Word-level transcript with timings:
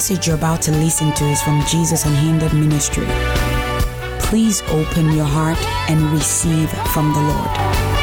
message 0.00 0.26
you're 0.28 0.36
about 0.36 0.62
to 0.62 0.70
listen 0.70 1.12
to 1.12 1.26
is 1.26 1.42
from 1.42 1.62
Jesus 1.66 2.06
Unhindered 2.06 2.54
Ministry. 2.54 3.04
Please 4.18 4.62
open 4.70 5.12
your 5.12 5.26
heart 5.26 5.58
and 5.90 6.00
receive 6.10 6.70
from 6.88 7.12
the 7.12 7.20
Lord. 7.20 7.99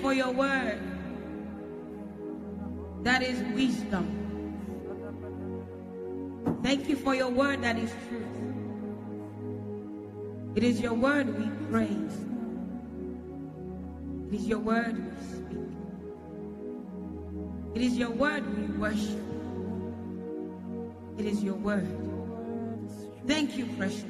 For 0.00 0.12
your 0.12 0.30
word 0.30 0.80
that 3.02 3.22
is 3.22 3.40
wisdom. 3.54 4.14
Thank 6.62 6.88
you 6.88 6.96
for 6.96 7.14
your 7.14 7.30
word 7.30 7.62
that 7.62 7.78
is 7.78 7.90
truth. 8.08 8.24
It 10.56 10.64
is 10.64 10.80
your 10.80 10.94
word 10.94 11.38
we 11.38 11.48
praise. 11.70 12.26
It 14.28 14.34
is 14.34 14.46
your 14.46 14.58
word 14.58 14.96
we 14.96 15.12
speak. 15.26 15.58
It 17.74 17.82
is 17.82 17.96
your 17.96 18.10
word 18.10 18.44
we 18.56 18.66
worship. 18.76 19.22
It 21.18 21.26
is 21.26 21.42
your 21.42 21.54
word. 21.54 21.88
Thank 23.26 23.56
you, 23.56 23.66
precious. 23.76 24.04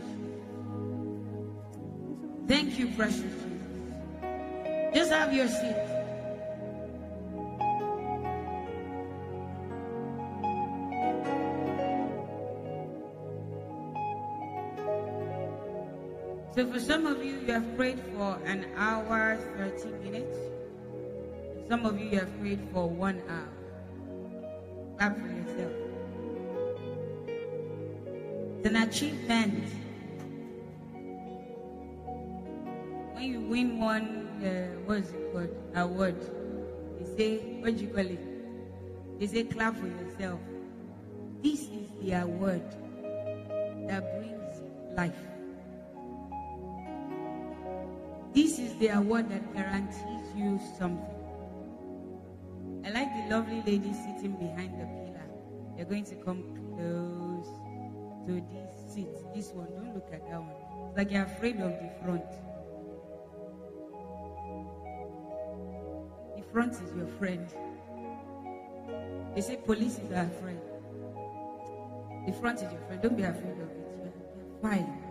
Thank 2.46 2.78
you, 2.78 2.88
precious. 2.92 3.37
Just 4.94 5.10
have 5.10 5.32
your 5.34 5.48
seat. 5.48 5.76
So, 16.58 16.66
for 16.72 16.80
some 16.80 17.06
of 17.06 17.24
you, 17.24 17.38
you 17.46 17.52
have 17.52 17.76
prayed 17.76 18.00
for 18.16 18.36
an 18.44 18.66
hour, 18.76 19.38
30 19.58 19.90
minutes. 20.02 20.36
Some 21.68 21.86
of 21.86 22.00
you, 22.00 22.08
you 22.08 22.18
have 22.18 22.40
prayed 22.40 22.60
for 22.72 22.88
one 22.88 23.22
hour. 23.28 23.52
Clap 24.96 25.20
for 25.20 25.28
yourself. 25.28 25.72
It's 28.58 28.66
an 28.66 28.76
achievement. 28.76 29.64
When 33.12 33.22
you 33.22 33.40
win 33.42 33.78
one, 33.78 34.27
uh, 34.44 34.80
what 34.86 34.98
is 34.98 35.10
it 35.10 35.32
called? 35.32 35.50
Award. 35.74 36.16
They 36.98 37.16
say, 37.16 37.60
what 37.60 37.76
do 37.76 37.82
you 37.84 37.88
call 37.88 38.06
it? 38.06 39.20
They 39.20 39.26
say, 39.26 39.44
clap 39.44 39.76
for 39.76 39.86
yourself. 39.86 40.40
This 41.42 41.62
is 41.62 41.88
the 42.00 42.12
award 42.14 42.62
that 43.88 44.18
brings 44.18 44.62
life. 44.96 45.14
This 48.34 48.58
is 48.58 48.74
the 48.78 48.88
award 48.88 49.30
that 49.30 49.54
guarantees 49.54 50.26
you 50.36 50.60
something. 50.78 51.14
I 52.84 52.90
like 52.90 53.08
the 53.14 53.34
lovely 53.34 53.62
lady 53.66 53.92
sitting 53.92 54.32
behind 54.32 54.80
the 54.80 54.86
pillar. 54.86 55.28
You're 55.76 55.86
going 55.86 56.04
to 56.04 56.14
come 56.16 56.42
close 56.76 57.48
to 58.26 58.34
this 58.52 58.94
seat. 58.94 59.08
This 59.34 59.50
one, 59.50 59.68
don't 59.74 59.94
look 59.94 60.08
at 60.12 60.28
that 60.28 60.40
one. 60.40 60.88
It's 60.88 60.96
like 60.96 61.10
you're 61.10 61.24
afraid 61.24 61.60
of 61.60 61.70
the 61.70 61.90
front. 62.02 62.24
Front 66.52 66.72
is 66.74 66.94
your 66.96 67.06
friend. 67.06 67.46
They 69.34 69.40
say 69.40 69.56
police 69.56 69.98
is 69.98 70.12
our 70.12 70.28
friend. 70.40 70.60
The 72.26 72.32
front 72.32 72.58
is 72.62 72.70
your 72.72 72.80
friend. 72.86 73.02
Don't 73.02 73.16
be 73.16 73.22
afraid 73.22 73.52
of 73.52 73.70
it. 73.70 73.86
You're, 73.98 74.12
you're 74.36 74.60
fine. 74.60 75.02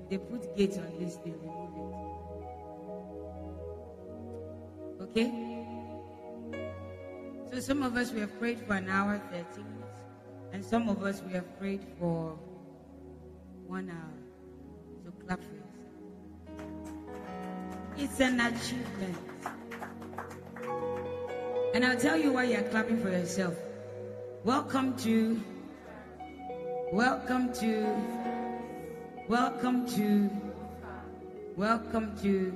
If 0.00 0.08
they 0.10 0.18
put 0.18 0.56
gates 0.56 0.78
on 0.78 0.92
this, 0.98 1.16
they 1.16 1.32
remove 1.32 1.76
it. 5.00 5.02
Okay? 5.02 5.28
So 7.50 7.60
some 7.60 7.82
of 7.82 7.96
us 7.96 8.12
we 8.12 8.20
have 8.20 8.38
prayed 8.38 8.60
for 8.60 8.74
an 8.74 8.88
hour, 8.88 9.20
30 9.30 9.62
minutes. 9.62 10.02
And 10.52 10.64
some 10.64 10.88
of 10.88 11.02
us 11.02 11.22
we 11.26 11.32
have 11.32 11.58
prayed 11.58 11.84
for 11.98 12.38
one 13.66 13.90
hour. 13.90 14.14
So 15.04 15.10
clap 15.24 15.42
for. 15.42 15.55
It's 17.98 18.20
an 18.20 18.38
achievement. 18.40 19.16
And 21.74 21.84
I'll 21.84 21.98
tell 21.98 22.16
you 22.16 22.32
why 22.32 22.44
you're 22.44 22.62
clapping 22.62 23.00
for 23.00 23.08
yourself. 23.08 23.54
Welcome 24.44 24.98
to, 24.98 25.40
welcome 26.92 27.54
to, 27.54 27.86
welcome 29.28 29.86
to, 29.96 30.30
welcome 31.56 32.18
to. 32.20 32.52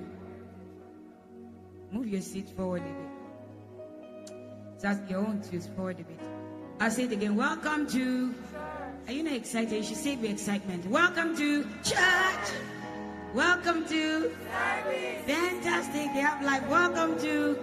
Move 1.91 2.09
your 2.09 2.21
seat 2.21 2.51
forward 2.51 2.83
a 2.83 4.27
bit. 4.27 4.33
Just 4.83 5.09
your 5.09 5.21
own 5.21 5.41
to 5.41 5.61
forward 5.61 6.01
a 6.01 6.05
bit. 6.05 6.21
I'll 6.81 6.91
say 6.91 7.05
it 7.05 7.13
again. 7.13 7.35
Welcome 7.35 7.89
to. 7.93 8.35
Are 9.07 9.13
you 9.13 9.23
not 9.23 9.33
excited? 9.33 9.73
You 9.73 9.83
should 9.83 9.97
say 9.97 10.17
with 10.17 10.31
excitement. 10.31 10.87
Welcome 10.87 11.35
to 11.39 11.65
church. 11.83 12.80
Welcome 13.35 13.87
to. 13.87 14.31
Fantastic. 15.25 16.13
They 16.15 16.21
have 16.21 16.43
life. 16.43 16.67
Welcome 16.67 17.17
to. 17.21 17.57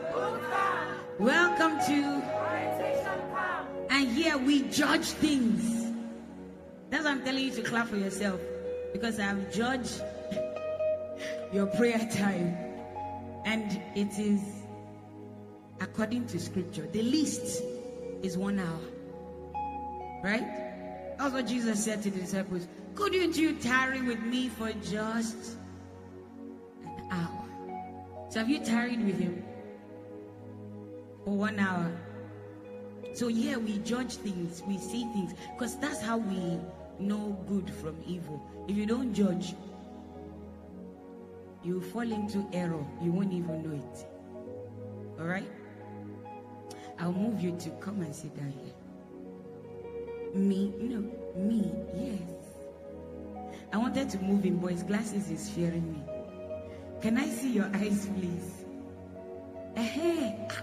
Welcome 1.19 1.79
to. 1.87 2.23
And 3.89 4.07
here 4.07 4.37
we 4.37 4.63
judge 4.69 5.07
things. 5.07 5.93
That's 6.89 7.03
why 7.03 7.11
I'm 7.11 7.23
telling 7.25 7.43
you 7.43 7.51
to 7.51 7.61
clap 7.63 7.87
for 7.87 7.97
yourself. 7.97 8.39
Because 8.93 9.19
I 9.19 9.23
have 9.23 9.51
judged 9.51 10.01
your 11.51 11.65
prayer 11.67 11.99
time. 12.13 12.57
And 13.43 13.81
it 13.93 14.17
is 14.17 14.41
according 15.81 16.27
to 16.27 16.39
scripture. 16.39 16.87
The 16.93 17.01
least 17.01 17.61
is 18.23 18.37
one 18.37 18.59
hour. 18.59 18.79
Right? 20.23 20.47
That's 21.17 21.33
what 21.33 21.45
Jesus 21.45 21.83
said 21.83 22.03
to 22.03 22.09
the 22.09 22.21
disciples. 22.21 22.67
Couldn't 22.97 23.37
you 23.37 23.53
tarry 23.53 24.01
with 24.01 24.21
me 24.21 24.49
for 24.49 24.73
just 24.73 25.57
an 26.83 27.07
hour? 27.11 27.43
So 28.31 28.39
have 28.39 28.49
you 28.49 28.57
tarried 28.57 29.05
with 29.05 29.19
him 29.19 29.43
for 31.23 31.37
one 31.37 31.59
hour? 31.59 31.91
So 33.13 33.27
yeah, 33.27 33.57
we 33.57 33.77
judge 33.79 34.15
things, 34.15 34.63
we 34.67 34.79
see 34.79 35.03
things, 35.13 35.35
because 35.53 35.77
that's 35.77 36.01
how 36.01 36.17
we 36.17 36.59
know 36.99 37.37
good 37.47 37.69
from 37.69 37.95
evil. 38.07 38.41
If 38.67 38.75
you 38.75 38.87
don't 38.87 39.13
judge, 39.13 39.53
you 41.63 41.81
fall 41.81 42.11
into 42.11 42.47
error. 42.51 42.83
You 42.99 43.11
won't 43.11 43.31
even 43.31 43.61
know 43.61 43.75
it. 43.75 44.07
All 45.19 45.27
right? 45.27 45.49
I'll 46.99 47.13
move 47.13 47.41
you 47.41 47.55
to 47.59 47.69
come 47.79 48.01
and 48.01 48.13
sit 48.13 48.35
down 48.35 48.51
here. 48.51 48.73
Me? 50.33 50.73
No, 50.79 51.03
me. 51.35 51.71
Yes. 51.95 52.36
I 53.73 53.77
wanted 53.77 54.09
to 54.11 54.19
move 54.19 54.43
him, 54.43 54.59
but 54.59 54.71
his 54.71 54.83
glasses 54.83 55.29
is 55.29 55.49
fearing 55.49 55.91
me. 55.91 56.03
Can 57.01 57.17
I 57.17 57.27
see 57.27 57.51
your 57.51 57.69
eyes, 57.75 58.07
please? 58.17 58.65
Eh, 59.75 60.31
I 60.39 60.53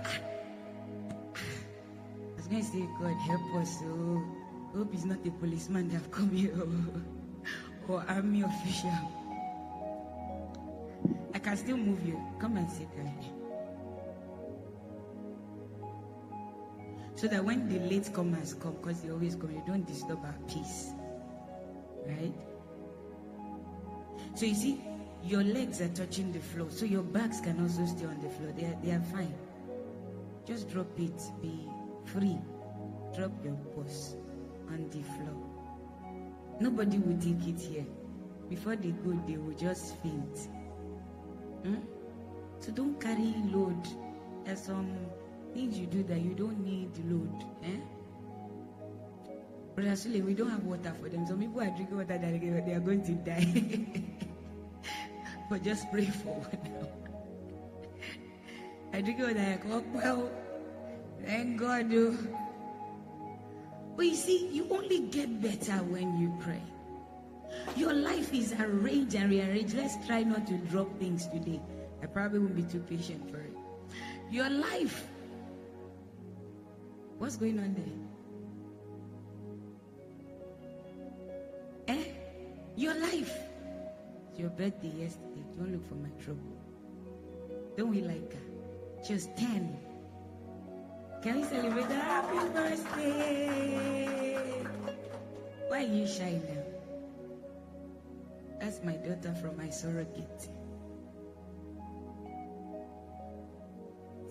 was 2.36 2.46
going 2.48 2.62
to 2.62 2.68
say, 2.68 2.88
God, 3.00 3.14
help 3.14 3.54
us. 3.56 3.78
Oh, 3.84 4.22
hope 4.74 4.92
he's 4.92 5.04
not 5.04 5.18
a 5.24 5.30
policeman 5.30 5.88
that 5.88 5.94
have 5.94 6.10
come 6.10 6.30
here 6.30 6.52
or, 6.58 6.68
or 7.94 8.04
army 8.08 8.42
official. 8.42 8.90
I 11.32 11.38
can 11.38 11.56
still 11.56 11.76
move 11.76 12.04
you. 12.06 12.20
Come 12.40 12.56
and 12.56 12.70
sit 12.70 12.88
down. 12.96 13.14
So 17.16 17.28
that 17.28 17.44
when 17.44 17.68
the 17.68 17.78
late 17.88 18.12
comers 18.12 18.54
come, 18.54 18.74
because 18.74 19.02
they 19.02 19.10
always 19.10 19.36
come, 19.36 19.52
you 19.52 19.62
don't 19.66 19.86
disturb 19.86 20.24
our 20.24 20.34
peace. 20.48 20.90
Right? 22.06 22.34
So 24.34 24.46
you 24.46 24.54
see, 24.54 24.80
your 25.24 25.42
legs 25.42 25.80
are 25.80 25.88
touching 25.88 26.32
the 26.32 26.40
floor, 26.40 26.68
so 26.70 26.84
your 26.84 27.02
backs 27.02 27.40
can 27.40 27.62
also 27.62 27.86
stay 27.86 28.04
on 28.04 28.20
the 28.20 28.28
floor. 28.28 28.52
They 28.56 28.64
are, 28.64 28.76
they 28.82 28.90
are 28.90 29.02
fine. 29.12 29.34
Just 30.46 30.70
drop 30.70 30.98
it. 30.98 31.22
Be 31.40 31.68
free. 32.04 32.38
Drop 33.16 33.32
your 33.44 33.54
purse 33.76 34.16
on 34.68 34.90
the 34.90 35.02
floor. 35.02 35.54
Nobody 36.60 36.98
will 36.98 37.18
take 37.18 37.48
it 37.48 37.60
here. 37.60 37.86
Before 38.50 38.76
they 38.76 38.90
go, 38.90 39.12
they 39.26 39.36
will 39.36 39.56
just 39.56 39.96
faint. 40.02 40.48
Hmm? 41.62 41.76
So 42.60 42.72
don't 42.72 43.00
carry 43.00 43.34
load. 43.52 43.86
There's 44.44 44.60
some 44.60 44.94
things 45.54 45.78
you 45.78 45.86
do 45.86 46.02
that 46.04 46.20
you 46.20 46.34
don't 46.34 46.62
need 46.62 46.90
load. 47.10 47.44
Eh? 47.64 47.80
Brother 49.74 49.90
Sule, 49.90 50.24
we 50.24 50.34
don't 50.34 50.50
have 50.50 50.64
water 50.64 50.92
for 51.00 51.08
them. 51.08 51.26
Some 51.26 51.40
people 51.40 51.60
are 51.60 51.70
drinking 51.70 51.96
water 51.96 52.18
that 52.18 52.66
they 52.66 52.72
are 52.72 52.80
going 52.80 53.02
to 53.04 53.12
die. 53.12 53.46
but 55.50 55.64
just 55.64 55.90
pray 55.90 56.06
for 56.06 56.34
one. 56.34 56.88
I 58.92 59.00
drink 59.00 59.18
water 59.18 59.34
like, 59.34 59.62
oh, 59.68 59.84
well, 59.92 60.30
thank 61.24 61.58
God. 61.58 61.92
Oh. 61.92 62.16
But 63.96 64.06
you 64.06 64.14
see, 64.14 64.48
you 64.52 64.68
only 64.70 65.00
get 65.08 65.42
better 65.42 65.82
when 65.82 66.20
you 66.20 66.32
pray. 66.40 66.62
Your 67.76 67.92
life 67.92 68.32
is 68.32 68.52
arranged 68.52 69.16
and 69.16 69.30
rearranged. 69.30 69.74
Let's 69.74 69.96
try 70.06 70.22
not 70.22 70.46
to 70.46 70.54
drop 70.70 70.98
things 71.00 71.26
today. 71.26 71.60
I 72.02 72.06
probably 72.06 72.38
won't 72.38 72.54
be 72.54 72.62
too 72.62 72.80
patient 72.80 73.28
for 73.30 73.38
it. 73.38 73.52
Your 74.30 74.50
life. 74.50 75.08
What's 77.18 77.36
going 77.36 77.58
on 77.58 77.74
there? 77.74 78.03
Your 82.76 82.94
life. 82.94 83.38
It's 84.30 84.40
your 84.40 84.50
birthday 84.50 84.88
yesterday. 84.88 85.44
Don't 85.56 85.70
look 85.70 85.88
for 85.88 85.94
my 85.94 86.08
trouble. 86.24 86.58
Don't 87.76 87.90
we 87.90 88.00
like 88.00 88.32
her? 88.32 88.40
Just 89.06 89.36
10. 89.36 89.78
Can 91.22 91.40
we 91.40 91.46
celebrate 91.46 91.84
a 91.84 91.94
happy 91.94 92.48
birthday? 92.48 93.94
Why 95.68 95.84
are 95.84 95.86
you 95.86 96.04
shy 96.08 96.40
now? 96.48 96.64
That's 98.60 98.82
my 98.82 98.94
daughter 98.94 99.34
from 99.40 99.56
my 99.56 99.70
surrogate. 99.70 100.48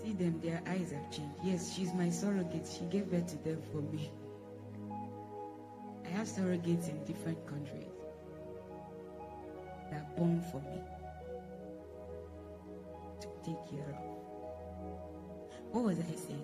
See 0.04 0.12
them, 0.12 0.42
their 0.44 0.62
eyes 0.68 0.92
have 0.92 1.10
changed. 1.12 1.40
Yes, 1.46 1.74
she's 1.74 1.94
my 1.94 2.10
surrogate. 2.10 2.68
She 2.68 2.84
gave 2.86 3.10
birth 3.10 3.28
to 3.28 3.38
them 3.38 3.62
for 3.72 3.82
me. 3.82 4.12
I 6.06 6.10
have 6.10 6.28
surrogates 6.28 6.90
in 6.90 7.02
different 7.06 7.48
countries 7.48 7.93
that 9.94 10.02
are 10.02 10.18
born 10.18 10.42
for 10.52 10.58
me 10.62 10.82
to 13.22 13.28
take 13.46 13.64
care 13.70 13.90
of. 13.90 14.14
What 15.72 15.84
was 15.86 16.00
I 16.00 16.16
saying? 16.16 16.44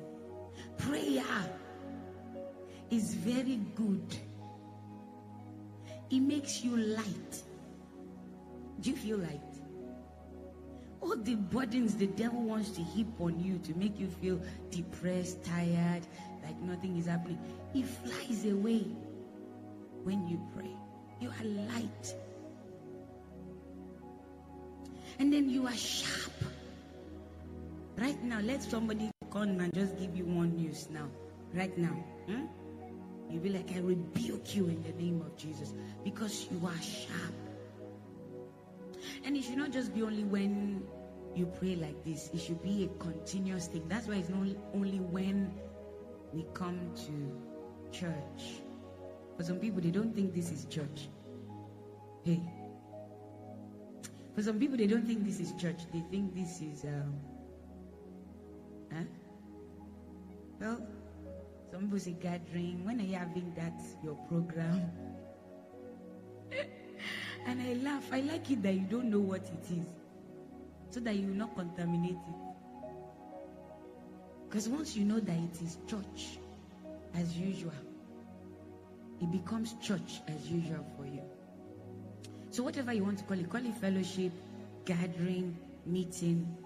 Prayer 0.77 1.23
is 2.89 3.13
very 3.15 3.59
good. 3.75 4.15
It 6.09 6.19
makes 6.19 6.63
you 6.63 6.75
light. 6.77 7.43
Do 8.81 8.89
you 8.89 8.95
feel 8.95 9.17
light? 9.17 9.41
All 11.01 11.15
the 11.15 11.35
burdens 11.35 11.95
the 11.95 12.07
devil 12.07 12.41
wants 12.41 12.71
to 12.71 12.81
heap 12.81 13.07
on 13.19 13.39
you 13.39 13.57
to 13.59 13.73
make 13.77 13.99
you 13.99 14.07
feel 14.07 14.41
depressed, 14.69 15.43
tired, 15.43 16.05
like 16.43 16.59
nothing 16.61 16.97
is 16.97 17.05
happening, 17.05 17.39
it 17.73 17.85
flies 17.85 18.45
away 18.45 18.85
when 20.03 20.27
you 20.27 20.39
pray. 20.55 20.75
You 21.19 21.29
are 21.29 21.45
light. 21.73 22.15
And 25.19 25.33
then 25.33 25.49
you 25.49 25.67
are 25.67 25.75
sharp. 25.75 26.33
Right 27.97 28.23
now, 28.23 28.39
let 28.39 28.63
somebody 28.63 29.11
come 29.31 29.59
and 29.59 29.73
just 29.73 29.99
give 29.99 30.15
you 30.15 30.25
one 30.25 30.55
news 30.55 30.87
now. 30.89 31.09
Right 31.53 31.77
now. 31.77 31.93
Hmm? 32.25 32.45
You'll 33.29 33.43
be 33.43 33.49
like, 33.49 33.71
I 33.75 33.79
rebuke 33.79 34.55
you 34.55 34.67
in 34.67 34.81
the 34.81 34.93
name 34.93 35.21
of 35.21 35.35
Jesus 35.37 35.73
because 36.03 36.47
you 36.49 36.65
are 36.65 36.81
sharp. 36.81 37.33
And 39.23 39.35
it 39.35 39.43
should 39.43 39.57
not 39.57 39.71
just 39.71 39.93
be 39.93 40.01
only 40.01 40.23
when 40.23 40.83
you 41.35 41.45
pray 41.45 41.75
like 41.75 42.03
this, 42.03 42.29
it 42.33 42.39
should 42.39 42.63
be 42.63 42.85
a 42.85 43.03
continuous 43.03 43.67
thing. 43.67 43.83
That's 43.87 44.07
why 44.07 44.15
it's 44.15 44.29
not 44.29 44.47
only 44.73 44.99
when 44.99 45.53
we 46.33 46.45
come 46.53 46.79
to 46.95 47.97
church. 47.97 48.61
For 49.37 49.43
some 49.43 49.59
people, 49.59 49.81
they 49.81 49.91
don't 49.91 50.13
think 50.13 50.33
this 50.33 50.51
is 50.51 50.65
church. 50.65 51.09
Hey. 52.23 52.41
For 54.39 54.43
some 54.43 54.57
people, 54.57 54.77
they 54.77 54.87
don't 54.87 55.05
think 55.05 55.25
this 55.25 55.41
is 55.41 55.51
church. 55.61 55.79
They 55.91 55.99
think 56.09 56.33
this 56.33 56.61
is. 56.61 56.85
Um, 56.85 57.13
huh? 58.89 59.03
Well, 60.61 60.81
some 61.69 61.81
people 61.81 61.99
say 61.99 62.11
gathering. 62.13 62.85
When 62.85 63.01
are 63.01 63.03
you 63.03 63.17
having 63.17 63.53
that, 63.57 63.73
your 64.01 64.15
program? 64.29 64.89
and 67.47 67.61
I 67.61 67.73
laugh. 67.83 68.05
I 68.13 68.21
like 68.21 68.49
it 68.49 68.63
that 68.63 68.75
you 68.75 68.87
don't 68.89 69.11
know 69.11 69.19
what 69.19 69.41
it 69.41 69.73
is. 69.73 69.87
So 70.89 71.01
that 71.01 71.17
you 71.17 71.27
will 71.27 71.35
not 71.35 71.53
contaminate 71.57 72.11
it. 72.11 72.39
Because 74.47 74.69
once 74.69 74.95
you 74.95 75.03
know 75.03 75.19
that 75.19 75.35
it 75.35 75.61
is 75.61 75.79
church 75.85 76.39
as 77.13 77.35
usual, 77.35 77.73
it 79.19 79.29
becomes 79.33 79.75
church 79.81 80.21
as 80.29 80.49
usual 80.49 80.85
for 80.95 81.05
you. 81.05 81.23
So 82.51 82.63
whatever 82.63 82.93
you 82.93 83.03
want 83.03 83.19
to 83.19 83.23
call 83.25 83.39
it, 83.39 83.49
call 83.49 83.65
it 83.65 83.75
fellowship, 83.75 84.31
gathering, 84.85 85.55
meeting. 85.85 86.57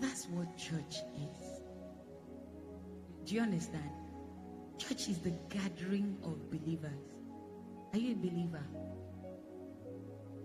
That's 0.00 0.26
what 0.26 0.56
church 0.56 0.96
is. 1.16 1.60
Do 3.24 3.34
you 3.34 3.40
understand? 3.40 3.90
Church 4.78 5.08
is 5.08 5.18
the 5.18 5.32
gathering 5.48 6.16
of 6.22 6.50
believers. 6.50 6.90
Are 7.92 7.98
you 7.98 8.12
a 8.12 8.16
believer? 8.16 8.62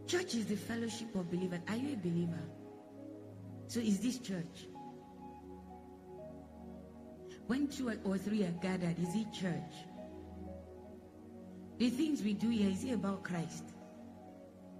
Church 0.06 0.36
is 0.36 0.46
the 0.46 0.56
fellowship 0.56 1.14
of 1.16 1.30
believers. 1.30 1.60
Are 1.68 1.76
you 1.76 1.94
a 1.94 1.98
believer? 1.98 2.44
So 3.68 3.80
is 3.80 4.00
this 4.00 4.20
church? 4.20 4.68
When 7.48 7.68
two 7.68 7.92
or 8.04 8.18
three 8.18 8.44
are 8.44 8.54
gathered, 8.62 8.98
is 9.00 9.16
it 9.16 9.34
church? 9.34 9.74
The 11.78 11.90
things 11.90 12.22
we 12.22 12.34
do 12.34 12.50
here, 12.50 12.70
is 12.70 12.84
it 12.84 12.94
about 12.94 13.24
Christ? 13.24 13.64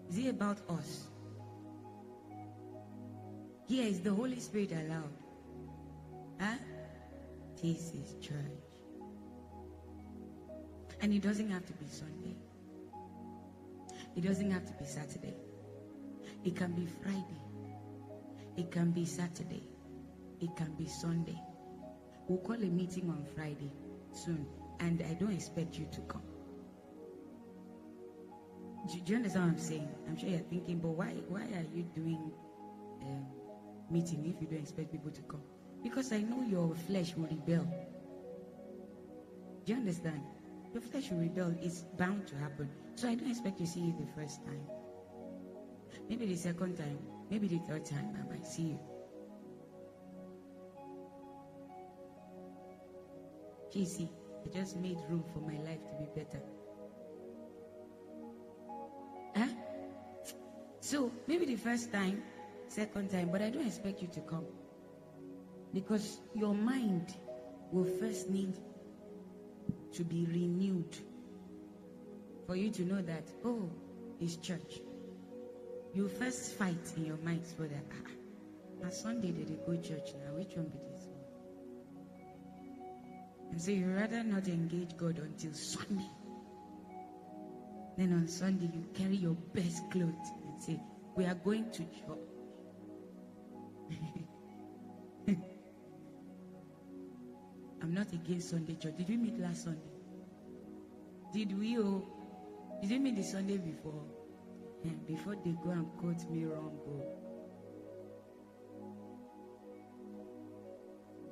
Is 0.10 0.18
it 0.18 0.30
about 0.30 0.58
us? 0.70 1.08
Here 3.68 3.86
is 3.86 4.00
the 4.00 4.14
Holy 4.14 4.40
Spirit 4.40 4.72
allowed. 4.72 5.12
Huh? 6.40 6.56
This 7.62 7.92
is 7.94 8.16
church. 8.22 8.36
And 11.02 11.14
it 11.14 11.22
doesn't 11.22 11.50
have 11.52 11.66
to 11.66 11.74
be 11.74 11.86
Sunday. 11.88 12.36
It 14.16 14.22
doesn't 14.22 14.50
have 14.50 14.66
to 14.66 14.74
be 14.74 14.86
Saturday. 14.86 15.36
It 16.44 16.56
can 16.56 16.72
be 16.72 16.88
Friday. 17.04 17.42
It 18.56 18.72
can 18.72 18.92
be 18.92 19.06
Saturday. 19.06 19.64
It 20.40 20.56
can 20.56 20.74
be 20.74 20.88
Sunday. 20.88 21.40
We'll 22.28 22.40
call 22.40 22.56
a 22.56 22.70
meeting 22.70 23.10
on 23.10 23.26
Friday 23.36 23.72
soon, 24.12 24.46
and 24.80 25.04
I 25.08 25.14
don't 25.14 25.34
expect 25.34 25.78
you 25.78 25.88
to 25.92 26.02
come. 26.02 26.24
Do, 28.88 29.00
you 29.06 29.16
understand 29.18 29.46
what 29.46 29.52
I'm 29.52 29.60
saying? 29.60 29.90
I'm 30.08 30.18
sure 30.18 30.30
you're 30.30 30.40
thinking, 30.40 30.80
but 30.80 30.90
why 30.90 31.12
why 31.28 31.42
are 31.42 31.66
you 31.76 31.84
doing 31.94 32.32
um, 33.02 33.26
meeting 33.92 34.34
if 34.34 34.42
you 34.42 34.48
don't 34.48 34.60
expect 34.60 34.92
people 34.92 35.12
to 35.12 35.22
come? 35.24 35.42
Because 35.84 36.14
I 36.14 36.22
know 36.22 36.42
your 36.44 36.74
flesh 36.88 37.14
will 37.16 37.28
rebel. 37.28 37.68
Do 39.66 39.74
you 39.74 39.80
understand? 39.80 40.22
Your 40.74 40.82
flesh 40.82 41.12
will 41.12 41.20
rebel. 41.20 41.54
It's 41.62 41.82
bound 41.98 42.28
to 42.28 42.36
happen. 42.38 42.70
So 42.96 43.10
I 43.10 43.16
don't 43.16 43.30
expect 43.30 43.58
to 43.58 43.68
see 43.68 43.82
you 43.82 43.96
the 44.00 44.08
first 44.20 44.46
time. 44.46 44.62
Maybe 46.10 46.26
the 46.26 46.38
second 46.38 46.78
time. 46.78 46.98
Maybe 47.30 47.48
the 47.48 47.60
third 47.68 47.86
time 47.86 48.16
I 48.18 48.34
might 48.34 48.48
see 48.48 48.64
you. 48.64 48.80
JC, 53.76 54.08
I 54.46 54.58
just 54.58 54.78
made 54.78 54.98
room 55.10 55.26
for 55.34 55.40
my 55.40 55.58
life 55.70 55.84
to 55.90 55.94
be 56.00 56.08
better. 56.16 56.42
So 60.88 61.12
maybe 61.28 61.46
the 61.46 61.58
first 61.58 61.92
time, 61.92 62.24
second 62.70 63.12
time, 63.12 63.28
but 63.30 63.42
I 63.42 63.50
don't 63.50 63.68
expect 63.68 64.02
you 64.02 64.08
to 64.08 64.22
come. 64.22 64.46
Because 65.74 66.20
your 66.34 66.54
mind 66.54 67.14
will 67.74 67.84
first 68.00 68.30
need 68.30 68.54
to 69.92 70.06
be 70.06 70.26
renewed 70.32 70.96
for 72.46 72.56
you 72.56 72.70
to 72.70 72.84
know 72.84 73.02
that, 73.02 73.26
oh, 73.44 73.70
it's 74.22 74.38
church. 74.38 74.80
You 75.94 76.08
first 76.08 76.54
fight 76.54 76.94
in 76.96 77.06
your 77.06 77.18
mind 77.18 77.46
for 77.46 77.68
that. 77.68 77.84
Ah, 77.92 78.86
ah, 78.86 78.90
Sunday 78.90 79.32
did 79.32 79.50
they 79.50 79.60
go 79.66 79.76
church 79.82 80.14
now? 80.24 80.38
Which 80.38 80.56
one 80.56 80.68
be 80.68 80.78
this 80.90 81.06
one? 81.06 81.20
And 83.52 83.62
so 83.62 83.72
you 83.72 83.88
rather 83.88 84.24
not 84.24 84.48
engage 84.48 84.96
God 84.96 85.20
until 85.20 85.52
Sunday. 85.52 86.10
Then 87.98 88.14
on 88.14 88.30
Sunday, 88.30 88.70
you 88.74 88.86
carry 88.94 89.18
your 89.18 89.36
best 89.54 89.92
clothes 89.92 90.32
say, 90.62 90.80
We 91.16 91.26
are 91.26 91.36
going 91.36 91.72
to 91.72 91.80
church. 91.80 92.18
I'm 97.82 97.94
not 97.94 98.12
against 98.14 98.50
Sunday 98.50 98.76
church. 98.76 98.98
Did 98.98 99.10
we 99.10 99.18
meet 99.18 99.40
last 99.40 99.64
Sunday? 99.66 99.92
Did 101.34 101.58
we? 101.58 101.78
Oh, 101.78 102.04
did 102.82 102.92
we 102.92 103.00
meet 103.00 103.16
the 103.16 103.24
Sunday 103.24 103.58
before? 103.58 104.04
Eh, 104.86 104.90
before 105.08 105.36
they 105.44 105.56
go 105.64 105.72
and 105.72 105.88
quote 105.98 106.30
me 106.30 106.46
wrong, 106.46 106.78
oh. 106.88 107.28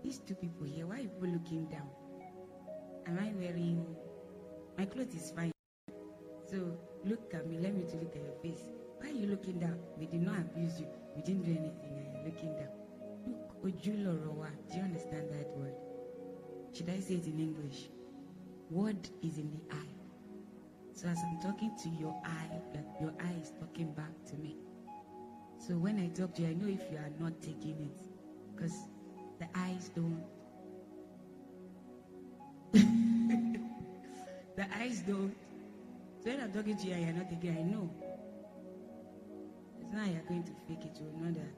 These 0.03 0.19
two 0.19 0.35
people 0.35 0.65
here, 0.65 0.87
why 0.87 0.95
are 0.95 1.03
people 1.03 1.29
looking 1.29 1.65
down? 1.65 1.89
Am 3.07 3.19
I 3.19 3.33
wearing 3.39 3.85
my 4.77 4.85
clothes 4.85 5.15
is 5.15 5.31
fine? 5.31 5.51
So 6.49 6.77
look 7.05 7.33
at 7.33 7.47
me, 7.47 7.57
let 7.59 7.75
me 7.75 7.83
to 7.83 7.97
look 7.97 8.15
at 8.15 8.21
your 8.21 8.35
face. 8.41 8.69
Why 8.99 9.09
are 9.09 9.13
you 9.13 9.27
looking 9.27 9.59
down? 9.59 9.77
We 9.97 10.05
did 10.05 10.21
not 10.21 10.39
abuse 10.39 10.79
you. 10.79 10.87
We 11.15 11.21
didn't 11.21 11.43
do 11.43 11.51
anything 11.51 11.97
and 11.97 12.13
you're 12.13 12.25
looking 12.25 12.53
down. 12.55 12.69
Look, 13.27 13.63
Ojulorowa. 13.63 14.49
Do 14.69 14.77
you 14.77 14.83
understand 14.83 15.29
that 15.31 15.49
word? 15.57 15.73
Should 16.73 16.89
I 16.89 16.99
say 16.99 17.15
it 17.15 17.25
in 17.25 17.39
English? 17.39 17.89
Word 18.69 19.07
is 19.23 19.37
in 19.37 19.51
the 19.51 19.75
eye. 19.75 19.95
So 20.93 21.07
as 21.07 21.17
I'm 21.23 21.41
talking 21.41 21.71
to 21.83 21.89
your 21.89 22.15
eye, 22.25 22.59
your 23.01 23.13
eye 23.19 23.35
is 23.41 23.51
talking 23.59 23.91
back 23.93 24.13
to 24.29 24.35
me. 24.37 24.55
So 25.57 25.73
when 25.73 25.99
I 25.99 26.07
talk 26.07 26.33
to 26.35 26.41
you, 26.41 26.49
I 26.49 26.53
know 26.53 26.67
if 26.67 26.91
you 26.91 26.97
are 26.97 27.11
not 27.19 27.41
taking 27.41 27.77
it. 27.81 27.99
Because 28.55 28.87
the 29.39 29.47
eyes 29.55 29.89
don't. 29.95 30.23
the 34.55 34.65
eyes 34.77 34.99
don't. 35.01 35.35
So 36.23 36.29
when 36.29 36.41
I'm 36.41 36.51
talking 36.51 36.77
to 36.77 36.87
you 36.87 36.95
you're 36.95 37.13
not 37.13 37.29
taking 37.29 37.55
it, 37.55 37.59
I 37.59 37.63
know. 37.63 37.89
Not 39.95 40.07
you're 40.07 40.21
going 40.27 40.43
to 40.43 40.51
fake 40.67 40.83
it, 40.83 40.99
you 40.99 41.09
know 41.17 41.31
that. 41.31 41.55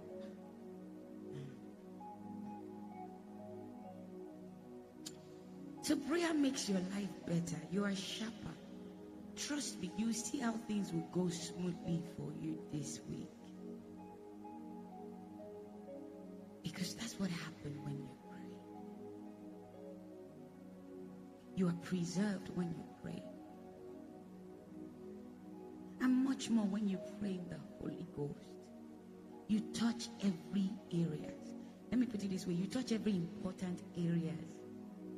So 5.81 5.95
prayer 5.95 6.33
makes 6.35 6.69
your 6.69 6.77
life 6.95 7.09
better. 7.25 7.59
You 7.71 7.85
are 7.85 7.95
sharper. 7.95 8.53
Trust 9.35 9.81
me, 9.81 9.91
you 9.97 10.13
see 10.13 10.37
how 10.37 10.51
things 10.67 10.91
will 10.93 11.07
go 11.11 11.29
smoothly 11.29 12.03
for 12.15 12.31
you 12.39 12.59
this 12.71 12.99
week. 13.09 13.31
Because 16.61 16.93
that's 16.93 17.19
what 17.19 17.31
happens 17.31 17.79
when 17.83 17.97
you 17.97 18.09
pray. 18.29 18.49
You 21.55 21.69
are 21.69 21.79
preserved 21.83 22.49
when 22.53 22.67
you 22.69 22.83
pray. 23.01 23.23
Much 26.37 26.51
more 26.51 26.65
when 26.65 26.87
you 26.87 26.99
pray 27.19 27.31
in 27.31 27.49
the 27.49 27.57
Holy 27.81 28.05
Ghost. 28.15 28.45
You 29.47 29.59
touch 29.73 30.09
every 30.21 30.69
area. 30.93 31.31
Let 31.89 31.99
me 31.99 32.05
put 32.05 32.23
it 32.23 32.29
this 32.29 32.45
way 32.45 32.53
you 32.53 32.67
touch 32.67 32.91
every 32.91 33.13
important 33.13 33.81
areas 33.97 34.53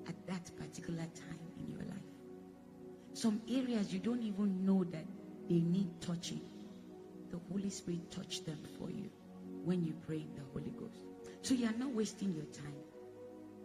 at 0.07 0.15
that 0.27 0.49
particular 0.55 1.03
time 1.03 1.39
in 1.57 1.71
your 1.71 1.81
life. 1.81 2.07
Some 3.11 3.41
areas 3.49 3.91
you 3.91 3.99
don't 3.99 4.21
even 4.21 4.65
know 4.65 4.85
that 4.85 5.03
they 5.49 5.59
need 5.59 5.89
touching. 5.99 6.39
The 7.31 7.39
Holy 7.51 7.69
Spirit 7.69 8.09
touch 8.11 8.45
them 8.45 8.59
for 8.77 8.89
you 8.89 9.09
when 9.65 9.83
you 9.83 9.93
pray 10.07 10.19
in 10.21 10.33
the 10.35 10.43
Holy 10.53 10.71
Ghost. 10.71 11.01
So 11.41 11.53
you 11.53 11.65
are 11.65 11.77
not 11.77 11.89
wasting 11.89 12.33
your 12.33 12.45
time. 12.45 12.79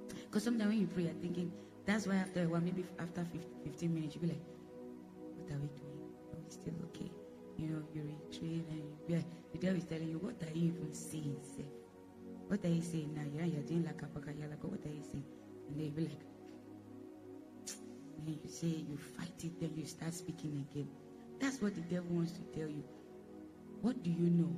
Because 0.08 0.42
sometimes 0.42 0.70
when 0.70 0.80
you 0.80 0.88
pray, 0.88 1.04
you're 1.04 1.12
thinking, 1.22 1.52
that's 1.86 2.08
why 2.08 2.16
after 2.16 2.42
a 2.42 2.48
while, 2.48 2.60
maybe 2.60 2.84
after 2.98 3.24
15 3.62 3.94
minutes, 3.94 4.16
you'll 4.16 4.22
be 4.22 4.30
like, 4.30 4.42
what 5.36 5.52
are 5.52 5.60
we 5.60 5.68
doing? 5.68 6.00
Are 6.32 6.38
we 6.42 6.50
still 6.50 6.74
okay? 6.86 7.13
You 7.56 7.68
know, 7.68 7.82
you 7.94 8.02
retreat 8.02 8.66
and 8.70 8.82
you, 9.08 9.24
the 9.52 9.58
devil 9.58 9.76
is 9.76 9.84
telling 9.84 10.08
you, 10.08 10.18
what 10.18 10.34
are 10.42 10.56
you 10.56 10.74
even 10.74 10.92
saying? 10.92 11.36
Say? 11.56 11.64
What 12.48 12.64
are 12.64 12.68
you 12.68 12.82
saying 12.82 13.14
now? 13.14 13.22
Yeah, 13.34 13.46
you're 13.46 13.62
doing 13.62 13.84
like 13.84 14.02
a 14.02 14.08
you're 14.38 14.48
like, 14.48 14.62
what 14.62 14.84
are 14.84 14.94
you 14.94 15.02
saying? 15.02 15.24
And 15.68 15.80
they'll 15.80 15.90
be 15.90 16.02
like, 16.02 16.20
then 18.24 18.38
you 18.42 18.50
say 18.50 18.66
you 18.66 18.98
fight 19.16 19.44
it, 19.44 19.60
then 19.60 19.72
you 19.76 19.86
start 19.86 20.14
speaking 20.14 20.66
again. 20.70 20.88
That's 21.40 21.60
what 21.60 21.74
the 21.74 21.80
devil 21.82 22.16
wants 22.16 22.32
to 22.32 22.40
tell 22.58 22.68
you. 22.68 22.84
What 23.82 24.02
do 24.02 24.10
you 24.10 24.30
know 24.30 24.56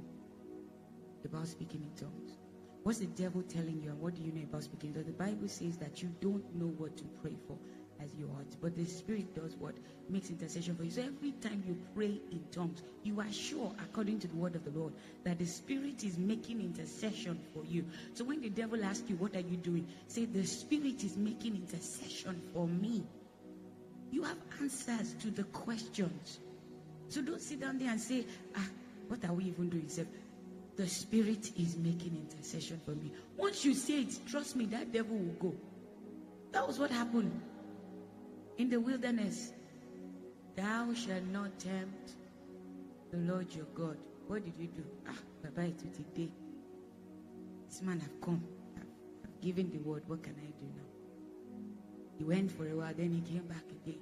about 1.25 1.47
speaking 1.49 1.83
in 1.83 1.91
tongues? 2.01 2.39
What's 2.83 3.01
the 3.01 3.07
devil 3.07 3.43
telling 3.43 3.83
you, 3.83 3.91
and 3.91 4.01
what 4.01 4.15
do 4.15 4.23
you 4.23 4.33
know 4.33 4.43
about 4.45 4.63
speaking? 4.63 4.93
The 4.93 5.03
Bible 5.13 5.49
says 5.49 5.77
that 5.79 6.03
you 6.03 6.09
don't 6.21 6.55
know 6.55 6.73
what 6.79 6.97
to 6.99 7.05
pray 7.21 7.37
for 7.49 7.59
as 8.03 8.15
you 8.19 8.27
ought, 8.39 8.61
but 8.61 8.77
the 8.77 8.85
Spirit 8.85 9.35
does 9.35 9.57
what 9.57 9.75
makes 10.09 10.31
intercession 10.31 10.77
for 10.77 10.85
you. 10.85 10.91
So 10.91 11.03
every 11.03 11.33
time 11.33 11.63
you 11.67 11.77
pray 11.95 12.21
in 12.31 12.45
tongues, 12.53 12.83
you 13.03 13.21
are 13.21 13.33
sure, 13.33 13.73
according 13.83 14.21
to 14.21 14.29
the 14.29 14.37
word 14.37 14.55
of 14.55 14.65
the 14.65 14.79
Lord, 14.79 14.93
that 15.25 15.39
the 15.39 15.47
Spirit 15.47 16.05
is 16.05 16.19
making 16.19 16.61
intercession 16.61 17.39
for 17.55 17.65
you. 17.65 17.85
So 18.15 18.25
when 18.25 18.41
the 18.41 18.51
devil 18.51 18.83
asks 18.85 19.09
you, 19.09 19.17
"What 19.17 19.35
are 19.35 19.41
you 19.41 19.57
doing?" 19.57 19.87
say, 20.09 20.25
"The 20.25 20.47
Spirit 20.47 21.05
is 21.05 21.17
making 21.17 21.57
intercession 21.57 22.41
for 22.53 22.67
me." 22.67 23.05
You 24.11 24.23
have 24.23 24.39
answers 24.61 25.15
to 25.21 25.31
the 25.31 25.45
questions. 25.45 26.41
So 27.09 27.23
don't 27.23 27.41
sit 27.41 27.61
down 27.61 27.79
there 27.79 27.91
and 27.91 28.01
say, 28.01 28.27
ah, 28.57 28.69
what 29.09 29.25
are 29.25 29.33
we 29.33 29.45
even 29.45 29.69
doing? 29.69 29.89
Say, 29.89 30.07
the 30.77 30.89
Spirit 30.89 31.53
is 31.59 31.77
making 31.77 32.17
intercession 32.17 32.81
for 32.85 32.93
me. 32.93 33.13
Once 33.37 33.65
you 33.65 33.75
say 33.75 34.01
it, 34.01 34.19
trust 34.27 34.57
me, 34.57 34.67
that 34.67 34.93
devil 34.93 35.17
will 35.17 35.51
go. 35.51 35.55
That 36.53 36.67
was 36.67 36.79
what 36.79 36.91
happened 36.91 37.41
in 38.59 38.71
the 38.71 38.81
wilderness. 38.81 39.53
Thou 40.57 40.95
shalt 40.95 41.25
not 41.33 41.59
tempt 41.59 42.13
the 43.11 43.19
Lord 43.19 43.55
your 43.55 43.67
God. 43.75 43.97
What 44.27 44.45
did 44.45 44.55
you 44.59 44.69
do? 44.69 44.85
Ah, 45.09 45.15
Baba, 45.43 45.69
it 45.69 45.79
today. 45.79 46.33
This 47.69 47.83
man 47.83 48.01
have 48.01 48.21
come. 48.21 48.43
I've 48.77 49.41
given 49.41 49.71
the 49.71 49.79
word. 49.79 50.03
What 50.07 50.23
can 50.23 50.35
I 50.39 50.47
do 50.47 50.67
now? 50.75 50.83
He 52.19 52.25
went 52.25 52.51
for 52.51 52.67
a 52.67 52.75
while, 52.75 52.95
then 52.97 53.13
he 53.13 53.33
came 53.33 53.47
back 53.47 53.65
again. 53.85 54.01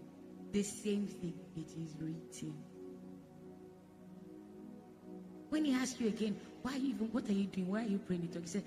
The 0.53 0.63
same 0.63 1.09
thing, 1.09 1.35
it 1.57 1.71
is 1.77 1.97
written. 1.99 2.55
When 5.51 5.65
he 5.65 5.75
asks 5.75 6.01
you 6.01 6.09
again, 6.09 6.37
why 6.63 6.77
even, 6.77 7.09
what 7.13 7.29
are 7.29 7.33
you 7.33 7.47
doing? 7.47 7.69
Why 7.69 7.83
are 7.83 7.89
you 7.89 7.99
praying? 7.99 8.29
He 8.33 8.47
said, 8.47 8.65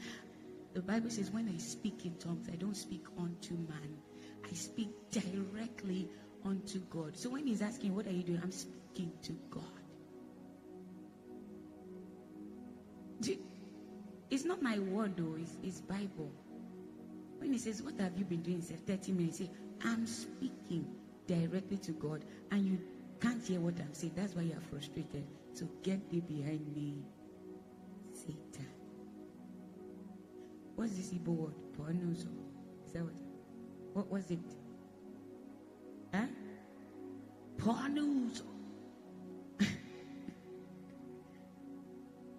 the 0.73 0.81
Bible 0.81 1.09
says, 1.09 1.31
when 1.31 1.49
I 1.49 1.57
speak 1.57 2.05
in 2.05 2.15
tongues, 2.15 2.49
I 2.51 2.55
don't 2.55 2.75
speak 2.75 3.05
unto 3.17 3.53
man. 3.55 3.97
I 4.49 4.53
speak 4.53 4.89
directly 5.11 6.09
unto 6.45 6.79
God. 6.89 7.17
So 7.17 7.29
when 7.31 7.45
he's 7.47 7.61
asking, 7.61 7.95
what 7.95 8.07
are 8.07 8.11
you 8.11 8.23
doing? 8.23 8.39
I'm 8.43 8.51
speaking 8.51 9.11
to 9.23 9.33
God. 9.49 9.63
It's 14.29 14.43
not 14.45 14.61
my 14.61 14.77
word 14.79 15.15
though, 15.17 15.35
it's, 15.39 15.57
it's 15.63 15.79
Bible. 15.81 16.31
When 17.39 17.53
he 17.53 17.59
says, 17.59 17.81
What 17.81 17.99
have 17.99 18.17
you 18.17 18.25
been 18.25 18.41
doing? 18.41 18.57
He 18.57 18.63
said, 18.63 18.85
30 18.85 19.11
minutes. 19.13 19.37
Say, 19.37 19.49
I'm 19.83 20.05
speaking 20.05 20.85
directly 21.27 21.77
to 21.77 21.91
God, 21.93 22.23
and 22.51 22.65
you 22.67 22.79
can't 23.21 23.43
hear 23.43 23.59
what 23.59 23.79
I'm 23.79 23.93
saying. 23.93 24.13
That's 24.15 24.35
why 24.35 24.43
you 24.43 24.53
are 24.53 24.61
frustrated. 24.69 25.25
So 25.53 25.67
get 25.83 26.09
thee 26.09 26.19
behind 26.21 26.73
me, 26.75 27.03
Satan. 28.13 28.67
What's 30.75 30.95
this 30.95 31.09
Igbo 31.11 31.27
word? 31.27 31.53
Pornozo. 31.77 32.27
Oh. 32.27 32.85
Is 32.85 32.91
that 32.93 33.03
what? 33.03 33.26
What 33.97 34.11
was 34.11 34.29
it? 34.29 34.37
Huh? 36.13 36.27
Pornozo. 37.57 38.43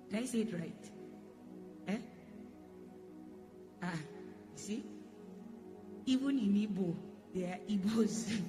Did 0.09 0.21
I 0.23 0.25
say 0.25 0.39
it 0.43 0.53
right? 0.55 0.91
Eh? 1.89 1.97
Ah 3.83 3.99
see? 4.55 4.85
Even 6.07 6.39
in 6.39 6.55
Igbo, 6.55 6.95
they 7.35 7.43
are 7.43 7.59
Igbos. 7.69 8.41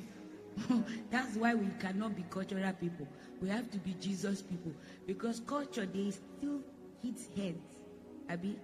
That's 1.09 1.35
why 1.35 1.55
we 1.55 1.67
cannot 1.79 2.15
be 2.15 2.23
cultural 2.29 2.73
people. 2.73 3.07
We 3.41 3.49
have 3.49 3.71
to 3.71 3.79
be 3.79 3.95
Jesus 3.99 4.43
people. 4.43 4.73
Because 5.07 5.39
culture, 5.47 5.87
they 5.87 6.11
still 6.11 6.61
hit 7.01 7.17
heads. 7.35 7.63
Abby, 8.29 8.55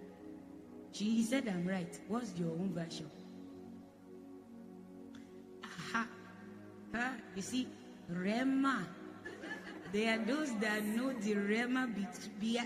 she 0.91 1.23
said 1.23 1.47
I'm 1.47 1.65
right. 1.65 1.99
What's 2.07 2.37
your 2.37 2.51
own 2.51 2.71
version? 2.75 3.09
You 7.35 7.41
see, 7.41 7.67
Rhema. 8.11 8.85
There 9.91 10.15
are 10.19 10.25
those 10.25 10.53
that 10.59 10.83
know 10.85 11.13
the 11.13 11.35
Rhema. 11.35 11.93
Be, 12.39 12.59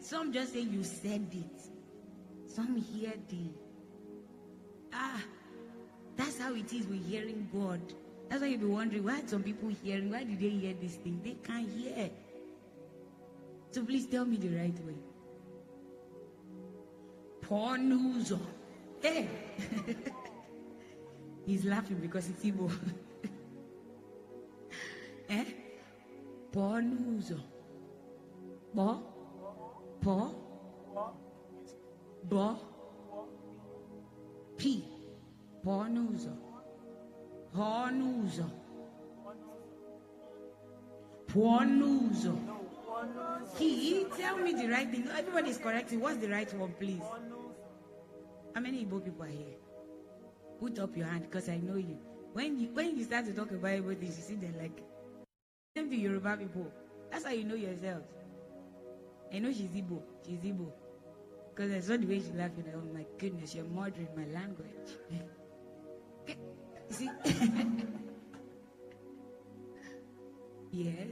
some 0.00 0.32
just 0.32 0.52
say 0.52 0.60
you 0.60 0.82
said 0.84 1.26
it. 1.32 2.50
Some 2.50 2.76
hear 2.76 3.12
the 3.28 3.50
Ah, 4.92 5.22
that's 6.16 6.38
how 6.38 6.54
it 6.54 6.72
is 6.72 6.86
with 6.86 7.06
hearing 7.08 7.48
God. 7.52 7.80
That's 8.28 8.42
why 8.42 8.48
you'll 8.48 8.60
be 8.60 8.66
wondering 8.66 9.04
why 9.04 9.22
some 9.26 9.42
people 9.42 9.70
hearing, 9.82 10.10
why 10.10 10.24
did 10.24 10.38
they 10.38 10.50
hear 10.50 10.74
this 10.74 10.96
thing? 10.96 11.20
They 11.24 11.36
can't 11.42 11.68
hear. 11.68 12.10
So 13.70 13.84
please 13.84 14.06
tell 14.06 14.24
me 14.24 14.36
the 14.36 14.48
right 14.48 14.84
way. 14.84 14.94
Poor 17.40 17.78
news. 17.78 18.32
Hey. 19.00 19.28
He's 21.46 21.64
laughing 21.64 21.96
because 21.96 22.28
it's 22.28 22.44
Igbo. 22.44 22.70
eh? 25.32 25.44
Ponuzo. 26.52 27.40
Bo? 28.74 29.02
Po? 30.00 30.34
Bo? 32.24 32.56
P. 34.56 34.84
Ponuzo. 35.64 36.32
Ponuzo. 37.54 38.46
Ponuzo. 41.26 42.34
He 43.58 44.04
tell 44.16 44.36
me 44.38 44.52
the 44.52 44.68
right 44.68 44.90
thing. 44.90 45.08
Everybody 45.16 45.50
is 45.50 45.58
correcting. 45.58 46.00
What's 46.00 46.18
the 46.18 46.28
right 46.28 46.52
one, 46.54 46.72
please? 46.78 47.02
How 48.54 48.60
many 48.60 48.84
Igbo 48.84 49.02
people 49.04 49.24
are 49.24 49.28
here? 49.28 49.56
Put 50.60 50.78
up 50.78 50.96
your 50.96 51.06
hand 51.06 51.24
because 51.24 51.48
I 51.48 51.56
know 51.56 51.76
you. 51.76 51.98
When 52.32 52.58
you 52.60 52.68
when 52.72 52.96
you 52.96 53.04
start 53.04 53.26
to 53.26 53.32
talk 53.32 53.50
about 53.50 53.70
Igbo 53.72 53.98
things, 53.98 54.16
you 54.18 54.22
see 54.24 54.34
them 54.36 54.54
like 54.60 54.82
same 55.74 55.88
to 55.90 55.96
Yoruba 55.96 56.36
people. 56.36 56.70
That's 57.10 57.24
how 57.24 57.30
you 57.32 57.44
know 57.44 57.54
yourselves. 57.54 58.04
I 59.32 59.38
know 59.38 59.50
she's 59.50 59.70
Igbo. 59.70 60.02
She's 60.26 60.38
Igbo. 60.40 60.70
Because 61.54 61.72
I 61.72 61.80
saw 61.80 61.96
the 61.96 62.06
way 62.06 62.20
she 62.20 62.32
laughed, 62.36 62.56
and 62.58 62.66
oh 62.74 62.82
my 62.94 63.04
goodness, 63.18 63.54
you're 63.54 63.64
murdering 63.64 64.08
my 64.16 64.26
language. 64.26 64.68
see? 66.90 67.08
yes. 70.72 71.06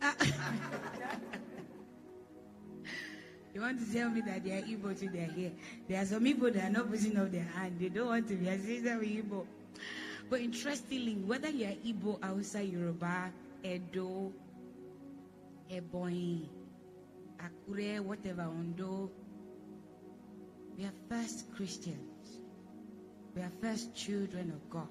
you 3.54 3.60
want 3.60 3.78
to 3.80 3.92
tell 3.92 4.08
me 4.10 4.20
that 4.22 4.44
they 4.44 4.52
are 4.52 4.62
Igbo 4.62 4.98
to 4.98 5.08
their 5.08 5.26
here? 5.26 5.52
There 5.88 6.00
are 6.02 6.06
some 6.06 6.22
people 6.24 6.50
that 6.50 6.64
are 6.64 6.70
not 6.70 6.90
putting 6.90 7.16
up 7.18 7.30
their 7.32 7.44
hand. 7.44 7.78
They 7.80 7.88
don't 7.88 8.08
want 8.08 8.28
to 8.28 8.34
be 8.34 8.48
associated 8.48 8.98
with 9.00 9.08
Igbo. 9.08 9.46
But 10.30 10.40
interestingly, 10.40 11.14
whether 11.14 11.48
you 11.48 11.66
are 11.66 11.76
Igbo, 11.86 12.22
Hausa, 12.22 12.62
Yoruba, 12.62 13.32
Edo, 13.64 14.32
Ebonyi, 15.70 16.46
Akure, 17.40 18.00
whatever, 18.00 18.42
Ondo, 18.42 19.10
we 20.76 20.84
are 20.84 20.92
first 21.08 21.54
Christians. 21.56 22.40
We 23.34 23.42
are 23.42 23.50
first 23.62 23.94
children 23.94 24.50
of 24.50 24.70
God. 24.70 24.88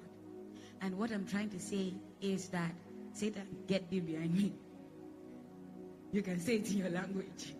And 0.80 0.98
what 0.98 1.10
I'm 1.12 1.26
trying 1.26 1.50
to 1.50 1.60
say 1.60 1.94
is 2.20 2.48
that 2.48 2.72
Satan, 3.12 3.46
get 3.66 3.88
thee 3.90 4.00
behind 4.00 4.34
me. 4.34 4.52
You 6.12 6.22
can 6.22 6.40
say 6.40 6.56
it 6.56 6.70
in 6.70 6.78
your 6.78 6.90
language. 6.90 7.54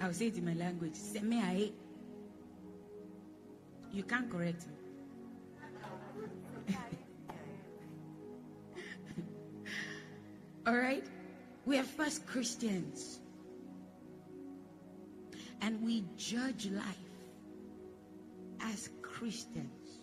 I'll 0.00 0.12
say 0.12 0.26
it 0.28 0.36
in 0.36 0.44
my 0.44 0.54
language. 0.54 0.94
Seme 0.94 1.42
ae. 1.42 1.72
You 3.92 4.02
can't 4.02 4.30
correct 4.30 4.66
me. 4.66 4.83
All 10.66 10.74
right? 10.76 11.04
We 11.66 11.78
are 11.78 11.82
first 11.84 12.26
Christians. 12.26 13.20
And 15.60 15.82
we 15.82 16.04
judge 16.16 16.66
life 16.66 16.84
as 18.60 18.90
Christians, 19.02 20.00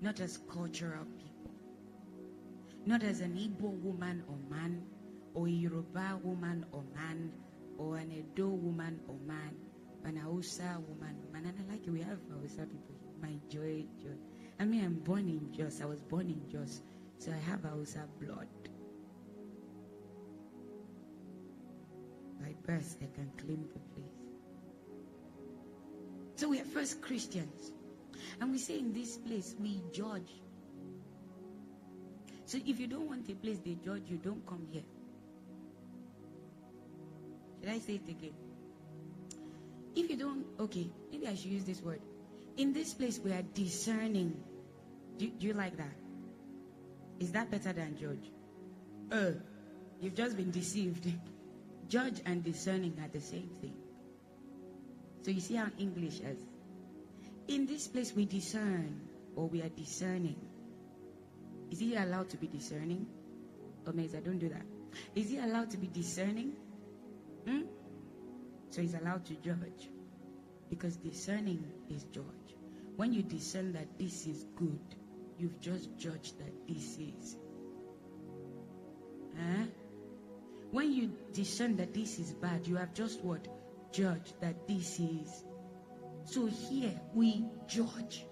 not 0.00 0.18
as 0.20 0.38
cultural 0.52 1.04
people, 1.18 1.54
not 2.86 3.02
as 3.02 3.20
an 3.20 3.34
Igbo 3.36 3.70
woman 3.82 4.24
or 4.28 4.36
man, 4.50 4.82
or 5.34 5.46
a 5.46 5.50
Yoruba 5.50 6.18
woman 6.22 6.64
or 6.72 6.82
man, 6.94 7.32
or 7.78 7.96
an 7.96 8.10
Edo 8.12 8.48
woman 8.48 9.00
or 9.08 9.16
man, 9.26 9.54
an 10.04 10.16
Hausa 10.16 10.80
woman 10.88 11.16
or 11.26 11.32
man. 11.32 11.46
And 11.46 11.54
I 11.68 11.72
like 11.72 11.86
it. 11.86 11.90
We 11.90 12.00
have 12.00 12.18
Hausa 12.32 12.66
people. 12.66 12.96
My 13.20 13.34
joy, 13.48 13.84
joy. 14.02 14.16
I 14.58 14.64
mean, 14.64 14.84
I'm 14.84 14.94
born 14.94 15.28
in 15.28 15.52
Jos. 15.52 15.80
I 15.80 15.86
was 15.86 16.00
born 16.00 16.26
in 16.28 16.40
Jos. 16.50 16.82
So 17.18 17.30
I 17.30 17.50
have 17.50 17.62
Hausa 17.64 18.04
blood. 18.20 18.48
By 22.52 22.72
birth, 22.74 22.96
I 23.00 23.06
can 23.14 23.30
claim 23.38 23.64
the 23.72 23.78
place. 23.94 24.12
So 26.36 26.48
we 26.48 26.60
are 26.60 26.64
first 26.64 27.00
Christians. 27.00 27.72
And 28.40 28.50
we 28.52 28.58
say 28.58 28.78
in 28.78 28.92
this 28.92 29.16
place, 29.16 29.54
we 29.60 29.80
judge. 29.92 30.30
So 32.46 32.58
if 32.66 32.78
you 32.80 32.86
don't 32.86 33.08
want 33.08 33.28
a 33.30 33.34
place 33.34 33.58
they 33.64 33.76
judge 33.84 34.02
you, 34.08 34.18
don't 34.18 34.44
come 34.46 34.66
here. 34.70 34.82
Should 37.60 37.70
I 37.72 37.78
say 37.78 37.94
it 37.94 38.08
again? 38.08 38.34
If 39.94 40.10
you 40.10 40.16
don't, 40.16 40.44
okay, 40.60 40.90
maybe 41.10 41.28
I 41.28 41.34
should 41.34 41.52
use 41.52 41.64
this 41.64 41.80
word. 41.80 42.00
In 42.56 42.72
this 42.72 42.92
place, 42.92 43.18
we 43.18 43.32
are 43.32 43.42
discerning. 43.54 44.34
Do, 45.16 45.28
do 45.28 45.46
you 45.46 45.54
like 45.54 45.76
that? 45.76 45.94
Is 47.20 47.32
that 47.32 47.50
better 47.50 47.72
than 47.72 47.96
judge? 47.98 48.30
Uh, 49.10 49.38
you've 50.00 50.14
just 50.14 50.36
been 50.36 50.50
deceived. 50.50 51.10
Judge 51.92 52.22
and 52.24 52.42
discerning 52.42 52.98
are 53.02 53.08
the 53.12 53.20
same 53.20 53.50
thing. 53.60 53.74
So 55.20 55.30
you 55.30 55.40
see 55.40 55.56
how 55.56 55.66
English 55.78 56.20
is. 56.20 56.38
In 57.48 57.66
this 57.66 57.86
place, 57.86 58.14
we 58.16 58.24
discern 58.24 58.98
or 59.36 59.46
we 59.46 59.60
are 59.60 59.68
discerning. 59.68 60.36
Is 61.70 61.80
he 61.80 61.94
allowed 61.96 62.30
to 62.30 62.38
be 62.38 62.46
discerning? 62.46 63.06
I 63.86 63.90
don't 63.90 64.38
do 64.38 64.48
that. 64.48 64.62
Is 65.14 65.28
he 65.28 65.36
allowed 65.36 65.70
to 65.72 65.76
be 65.76 65.86
discerning? 65.88 66.54
Hmm? 67.46 67.64
So 68.70 68.80
he's 68.80 68.94
allowed 68.94 69.26
to 69.26 69.34
judge. 69.34 69.90
Because 70.70 70.96
discerning 70.96 71.62
is 71.90 72.04
judge. 72.04 72.56
When 72.96 73.12
you 73.12 73.22
discern 73.22 73.70
that 73.74 73.98
this 73.98 74.26
is 74.26 74.46
good, 74.56 74.80
you've 75.38 75.60
just 75.60 75.94
judged 75.98 76.38
that 76.38 76.54
this 76.66 76.96
is. 76.96 77.36
Huh? 79.36 79.64
When 80.72 80.92
you 80.92 81.12
discern 81.32 81.76
that 81.76 81.94
this 81.94 82.18
is 82.18 82.32
bad, 82.32 82.66
you 82.66 82.74
have 82.76 82.92
just 82.92 83.22
what? 83.22 83.46
Judged 83.92 84.40
that 84.40 84.66
this 84.66 84.98
is. 84.98 85.44
So 86.24 86.46
here 86.46 87.00
we 87.14 87.44
judge 87.68 88.26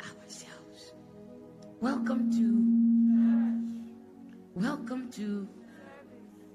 ourselves. 0.00 0.92
Welcome 1.80 2.30
to, 2.32 2.46
welcome 4.54 5.10
to, 5.12 5.48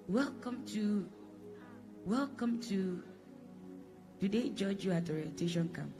welcome 0.07 0.63
to 0.67 1.09
Welcome 2.05 2.61
to. 2.69 3.01
Do 4.19 4.29
they 4.29 4.49
judge 4.49 4.85
you 4.85 4.91
at 4.91 5.09
orientation 5.09 5.69
camp? 5.69 5.91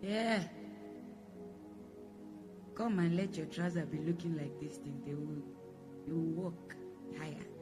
Yeah. 0.00 0.42
Come 2.74 2.98
and 3.00 3.14
let 3.14 3.36
your 3.36 3.44
trousers 3.46 3.86
be 3.86 3.98
looking 3.98 4.34
like 4.38 4.58
this 4.60 4.78
thing. 4.78 5.02
They 5.04 5.12
will, 5.12 5.42
you 6.06 6.14
will 6.14 6.42
walk 6.44 6.74
higher. 7.18 7.53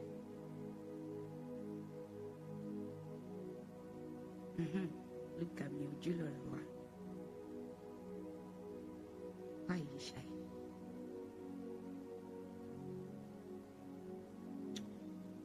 Mm-hmm. 4.59 4.85
Look 5.39 5.61
at 5.61 5.71
me, 5.73 5.87
Ujula 6.01 6.29
Why 9.67 9.75
are 9.75 9.77
you 9.77 9.99
shy? 9.99 10.21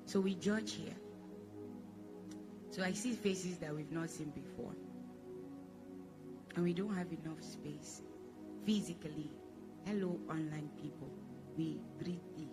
So 0.06 0.20
we 0.20 0.34
judge 0.34 0.72
here. 0.72 0.94
So 2.70 2.82
I 2.82 2.92
see 2.92 3.12
faces 3.12 3.58
that 3.58 3.74
we've 3.74 3.90
not 3.90 4.10
seen 4.10 4.30
before. 4.30 4.72
And 6.54 6.64
we 6.64 6.72
don't 6.72 6.94
have 6.94 7.08
enough 7.12 7.42
space 7.42 8.02
physically. 8.64 9.30
Hello, 9.84 10.18
online 10.30 10.70
people. 10.82 11.10
We 11.56 11.80
greet 12.02 12.22
thee. 12.36 12.48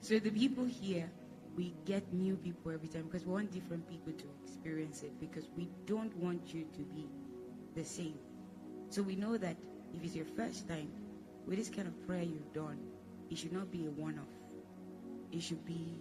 So 0.00 0.18
the 0.18 0.30
people 0.30 0.64
here, 0.64 1.10
we 1.58 1.74
get 1.84 2.12
new 2.12 2.36
people 2.36 2.70
every 2.70 2.86
time 2.86 3.02
because 3.02 3.26
we 3.26 3.32
want 3.32 3.50
different 3.50 3.84
people 3.88 4.12
to 4.12 4.26
experience 4.44 5.02
it 5.02 5.10
because 5.18 5.48
we 5.56 5.68
don't 5.86 6.16
want 6.16 6.54
you 6.54 6.64
to 6.72 6.82
be 6.94 7.08
the 7.74 7.84
same. 7.84 8.14
So 8.90 9.02
we 9.02 9.16
know 9.16 9.36
that 9.36 9.56
if 9.92 10.04
it's 10.04 10.14
your 10.14 10.24
first 10.36 10.68
time 10.68 10.88
with 11.46 11.58
this 11.58 11.68
kind 11.68 11.88
of 11.88 12.06
prayer 12.06 12.22
you've 12.22 12.52
done, 12.52 12.78
it 13.28 13.36
should 13.36 13.52
not 13.52 13.72
be 13.72 13.86
a 13.86 13.90
one 13.90 14.20
off. 14.20 14.34
It 15.32 15.42
should 15.42 15.64
be 15.66 15.98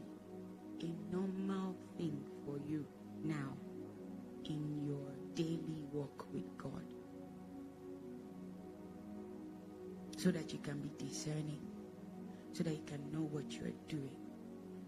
a 0.83 0.93
normal 1.11 1.75
thing 1.97 2.23
for 2.45 2.59
you 2.69 2.85
now 3.23 3.57
in 4.45 4.85
your 4.85 5.09
daily 5.33 5.81
walk 5.91 6.27
with 6.31 6.55
God. 6.59 6.85
So 10.17 10.29
that 10.29 10.53
you 10.53 10.59
can 10.59 10.79
be 10.81 10.91
discerning, 11.03 11.61
so 12.53 12.63
that 12.63 12.73
you 12.73 12.83
can 12.85 13.11
know 13.11 13.27
what 13.31 13.51
you 13.51 13.65
are 13.65 13.77
doing, 13.87 14.15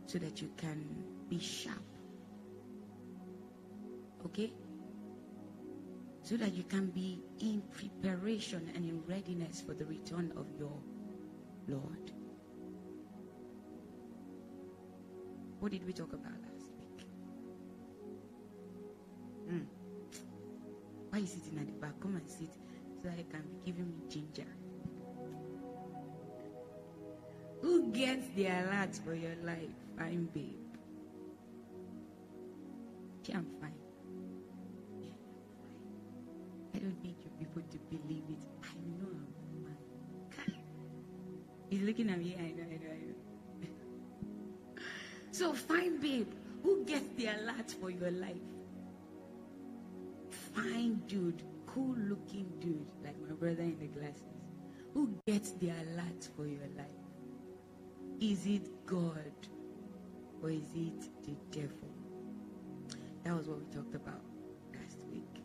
so 0.09 0.17
that 0.17 0.41
you 0.41 0.49
can 0.57 0.83
be 1.29 1.37
sharp. 1.39 1.77
Okay? 4.25 4.51
So 6.23 6.35
that 6.37 6.53
you 6.55 6.63
can 6.63 6.87
be 6.87 7.21
in 7.39 7.61
preparation 7.71 8.71
and 8.73 8.83
in 8.85 9.03
readiness 9.07 9.61
for 9.61 9.75
the 9.75 9.85
return 9.85 10.33
of 10.35 10.47
your 10.57 10.73
Lord. 11.67 12.11
What 15.59 15.71
did 15.71 15.85
we 15.85 15.93
talk 15.93 16.11
about 16.13 16.33
last 16.41 16.71
week? 16.79 17.05
Mm. 19.51 19.65
Why 21.11 21.19
are 21.19 21.21
you 21.21 21.27
sitting 21.27 21.59
at 21.59 21.67
the 21.67 21.73
back? 21.73 21.99
Come 22.01 22.15
and 22.15 22.27
sit 22.27 22.49
so 22.51 23.09
that 23.09 23.13
I 23.13 23.25
can 23.29 23.43
be 23.43 23.71
giving 23.71 23.91
me 23.91 24.01
ginger. 24.09 24.49
Gets 27.93 28.27
the 28.35 28.45
alert 28.45 28.95
for 29.03 29.15
your 29.15 29.35
life? 29.43 29.73
Fine, 29.97 30.29
babe. 30.33 30.55
Yeah, 33.25 33.37
I'm 33.37 33.47
fine. 33.59 33.73
Yeah. 35.01 35.07
I 36.75 36.77
don't 36.79 37.03
need 37.03 37.15
you 37.23 37.31
people 37.39 37.63
to 37.71 37.77
believe 37.89 38.23
it. 38.29 38.45
I 38.63 38.73
know 38.99 39.09
I'm 39.09 40.45
fine. 40.45 40.61
He's 41.69 41.81
looking 41.81 42.09
at 42.11 42.19
me. 42.19 42.35
I 42.39 42.51
know, 42.51 42.63
I 42.63 42.77
know, 42.77 42.91
I 42.91 43.67
know. 43.67 43.71
so, 45.31 45.53
fine, 45.53 45.99
babe. 45.99 46.27
Who 46.63 46.85
gets 46.85 47.07
the 47.17 47.25
alert 47.27 47.71
for 47.81 47.89
your 47.89 48.11
life? 48.11 48.37
Fine 50.53 51.01
dude, 51.07 51.41
cool 51.65 51.95
looking 51.97 52.51
dude, 52.59 52.91
like 53.03 53.19
my 53.27 53.33
brother 53.33 53.63
in 53.63 53.79
the 53.79 53.87
glasses. 53.87 54.23
Who 54.93 55.15
gets 55.25 55.51
the 55.53 55.69
alert 55.69 56.27
for 56.35 56.45
your 56.45 56.67
life? 56.77 57.08
Is 58.21 58.45
it 58.45 58.85
God 58.85 59.47
or 60.43 60.49
is 60.49 60.75
it 60.75 61.09
the 61.23 61.35
devil? 61.51 61.89
That 63.23 63.33
was 63.33 63.47
what 63.47 63.59
we 63.59 63.65
talked 63.73 63.95
about 63.95 64.21
last 64.73 64.97
week. 65.09 65.41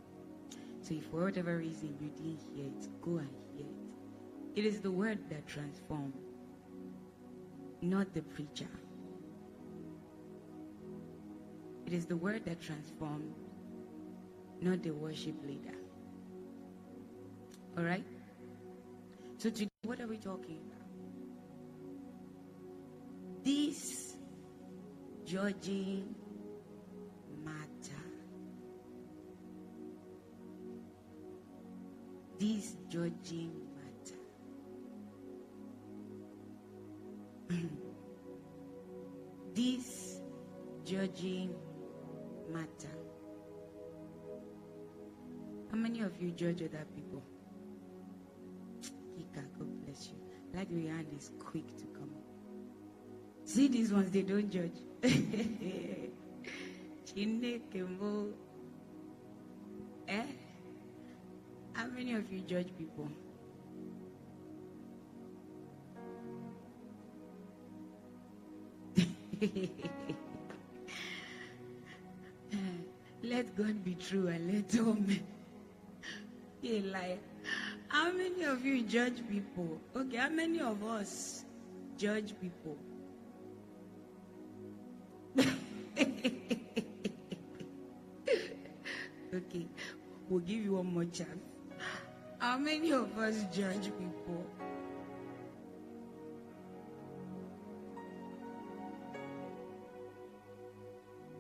So 0.83 0.95
if 0.95 1.05
for 1.07 1.23
whatever 1.23 1.57
reason 1.57 1.97
you 2.01 2.09
didn't 2.09 2.41
hear 2.53 2.67
it, 2.67 2.89
go 3.01 3.19
and 3.19 3.31
hear 3.57 3.65
it. 3.65 4.59
It 4.59 4.65
is 4.67 4.81
the 4.81 4.91
word 4.91 5.19
that 5.31 5.47
transforms, 5.47 6.17
not 7.81 8.13
the 8.13 8.23
preacher. 8.23 8.69
It 11.87 11.93
is 11.93 12.07
the 12.07 12.17
word 12.17 12.45
that 12.45 12.61
transforms, 12.61 13.37
not 14.61 14.83
the 14.83 14.91
worship 14.91 15.35
leader. 15.47 15.77
All 17.79 17.85
right? 17.85 18.05
So 19.39 19.51
today, 19.51 19.69
what 19.85 20.01
are 20.01 20.09
we 20.09 20.17
talking? 20.17 20.74
This 23.45 24.17
judging 25.27 26.15
matter. 27.45 28.03
This 32.39 32.77
judging 32.89 33.53
matter. 33.77 34.21
this 39.55 40.21
judging 40.87 41.55
matter. 42.51 42.97
How 45.71 45.77
many 45.77 46.01
of 46.01 46.13
you 46.19 46.31
judge 46.31 46.63
other 46.63 46.87
people? 46.95 47.23
Kika, 48.81 49.45
God 49.59 49.85
bless 49.85 50.09
you. 50.09 50.17
Like 50.55 50.71
your 50.71 50.93
hand 50.93 51.09
is 51.19 51.31
quick 51.39 51.77
to 51.77 51.85
come 51.87 52.11
up. 52.17 52.24
See 53.55 53.69
these 53.69 53.93
ones, 53.93 54.11
they 54.11 54.23
don't 54.23 54.51
judge. 54.51 54.73
Chinekemo. 57.07 58.33
eh? 60.09 60.25
How 61.75 61.87
many 61.87 62.15
of 62.15 62.33
you 62.33 62.41
judge 62.41 62.67
people? 62.77 63.09
let 73.23 73.55
God 73.57 73.85
be 73.85 73.95
true 73.95 74.27
and 74.27 74.53
let 74.53 74.77
all 74.85 74.95
men 74.95 75.23
be 76.61 76.79
a 76.79 76.81
liar. 76.91 77.19
How 77.87 78.11
many 78.11 78.43
of 78.43 78.65
you 78.67 78.83
judge 78.83 79.23
people? 79.31 79.81
Okay, 79.95 80.17
how 80.17 80.31
many 80.31 80.59
of 80.61 80.83
us 80.83 81.45
judge 81.97 82.35
people? 82.41 82.77
Give 90.47 90.65
you 90.65 90.73
one 90.75 90.93
more 90.93 91.05
chance. 91.05 91.41
How 92.39 92.59
many 92.59 92.93
of 92.93 93.17
us 93.19 93.45
judge 93.53 93.85
people? 93.99 94.45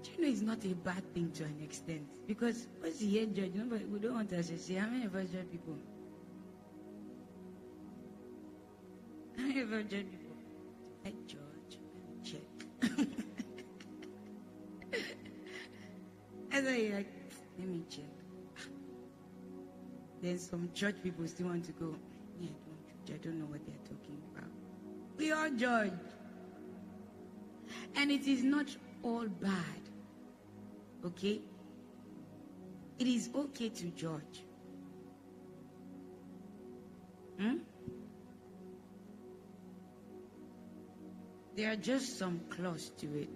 Do 0.02 0.10
you 0.16 0.22
know 0.22 0.28
it's 0.32 0.40
not 0.40 0.64
a 0.64 0.74
bad 0.74 1.02
thing 1.14 1.30
to 1.32 1.44
an 1.44 1.60
extent? 1.62 2.06
Because 2.26 2.66
once 2.82 3.02
you 3.02 3.08
hear 3.10 3.26
judge, 3.26 3.52
nobody, 3.54 3.84
we 3.84 3.98
don't 3.98 4.14
want 4.14 4.32
us 4.32 4.48
to 4.48 4.58
say, 4.58 4.74
how 4.74 4.86
many 4.88 5.04
of 5.04 5.14
us 5.14 5.28
judge 5.28 5.50
people? 5.50 5.76
How 9.36 9.42
many 9.42 9.60
of 9.60 9.72
us 9.72 9.84
judge 9.90 10.06
people? 10.10 10.36
I 11.04 11.12
judge 11.26 11.78
and 12.08 12.24
check. 12.24 12.40
and 16.52 16.66
then 16.66 16.80
you're 16.80 16.94
like, 16.96 17.12
let 17.58 17.68
me 17.68 17.82
check. 17.90 18.13
Then 20.24 20.38
some 20.38 20.70
church 20.72 20.94
people 21.02 21.28
still 21.28 21.48
want 21.48 21.66
to 21.66 21.72
go, 21.72 21.94
yeah, 22.40 22.48
don't 22.64 23.06
judge. 23.06 23.20
I 23.20 23.24
don't 23.26 23.38
know 23.40 23.44
what 23.44 23.60
they're 23.66 23.84
talking 23.84 24.16
about. 24.32 24.48
We 25.18 25.30
all 25.32 25.50
judge. 25.50 25.92
And 27.94 28.10
it 28.10 28.26
is 28.26 28.42
not 28.42 28.74
all 29.02 29.26
bad. 29.28 29.82
Okay? 31.04 31.42
It 32.98 33.06
is 33.06 33.28
okay 33.34 33.68
to 33.68 33.84
judge. 33.90 34.44
Hmm? 37.38 37.56
There 41.54 41.70
are 41.70 41.76
just 41.76 42.18
some 42.18 42.40
clause 42.48 42.92
to 42.96 43.06
it. 43.14 43.28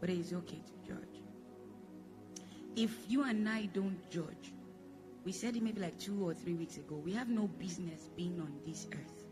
But 0.00 0.10
it 0.10 0.18
is 0.18 0.34
okay 0.34 0.60
to 0.66 0.92
judge. 0.92 1.22
If 2.76 2.90
you 3.08 3.24
and 3.24 3.48
I 3.48 3.64
don't 3.72 4.10
judge, 4.10 4.52
we 5.26 5.32
said 5.32 5.56
it 5.56 5.62
maybe 5.62 5.80
like 5.80 5.98
two 5.98 6.24
or 6.24 6.34
three 6.34 6.54
weeks 6.54 6.76
ago, 6.76 6.94
we 6.94 7.12
have 7.12 7.28
no 7.28 7.48
business 7.48 8.10
being 8.16 8.38
on 8.38 8.52
this 8.64 8.86
earth. 8.92 9.24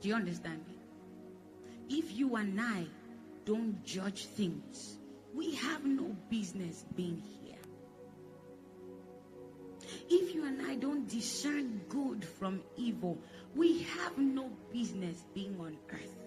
Do 0.00 0.08
you 0.08 0.14
understand 0.14 0.60
me? 0.68 1.98
If 1.98 2.12
you 2.16 2.36
and 2.36 2.60
I 2.60 2.86
don't 3.44 3.84
judge 3.84 4.26
things, 4.26 4.98
we 5.34 5.56
have 5.56 5.84
no 5.84 6.16
business 6.30 6.84
being 6.94 7.20
here. 7.42 7.58
If 10.08 10.32
you 10.32 10.46
and 10.46 10.62
I 10.64 10.76
don't 10.76 11.08
discern 11.08 11.80
good 11.88 12.24
from 12.24 12.62
evil, 12.76 13.18
we 13.56 13.82
have 13.82 14.16
no 14.16 14.48
business 14.72 15.24
being 15.34 15.56
on 15.58 15.76
earth. 15.90 16.24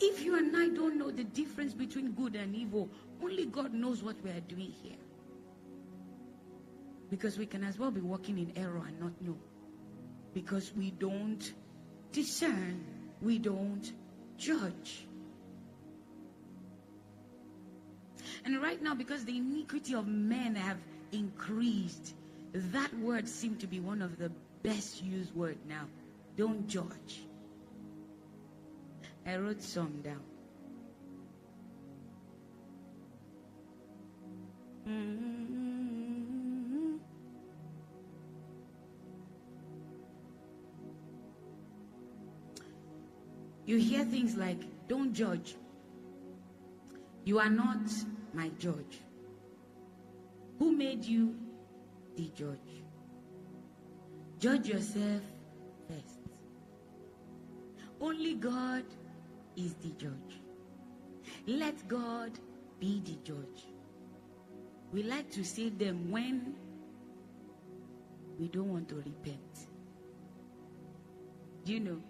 If 0.00 0.24
you 0.24 0.36
and 0.36 0.56
I 0.56 0.68
don't 0.70 0.98
know 0.98 1.12
the 1.12 1.22
difference 1.22 1.74
between 1.74 2.10
good 2.10 2.34
and 2.34 2.56
evil, 2.56 2.90
only 3.22 3.46
God 3.46 3.72
knows 3.72 4.02
what 4.02 4.16
we 4.22 4.30
are 4.30 4.40
doing 4.40 4.72
here. 4.82 4.96
Because 7.10 7.38
we 7.38 7.46
can 7.46 7.62
as 7.62 7.78
well 7.78 7.90
be 7.90 8.00
walking 8.00 8.38
in 8.38 8.52
error 8.56 8.82
and 8.86 8.98
not 8.98 9.12
know. 9.20 9.36
Because 10.34 10.72
we 10.74 10.90
don't 10.90 11.52
discern, 12.10 12.84
we 13.20 13.38
don't 13.38 13.92
judge. 14.38 15.06
And 18.44 18.60
right 18.60 18.82
now, 18.82 18.94
because 18.94 19.24
the 19.24 19.36
iniquity 19.36 19.94
of 19.94 20.06
men 20.06 20.54
have 20.56 20.78
increased, 21.12 22.14
that 22.54 22.92
word 22.98 23.28
seemed 23.28 23.60
to 23.60 23.66
be 23.66 23.78
one 23.78 24.02
of 24.02 24.18
the 24.18 24.30
best 24.62 25.02
used 25.02 25.34
word 25.34 25.58
now. 25.68 25.84
Don't 26.36 26.66
judge. 26.66 27.24
I 29.26 29.36
wrote 29.36 29.62
some 29.62 30.00
down. 30.02 30.22
Mm-hmm. 34.92 35.22
You 43.64 43.78
hear 43.78 44.04
things 44.04 44.36
like, 44.36 44.60
don't 44.88 45.12
judge. 45.12 45.56
You 47.24 47.38
are 47.38 47.48
not 47.50 47.90
my 48.34 48.50
judge. 48.58 49.00
Who 50.58 50.72
made 50.76 51.04
you 51.04 51.36
the 52.16 52.30
judge? 52.34 52.82
Judge 54.38 54.68
yourself 54.68 55.22
first. 55.88 56.18
Only 58.00 58.34
God 58.34 58.84
is 59.56 59.74
the 59.74 59.90
judge. 59.90 60.40
Let 61.46 61.86
God 61.88 62.32
be 62.80 63.00
the 63.04 63.16
judge. 63.24 63.71
We 64.92 65.02
like 65.02 65.30
to 65.32 65.44
say 65.44 65.70
them 65.70 66.10
when 66.10 66.54
we 68.38 68.48
don't 68.48 68.70
want 68.70 68.88
to 68.90 68.96
repent. 68.96 69.68
Do 71.64 71.72
you 71.72 71.80
know? 71.80 72.02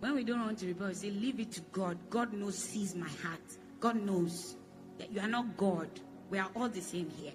When 0.00 0.14
we 0.14 0.24
don't 0.24 0.40
want 0.40 0.58
to 0.58 0.66
repent, 0.66 0.88
we 0.88 0.94
say, 0.94 1.10
Leave 1.10 1.40
it 1.40 1.52
to 1.52 1.60
God. 1.72 1.98
God 2.10 2.32
knows, 2.32 2.58
sees 2.58 2.94
my 2.94 3.08
heart. 3.08 3.40
God 3.80 4.02
knows 4.02 4.56
that 4.98 5.12
you 5.12 5.20
are 5.20 5.28
not 5.28 5.56
God. 5.56 5.88
We 6.30 6.38
are 6.38 6.50
all 6.56 6.68
the 6.68 6.80
same 6.80 7.10
here. 7.10 7.32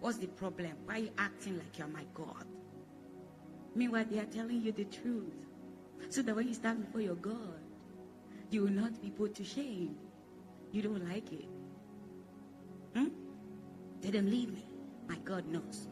What's 0.00 0.18
the 0.18 0.26
problem? 0.26 0.72
Why 0.84 0.94
are 0.94 0.98
you 0.98 1.10
acting 1.18 1.56
like 1.56 1.78
you're 1.78 1.88
my 1.88 2.04
God? 2.14 2.44
Meanwhile, 3.74 4.04
they 4.10 4.18
are 4.18 4.26
telling 4.26 4.60
you 4.60 4.72
the 4.72 4.84
truth. 4.84 5.32
So 6.10 6.22
that 6.22 6.34
when 6.34 6.48
you 6.48 6.54
stand 6.54 6.84
before 6.84 7.00
your 7.00 7.16
God, 7.16 7.60
you 8.50 8.62
will 8.62 8.70
not 8.70 9.00
be 9.02 9.10
put 9.10 9.34
to 9.36 9.44
shame. 9.44 9.96
You 10.72 10.82
don't 10.82 11.08
like 11.08 11.32
it. 11.32 11.48
Hmm? 12.94 13.08
Them 14.02 14.30
leave 14.30 14.52
me. 14.52 14.64
My 15.08 15.16
God 15.24 15.46
knows 15.46 15.88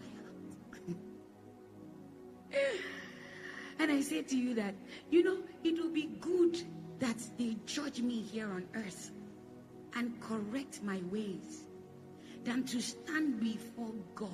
and 3.79 3.91
I 3.93 4.01
say 4.01 4.23
to 4.23 4.37
you 4.37 4.55
that, 4.55 4.75
you 5.11 5.23
know, 5.23 5.39
it 5.65 5.81
will 5.81 5.91
be 5.93 6.09
good 6.21 6.63
that 6.99 7.19
they 7.39 7.57
judge 7.67 8.01
me 8.01 8.23
here 8.23 8.49
on 8.51 8.67
earth 8.75 9.11
and 9.95 10.19
correct 10.21 10.83
my 10.83 11.01
ways 11.11 11.65
than 12.45 12.65
to 12.65 12.81
stand 12.81 13.41
before 13.41 13.93
God 14.15 14.31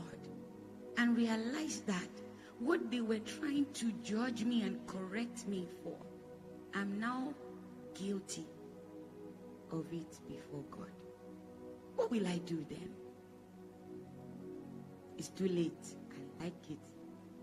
and 0.98 1.16
realize 1.16 1.83
that 1.87 2.09
what 2.59 2.90
they 2.90 3.01
were 3.01 3.18
trying 3.20 3.66
to 3.75 3.90
judge 4.05 4.44
me 4.44 4.62
and 4.62 4.87
correct 4.87 5.48
me 5.48 5.66
for, 5.83 5.96
I'm 6.75 7.01
now 7.01 7.35
guilty 7.94 8.46
of 9.72 9.87
it 9.92 10.18
before 10.29 10.64
God. 10.70 11.02
What 12.03 12.11
will 12.11 12.27
I 12.27 12.38
do 12.38 12.67
then? 12.69 12.91
It's 15.17 15.29
too 15.29 15.47
late. 15.47 15.87
I 16.41 16.45
like 16.47 16.55
it. 16.69 16.79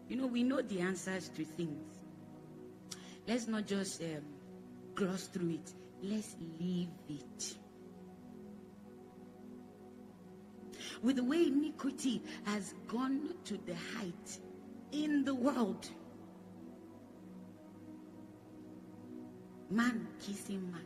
You 0.10 0.18
know, 0.18 0.28
we 0.28 0.44
know 0.44 0.62
the 0.62 0.82
answers 0.82 1.30
to 1.30 1.46
things. 1.46 1.96
Let's 3.26 3.48
not 3.48 3.68
just 3.68 4.02
um, 4.02 4.22
gloss 4.96 5.28
through 5.28 5.52
it. 5.52 5.74
Let's 6.04 6.36
leave 6.60 6.90
it. 7.08 7.56
With 11.04 11.16
the 11.16 11.24
way 11.24 11.44
iniquity 11.44 12.22
has 12.44 12.74
gone 12.90 13.30
to 13.46 13.58
the 13.66 13.76
height 13.98 14.40
in 14.92 15.24
the 15.24 15.36
world, 15.36 15.88
man 19.70 20.06
kissing 20.20 20.70
man, 20.70 20.86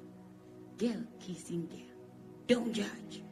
girl 0.77 1.03
kissing 1.19 1.65
girl. 1.65 1.79
Don't 2.45 2.71
judge. 2.71 3.23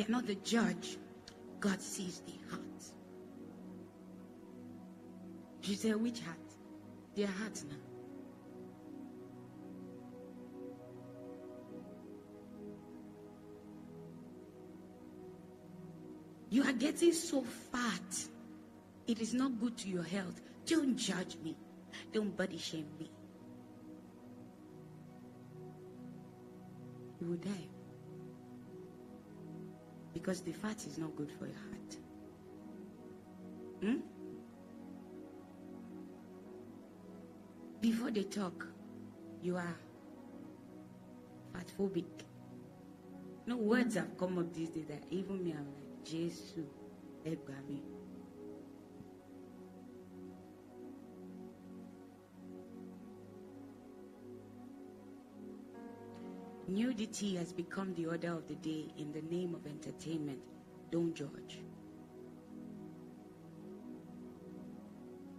You're 0.00 0.08
not 0.08 0.26
the 0.26 0.34
judge. 0.36 0.96
God 1.60 1.82
sees 1.82 2.22
the 2.24 2.32
heart. 2.48 2.62
She 5.60 5.74
said, 5.74 5.96
which 5.96 6.20
heart? 6.20 6.38
Their 7.14 7.26
heart 7.26 7.62
now. 7.68 7.76
You 16.48 16.62
are 16.64 16.72
getting 16.72 17.12
so 17.12 17.42
fat. 17.70 18.24
It 19.06 19.20
is 19.20 19.34
not 19.34 19.60
good 19.60 19.76
to 19.76 19.88
your 19.90 20.02
health. 20.02 20.40
Don't 20.64 20.96
judge 20.96 21.36
me. 21.44 21.58
Don't 22.10 22.34
body 22.34 22.56
shame 22.56 22.88
me. 22.98 23.10
You 27.20 27.26
will 27.26 27.36
die. 27.36 27.79
Because 30.12 30.40
the 30.40 30.52
fat 30.52 30.84
is 30.86 30.98
not 30.98 31.14
good 31.16 31.30
for 31.30 31.46
your 31.46 31.54
heart. 31.54 31.96
Hmm? 33.82 33.96
Before 37.80 38.10
they 38.10 38.24
talk, 38.24 38.66
you 39.42 39.56
are 39.56 39.74
fat 41.54 41.66
phobic. 41.78 42.04
No 43.46 43.56
words 43.56 43.94
have 43.94 44.16
come 44.18 44.38
up 44.38 44.52
these 44.52 44.68
days 44.70 44.86
that 44.88 45.02
even 45.10 45.42
me, 45.42 45.52
I'm 45.52 45.66
like, 45.66 46.04
Jesus, 46.04 46.52
Egwami. 47.24 47.80
Nudity 56.70 57.34
has 57.34 57.52
become 57.52 57.92
the 57.94 58.06
order 58.06 58.32
of 58.32 58.46
the 58.46 58.54
day 58.54 58.92
in 58.96 59.10
the 59.10 59.22
name 59.22 59.56
of 59.56 59.66
entertainment. 59.66 60.38
Don't 60.92 61.12
judge. 61.14 61.64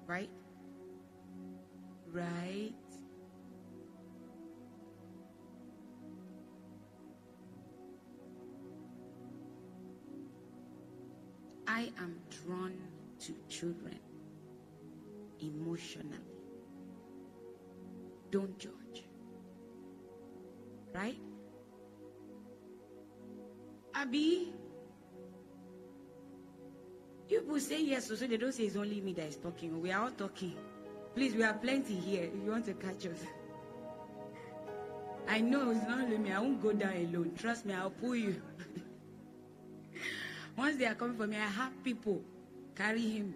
Right? 0.06 0.30
Right? 2.12 2.74
I 11.66 11.94
am 11.98 12.20
drawn 12.44 12.74
to 13.20 13.34
children 13.48 14.00
emotionally. 15.40 16.18
Don't 18.32 18.60
judge. 18.60 18.81
Right? 20.94 21.18
Abby, 23.94 24.54
you 27.30 27.40
people 27.40 27.60
say 27.60 27.84
yes, 27.84 28.08
so 28.08 28.16
they 28.16 28.38
don't 28.38 28.54
say 28.54 28.64
it's 28.64 28.76
only 28.76 29.00
me 29.02 29.14
that 29.14 29.28
is 29.28 29.36
talking. 29.38 29.82
We 29.82 29.92
are 29.92 30.04
all 30.04 30.12
talking. 30.12 30.56
Please, 31.14 31.36
we 31.36 31.44
are 31.44 31.54
plenty 31.54 31.96
here 31.96 32.24
if 32.24 32.44
you 32.44 32.52
want 32.52 32.66
to 32.66 32.74
catch 32.74 33.06
us. 33.06 33.20
I 35.28 35.40
know 35.40 35.72
it's 35.72 35.88
not 35.88 36.02
only 36.02 36.18
me. 36.18 36.32
I 36.32 36.40
won't 36.40 36.62
go 36.62 36.74
down 36.74 36.94
alone. 36.94 37.32
Trust 37.38 37.66
me, 37.66 37.74
I'll 37.74 37.90
pull 37.90 38.16
you. 38.16 38.42
Once 40.58 40.78
they 40.78 40.86
are 40.86 40.96
coming 40.96 41.18
for 41.18 41.28
me, 41.28 41.38
I 41.38 41.48
have 41.48 41.84
people 41.84 42.22
carry 42.76 43.02
him, 43.02 43.36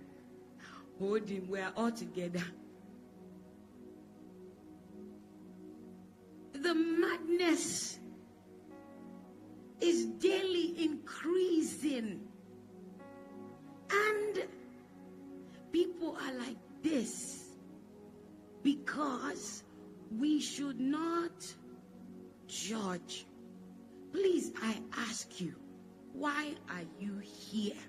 hold 0.99 1.27
him. 1.29 1.47
We 1.49 1.59
are 1.59 1.71
all 1.77 1.91
together. 1.91 2.43
The 6.65 6.73
madness 6.73 7.99
is 9.79 10.07
daily 10.17 10.83
increasing. 10.83 12.27
And 13.91 14.47
people 15.71 16.17
are 16.19 16.33
like 16.33 16.57
this 16.81 17.49
because 18.63 19.63
we 20.17 20.41
should 20.41 20.79
not 20.79 21.53
judge. 22.47 23.27
Please, 24.11 24.51
I 24.59 24.81
ask 24.97 25.39
you, 25.39 25.53
why 26.13 26.55
are 26.67 26.85
you 26.99 27.19
here? 27.19 27.83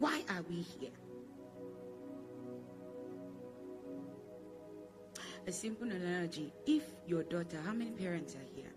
Why 0.00 0.24
are 0.28 0.42
we 0.50 0.62
here? 0.62 0.90
A 5.46 5.52
simple 5.52 5.88
analogy 5.88 6.52
if 6.66 6.82
your 7.06 7.22
daughter, 7.22 7.58
how 7.64 7.72
many 7.72 7.92
parents 7.92 8.34
are 8.34 8.54
here? 8.54 8.72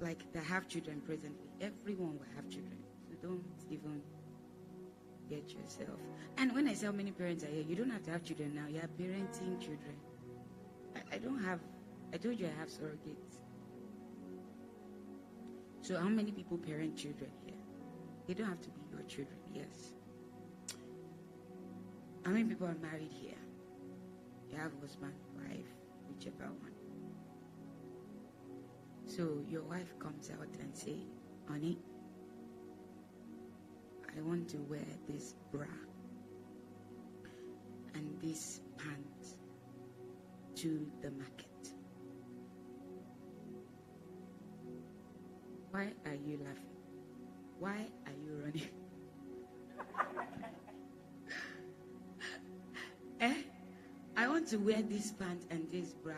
Like 0.00 0.32
that 0.32 0.44
have 0.44 0.68
children 0.68 1.02
presently. 1.04 1.48
Everyone 1.60 2.12
will 2.18 2.26
have 2.34 2.48
children. 2.48 2.78
So 3.08 3.28
don't 3.28 3.44
even 3.70 4.00
get 5.28 5.52
yourself. 5.52 6.00
And 6.38 6.54
when 6.54 6.66
I 6.66 6.74
say 6.74 6.86
how 6.86 6.92
many 6.92 7.12
parents 7.12 7.44
are 7.44 7.48
here, 7.48 7.62
you 7.62 7.76
don't 7.76 7.90
have 7.90 8.02
to 8.04 8.10
have 8.12 8.24
children 8.24 8.54
now. 8.54 8.66
You're 8.68 8.88
parenting 8.98 9.60
children. 9.60 9.96
I, 10.96 11.16
I 11.16 11.18
don't 11.18 11.42
have, 11.44 11.60
I 12.12 12.16
told 12.16 12.38
you 12.40 12.46
I 12.46 12.58
have 12.58 12.68
surrogates. 12.68 13.40
So 15.82 15.98
how 15.98 16.08
many 16.08 16.32
people 16.32 16.56
parent 16.56 16.96
children 16.96 17.30
here? 17.44 17.54
They 18.26 18.32
don't 18.32 18.48
have 18.48 18.62
to 18.62 18.70
be 18.70 18.80
your 18.90 19.02
children, 19.02 19.36
yes. 19.52 19.92
How 22.24 22.30
many 22.30 22.44
people 22.44 22.66
are 22.66 22.76
married 22.80 23.12
here? 23.12 23.43
Have 24.56 24.70
husband, 24.80 25.14
wife, 25.36 25.66
whichever 26.08 26.44
one. 26.44 26.72
So 29.06 29.42
your 29.48 29.62
wife 29.62 29.98
comes 29.98 30.30
out 30.30 30.48
and 30.60 30.74
say, 30.74 31.06
honey, 31.48 31.78
I 34.16 34.20
want 34.22 34.48
to 34.50 34.58
wear 34.58 34.86
this 35.08 35.34
bra 35.52 35.66
and 37.94 38.20
this 38.22 38.60
pants 38.78 39.36
to 40.56 40.86
the 41.02 41.10
market. 41.10 41.72
Why 45.72 45.92
are 46.06 46.14
you 46.14 46.38
laughing? 46.38 46.78
Why 47.58 47.86
are 48.06 48.12
you 48.24 48.40
running? 48.44 48.83
To 54.54 54.60
wear 54.60 54.82
this 54.82 55.10
pants 55.10 55.46
and 55.50 55.68
this 55.72 55.94
bra. 55.94 56.14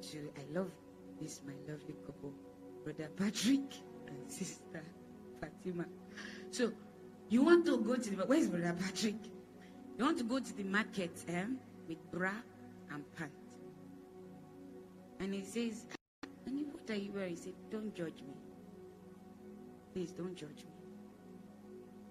So 0.00 0.16
I 0.38 0.58
love 0.58 0.70
this, 1.20 1.42
my 1.46 1.52
lovely 1.70 1.96
couple, 2.06 2.32
Brother 2.82 3.10
Patrick 3.14 3.74
and 4.06 4.16
Sister 4.32 4.82
Fatima. 5.38 5.84
So 6.50 6.72
you 7.28 7.42
want 7.42 7.66
to 7.66 7.76
go 7.76 7.96
to 7.96 8.16
the 8.16 8.24
where's 8.24 8.48
Brother 8.48 8.74
Patrick? 8.80 9.16
You 9.98 10.04
want 10.06 10.16
to 10.16 10.24
go 10.24 10.38
to 10.38 10.56
the 10.56 10.64
market, 10.64 11.10
eh? 11.28 11.44
with 11.86 11.98
bra 12.10 12.32
and 12.90 13.04
pant. 13.14 13.30
And 15.20 15.34
he 15.34 15.44
says, 15.44 15.84
Honey, 16.46 16.64
what 16.72 16.88
are 16.88 16.96
you 16.98 17.12
wearing? 17.12 17.30
He 17.32 17.36
said, 17.36 17.54
Don't 17.70 17.94
judge 17.94 18.22
me. 18.26 18.34
Please 19.92 20.12
don't 20.12 20.34
judge 20.34 20.64
me. 20.64 20.72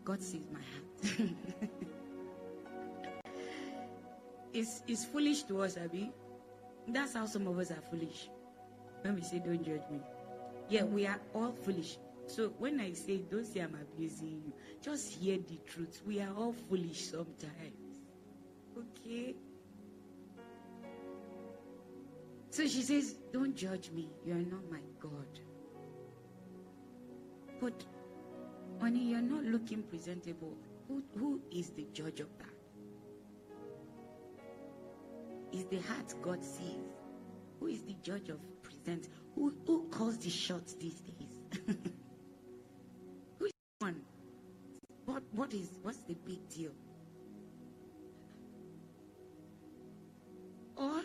God 0.04 0.22
sees 0.22 0.46
my 0.54 0.60
heart. 0.60 1.32
it's, 4.54 4.82
it's 4.88 5.06
foolish 5.06 5.44
to 5.44 5.62
us, 5.62 5.78
Abby. 5.78 6.12
That's 6.88 7.14
how 7.14 7.26
some 7.26 7.48
of 7.48 7.58
us 7.60 7.72
are 7.72 7.82
foolish. 7.90 8.30
When 9.02 9.16
we 9.16 9.22
say, 9.22 9.40
Don't 9.40 9.64
judge 9.64 9.84
me. 9.92 10.00
Yeah, 10.70 10.84
we 10.84 11.06
are 11.06 11.20
all 11.34 11.52
foolish. 11.52 11.98
So 12.28 12.50
when 12.58 12.80
I 12.80 12.94
say, 12.94 13.18
Don't 13.18 13.46
say 13.46 13.62
I'm 13.62 13.76
abusing 13.76 14.42
you, 14.46 14.54
just 14.82 15.14
hear 15.14 15.38
the 15.38 15.58
truth. 15.66 16.02
We 16.06 16.22
are 16.22 16.34
all 16.36 16.54
foolish 16.70 17.10
sometimes. 17.10 18.02
Okay? 18.78 19.36
So 22.50 22.64
she 22.68 22.82
says, 22.82 23.16
Don't 23.34 23.56
judge 23.56 23.92
me. 23.92 24.10
You 24.26 24.34
are 24.34 24.38
not 24.38 24.70
my 24.72 24.80
God. 25.00 25.40
But, 27.60 27.86
honey, 28.80 29.10
you're 29.10 29.22
not 29.22 29.44
looking 29.44 29.84
presentable. 29.84 30.54
Who, 30.88 31.04
who 31.18 31.42
is 31.52 31.72
the 31.72 31.88
judge 31.94 32.20
of 32.20 32.30
that? 32.38 32.57
Is 35.54 35.66
the 35.66 35.80
heart 35.80 36.14
God 36.22 36.44
sees? 36.44 36.94
Who 37.60 37.68
is 37.68 37.82
the 37.84 37.96
judge 38.04 38.30
of 38.30 38.40
present? 38.62 39.08
Who, 39.36 39.54
who 39.66 39.88
calls 39.90 40.18
the 40.18 40.30
shots 40.30 40.74
these 40.74 41.00
days? 41.02 41.66
who 43.40 43.46
is 43.46 43.52
the 43.80 43.86
one? 43.86 44.02
What, 45.06 45.24
what 45.32 45.54
is, 45.54 45.70
what's 45.82 46.00
the 46.00 46.16
big 46.26 46.48
deal? 46.50 46.72
Or 50.76 51.02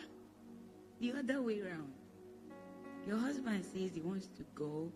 the 1.01 1.13
other 1.13 1.41
way 1.43 1.61
around. 1.61 1.93
Your 3.07 3.19
husband 3.19 3.65
says 3.65 3.91
he 3.95 4.01
wants 4.01 4.27
to 4.37 4.45
go 4.55 4.93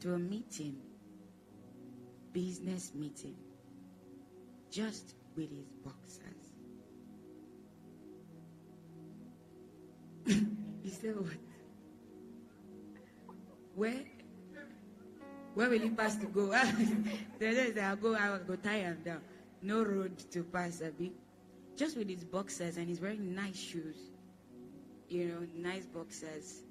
to 0.00 0.14
a 0.14 0.18
meeting, 0.18 0.76
business 2.32 2.92
meeting, 2.94 3.34
just 4.70 5.14
with 5.36 5.50
his 5.50 5.66
boxers. 5.84 6.47
He 11.00 11.06
said, 11.06 11.16
What? 11.16 11.32
Where? 13.74 14.04
Where 15.54 15.70
will 15.70 15.78
he 15.78 15.90
pass 15.90 16.16
to 16.16 16.26
go? 16.26 16.50
they 17.38 17.54
say, 17.54 17.80
I'll 17.80 17.96
go, 17.96 18.14
I'll 18.14 18.38
go 18.38 18.56
tie 18.56 18.78
him 18.78 18.98
down. 19.04 19.20
No 19.62 19.82
road 19.82 20.18
to 20.30 20.44
pass, 20.44 20.82
Abi. 20.82 21.12
Just 21.76 21.96
with 21.96 22.08
his 22.08 22.24
boxers 22.24 22.76
and 22.76 22.88
he's 22.88 23.00
wearing 23.00 23.34
nice 23.34 23.56
shoes. 23.56 23.96
You 25.08 25.26
know, 25.28 25.46
nice 25.70 25.86
boxers. 25.86 26.62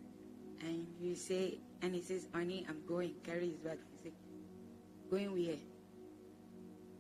And 0.61 0.87
you 0.99 1.15
say, 1.15 1.59
and 1.81 1.93
he 1.93 2.01
says, 2.01 2.27
Honey, 2.33 2.65
I'm 2.67 2.81
going. 2.87 3.15
Carry 3.23 3.49
his 3.49 3.57
bag. 3.57 3.77
He 4.03 4.09
say, 4.09 4.15
Going 5.09 5.33
where? 5.33 5.55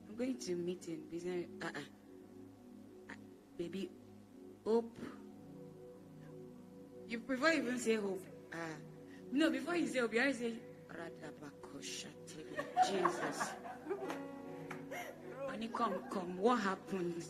I'm 0.09 0.15
going 0.15 0.37
to 0.39 0.55
meet 0.55 0.87
in 0.87 1.01
business. 1.11 1.45
Uh-uh. 1.61 1.69
Uh, 3.09 3.13
baby, 3.57 3.89
hope. 4.65 4.97
You 7.07 7.19
prefer 7.19 7.53
even 7.53 7.79
say 7.79 7.95
hope. 7.95 8.23
Uh, 8.53 8.57
no, 9.31 9.49
before 9.49 9.75
you 9.75 9.87
say 9.87 9.99
hope, 9.99 10.13
you 10.13 10.19
always 10.19 10.37
say, 10.39 10.53
Jesus. 11.81 13.49
Honey, 15.47 15.69
come, 15.73 15.93
come. 16.11 16.37
What 16.37 16.59
happened? 16.59 17.23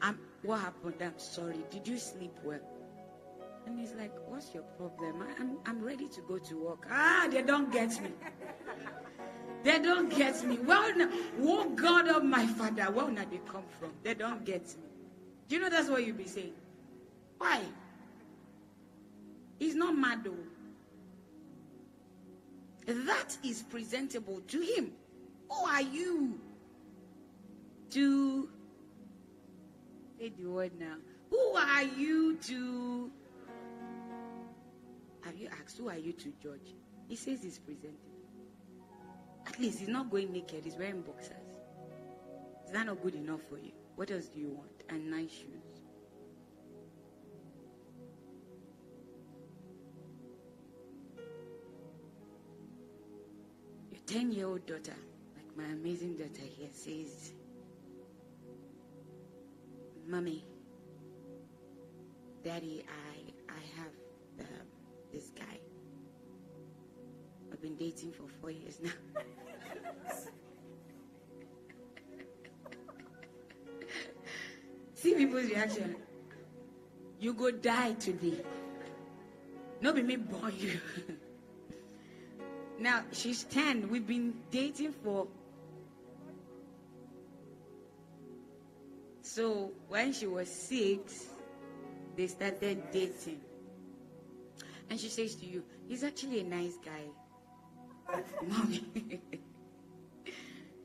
I'm, 0.00 0.18
what 0.42 0.60
happened? 0.60 0.94
I'm 1.00 1.18
sorry. 1.18 1.58
Did 1.70 1.86
you 1.86 1.98
sleep 1.98 2.32
well? 2.42 2.60
And 3.66 3.78
he's 3.78 3.92
like, 3.92 4.12
What's 4.26 4.52
your 4.52 4.62
problem? 4.76 5.22
I, 5.22 5.40
am 5.40 5.58
I'm 5.64 5.82
ready 5.82 6.08
to 6.08 6.20
go 6.22 6.38
to 6.38 6.64
work. 6.64 6.86
Ah, 6.90 7.28
they 7.30 7.42
don't 7.42 7.72
get 7.72 7.90
me. 8.02 8.10
They 9.62 9.78
don't 9.78 10.14
get 10.14 10.44
me. 10.44 10.58
Well, 10.58 10.92
oh 11.40 11.70
God 11.70 12.08
of 12.08 12.22
my 12.22 12.46
father, 12.46 12.84
where 12.92 13.08
now 13.10 13.24
they 13.30 13.40
come 13.50 13.64
from? 13.80 13.92
They 14.02 14.12
don't 14.12 14.44
get 14.44 14.62
me. 14.62 14.88
Do 15.48 15.56
you 15.56 15.62
know 15.62 15.70
that's 15.70 15.88
what 15.88 16.04
you'll 16.06 16.16
be 16.16 16.26
saying? 16.26 16.52
Why? 17.38 17.62
He's 19.58 19.74
not 19.74 19.96
mad 19.96 20.24
though. 20.24 20.34
That 22.86 23.36
is 23.42 23.62
presentable 23.62 24.42
to 24.48 24.60
him. 24.60 24.92
Who 25.50 25.64
are 25.66 25.82
you 25.82 26.38
to 27.90 28.48
say 30.18 30.32
the 30.38 30.46
word 30.46 30.72
now? 30.78 30.96
Who 31.30 31.54
are 31.56 31.82
you 31.82 32.36
to 32.36 33.10
have 35.22 35.38
you 35.38 35.48
asked, 35.62 35.78
who 35.78 35.88
are 35.88 35.96
you 35.96 36.12
to 36.12 36.32
judge? 36.42 36.74
He 37.08 37.16
says 37.16 37.42
he's 37.42 37.58
presentable. 37.58 37.98
At 39.46 39.58
least 39.58 39.78
he's 39.78 39.88
not 39.88 40.10
going 40.10 40.32
naked, 40.32 40.64
he's 40.64 40.76
wearing 40.76 41.00
boxers. 41.00 41.36
Is 42.66 42.72
that 42.72 42.86
not 42.86 43.02
good 43.02 43.14
enough 43.14 43.40
for 43.48 43.58
you? 43.58 43.72
What 43.96 44.10
else 44.10 44.26
do 44.26 44.40
you 44.40 44.48
want? 44.48 44.70
And 44.88 45.10
nice 45.10 45.30
shoes. 45.30 45.63
10 54.14 54.30
year 54.30 54.46
old 54.46 54.64
daughter, 54.64 54.94
like 55.34 55.56
my 55.56 55.64
amazing 55.72 56.14
daughter 56.16 56.46
here, 56.56 56.68
says, 56.70 57.32
Mommy, 60.06 60.44
Daddy, 62.44 62.84
I, 62.88 63.32
I 63.52 63.58
have 63.76 63.90
um, 64.38 64.66
this 65.12 65.30
guy. 65.36 65.58
I've 67.52 67.60
been 67.60 67.74
dating 67.74 68.12
for 68.12 68.28
four 68.40 68.52
years 68.52 68.78
now. 68.80 68.92
See 74.94 75.14
people's 75.14 75.46
reaction. 75.46 75.96
You 77.18 77.34
go 77.34 77.50
die 77.50 77.94
today. 77.94 78.44
Not 79.80 79.96
be 79.96 80.02
me 80.04 80.14
born 80.14 80.52
you. 80.56 80.78
now 82.78 83.02
she's 83.12 83.44
10. 83.44 83.88
We've 83.88 84.06
been 84.06 84.34
dating 84.50 84.92
for 84.92 85.26
so 89.22 89.72
when 89.88 90.12
she 90.12 90.26
was 90.26 90.48
six, 90.48 91.26
they 92.16 92.26
started 92.28 92.82
dating. 92.92 93.40
And 94.88 95.00
she 95.00 95.08
says 95.08 95.34
to 95.36 95.46
you, 95.46 95.64
he's 95.88 96.04
actually 96.04 96.40
a 96.40 96.44
nice 96.44 96.76
guy. 96.84 98.22
Mommy. 98.46 99.20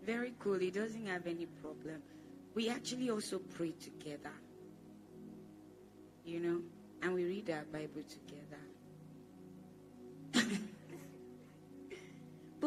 Very 0.04 0.34
cool. 0.40 0.58
He 0.58 0.72
doesn't 0.72 1.06
have 1.06 1.28
any 1.28 1.46
problem. 1.62 2.02
We 2.56 2.70
actually 2.70 3.12
also 3.12 3.38
pray 3.38 3.74
together. 3.80 4.32
You 6.26 6.40
know? 6.40 6.62
And 7.04 7.14
we 7.14 7.26
read 7.26 7.50
our 7.52 7.66
Bible 7.72 8.02
together. 8.10 8.49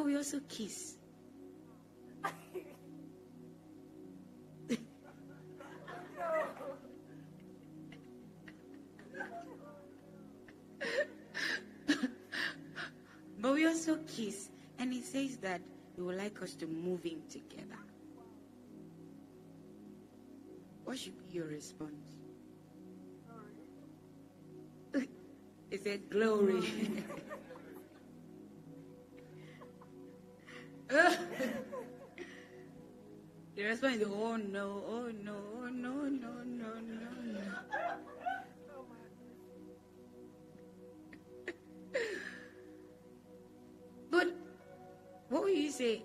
But 0.02 0.06
we 0.08 0.16
also 0.16 0.40
kiss. 0.48 0.96
But 13.38 13.54
we 13.54 13.66
also 13.66 13.98
kiss. 14.08 14.50
And 14.80 14.92
he 14.92 15.02
says 15.02 15.36
that 15.36 15.60
he 15.94 16.02
would 16.02 16.16
like 16.16 16.42
us 16.42 16.54
to 16.56 16.66
move 16.66 17.06
in 17.06 17.22
together. 17.28 17.78
What 20.84 20.98
should 20.98 21.16
be 21.28 21.36
your 21.36 21.46
response? 21.46 21.92
he 25.70 25.76
said, 25.76 26.10
Glory. 26.10 26.62
the 33.56 33.64
response 33.64 33.96
is, 33.96 34.08
Oh 34.08 34.36
no, 34.36 34.84
oh 34.86 35.10
no, 35.22 35.36
oh 35.56 35.68
no, 35.68 36.08
no, 36.08 36.42
no, 36.44 36.74
no, 36.80 37.08
no. 37.32 37.40
But 44.10 44.28
what 45.30 45.44
will 45.44 45.48
you 45.50 45.70
say? 45.70 46.02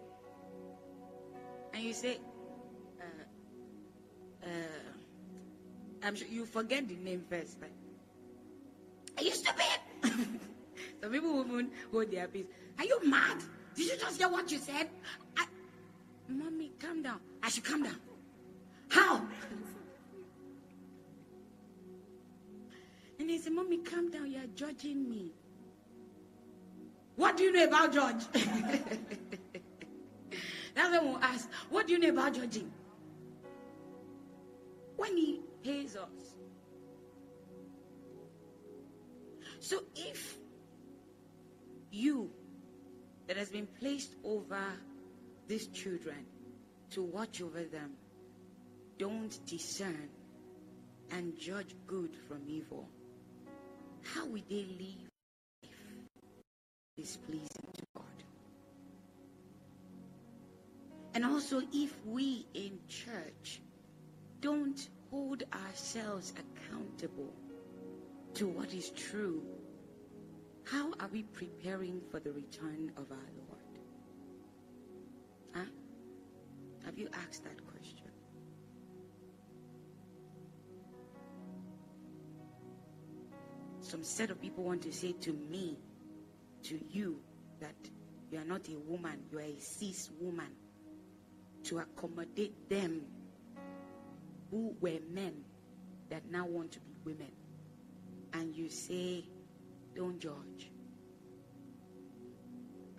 And 1.74 1.84
you 1.84 1.94
say, 1.94 2.20
uh, 3.02 3.24
uh, 4.46 4.48
I'm 6.04 6.16
sure 6.16 6.28
you 6.30 6.46
forget 6.46 6.88
the 6.88 6.96
name 6.96 7.26
first. 7.30 7.60
Like, 7.62 7.74
Are 9.18 9.24
you 9.24 9.32
stupid? 9.32 9.80
Some 11.02 11.12
people 11.12 11.44
won't 11.44 11.74
hold 11.92 12.10
their 12.12 12.28
peace. 12.28 12.46
Are 12.80 12.86
you 12.86 13.10
mad? 13.10 13.44
Did 13.78 13.86
you 13.86 13.98
just 14.00 14.18
hear 14.18 14.28
what 14.28 14.52
you 14.52 14.58
said? 14.58 14.90
I, 15.38 15.46
Mommy, 16.28 16.72
calm 16.82 17.04
down. 17.04 17.20
I 17.44 17.50
should 17.50 17.64
calm 17.64 17.84
down. 17.84 18.00
How? 18.90 19.22
And 23.20 23.30
he 23.30 23.38
said, 23.38 23.54
Mommy, 23.54 23.78
calm 23.78 24.10
down. 24.10 24.32
You 24.32 24.40
are 24.40 24.48
judging 24.56 25.08
me. 25.08 25.32
What 27.18 27.38
do 27.38 27.44
you 27.44 27.52
know 27.52 27.66
about 27.66 27.94
judge? 27.94 28.24
That's 30.74 30.92
when 30.92 31.06
we'll 31.06 31.20
ask, 31.22 31.48
What 31.70 31.86
do 31.86 31.94
you 31.94 32.00
know 32.00 32.10
about 32.10 32.34
judging? 32.34 32.72
When 34.96 35.16
he 35.16 35.42
pays 35.64 35.96
us. 35.96 36.34
So 39.60 39.84
if 39.96 40.36
you 41.92 42.32
that 43.28 43.38
has 43.38 43.50
been 43.50 43.68
placed 43.80 44.16
over 44.24 44.64
these 45.48 45.68
children 45.68 46.26
to 46.92 47.02
watch 47.04 47.42
over 47.42 47.64
them 47.64 47.92
don't 48.98 49.46
discern 49.46 50.10
and 51.12 51.38
judge 51.38 51.76
good 51.86 52.16
from 52.28 52.42
evil, 52.48 52.88
how 54.14 54.26
will 54.26 54.42
they 54.50 54.66
live 54.80 55.10
life 55.64 55.72
displeasing 56.98 57.72
to 57.74 57.84
God? 57.96 58.06
And 61.14 61.26
also, 61.26 61.62
if 61.74 61.94
we 62.06 62.46
in 62.54 62.80
church 62.88 63.62
don't 64.42 64.88
hold 65.10 65.44
ourselves 65.54 66.34
accountable 66.34 67.34
to 68.36 68.48
what 68.48 68.74
is 68.74 68.90
true, 68.92 69.42
how 70.72 70.92
are 71.00 71.08
we 71.12 71.24
preparing 71.24 72.02
for 72.12 72.20
the 72.20 72.32
return 72.32 72.92
of 72.98 73.12
our 73.12 73.30
Lord? 73.48 73.80
Huh? 75.54 75.72
Have 76.86 76.98
you 76.98 77.08
asked 77.14 77.44
that 77.44 77.66
question? 77.68 78.08
Some 83.82 84.04
set 84.04 84.30
of 84.30 84.42
people 84.42 84.66
want 84.66 84.82
to 84.82 84.92
say 84.92 85.14
to 85.14 85.32
me, 85.32 85.78
to 86.64 86.80
you, 86.90 87.22
that 87.62 87.76
you 88.30 88.40
are 88.40 88.44
not 88.44 88.68
a 88.68 88.78
woman, 88.80 89.24
you 89.32 89.38
are 89.38 89.44
a 89.44 89.60
cis 89.60 90.10
woman, 90.20 90.50
to 91.64 91.80
accommodate 91.80 92.70
them 92.70 93.02
who 94.52 94.76
were 94.82 95.00
men 95.10 95.34
that 96.10 96.30
now 96.30 96.46
want 96.46 96.74
to 96.74 96.80
be 96.80 96.92
women. 97.06 97.32
And 98.34 98.54
you 98.54 98.68
say, 98.70 99.24
don't 99.98 100.20
judge. 100.20 100.70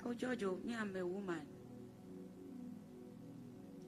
Oh, 0.04 0.12
judge, 0.14 0.42
oh, 0.42 0.58
me, 0.64 0.74
I'm 0.74 0.96
a 0.96 1.06
woman. 1.06 1.42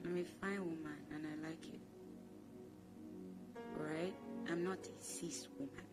I'm 0.05 0.17
a 0.17 0.23
fine 0.39 0.59
woman 0.59 0.97
and 1.13 1.27
I 1.27 1.47
like 1.49 1.65
it. 1.65 1.81
Alright? 3.77 4.15
I'm 4.49 4.63
not 4.63 4.77
a 4.77 5.03
cis 5.03 5.49
woman. 5.59 5.83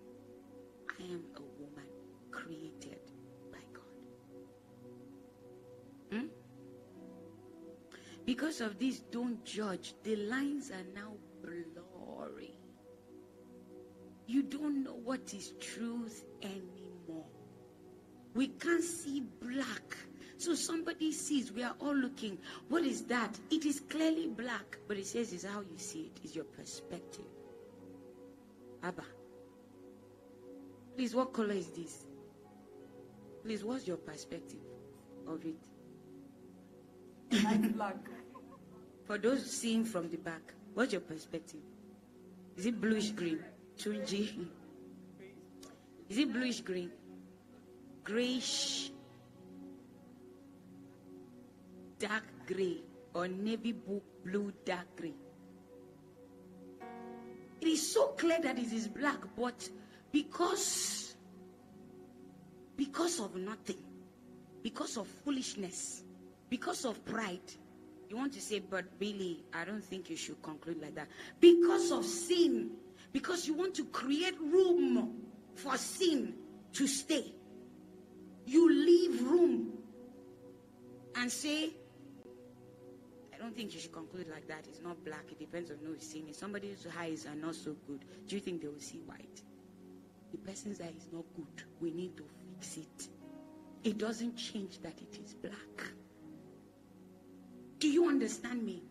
I 0.88 1.02
am 1.12 1.24
a 1.36 1.40
woman 1.60 1.88
created 2.30 3.00
by 3.50 3.58
God. 3.72 3.82
Hmm? 6.12 6.26
Because 8.24 8.60
of 8.60 8.78
this, 8.78 9.00
don't 9.10 9.44
judge. 9.44 9.94
The 10.04 10.14
lines 10.14 10.70
are 10.70 10.86
now 10.94 11.14
blurry. 11.42 12.54
You 14.28 14.42
don't 14.44 14.84
know 14.84 15.00
what 15.02 15.34
is 15.34 15.52
truth 15.58 16.24
anymore. 16.42 16.87
We 18.34 18.48
can't 18.48 18.84
see 18.84 19.22
black. 19.40 19.96
So 20.36 20.54
somebody 20.54 21.10
sees, 21.10 21.50
we 21.50 21.64
are 21.64 21.74
all 21.80 21.96
looking. 21.96 22.38
What 22.68 22.84
is 22.84 23.02
that? 23.06 23.36
It 23.50 23.64
is 23.66 23.80
clearly 23.80 24.28
black, 24.28 24.78
but 24.86 24.96
it 24.96 25.06
says 25.06 25.32
it's 25.32 25.44
how 25.44 25.60
you 25.60 25.76
see 25.76 26.12
it, 26.14 26.24
is 26.24 26.36
your 26.36 26.44
perspective. 26.44 27.24
Abba. 28.82 29.02
Please, 30.96 31.14
what 31.14 31.32
color 31.32 31.54
is 31.54 31.68
this? 31.70 32.04
Please, 33.42 33.64
what's 33.64 33.86
your 33.88 33.96
perspective 33.96 34.60
of 35.26 35.44
it? 35.44 35.56
Light 37.44 37.74
black. 37.74 37.96
For 39.04 39.18
those 39.18 39.44
seeing 39.44 39.84
from 39.84 40.08
the 40.10 40.18
back, 40.18 40.54
what's 40.74 40.92
your 40.92 41.00
perspective? 41.00 41.60
Is 42.56 42.66
it 42.66 42.80
bluish 42.80 43.10
green? 43.10 43.42
Tunji. 43.76 44.46
Is 46.08 46.18
it 46.18 46.32
bluish 46.32 46.60
green? 46.62 46.90
Grayish, 48.04 48.90
dark 51.98 52.24
gray, 52.46 52.78
or 53.14 53.28
navy 53.28 53.74
blue 54.24 54.52
dark 54.64 54.86
gray? 54.96 55.14
It 57.60 57.68
is 57.68 57.92
so 57.92 58.08
clear 58.08 58.40
that 58.40 58.58
it 58.58 58.72
is 58.72 58.88
black, 58.88 59.18
but 59.36 59.68
because 60.12 61.14
because 62.76 63.18
of 63.20 63.34
nothing 63.36 63.82
because 64.62 64.96
of 64.96 65.06
foolishness 65.24 66.04
because 66.48 66.84
of 66.84 67.04
pride 67.04 67.40
you 68.08 68.16
want 68.16 68.32
to 68.32 68.40
say 68.40 68.60
but 68.60 68.98
Billy, 68.98 69.44
i 69.52 69.64
don't 69.64 69.84
think 69.84 70.08
you 70.08 70.16
should 70.16 70.40
conclude 70.42 70.80
like 70.80 70.94
that 70.94 71.08
because 71.40 71.90
of 71.90 72.04
sin 72.04 72.70
because 73.12 73.46
you 73.46 73.54
want 73.54 73.74
to 73.74 73.84
create 73.86 74.38
room 74.40 75.14
for 75.58 75.76
sin 75.76 76.34
to 76.72 76.86
stay 76.86 77.32
you 78.46 78.70
leave 78.70 79.22
room 79.22 79.72
and 81.16 81.30
say 81.30 81.70
I 83.34 83.38
don't 83.38 83.54
think 83.54 83.72
you 83.72 83.78
should 83.78 83.92
conclude 83.92 84.28
like 84.28 84.48
that. 84.48 84.66
It's 84.66 84.80
not 84.82 85.04
black. 85.04 85.24
It 85.30 85.38
depends 85.38 85.70
on 85.70 85.76
who's 85.84 86.02
seeing 86.02 86.28
it. 86.28 86.34
Somebody's 86.34 86.84
eyes 86.98 87.24
are 87.24 87.36
not 87.36 87.54
so 87.54 87.76
good. 87.86 88.04
Do 88.26 88.34
you 88.34 88.40
think 88.40 88.62
they 88.62 88.66
will 88.66 88.80
see 88.80 88.98
white? 89.06 89.42
the 90.32 90.38
person's 90.38 90.80
eye 90.80 90.92
is 90.96 91.08
not 91.12 91.24
good. 91.36 91.64
We 91.80 91.90
need 91.90 92.16
to 92.16 92.24
fix 92.58 92.76
it. 92.78 93.08
It 93.84 93.98
doesn't 93.98 94.36
change 94.36 94.80
that 94.80 94.98
it 95.00 95.18
is 95.24 95.34
black. 95.34 95.92
Do 97.78 97.88
you 97.88 98.08
understand 98.08 98.64
me? 98.64 98.82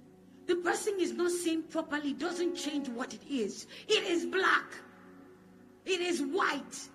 The 0.47 0.55
person 0.55 0.95
is 0.99 1.11
not 1.13 1.32
seeing 1.32 1.63
properly 1.63 2.13
doesn't 2.13 2.55
change 2.55 2.88
what 2.88 3.13
it 3.13 3.22
is. 3.30 3.68
It 3.88 4.03
is 4.09 4.26
black. 4.26 4.65
It 5.88 6.01
is 6.01 6.21
white. 6.21 6.89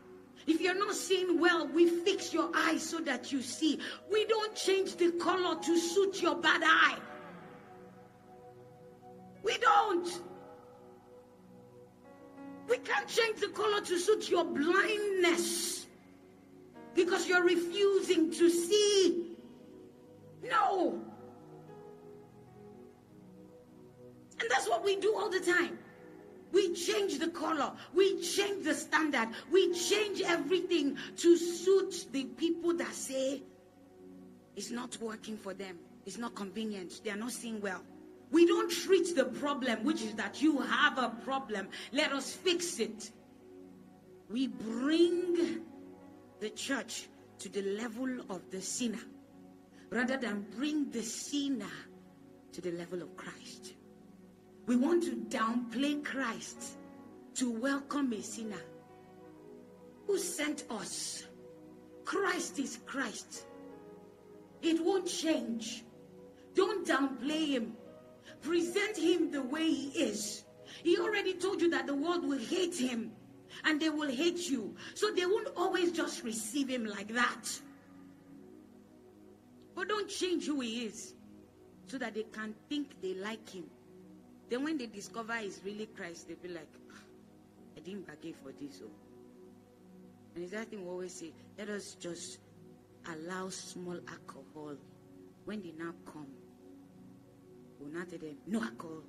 If 0.46 0.60
you're 0.60 0.78
not 0.78 0.94
seeing 0.94 1.40
well, 1.40 1.66
we 1.66 1.88
fix 1.88 2.34
your 2.34 2.50
eyes 2.54 2.82
so 2.82 3.00
that 3.00 3.32
you 3.32 3.40
see. 3.40 3.80
We 4.10 4.26
don't 4.26 4.54
change 4.54 4.96
the 4.96 5.12
color 5.12 5.58
to 5.58 5.78
suit 5.78 6.20
your 6.20 6.34
bad 6.36 6.60
eye. 6.62 6.98
We 9.42 9.56
don't. 9.58 10.20
We 12.68 12.78
can't 12.78 13.08
change 13.08 13.40
the 13.40 13.48
color 13.48 13.80
to 13.80 13.98
suit 13.98 14.28
your 14.28 14.44
blindness 14.44 15.86
because 16.94 17.26
you're 17.26 17.44
refusing 17.44 18.30
to 18.32 18.50
see. 18.50 19.36
No. 20.42 21.00
And 24.38 24.50
that's 24.50 24.68
what 24.68 24.84
we 24.84 24.96
do 24.96 25.14
all 25.16 25.30
the 25.30 25.40
time. 25.40 25.78
We 26.52 26.74
change 26.74 27.18
the 27.18 27.28
color. 27.28 27.72
We 27.94 28.20
change 28.20 28.64
the 28.64 28.74
standard. 28.74 29.28
We 29.50 29.72
change 29.72 30.20
everything 30.20 30.96
to 31.16 31.36
suit 31.36 32.06
the 32.12 32.24
people 32.24 32.74
that 32.74 32.94
say 32.94 33.42
it's 34.54 34.70
not 34.70 34.98
working 35.00 35.36
for 35.36 35.54
them. 35.54 35.78
It's 36.04 36.18
not 36.18 36.34
convenient. 36.34 37.00
They 37.04 37.10
are 37.10 37.16
not 37.16 37.32
seeing 37.32 37.60
well. 37.60 37.80
We 38.30 38.46
don't 38.46 38.70
treat 38.70 39.14
the 39.14 39.26
problem, 39.26 39.84
which 39.84 40.02
is 40.02 40.14
that 40.14 40.42
you 40.42 40.58
have 40.58 40.98
a 40.98 41.10
problem. 41.24 41.68
Let 41.92 42.12
us 42.12 42.32
fix 42.32 42.78
it. 42.80 43.10
We 44.30 44.48
bring 44.48 45.60
the 46.40 46.50
church 46.50 47.08
to 47.40 47.48
the 47.48 47.62
level 47.62 48.20
of 48.30 48.50
the 48.50 48.60
sinner 48.60 49.02
rather 49.90 50.16
than 50.16 50.46
bring 50.56 50.90
the 50.90 51.02
sinner 51.02 51.66
to 52.52 52.60
the 52.60 52.72
level 52.72 53.02
of 53.02 53.14
Christ. 53.16 53.74
We 54.66 54.76
want 54.76 55.02
to 55.04 55.16
downplay 55.16 56.04
Christ 56.04 56.78
to 57.34 57.50
welcome 57.50 58.12
a 58.12 58.22
sinner 58.22 58.62
who 60.06 60.18
sent 60.18 60.64
us. 60.70 61.24
Christ 62.04 62.58
is 62.58 62.78
Christ. 62.86 63.46
It 64.60 64.84
won't 64.84 65.08
change. 65.08 65.84
Don't 66.54 66.86
downplay 66.86 67.48
him. 67.48 67.76
Present 68.40 68.96
him 68.96 69.30
the 69.30 69.42
way 69.42 69.68
he 69.68 69.88
is. 70.00 70.44
He 70.82 70.98
already 70.98 71.34
told 71.34 71.60
you 71.60 71.70
that 71.70 71.86
the 71.86 71.94
world 71.94 72.24
will 72.24 72.38
hate 72.38 72.76
him 72.76 73.12
and 73.64 73.80
they 73.80 73.90
will 73.90 74.10
hate 74.10 74.48
you. 74.48 74.76
So 74.94 75.10
they 75.10 75.26
won't 75.26 75.48
always 75.56 75.92
just 75.92 76.22
receive 76.22 76.68
him 76.68 76.84
like 76.84 77.08
that. 77.14 77.60
But 79.74 79.88
don't 79.88 80.08
change 80.08 80.46
who 80.46 80.60
he 80.60 80.84
is 80.84 81.14
so 81.86 81.98
that 81.98 82.14
they 82.14 82.24
can 82.24 82.54
think 82.68 83.00
they 83.00 83.14
like 83.14 83.48
him. 83.48 83.64
Then 84.52 84.64
when 84.64 84.76
they 84.76 84.84
discover 84.84 85.34
he's 85.36 85.62
really 85.64 85.86
Christ, 85.86 86.28
they'll 86.28 86.36
be 86.36 86.48
like, 86.50 86.68
ah, 86.92 87.00
I 87.74 87.80
didn't 87.80 88.06
bargain 88.06 88.34
for 88.34 88.52
this. 88.52 88.82
Oh. 88.84 88.90
And 90.34 90.44
it's 90.44 90.52
that 90.52 90.68
thing 90.68 90.84
we 90.84 90.90
always 90.90 91.14
say, 91.14 91.32
let 91.56 91.70
us 91.70 91.96
just 91.98 92.36
allow 93.08 93.48
small 93.48 93.98
alcohol 94.06 94.76
when 95.46 95.62
they 95.62 95.72
now 95.78 95.94
come 96.04 96.26
we'll 97.80 97.92
not 97.92 98.10
tell 98.10 98.18
them, 98.18 98.36
no 98.46 98.62
alcohol. 98.62 99.02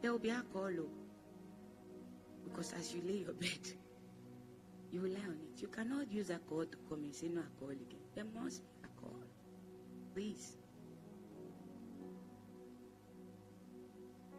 there 0.00 0.12
will 0.12 0.18
be 0.18 0.30
alcohol. 0.30 0.70
oh. 0.80 0.88
Because 2.44 2.72
as 2.72 2.94
you 2.94 3.02
lay 3.06 3.18
your 3.18 3.34
bed, 3.34 3.50
you 4.92 5.00
rely 5.00 5.20
on 5.26 5.34
it. 5.34 5.60
You 5.60 5.68
cannot 5.68 6.10
use 6.10 6.30
alcohol 6.30 6.64
to 6.64 6.78
come 6.88 7.04
and 7.04 7.14
say 7.14 7.28
no 7.28 7.42
alcohol 7.42 7.72
again. 7.72 8.00
There 8.14 8.24
must 8.24 8.62
be 8.62 8.68
Please. 10.16 10.56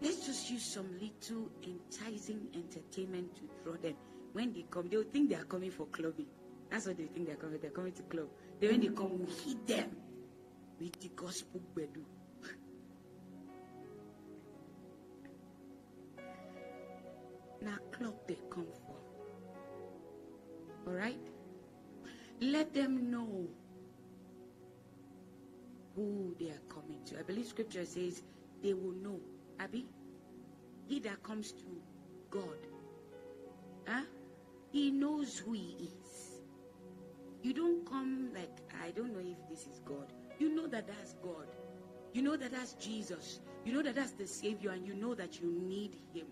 Let's 0.02 0.26
just 0.26 0.50
use 0.50 0.66
some 0.66 0.92
little 0.94 1.52
enticing 1.64 2.48
entertainment 2.56 3.36
to 3.36 3.44
draw 3.64 3.78
them. 3.80 3.94
When 4.34 4.54
they 4.54 4.66
come, 4.72 4.90
they'll 4.90 5.04
think 5.04 5.30
they 5.30 5.36
are 5.36 5.44
coming 5.44 5.70
for 5.70 5.86
clubbing. 5.86 6.26
That's 6.72 6.88
what 6.88 6.98
they 6.98 7.06
think 7.06 7.28
they're 7.28 7.36
coming. 7.36 7.60
They're 7.62 7.70
coming 7.70 7.92
to 7.92 8.02
club. 8.04 8.26
Then 8.60 8.72
when 8.72 8.82
they 8.82 8.88
come, 8.88 9.20
we 9.20 9.28
hit 9.32 9.68
them 9.68 9.96
with 10.80 11.00
the 11.00 11.10
gospel 11.16 11.62
bedu. 11.76 12.02
now 17.62 17.78
club 17.92 18.16
they 18.28 18.40
come 18.50 18.66
for. 18.84 18.96
Alright? 20.90 21.22
Let 22.42 22.74
them 22.74 23.12
know 23.12 23.48
who 25.98 26.36
they 26.40 26.46
are 26.46 26.62
coming 26.70 27.00
to. 27.08 27.18
I 27.20 27.24
believe 27.24 27.48
scripture 27.48 27.86
says 27.86 28.22
they 28.64 28.74
will 28.74 28.94
know. 29.04 29.20
Abby? 29.60 29.88
He 30.88 31.00
that 31.00 31.24
comes 31.24 31.52
to 31.54 31.66
God. 32.30 32.68
Huh? 33.88 34.04
He 34.72 34.92
knows 34.92 35.40
who 35.40 35.54
he 35.54 35.76
is. 35.82 36.42
You 37.42 37.54
don't 37.54 37.84
come 37.90 38.30
like, 38.34 38.60
I 38.84 38.92
don't 38.92 39.12
know 39.12 39.20
if 39.20 39.50
this 39.50 39.62
is 39.66 39.82
God. 39.84 40.14
You 40.38 40.54
know 40.56 40.68
that 40.68 40.88
that's 40.88 41.14
God. 41.14 41.48
You 42.14 42.22
know 42.22 42.38
that 42.38 42.52
that's 42.52 42.74
Jesus. 42.74 43.40
You 43.66 43.74
know 43.74 43.82
that 43.82 43.96
that's 43.96 44.12
the 44.12 44.28
Savior, 44.28 44.72
and 44.72 44.88
you 44.88 44.94
know 44.94 45.16
that 45.16 45.42
you 45.42 45.52
need 45.52 45.98
Him. 46.14 46.28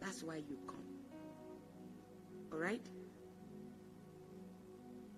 That's 0.00 0.22
why 0.22 0.36
you 0.36 0.58
come. 0.66 0.84
All 2.52 2.58
right? 2.58 2.84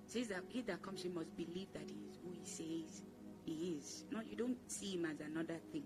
says 0.09 0.29
that 0.29 0.43
he 0.49 0.63
that 0.63 0.81
comes, 0.83 1.03
he 1.03 1.09
must 1.11 1.37
believe 1.37 1.69
that 1.75 1.83
he 1.87 1.97
is 2.09 2.19
who 2.25 2.33
he 2.33 2.45
says 2.45 3.03
he 3.49 3.79
is. 3.79 4.05
No, 4.11 4.21
you 4.29 4.37
don't 4.37 4.59
see 4.71 4.93
him 4.95 5.07
as 5.07 5.21
another 5.21 5.59
thing. 5.73 5.85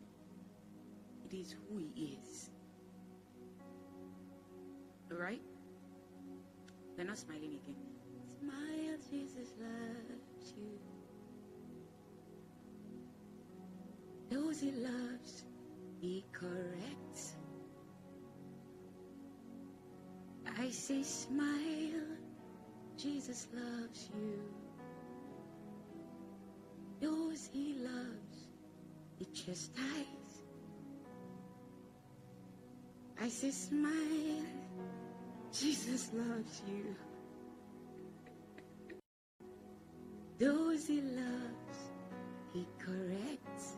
It 1.24 1.34
is 1.34 1.54
who 1.68 1.78
he 1.78 2.18
is. 2.20 2.50
All 5.10 5.18
right? 5.18 5.40
They're 6.96 7.06
not 7.06 7.18
smiling 7.18 7.58
again. 7.62 7.76
Smile, 8.40 8.96
Jesus 9.10 9.48
loves 9.60 10.54
you. 10.56 10.78
Those 14.30 14.60
he 14.60 14.72
loves, 14.72 15.44
he 16.00 16.24
corrects. 16.32 17.36
I 20.58 20.70
say, 20.70 21.02
smile, 21.02 22.08
Jesus 22.96 23.48
loves 23.54 24.10
you. 24.14 24.61
Those 27.02 27.50
he 27.52 27.74
loves, 27.80 28.46
he 29.18 29.24
chastises. 29.24 30.44
I 33.20 33.28
say, 33.28 33.50
smile, 33.50 34.46
Jesus 35.52 36.12
loves 36.14 36.62
you. 36.68 36.94
Those 40.38 40.86
he 40.86 41.00
loves, 41.00 41.90
he 42.54 42.64
corrects. 42.78 43.76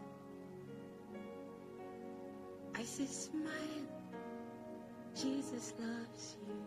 I 2.75 2.83
say, 2.83 3.07
smile, 3.07 3.89
Jesus 5.15 5.73
loves 5.81 6.37
you. 6.47 6.63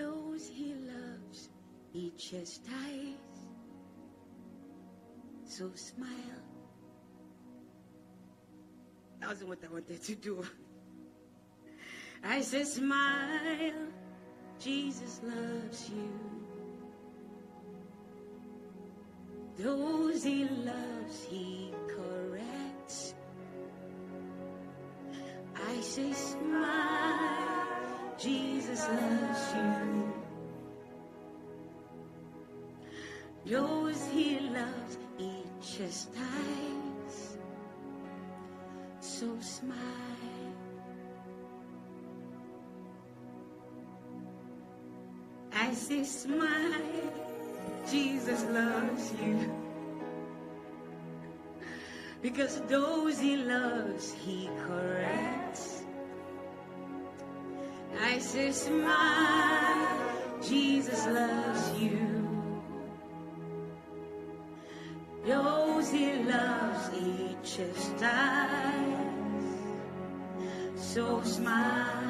Those 0.00 0.48
he 0.48 0.74
loves, 0.74 1.48
he 1.92 2.10
chastises. 2.16 3.18
So 5.44 5.70
smile. 5.74 6.08
That 9.20 9.28
wasn't 9.28 9.50
what 9.50 9.58
I 9.62 9.72
wanted 9.72 10.02
to 10.02 10.14
do. 10.14 10.44
I 12.24 12.40
said, 12.40 12.66
smile. 12.66 13.88
Jesus 14.58 15.20
loves 15.22 15.90
you. 15.90 16.08
Those 19.58 20.24
he 20.24 20.44
loves, 20.44 21.24
he 21.28 21.72
corrects. 21.88 23.14
I 25.54 25.80
say, 25.80 26.12
smile. 26.12 27.66
Jesus 28.18 28.88
loves 28.88 29.54
you. 29.54 30.11
Those 33.52 34.08
he 34.14 34.40
loves, 34.40 34.96
he 35.18 35.30
chastises. 35.60 37.36
So 39.00 39.28
smile. 39.40 39.76
I 45.52 45.74
say, 45.74 46.02
smile. 46.02 46.80
Jesus 47.90 48.42
loves 48.44 49.12
you. 49.22 49.54
Because 52.22 52.62
those 52.62 53.18
he 53.18 53.36
loves, 53.36 54.14
he 54.14 54.48
corrects. 54.66 55.82
I 58.00 58.18
say, 58.18 58.50
smile. 58.50 60.40
Jesus 60.40 61.06
loves 61.06 61.78
you. 61.78 62.21
He 65.92 66.14
loves, 66.24 66.88
he 66.94 67.36
chastises. 67.42 68.02
So 70.76 71.22
smile. 71.22 72.02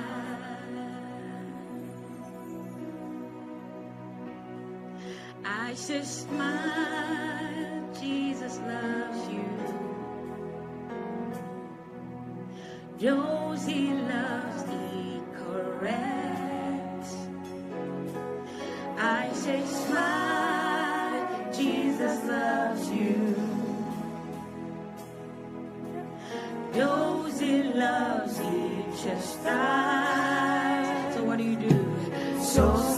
I 5.44 5.74
say, 5.74 6.02
smile, 6.02 7.88
Jesus 8.00 8.58
loves 8.58 9.28
you. 9.28 9.44
Those 12.98 13.66
he 13.66 13.92
loves, 13.92 14.62
he 14.70 15.20
corrects. 15.36 17.16
I 18.98 19.30
say, 19.32 19.64
smile, 19.66 21.52
Jesus 21.52 22.24
loves 22.24 22.90
you. 22.90 23.31
So 31.14 31.22
what 31.24 31.38
do 31.38 31.44
you 31.44 31.56
do? 31.56 32.40
So 32.40 32.91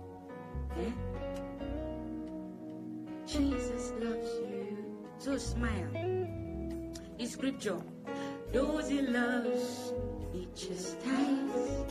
Eh? 0.79 0.93
Jesus 3.27 3.93
loves 3.99 4.31
you. 4.51 4.85
So 5.19 5.39
smile. 5.39 5.95
In 5.95 7.27
scripture, 7.27 7.81
those 8.53 8.91
he 8.91 9.01
loves, 9.01 9.93
he 10.31 10.47
chastises. 10.55 11.87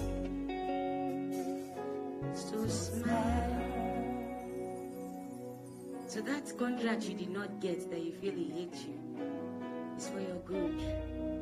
So 2.34 2.68
smile. 2.68 3.66
So 6.08 6.22
that 6.22 6.58
contract 6.58 7.10
you 7.10 7.16
did 7.16 7.32
not 7.32 7.60
get 7.60 7.89
that 7.89 7.99
you 7.99 8.14
feel 8.14 8.34
he 8.34 8.51
hates 8.51 8.86
you 8.86 8.99
is 9.97 10.08
for 10.08 10.20
your 10.20 10.38
good. 10.45 11.35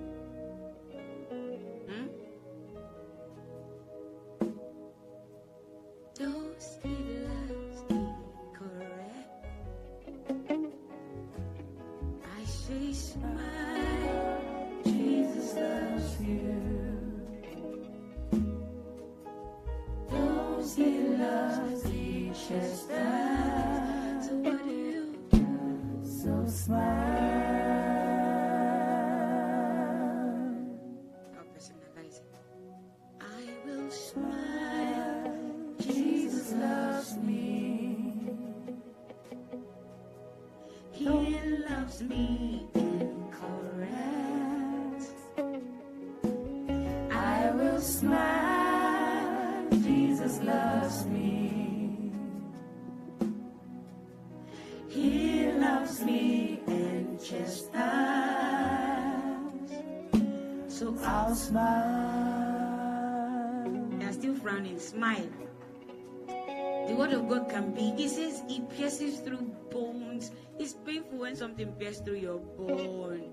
Of 67.14 67.30
God 67.30 67.50
can 67.50 67.74
be. 67.74 67.94
It 68.04 68.10
says 68.10 68.44
it 68.50 68.70
pierces 68.70 69.20
through 69.20 69.52
bones. 69.72 70.32
It's 70.60 70.74
painful 70.74 71.20
when 71.20 71.36
something 71.36 71.72
pierces 71.74 72.02
through 72.02 72.18
your 72.18 72.40
bone. 72.40 73.30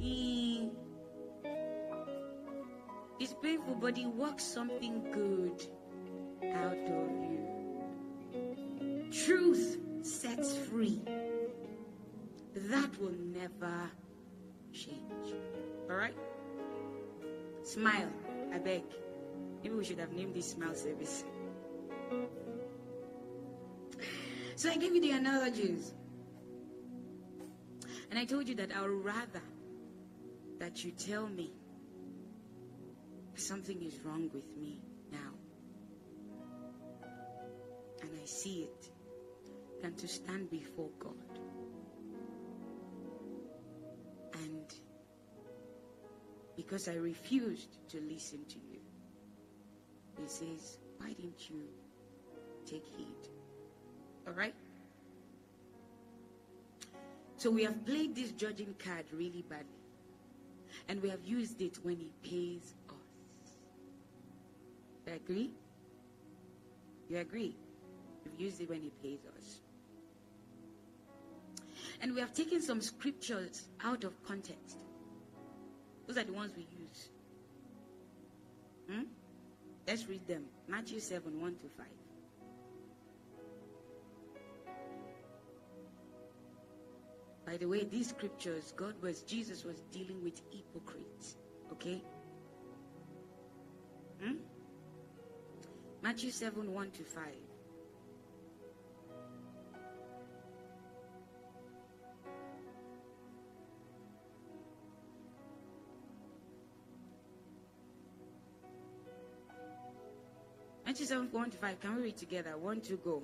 Eh. 0.00 0.68
It's 3.20 3.34
painful, 3.42 3.76
but 3.80 3.98
it 3.98 4.06
works 4.06 4.44
something 4.44 5.10
good 5.10 5.66
out 6.54 6.72
of 6.72 7.10
you. 7.30 9.08
Truth 9.10 9.78
sets 10.02 10.56
free. 10.56 11.00
That 12.54 13.00
will 13.00 13.16
never 13.34 13.90
change. 14.72 15.34
All 15.90 15.96
right? 15.96 16.14
Smile, 17.62 18.10
I 18.52 18.58
beg. 18.58 18.82
Maybe 19.62 19.74
we 19.74 19.84
should 19.84 19.98
have 19.98 20.12
named 20.12 20.34
this 20.34 20.50
smile 20.52 20.74
service. 20.74 21.24
So 24.58 24.68
I 24.68 24.76
gave 24.76 24.92
you 24.92 25.00
the 25.00 25.12
analogies. 25.12 25.92
And 28.10 28.18
I 28.18 28.24
told 28.24 28.48
you 28.48 28.56
that 28.56 28.74
I 28.76 28.82
would 28.82 29.04
rather 29.04 29.42
that 30.58 30.82
you 30.82 30.90
tell 30.90 31.28
me 31.28 31.52
something 33.36 33.80
is 33.80 34.00
wrong 34.04 34.28
with 34.34 34.56
me 34.56 34.80
now. 35.12 35.30
And 38.02 38.10
I 38.20 38.26
see 38.26 38.62
it 38.62 38.90
than 39.80 39.94
to 39.94 40.08
stand 40.08 40.50
before 40.50 40.90
God. 40.98 41.38
And 44.42 44.74
because 46.56 46.88
I 46.88 46.94
refused 46.94 47.78
to 47.90 48.00
listen 48.00 48.44
to 48.48 48.58
you, 48.58 48.80
He 50.20 50.26
says, 50.26 50.78
Why 50.96 51.12
didn't 51.12 51.48
you 51.48 51.62
take 52.66 52.84
heed? 52.96 53.37
All 54.28 54.34
right? 54.34 54.54
So 57.38 57.50
we 57.50 57.64
have 57.64 57.86
played 57.86 58.14
this 58.14 58.32
judging 58.32 58.74
card 58.84 59.04
really 59.12 59.44
badly. 59.48 59.64
And 60.88 61.00
we 61.02 61.08
have 61.08 61.24
used 61.24 61.62
it 61.62 61.78
when 61.82 61.96
He 61.96 62.10
pays 62.22 62.74
us. 62.90 63.52
You 65.06 65.14
agree? 65.14 65.50
You 67.08 67.18
agree? 67.18 67.54
We've 68.24 68.40
used 68.40 68.60
it 68.60 68.68
when 68.68 68.82
He 68.82 68.90
pays 69.02 69.20
us. 69.36 69.60
And 72.02 72.14
we 72.14 72.20
have 72.20 72.34
taken 72.34 72.60
some 72.60 72.82
scriptures 72.82 73.62
out 73.82 74.04
of 74.04 74.12
context. 74.24 74.76
Those 76.06 76.18
are 76.18 76.24
the 76.24 76.32
ones 76.32 76.52
we 76.56 76.66
use. 76.78 77.08
Hmm? 78.90 79.02
Let's 79.86 80.06
read 80.06 80.26
them. 80.26 80.44
Matthew 80.68 81.00
7 81.00 81.40
1 81.40 81.50
to 81.56 81.68
5. 81.78 81.86
By 87.48 87.56
the 87.56 87.64
way, 87.64 87.82
these 87.84 88.10
scriptures, 88.10 88.74
God 88.76 88.92
was, 89.00 89.22
Jesus 89.22 89.64
was 89.64 89.80
dealing 89.90 90.22
with 90.22 90.38
hypocrites. 90.50 91.38
Okay? 91.72 92.02
Hmm? 94.22 94.34
Matthew 96.02 96.30
7 96.30 96.74
1 96.74 96.90
to 96.90 97.04
5. 97.04 97.24
Matthew 110.84 111.06
7 111.06 111.28
1 111.32 111.50
to 111.50 111.56
5. 111.56 111.80
Can 111.80 111.96
we 111.96 112.02
read 112.02 112.18
together? 112.18 112.58
One, 112.58 112.82
two, 112.82 112.98
go. 112.98 113.22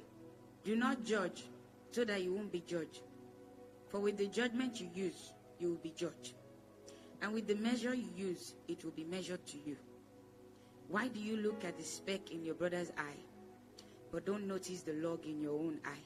Do 0.64 0.76
not 0.76 1.04
judge 1.04 1.44
so 1.90 2.06
that 2.06 2.22
you 2.22 2.32
won't 2.32 2.50
be 2.50 2.60
judged. 2.66 3.02
For 3.94 4.00
with 4.00 4.16
the 4.16 4.26
judgment 4.26 4.80
you 4.80 4.88
use, 4.92 5.32
you 5.60 5.68
will 5.68 5.76
be 5.76 5.92
judged. 5.96 6.34
And 7.22 7.32
with 7.32 7.46
the 7.46 7.54
measure 7.54 7.94
you 7.94 8.08
use, 8.16 8.54
it 8.66 8.82
will 8.84 8.90
be 8.90 9.04
measured 9.04 9.46
to 9.46 9.56
you. 9.64 9.76
Why 10.88 11.06
do 11.06 11.20
you 11.20 11.36
look 11.36 11.64
at 11.64 11.78
the 11.78 11.84
speck 11.84 12.32
in 12.32 12.44
your 12.44 12.56
brother's 12.56 12.90
eye, 12.98 13.22
but 14.10 14.26
don't 14.26 14.48
notice 14.48 14.82
the 14.82 14.94
log 14.94 15.24
in 15.24 15.40
your 15.40 15.52
own 15.52 15.78
eye? 15.84 16.02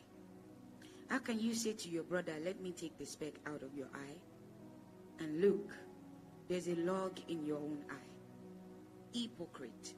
How 1.08 1.18
can 1.20 1.40
you 1.40 1.54
say 1.54 1.72
to 1.72 1.88
your 1.88 2.02
brother, 2.02 2.34
Let 2.44 2.60
me 2.60 2.72
take 2.72 2.98
the 2.98 3.06
speck 3.06 3.32
out 3.46 3.62
of 3.62 3.74
your 3.74 3.88
eye? 3.94 4.18
And 5.20 5.40
look, 5.40 5.72
there's 6.46 6.68
a 6.68 6.74
log 6.74 7.18
in 7.28 7.46
your 7.46 7.56
own 7.56 7.78
eye. 7.88 9.18
Hypocrite. 9.18 9.94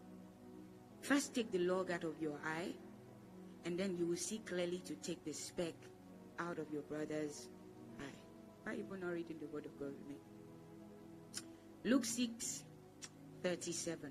First 1.00 1.34
take 1.34 1.50
the 1.50 1.58
log 1.58 1.90
out 1.90 2.04
of 2.04 2.22
your 2.22 2.38
eye, 2.46 2.72
and 3.64 3.76
then 3.76 3.96
you 3.98 4.06
will 4.06 4.16
see 4.16 4.38
clearly 4.46 4.78
to 4.84 4.94
take 4.94 5.24
the 5.24 5.32
speck 5.32 5.74
out 6.38 6.60
of 6.60 6.72
your 6.72 6.82
brother's 6.82 7.48
are 8.66 8.74
you 8.74 8.84
not 9.00 9.12
reading 9.12 9.36
the 9.40 9.46
word 9.46 9.66
of 9.66 9.78
God 9.78 9.88
with 9.88 10.08
me? 10.08 10.16
Luke 11.84 12.04
6 12.04 12.64
37. 13.42 14.10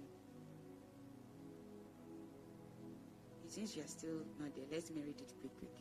Since 3.48 3.76
you 3.76 3.84
are 3.84 3.88
still 3.88 4.22
not 4.40 4.56
there, 4.56 4.66
let 4.72 4.90
me 4.96 5.02
read 5.02 5.20
it 5.20 5.34
quick, 5.42 5.58
quick. 5.58 5.72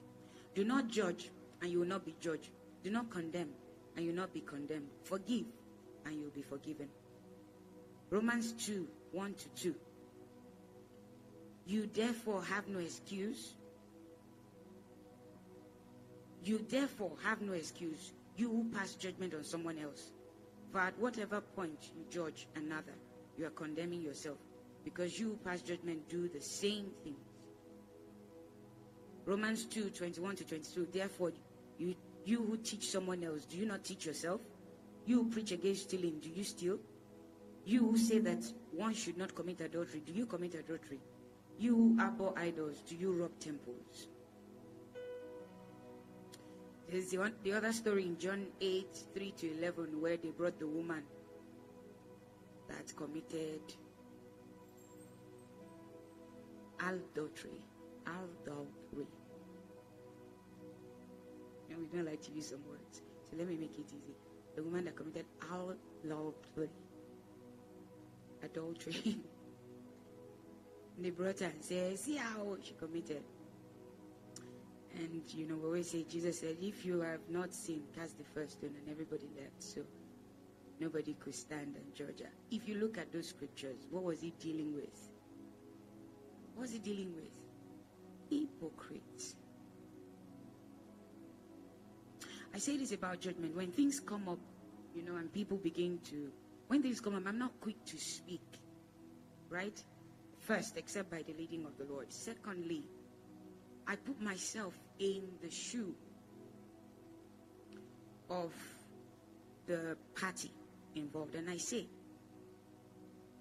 Do 0.54 0.64
not 0.64 0.88
judge, 0.88 1.30
and 1.60 1.70
you 1.70 1.80
will 1.80 1.86
not 1.86 2.04
be 2.04 2.14
judged. 2.20 2.48
Do 2.82 2.90
not 2.90 3.10
condemn, 3.10 3.50
and 3.94 4.04
you 4.04 4.12
will 4.12 4.18
not 4.18 4.32
be 4.32 4.40
condemned. 4.40 4.88
Forgive, 5.04 5.44
and 6.04 6.16
you 6.16 6.22
will 6.22 6.30
be 6.30 6.42
forgiven. 6.42 6.88
Romans 8.10 8.52
2 8.52 8.86
1 9.12 9.34
to 9.34 9.48
2. 9.62 9.74
You 11.66 11.88
therefore 11.92 12.42
have 12.44 12.68
no 12.68 12.78
excuse. 12.78 13.52
You 16.42 16.64
therefore 16.68 17.12
have 17.24 17.42
no 17.42 17.52
excuse. 17.52 18.12
You 18.39 18.49
who 18.49 18.64
pass 18.72 18.95
judgment 18.95 19.34
on 19.34 19.43
someone 19.43 19.78
else. 19.78 20.12
For 20.70 20.78
at 20.78 20.97
whatever 20.99 21.41
point 21.41 21.91
you 21.97 22.05
judge 22.09 22.47
another, 22.55 22.95
you 23.36 23.47
are 23.47 23.51
condemning 23.51 24.01
yourself 24.01 24.39
because 24.84 25.18
you 25.18 25.30
who 25.30 25.36
pass 25.39 25.61
judgment 25.61 26.09
do 26.09 26.28
the 26.28 26.41
same 26.41 26.86
things. 27.03 27.18
Romans 29.26 29.64
2 29.64 29.91
21 29.91 30.36
to 30.36 30.45
22. 30.45 30.89
Therefore, 30.93 31.32
you, 31.78 31.97
you 32.24 32.39
who 32.45 32.57
teach 32.59 32.89
someone 32.89 33.24
else, 33.24 33.45
do 33.45 33.57
you 33.57 33.66
not 33.66 33.82
teach 33.84 34.07
yourself? 34.07 34.41
You 35.05 35.24
who 35.24 35.30
preach 35.30 35.51
against 35.51 35.82
stealing, 35.82 36.20
do 36.20 36.28
you 36.30 36.45
steal? 36.45 36.78
You 37.64 37.80
who 37.80 37.99
say 37.99 38.20
that 38.20 38.45
one 38.70 38.95
should 38.95 39.18
not 39.18 39.34
commit 39.34 39.61
adultery, 39.61 40.01
do 40.07 40.12
you 40.12 40.26
commit 40.26 40.55
adultery? 40.55 41.01
You 41.59 41.74
who 41.74 42.01
abhor 42.01 42.34
idols, 42.36 42.82
do 42.89 42.95
you 42.95 43.12
rob 43.12 43.32
temples? 43.41 44.07
There's 46.91 47.11
the, 47.11 47.18
one, 47.18 47.34
the 47.43 47.53
other 47.53 47.72
story 47.72 48.05
in 48.07 48.18
John 48.18 48.47
8 48.61 48.86
3 49.14 49.30
to 49.39 49.59
11 49.59 50.01
where 50.01 50.16
they 50.16 50.30
brought 50.30 50.59
the 50.59 50.66
woman 50.66 51.03
that 52.68 52.97
committed 52.97 53.61
adultery. 56.80 57.61
Adultery. 58.07 59.07
And 61.70 61.78
we 61.78 61.86
don't 61.89 62.07
like 62.07 62.22
to 62.22 62.32
use 62.32 62.49
some 62.49 62.61
words. 62.68 63.03
So 63.30 63.36
let 63.36 63.49
me 63.49 63.57
make 63.57 63.78
it 63.78 63.86
easy. 63.86 64.16
The 64.57 64.62
woman 64.62 64.86
that 64.86 64.97
committed 64.97 65.26
adultery. 65.45 66.70
Adultery. 68.43 69.18
they 70.99 71.11
brought 71.11 71.41
her 71.41 71.47
and 71.47 71.62
said, 71.62 71.99
See 71.99 72.16
how 72.16 72.57
she 72.62 72.72
committed. 72.74 73.22
And 74.97 75.22
you 75.28 75.47
know, 75.47 75.57
we 75.57 75.64
always 75.64 75.91
say 75.91 76.05
Jesus 76.05 76.41
said, 76.41 76.57
If 76.61 76.84
you 76.84 77.01
have 77.01 77.20
not 77.28 77.55
sinned, 77.55 77.84
cast 77.95 78.18
the 78.18 78.24
first 78.24 78.55
stone, 78.55 78.74
and 78.78 78.91
everybody 78.91 79.28
left. 79.36 79.62
So 79.62 79.82
nobody 80.80 81.14
could 81.14 81.34
stand 81.34 81.76
and 81.76 81.95
judge. 81.95 82.26
If 82.51 82.68
you 82.68 82.76
look 82.76 82.99
at 82.99 83.12
those 83.12 83.28
scriptures, 83.28 83.76
what 83.91 84.03
was 84.03 84.20
he 84.20 84.32
dealing 84.41 84.74
with? 84.74 85.11
What 86.55 86.62
was 86.62 86.72
he 86.72 86.78
dealing 86.78 87.14
with? 87.14 87.32
Hypocrites. 88.30 89.36
I 92.55 92.59
say 92.59 92.76
this 92.76 92.93
about 92.93 93.20
judgment. 93.20 93.55
When 93.55 93.70
things 93.70 94.01
come 94.01 94.28
up, 94.28 94.39
you 94.95 95.03
know, 95.03 95.16
and 95.16 95.32
people 95.32 95.59
begin 95.59 95.99
to, 96.11 96.30
when 96.66 96.82
things 96.82 97.01
come 97.01 97.14
up, 97.14 97.22
I'm 97.26 97.39
not 97.39 97.53
quick 97.61 97.84
to 97.86 97.99
speak, 97.99 98.43
right? 99.49 99.80
First, 100.41 100.76
except 100.76 101.11
by 101.11 101.22
the 101.22 101.34
leading 101.34 101.66
of 101.66 101.76
the 101.78 101.84
Lord. 101.84 102.12
Secondly, 102.12 102.82
I 103.89 103.97
put 103.97 104.20
myself 104.20 104.74
in 104.99 105.22
the 105.41 105.51
shoe 105.51 105.95
of 108.28 108.53
the 109.66 109.97
party 110.14 110.53
involved, 110.95 111.34
and 111.34 111.49
I 111.49 111.57
say, 111.57 111.86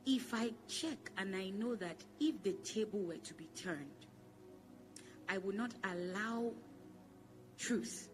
if 0.06 0.34
I 0.34 0.52
check 0.70 1.12
and 1.18 1.36
I 1.36 1.50
know 1.50 1.76
that 1.76 1.98
if 2.22 2.42
the 2.44 2.54
table 2.64 3.00
were 3.02 3.18
to 3.18 3.34
be 3.34 3.50
turned, 3.62 4.06
I 5.28 5.38
would 5.38 5.56
not 5.56 5.74
allow 5.84 6.54
truth 7.58 8.08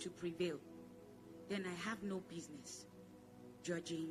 to 0.00 0.10
prevail, 0.10 0.58
then 1.48 1.64
I 1.66 1.88
have 1.88 2.02
no 2.02 2.22
business 2.28 2.84
judging 3.62 4.08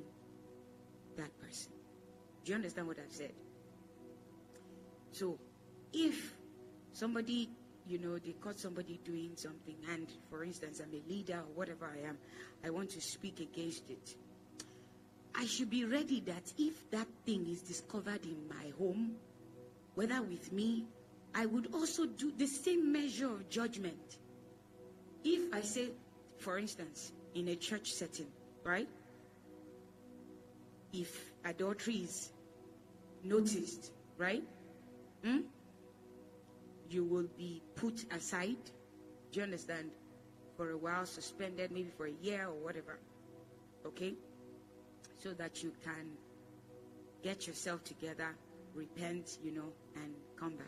that 1.17 1.39
person. 1.39 1.71
Do 2.43 2.51
you 2.51 2.55
understand 2.55 2.87
what 2.87 2.97
I've 2.97 3.11
said? 3.11 3.33
So, 5.11 5.37
if 5.93 6.33
somebody, 6.93 7.49
you 7.89 7.97
know, 7.97 8.19
they 8.19 8.33
caught 8.33 8.59
somebody 8.59 8.99
doing 9.03 9.31
something, 9.35 9.75
and 9.91 10.07
for 10.29 10.43
instance, 10.43 10.79
I'm 10.79 10.93
a 10.93 11.09
leader 11.11 11.39
or 11.39 11.55
whatever 11.55 11.91
I 11.91 12.07
am, 12.07 12.17
I 12.63 12.69
want 12.69 12.91
to 12.91 13.01
speak 13.01 13.39
against 13.39 13.89
it. 13.89 14.15
I 15.35 15.45
should 15.45 15.69
be 15.69 15.85
ready 15.85 16.19
that 16.21 16.53
if 16.57 16.89
that 16.91 17.07
thing 17.25 17.47
is 17.49 17.61
discovered 17.61 18.23
in 18.23 18.47
my 18.47 18.71
home, 18.77 19.15
whether 19.95 20.21
with 20.21 20.51
me, 20.53 20.85
I 21.33 21.45
would 21.45 21.73
also 21.73 22.05
do 22.05 22.31
the 22.37 22.47
same 22.47 22.91
measure 22.91 23.27
of 23.27 23.49
judgment. 23.49 24.17
If 25.23 25.53
I 25.53 25.61
say, 25.61 25.89
for 26.37 26.57
instance, 26.57 27.11
in 27.35 27.47
a 27.49 27.55
church 27.55 27.91
setting, 27.91 28.27
right? 28.63 28.87
If 30.93 31.31
adultery 31.45 31.95
is 31.95 32.31
noticed, 33.23 33.91
right? 34.17 34.43
Hmm? 35.23 35.39
You 36.89 37.03
will 37.03 37.27
be 37.37 37.61
put 37.75 38.05
aside. 38.11 38.57
Do 39.31 39.39
you 39.39 39.43
understand? 39.43 39.91
For 40.57 40.71
a 40.71 40.77
while, 40.77 41.05
suspended, 41.05 41.71
maybe 41.71 41.89
for 41.95 42.07
a 42.07 42.13
year 42.21 42.47
or 42.47 42.55
whatever. 42.55 42.99
Okay? 43.85 44.13
So 45.19 45.33
that 45.33 45.63
you 45.63 45.71
can 45.83 46.17
get 47.23 47.47
yourself 47.47 47.83
together, 47.83 48.35
repent, 48.73 49.37
you 49.43 49.51
know, 49.51 49.71
and 49.95 50.13
come 50.37 50.55
back. 50.55 50.67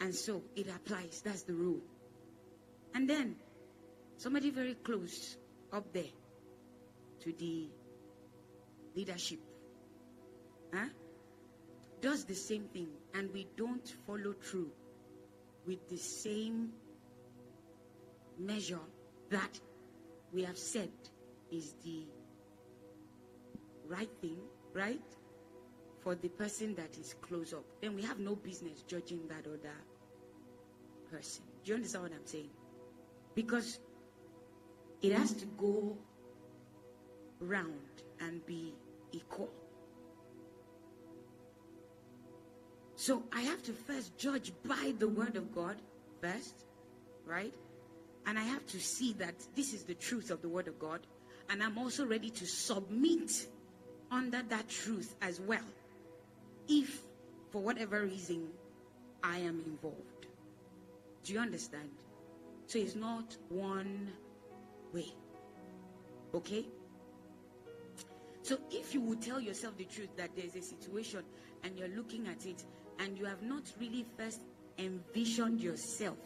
And 0.00 0.14
so 0.14 0.42
it 0.56 0.68
applies. 0.68 1.20
That's 1.24 1.42
the 1.42 1.54
rule. 1.54 1.80
And 2.94 3.10
then 3.10 3.36
somebody 4.16 4.50
very 4.50 4.74
close 4.74 5.36
up 5.72 5.92
there 5.92 6.12
to 7.20 7.32
the 7.32 7.68
leadership 8.94 9.40
huh, 10.72 10.86
does 12.00 12.24
the 12.24 12.34
same 12.34 12.64
thing, 12.72 12.88
and 13.14 13.32
we 13.32 13.46
don't 13.56 13.86
follow 14.06 14.32
through 14.32 14.70
with 15.66 15.88
the 15.88 15.96
same 15.96 16.72
measure 18.38 18.78
that 19.30 19.60
we 20.32 20.42
have 20.44 20.58
said 20.58 20.90
is 21.50 21.74
the 21.84 22.04
right 23.86 24.10
thing, 24.20 24.36
right? 24.72 25.00
For 26.00 26.14
the 26.14 26.28
person 26.28 26.74
that 26.76 26.96
is 26.98 27.14
close 27.20 27.52
up, 27.52 27.64
then 27.82 27.94
we 27.94 28.02
have 28.02 28.18
no 28.18 28.36
business 28.36 28.82
judging 28.82 29.26
that 29.28 29.46
other 29.46 29.74
person. 31.10 31.42
Do 31.64 31.70
you 31.70 31.76
understand 31.76 32.04
what 32.04 32.12
I'm 32.12 32.26
saying? 32.26 32.50
Because 33.34 33.80
it 35.02 35.12
has 35.12 35.32
to 35.32 35.46
go 35.46 35.96
round 37.40 38.02
and 38.20 38.44
be 38.46 38.74
equal. 39.12 39.50
So 43.08 43.22
I 43.32 43.40
have 43.40 43.62
to 43.62 43.72
first 43.72 44.18
judge 44.18 44.52
by 44.66 44.92
the 44.98 45.08
word 45.08 45.36
of 45.36 45.54
God 45.54 45.76
first, 46.20 46.66
right? 47.24 47.54
And 48.26 48.38
I 48.38 48.42
have 48.42 48.66
to 48.66 48.78
see 48.78 49.14
that 49.14 49.34
this 49.56 49.72
is 49.72 49.84
the 49.84 49.94
truth 49.94 50.30
of 50.30 50.42
the 50.42 50.48
word 50.50 50.68
of 50.68 50.78
God. 50.78 51.00
And 51.48 51.62
I'm 51.62 51.78
also 51.78 52.04
ready 52.04 52.28
to 52.28 52.46
submit 52.46 53.46
under 54.10 54.42
that 54.50 54.68
truth 54.68 55.14
as 55.22 55.40
well. 55.40 55.64
If, 56.68 57.00
for 57.50 57.62
whatever 57.62 58.02
reason, 58.02 58.46
I 59.24 59.38
am 59.38 59.62
involved. 59.64 60.26
Do 61.24 61.32
you 61.32 61.38
understand? 61.38 61.88
So 62.66 62.78
it's 62.78 62.94
not 62.94 63.38
one 63.48 64.12
way. 64.92 65.14
Okay? 66.34 66.66
So 68.42 68.58
if 68.70 68.92
you 68.92 69.00
would 69.00 69.22
tell 69.22 69.40
yourself 69.40 69.78
the 69.78 69.84
truth 69.84 70.14
that 70.18 70.28
there's 70.36 70.56
a 70.56 70.62
situation 70.62 71.22
and 71.64 71.78
you're 71.78 71.88
looking 71.96 72.28
at 72.28 72.44
it 72.44 72.62
and 72.98 73.18
you 73.18 73.24
have 73.24 73.42
not 73.42 73.62
really 73.80 74.04
first 74.16 74.40
envisioned 74.78 75.60
yourself 75.60 76.16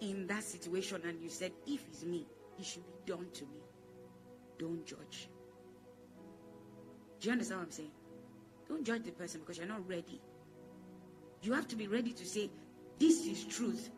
in 0.00 0.26
that 0.26 0.42
situation 0.42 1.02
and 1.04 1.20
you 1.22 1.28
said, 1.28 1.52
if 1.66 1.86
it's 1.88 2.04
me, 2.04 2.26
it 2.58 2.64
should 2.64 2.84
be 2.84 3.12
done 3.12 3.26
to 3.34 3.44
me. 3.44 3.60
Don't 4.58 4.84
judge. 4.86 5.28
Do 7.20 7.26
you 7.26 7.32
understand 7.32 7.60
what 7.60 7.66
I'm 7.66 7.72
saying? 7.72 7.90
Don't 8.68 8.84
judge 8.84 9.04
the 9.04 9.12
person 9.12 9.40
because 9.40 9.58
you're 9.58 9.66
not 9.66 9.88
ready. 9.88 10.20
You 11.42 11.52
have 11.52 11.68
to 11.68 11.76
be 11.76 11.86
ready 11.86 12.12
to 12.12 12.26
say, 12.26 12.50
this 12.98 13.26
is 13.26 13.44
truth. 13.44 13.90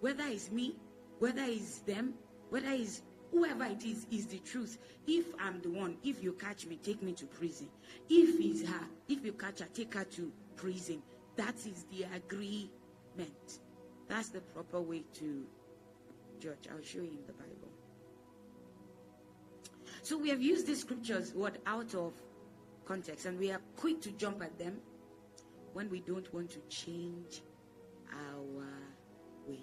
Whether 0.00 0.24
it's 0.26 0.50
me, 0.50 0.76
whether 1.18 1.42
it's 1.42 1.78
them, 1.80 2.14
whether 2.50 2.70
it's 2.70 3.02
whoever 3.32 3.64
it 3.64 3.84
is, 3.84 4.06
is 4.10 4.26
the 4.26 4.38
truth. 4.38 4.78
If 5.06 5.26
I'm 5.40 5.60
the 5.60 5.70
one, 5.70 5.96
if 6.04 6.22
you 6.22 6.32
catch 6.32 6.66
me, 6.66 6.76
take 6.82 7.02
me 7.02 7.12
to 7.14 7.26
prison. 7.26 7.68
If 8.08 8.40
it's 8.40 8.68
her, 8.68 8.84
if 9.08 9.24
you 9.24 9.32
catch 9.32 9.60
her, 9.60 9.68
take 9.72 9.94
her 9.94 10.04
to 10.04 10.32
prison. 10.56 11.02
That 11.38 11.54
is 11.54 11.86
the 11.92 12.04
agreement. 12.16 13.60
That's 14.08 14.28
the 14.30 14.40
proper 14.40 14.80
way 14.80 15.04
to 15.14 15.46
judge. 16.40 16.66
I'll 16.68 16.82
show 16.82 16.98
you 16.98 17.12
in 17.12 17.26
the 17.28 17.32
Bible. 17.32 17.70
So 20.02 20.18
we 20.18 20.30
have 20.30 20.42
used 20.42 20.66
these 20.66 20.80
scriptures 20.80 21.32
what 21.34 21.58
out 21.64 21.94
of 21.94 22.12
context, 22.84 23.26
and 23.26 23.38
we 23.38 23.52
are 23.52 23.60
quick 23.76 24.00
to 24.00 24.10
jump 24.12 24.42
at 24.42 24.58
them 24.58 24.78
when 25.74 25.88
we 25.90 26.00
don't 26.00 26.32
want 26.34 26.50
to 26.50 26.58
change 26.68 27.42
our 28.12 28.66
ways. 29.46 29.60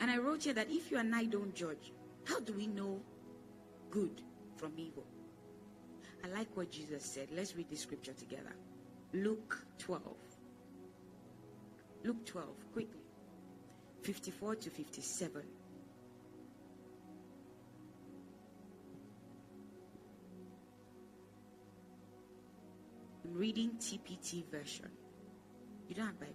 And 0.00 0.12
I 0.12 0.18
wrote 0.18 0.44
here 0.44 0.54
that 0.54 0.70
if 0.70 0.92
you 0.92 0.98
and 0.98 1.12
I 1.12 1.24
don't 1.24 1.54
judge, 1.56 1.92
how 2.24 2.38
do 2.38 2.52
we 2.52 2.68
know 2.68 3.00
good 3.90 4.22
from 4.56 4.74
evil? 4.76 5.06
I 6.26 6.38
like 6.38 6.48
what 6.56 6.70
Jesus 6.70 7.04
said. 7.04 7.28
Let's 7.34 7.56
read 7.56 7.70
the 7.70 7.76
scripture 7.76 8.12
together. 8.12 8.54
Luke 9.12 9.64
12. 9.78 10.02
Luke 12.04 12.24
12, 12.26 12.48
quickly. 12.72 13.00
54 14.02 14.56
to 14.56 14.70
57. 14.70 15.42
I'm 23.24 23.34
reading 23.34 23.70
TPT 23.78 24.44
version. 24.50 24.88
You 25.88 25.94
don't 25.94 26.06
have 26.06 26.20
Bible. 26.20 26.34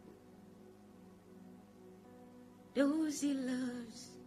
Those 2.73 3.21
he 3.21 3.33
loves 3.33 4.20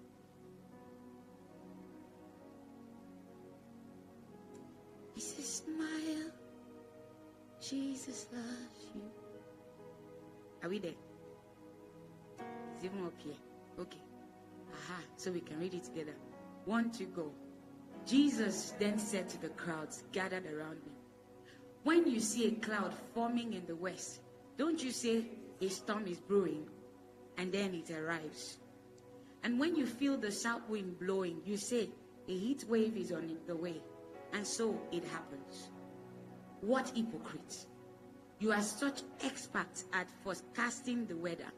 Jesus 7.75 8.29
loves 8.33 8.95
you. 8.95 9.03
Are 10.63 10.69
we 10.69 10.79
there? 10.79 10.93
It's 12.77 12.85
even 12.85 13.05
up 13.05 13.15
here. 13.19 13.35
Okay. 13.81 13.99
Aha. 14.73 15.01
So 15.17 15.33
we 15.33 15.41
can 15.41 15.59
read 15.59 15.75
it 15.75 15.83
together. 15.83 16.15
One 16.67 16.93
to 16.93 17.05
go. 17.05 17.33
Jesus 18.07 18.75
then 18.79 18.97
said 18.97 19.29
to 19.31 19.41
the 19.41 19.49
crowds 19.49 20.05
gathered 20.13 20.47
around 20.47 20.77
him, 20.85 20.95
When 21.83 22.09
you 22.09 22.21
see 22.21 22.47
a 22.47 22.53
cloud 22.53 22.95
forming 23.13 23.55
in 23.55 23.67
the 23.67 23.75
west, 23.75 24.21
don't 24.57 24.81
you 24.81 24.93
say 24.93 25.27
a 25.61 25.69
storm 25.69 26.07
is 26.07 26.19
brewing 26.19 26.69
and 27.39 27.51
then 27.51 27.75
it 27.75 27.91
arrives? 27.91 28.59
And 29.43 29.59
when 29.59 29.75
you 29.75 29.85
feel 29.85 30.17
the 30.17 30.31
south 30.31 30.69
wind 30.69 31.01
blowing, 31.01 31.41
you 31.45 31.57
say 31.57 31.89
a 32.29 32.39
heat 32.39 32.67
wave 32.69 32.97
is 32.97 33.11
on 33.11 33.37
the 33.49 33.57
way. 33.57 33.83
And 34.33 34.47
so 34.47 34.81
it 34.93 35.03
happens. 35.07 35.71
What 36.67 36.91
hypocrites! 36.95 37.67
You 38.39 38.53
are 38.53 38.63
such 38.63 39.03
experts 39.23 39.85
at 39.93 40.09
forecasting 40.23 41.07
the 41.07 41.17
weather, 41.17 41.53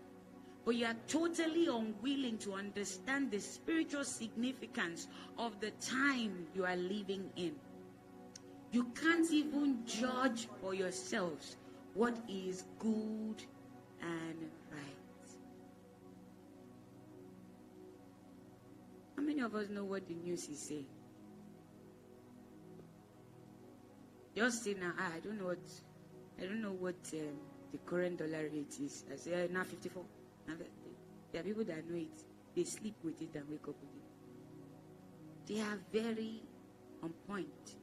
but 0.64 0.74
you 0.74 0.84
are 0.84 0.96
totally 1.06 1.68
unwilling 1.68 2.38
to 2.38 2.54
understand 2.54 3.30
the 3.30 3.38
spiritual 3.38 4.02
significance 4.02 5.06
of 5.38 5.60
the 5.60 5.70
time 5.80 6.48
you 6.56 6.64
are 6.64 6.76
living 6.76 7.30
in. 7.36 7.54
You 8.72 8.90
can't 9.00 9.30
even 9.30 9.86
judge 9.86 10.48
for 10.60 10.74
yourselves 10.74 11.56
what 11.94 12.16
is 12.28 12.64
good 12.80 13.44
and 14.02 14.50
right. 14.72 15.28
How 19.16 19.22
many 19.22 19.40
of 19.40 19.54
us 19.54 19.68
know 19.68 19.84
what 19.84 20.08
the 20.08 20.14
news 20.14 20.48
is 20.48 20.58
saying? 20.58 20.95
Just 24.36 24.64
say 24.64 24.74
now, 24.78 24.92
ah, 24.98 25.10
I 25.16 25.20
don't 25.20 25.38
know 25.38 25.46
what, 25.46 25.66
I 26.38 26.42
don't 26.44 26.60
know 26.60 26.72
what 26.72 26.94
um, 27.14 27.38
the 27.72 27.78
current 27.86 28.18
dollar 28.18 28.50
rate 28.52 28.76
is. 28.82 29.04
I 29.10 29.16
say 29.16 29.44
uh, 29.44 29.48
now 29.50 29.64
54. 29.64 30.04
Now, 30.46 30.54
there 31.32 31.40
are 31.40 31.44
people 31.44 31.64
that 31.64 31.88
know 31.88 31.96
it. 31.96 32.22
They 32.54 32.64
sleep 32.64 32.96
with 33.02 33.20
it 33.22 33.34
and 33.34 33.48
wake 33.48 33.62
up 33.66 33.76
with 33.80 33.94
it. 33.94 35.54
They 35.54 35.60
are 35.62 35.78
very 35.90 36.42
on 37.02 37.14
point. 37.26 37.76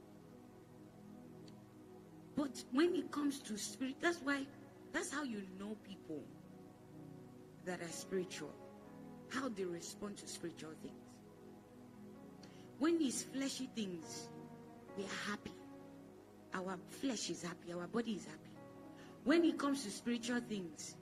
But 2.35 2.63
when 2.71 2.95
it 2.95 3.11
comes 3.11 3.39
to 3.39 3.57
spirit, 3.57 3.95
that's 3.99 4.19
why, 4.23 4.45
that's 4.91 5.11
how 5.11 5.23
you 5.23 5.41
know 5.59 5.75
people 5.87 6.21
that 7.65 7.81
are 7.81 7.91
spiritual, 7.91 8.53
how 9.29 9.49
they 9.49 9.63
respond 9.63 10.17
to 10.17 10.27
spiritual 10.27 10.71
things. 10.83 10.93
When 12.77 13.01
it's 13.01 13.23
fleshy 13.23 13.69
things, 13.75 14.27
we 14.97 15.03
are 15.03 15.31
happy. 15.31 15.52
Our 16.53 16.77
flesh 17.01 17.29
is 17.29 17.43
happy, 17.43 17.73
our 17.73 17.87
body 17.87 18.13
is 18.13 18.25
happy. 18.25 18.49
When 19.23 19.43
it 19.43 19.57
comes 19.57 19.83
to 19.85 19.91
spiritual 19.91 20.41
things, 20.47 20.95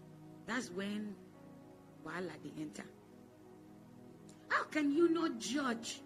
that's 0.46 0.70
when 0.72 1.16
voila 2.04 2.34
they 2.44 2.62
enter. 2.62 2.86
How 4.48 4.64
can 4.66 4.92
you 4.92 5.10
not 5.10 5.40
judge? 5.40 6.02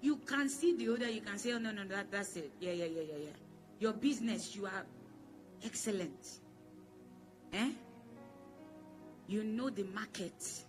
You 0.00 0.16
can 0.16 0.48
see 0.48 0.76
the 0.76 0.92
other, 0.94 1.08
you 1.10 1.20
can 1.20 1.38
say, 1.38 1.52
oh 1.52 1.58
no, 1.58 1.72
no, 1.72 1.84
that, 1.84 2.10
that's 2.10 2.36
it. 2.36 2.52
Yeah, 2.60 2.72
yeah, 2.72 2.86
yeah, 2.86 3.02
yeah, 3.02 3.18
yeah. 3.24 3.36
Your 3.78 3.92
business, 3.92 4.56
you 4.56 4.66
are 4.66 4.86
excellent. 5.64 6.38
Eh? 7.52 7.70
You 9.26 9.44
know 9.44 9.70
the 9.70 9.84
market. 9.84 10.64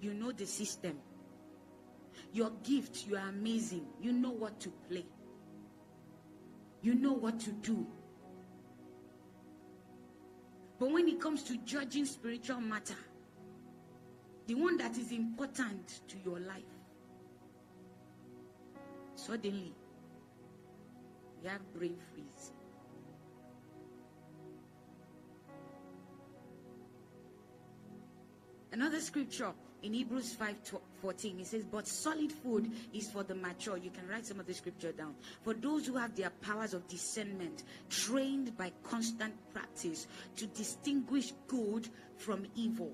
You 0.00 0.14
know 0.14 0.32
the 0.32 0.46
system. 0.46 0.98
Your 2.32 2.50
gift, 2.64 3.06
you 3.06 3.16
are 3.16 3.28
amazing. 3.28 3.86
You 4.00 4.12
know 4.12 4.30
what 4.30 4.58
to 4.60 4.70
play. 4.88 5.04
You 6.82 6.94
know 6.94 7.12
what 7.12 7.38
to 7.40 7.52
do. 7.52 7.86
But 10.78 10.90
when 10.90 11.08
it 11.08 11.20
comes 11.20 11.44
to 11.44 11.56
judging 11.58 12.04
spiritual 12.04 12.60
matter, 12.60 12.96
the 14.48 14.54
one 14.54 14.76
that 14.78 14.98
is 14.98 15.12
important 15.12 16.00
to 16.08 16.16
your 16.24 16.40
life, 16.40 16.64
suddenly 19.14 19.72
you 21.42 21.48
have 21.48 21.72
brain 21.72 21.96
freeze. 22.12 22.52
Another 28.72 29.00
scripture 29.00 29.52
in 29.82 29.94
Hebrews 29.94 30.32
5 30.32 30.64
14, 31.02 31.40
it 31.40 31.46
says, 31.48 31.64
But 31.64 31.88
solid 31.88 32.30
food 32.30 32.70
is 32.94 33.10
for 33.10 33.24
the 33.24 33.34
mature. 33.34 33.76
You 33.76 33.90
can 33.90 34.08
write 34.08 34.24
some 34.24 34.38
of 34.38 34.46
the 34.46 34.54
scripture 34.54 34.92
down. 34.92 35.16
For 35.42 35.52
those 35.52 35.84
who 35.84 35.96
have 35.96 36.14
their 36.14 36.30
powers 36.30 36.74
of 36.74 36.86
discernment, 36.86 37.64
trained 37.90 38.56
by 38.56 38.72
constant 38.84 39.34
practice 39.52 40.06
to 40.36 40.46
distinguish 40.46 41.32
good 41.48 41.88
from 42.16 42.46
evil. 42.54 42.92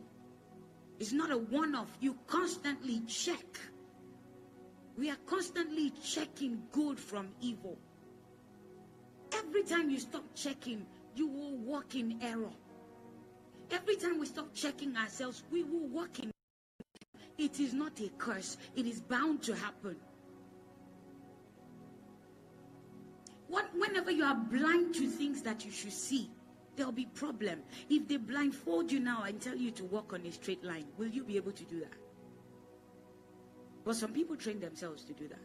It's 0.99 1.13
not 1.13 1.31
a 1.31 1.37
one 1.37 1.75
off. 1.75 1.91
You 2.01 2.17
constantly 2.27 3.01
check. 3.07 3.47
We 4.97 5.11
are 5.11 5.19
constantly 5.27 5.93
checking 6.03 6.63
good 6.73 6.99
from 6.99 7.29
evil. 7.41 7.77
Every 9.33 9.63
time 9.63 9.91
you 9.91 10.01
stop 10.01 10.25
checking, 10.35 10.87
you 11.15 11.29
will 11.29 11.57
walk 11.59 11.95
in 11.95 12.19
error. 12.23 12.51
Every 13.71 13.97
time 13.97 14.19
we 14.19 14.27
stop 14.27 14.55
checking 14.55 14.97
ourselves, 14.97 15.43
we 15.53 15.63
will 15.63 15.87
walk 15.89 16.19
in 16.21 16.31
it 17.39 17.61
is 17.61 17.73
not 17.73 18.01
a 18.01 18.09
curse, 18.19 18.57
it 18.77 18.87
is 18.87 19.01
bound 19.01 19.43
to 19.45 19.55
happen. 19.55 19.97
What, 23.47 23.67
whenever 23.75 24.11
you 24.11 24.25
are 24.25 24.35
blind 24.35 24.95
to 24.97 25.09
things 25.09 25.43
that 25.43 25.65
you 25.65 25.71
should 25.71 25.93
see, 25.93 26.31
there'll 26.77 26.93
be 26.93 27.07
problem. 27.07 27.61
If 27.89 28.07
they 28.09 28.19
blindfold 28.19 28.93
you 28.93 29.01
now 29.01 29.23
and 29.23 29.41
tell 29.41 29.57
you 29.57 29.71
to 29.73 29.85
walk 29.85 30.13
on 30.13 30.27
a 30.27 30.33
straight 30.33 30.63
line, 30.63 30.87
will 30.99 31.09
you 31.09 31.25
be 31.25 31.37
able 31.37 31.53
to 31.53 31.65
do 31.65 31.81
that? 31.81 31.95
But 33.85 33.97
some 33.97 34.13
people 34.13 34.37
train 34.37 34.61
themselves 34.61 35.05
to 35.05 35.15
do 35.15 35.29
that. 35.29 35.41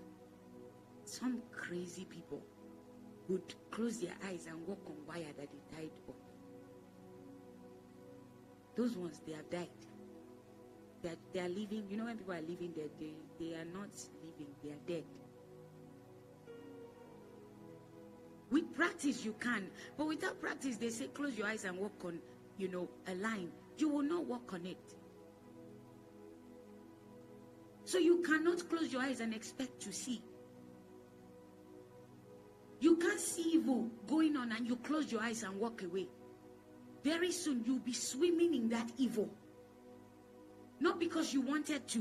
Some 1.05 1.41
crazy 1.51 2.05
people 2.05 2.41
would 3.29 3.53
close 3.71 3.99
their 3.99 4.15
eyes 4.27 4.47
and 4.49 4.67
walk 4.67 4.81
on 4.85 4.95
wire 5.07 5.31
that 5.37 5.47
they 5.49 5.77
died 5.77 5.91
of. 6.09 6.15
Those 8.75 8.97
ones, 8.97 9.21
they 9.25 9.33
have 9.33 9.49
died. 9.49 9.69
Are, 11.10 11.16
they 11.34 11.39
are 11.39 11.49
living, 11.49 11.86
you 11.89 11.97
know, 11.97 12.06
when 12.06 12.18
people 12.18 12.34
are 12.34 12.41
living 12.41 12.74
there, 12.76 12.88
they, 12.99 13.14
they 13.39 13.54
are 13.56 13.66
not 13.66 13.89
living, 14.24 14.54
they 14.64 14.70
are 14.70 14.82
dead. 14.88 15.04
With 18.51 18.74
practice, 18.76 19.26
you 19.26 19.34
can. 19.39 19.68
But 19.97 20.08
without 20.08 20.39
practice, 20.39 20.78
they 20.78 20.89
say 20.89 21.08
close 21.08 21.38
your 21.38 21.47
eyes 21.47 21.66
and 21.66 21.78
walk 21.78 22.06
on, 22.06 22.20
you 22.58 22.68
know, 22.68 22.88
a 23.08 23.16
line. 23.16 23.49
You 23.78 23.89
will 23.89 24.04
not 24.04 24.26
walk 24.26 24.54
on 24.54 24.66
it. 24.66 24.78
So 27.86 27.97
you 27.97 28.22
cannot 28.22 28.70
close 28.70 28.93
your 28.93 29.01
eyes 29.01 29.20
and 29.20 29.34
expect 29.34 29.82
to 29.82 29.91
see. 29.91 30.22
You 32.80 32.97
can't 32.97 33.20
see 33.20 33.54
evil 33.54 33.89
going 34.08 34.38
on 34.38 34.51
and 34.51 34.68
you 34.68 34.76
close 34.78 35.12
your 35.12 35.22
eyes 35.22 35.43
and 35.43 35.60
walk 35.60 35.84
away. 35.84 36.08
Very 37.04 37.32
soon 37.32 37.64
you'll 37.66 37.80
be 37.80 37.93
swimming 37.93 38.54
in 38.54 38.70
that 38.70 38.91
evil. 38.97 39.30
Not 40.84 40.99
because 40.99 41.34
you 41.34 41.39
wanted 41.39 41.88
to. 41.88 41.99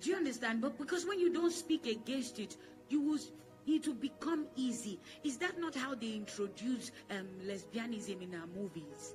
Do 0.00 0.10
you 0.10 0.16
understand? 0.16 0.62
But 0.62 0.78
because 0.78 1.04
when 1.04 1.20
you 1.20 1.30
don't 1.30 1.52
speak 1.52 1.86
against 1.86 2.38
it, 2.38 2.56
you 2.88 3.02
will 3.02 3.18
it 3.66 3.86
will 3.86 3.92
become 3.92 4.46
easy. 4.56 4.98
Is 5.24 5.36
that 5.38 5.60
not 5.60 5.74
how 5.74 5.94
they 5.94 6.14
introduce 6.14 6.90
um, 7.10 7.28
lesbianism 7.46 8.22
in 8.22 8.34
our 8.34 8.46
movies? 8.46 9.14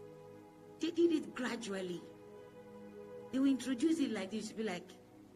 They 0.80 0.92
did 0.92 1.12
it 1.12 1.34
gradually. 1.34 2.04
They 3.32 3.40
will 3.40 3.48
introduce 3.50 3.98
it 3.98 4.12
like 4.12 4.30
this, 4.30 4.52
be 4.52 4.62
like, 4.62 4.88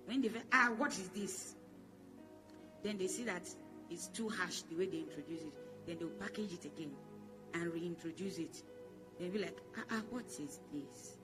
when 0.06 0.22
they 0.22 0.30
ah, 0.54 0.70
what 0.78 0.92
is 0.92 1.10
this? 1.16 1.56
Then 2.84 3.00
they 3.00 3.08
see 3.08 3.24
that 3.24 3.50
it's 3.90 4.10
too 4.10 4.30
harsh 4.30 4.62
the 4.70 4.76
way 4.76 4.86
they 4.86 5.00
introduce 5.00 5.42
it. 5.42 5.54
Then 5.88 5.98
they'll 5.98 6.10
package 6.10 6.54
it 6.54 6.66
again 6.66 6.92
and 7.56 7.74
reintroduce 7.74 8.38
it. 8.38 8.62
They'll 9.20 9.32
be 9.32 9.40
like, 9.40 9.58
ah, 9.80 9.84
ah 9.94 10.02
what 10.12 10.26
is 10.26 10.60
this? 10.72 11.17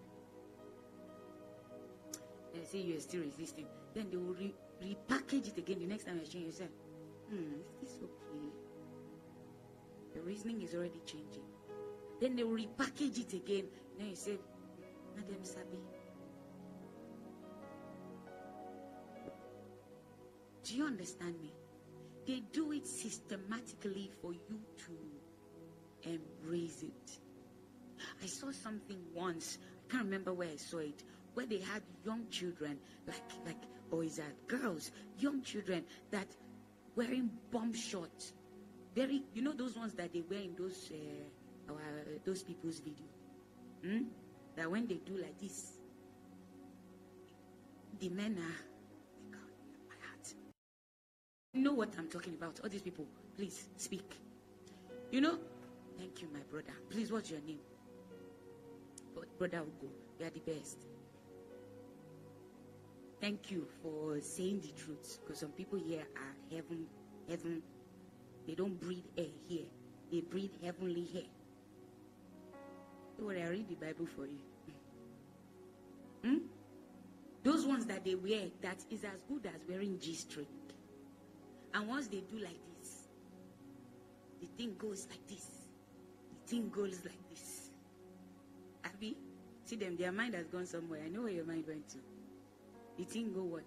They 2.54 2.64
say 2.64 2.80
you're 2.80 2.99
still 2.99 3.22
resisting. 3.22 3.66
Then 3.93 4.08
they 4.12 4.18
will 4.18 4.34
re- 4.34 4.56
repackage 4.84 5.47
it 5.47 5.58
again 5.58 5.80
the 5.80 5.88
next 5.88 6.06
time 6.06 6.20
you 6.20 6.28
change 6.28 6.45
yourself. 6.45 6.70
Hmm, 7.30 7.62
is 7.82 7.89
this 7.89 7.99
okay? 8.04 8.47
The 10.14 10.22
reasoning 10.22 10.62
is 10.62 10.74
already 10.76 11.01
changing. 11.06 11.43
Then 12.22 12.36
they 12.36 12.43
will 12.43 12.58
repackage 12.58 13.20
it 13.20 13.34
again. 13.34 13.66
Then 13.97 14.10
you 14.10 14.16
say, 14.16 14.38
Madam 15.16 15.43
Sabi. 15.43 15.80
Do 20.64 20.76
you 20.76 20.86
understand 20.86 21.41
me? 21.41 21.51
they 22.26 22.41
do 22.51 22.72
it 22.72 22.88
systematically 22.88 24.10
for 24.22 24.34
you 24.34 24.60
to 24.86 26.10
embrace 26.10 26.84
it. 26.84 27.20
I 28.22 28.28
saw 28.28 28.51
something 28.51 28.99
once, 29.14 29.58
I 29.88 29.91
can't 29.91 30.06
remember 30.06 30.34
where 30.34 30.49
I 30.49 30.56
saw 30.56 30.80
it, 30.80 31.04
where 31.34 31.45
they 31.45 31.59
had 31.59 31.81
young 32.05 32.27
children, 32.29 32.77
like 33.07 33.23
like 33.45 33.63
boys 33.89 34.19
and 34.19 34.34
girls, 34.47 34.91
young 35.19 35.41
children 35.41 35.84
that 36.11 36.27
wearing 36.95 37.29
bomb 37.51 37.73
shorts. 37.73 38.34
Very, 38.95 39.23
you 39.34 39.41
know 39.41 39.53
those 39.53 39.75
ones 39.75 39.93
that 39.93 40.13
they 40.13 40.21
wear 40.21 40.39
in 40.39 40.55
those 40.55 40.91
uh, 40.91 41.71
our, 41.71 41.79
those 42.25 42.43
people's 42.43 42.79
video. 42.79 43.05
Hmm? 43.84 44.03
That 44.55 44.69
when 44.69 44.86
they 44.88 44.99
do 45.05 45.17
like 45.17 45.38
this, 45.39 45.73
the 47.99 48.09
men 48.09 48.38
are. 48.38 49.31
My 49.31 49.95
heart. 50.07 50.34
You 51.53 51.61
know 51.61 51.73
what 51.73 51.89
I'm 51.97 52.07
talking 52.07 52.34
about? 52.34 52.59
All 52.63 52.69
these 52.69 52.81
people, 52.81 53.05
please 53.36 53.67
speak. 53.77 54.15
You 55.11 55.21
know? 55.21 55.38
Thank 55.97 56.21
you, 56.21 56.27
my 56.34 56.39
brother. 56.51 56.73
Please, 56.89 57.11
what's 57.11 57.29
your 57.29 57.41
name? 57.41 57.59
But 59.15 59.38
Brother 59.38 59.59
Ugo, 59.59 59.91
you 60.19 60.25
are 60.25 60.29
the 60.29 60.39
best. 60.39 60.77
Thank 63.24 63.51
you 63.51 63.65
for 63.82 64.19
saying 64.19 64.59
the 64.59 64.74
truth. 64.84 65.19
Because 65.24 65.39
some 65.39 65.51
people 65.51 65.80
here 65.80 66.01
are 66.17 66.36
heaven, 66.53 66.86
heaven. 67.30 67.61
They 68.45 68.53
don't 68.53 68.78
breathe 68.82 69.05
air 69.17 69.32
here. 69.47 69.63
They 70.11 70.19
breathe 70.19 70.51
heavenly 70.61 71.07
air. 71.15 71.21
Don't 73.17 73.38
I 73.38 73.47
read 73.47 73.69
the 73.69 73.76
Bible 73.76 74.07
for 74.07 74.26
you. 74.26 74.39
Hmm? 76.26 76.38
Those 77.43 77.65
ones 77.65 77.86
that 77.86 78.03
they 78.05 78.15
wear, 78.15 78.43
that 78.61 78.78
is 78.89 79.03
as 79.05 79.21
good 79.30 79.45
as 79.45 79.61
wearing 79.69 79.99
G 79.99 80.15
string. 80.15 80.47
And 81.74 81.88
once 81.88 82.07
they 82.07 82.24
do 82.30 82.39
like 82.39 82.59
this, 82.78 83.07
the 84.41 84.47
thing 84.57 84.76
goes 84.78 85.07
like 85.09 85.26
this. 85.28 85.45
The 86.30 86.55
thing 86.55 86.69
goes 86.69 86.99
like 87.05 87.30
this. 87.30 87.69
Abby, 88.84 89.17
see 89.63 89.78
them, 89.78 89.95
their 89.97 90.11
mind 90.11 90.34
has 90.34 90.47
gone 90.47 90.65
somewhere. 90.65 91.01
I 91.05 91.09
know 91.09 91.21
where 91.24 91.32
your 91.32 91.45
mind 91.45 91.65
went 91.67 91.88
to. 91.89 91.97
The 92.98 93.04
thing 93.06 93.34
go 93.34 93.44
what? 93.44 93.64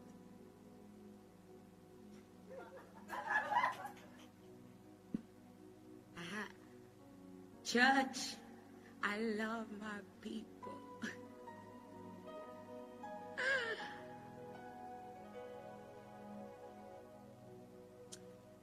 Aha. 6.16 6.47
Church, 7.64 8.37
I 9.03 9.18
love 9.18 9.66
my 9.81 9.99
people. 10.20 10.72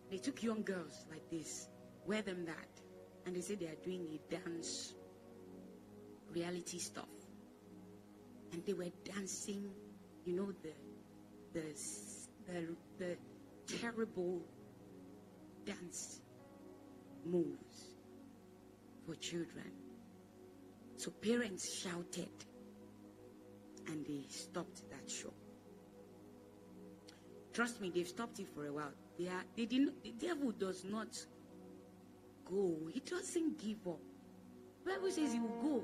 they 0.09 0.17
took 0.17 0.41
young 0.41 0.63
girls 0.63 1.05
like 1.11 1.29
this, 1.29 1.67
wear 2.05 2.21
them 2.21 2.45
that, 2.45 2.69
and 3.25 3.35
they 3.35 3.41
say 3.41 3.55
they 3.55 3.67
are 3.67 3.75
doing 3.83 4.07
a 4.13 4.19
dance 4.33 4.93
reality 6.33 6.79
stuff. 6.79 7.09
And 8.51 8.63
they 8.65 8.73
were 8.73 8.91
dancing, 9.03 9.71
you 10.25 10.33
know, 10.35 10.51
the 10.63 10.73
the 11.53 11.63
the, 12.47 12.75
the 12.97 13.17
terrible 13.79 14.41
dance 15.65 16.21
moves 17.25 17.95
for 19.05 19.15
children. 19.15 19.71
So 20.97 21.11
parents 21.11 21.81
shouted 21.81 22.29
and 23.87 24.05
they 24.05 24.23
stopped 24.29 24.89
that 24.89 25.09
show. 25.09 25.33
Trust 27.53 27.81
me, 27.81 27.91
they've 27.93 28.07
stopped 28.07 28.39
it 28.39 28.47
for 28.55 28.65
a 28.65 28.73
while. 28.73 28.93
They 29.19 29.27
are 29.27 29.43
they 29.55 29.65
didn't 29.65 30.03
the 30.03 30.11
devil 30.11 30.51
does 30.51 30.83
not 30.83 31.17
go. 32.45 32.77
He 32.91 32.99
doesn't 32.99 33.61
give 33.61 33.87
up. 33.87 33.99
Bible 34.85 35.11
says 35.11 35.33
he 35.33 35.39
will 35.39 35.61
go. 35.61 35.83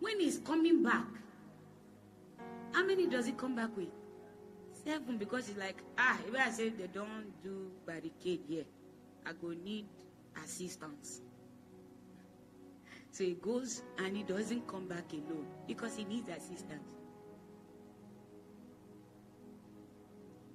When 0.00 0.18
he's 0.18 0.38
coming 0.38 0.82
back, 0.82 1.06
how 2.80 2.86
many 2.86 3.06
does 3.06 3.26
he 3.26 3.32
come 3.32 3.54
back 3.54 3.76
with? 3.76 3.90
Seven, 4.72 5.18
because 5.18 5.46
he's 5.48 5.58
like, 5.58 5.82
ah, 5.98 6.18
if 6.26 6.34
I 6.34 6.50
say 6.50 6.70
they 6.70 6.86
don't 6.86 7.30
do 7.44 7.70
barricade 7.86 8.40
here, 8.48 8.64
I 9.26 9.32
go 9.32 9.48
need 9.48 9.84
assistance. 10.42 11.20
So 13.10 13.24
he 13.24 13.34
goes 13.34 13.82
and 13.98 14.16
he 14.16 14.22
doesn't 14.22 14.66
come 14.66 14.88
back 14.88 15.12
alone 15.12 15.44
because 15.66 15.96
he 15.96 16.04
needs 16.04 16.30
assistance. 16.30 16.94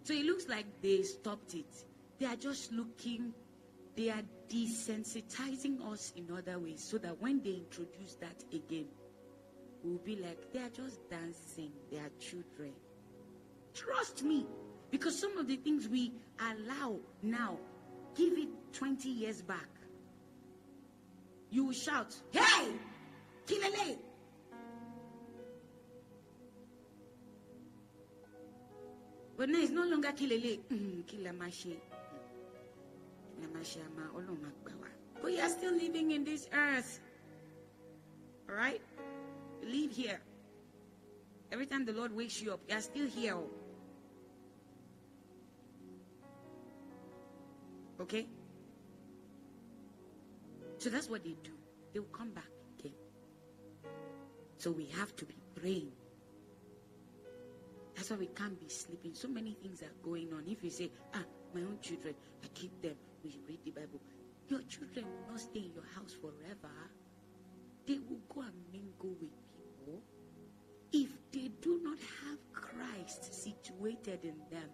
So 0.04 0.14
it 0.14 0.26
looks 0.26 0.48
like 0.48 0.66
they 0.82 1.04
stopped 1.04 1.54
it. 1.54 1.86
They 2.20 2.26
are 2.26 2.36
just 2.36 2.72
looking, 2.72 3.34
they 3.96 4.10
are 4.10 4.24
desensitizing 4.50 5.86
us 5.92 6.12
in 6.16 6.32
other 6.36 6.58
ways 6.58 6.84
so 6.84 6.98
that 6.98 7.22
when 7.22 7.44
they 7.44 7.52
introduce 7.52 8.16
that 8.16 8.44
again, 8.52 8.88
we'll 9.86 9.98
be 10.00 10.16
like, 10.16 10.52
they 10.52 10.60
are 10.60 10.70
just 10.70 11.10
dancing, 11.10 11.72
they 11.92 11.98
are 11.98 12.12
children. 12.20 12.74
Trust 13.74 14.24
me, 14.24 14.46
because 14.90 15.20
some 15.20 15.38
of 15.38 15.48
the 15.48 15.58
things 15.58 15.88
we 15.88 16.14
allow 16.40 16.98
now, 17.22 17.58
give 18.16 18.34
it 18.34 18.50
20 18.74 19.10
years 19.10 19.42
back. 19.42 19.68
You 21.52 21.66
will 21.66 21.74
shout, 21.74 22.16
Hey, 22.32 22.72
Kilele! 23.46 23.98
But 29.38 29.50
now 29.50 29.60
it's 29.60 29.72
no 29.72 29.84
longer 29.84 30.10
Kilele. 30.10 30.60
Mm, 30.72 31.04
Kilamashi. 31.04 31.76
Kilamashi. 33.42 33.80
But 35.22 35.32
you 35.32 35.40
are 35.40 35.50
still 35.50 35.74
living 35.74 36.12
in 36.12 36.24
this 36.24 36.48
earth. 36.54 37.00
All 38.50 38.56
right? 38.56 38.82
Live 39.66 39.92
here. 39.92 40.22
Every 41.52 41.66
time 41.66 41.86
the 41.86 41.94
Lord 41.94 42.16
wakes 42.16 42.42
you 42.42 42.54
up, 42.54 42.60
you 42.70 42.76
are 42.76 42.82
still 42.82 43.08
here. 43.08 43.36
Okay? 48.00 48.28
So 50.78 50.90
that's 50.90 51.10
what 51.10 51.24
they 51.24 51.36
do. 51.44 51.52
They 51.94 52.00
will 52.00 52.08
come 52.08 52.30
back 52.30 52.50
again. 52.80 52.94
So 54.58 54.72
we 54.72 54.86
have 54.98 55.16
to 55.16 55.26
be 55.26 55.36
praying. 55.56 55.92
That's 57.96 58.12
why 58.12 58.18
we 58.18 58.28
can't 58.28 58.60
be 58.60 58.70
sleeping. 58.70 59.16
So 59.16 59.28
many 59.28 59.58
things 59.62 59.82
are 59.82 59.96
going 60.04 60.32
on. 60.34 60.44
If 60.48 60.64
you 60.64 60.70
say, 60.70 60.92
ah, 61.14 61.24
my 61.56 61.62
own 61.62 61.80
children, 61.82 62.14
I 62.44 62.48
keep 62.54 62.82
them, 62.82 62.96
we 63.24 63.40
read 63.48 63.60
the 63.64 63.72
Bible. 63.72 64.02
Your 64.50 64.62
children 64.64 65.06
will 65.06 65.32
not 65.32 65.40
stay 65.40 65.62
in 65.62 65.72
your 65.74 65.88
house 65.96 66.14
forever. 66.22 66.74
They 67.88 68.00
will 68.10 68.22
go 68.30 68.42
and 68.42 68.54
mingle 68.72 69.16
with. 69.20 69.32
If 70.96 71.10
they 71.34 71.52
do 71.62 71.82
not 71.84 71.98
have 72.24 72.40
Christ 72.54 73.44
situated 73.44 74.24
in 74.24 74.38
them, 74.50 74.70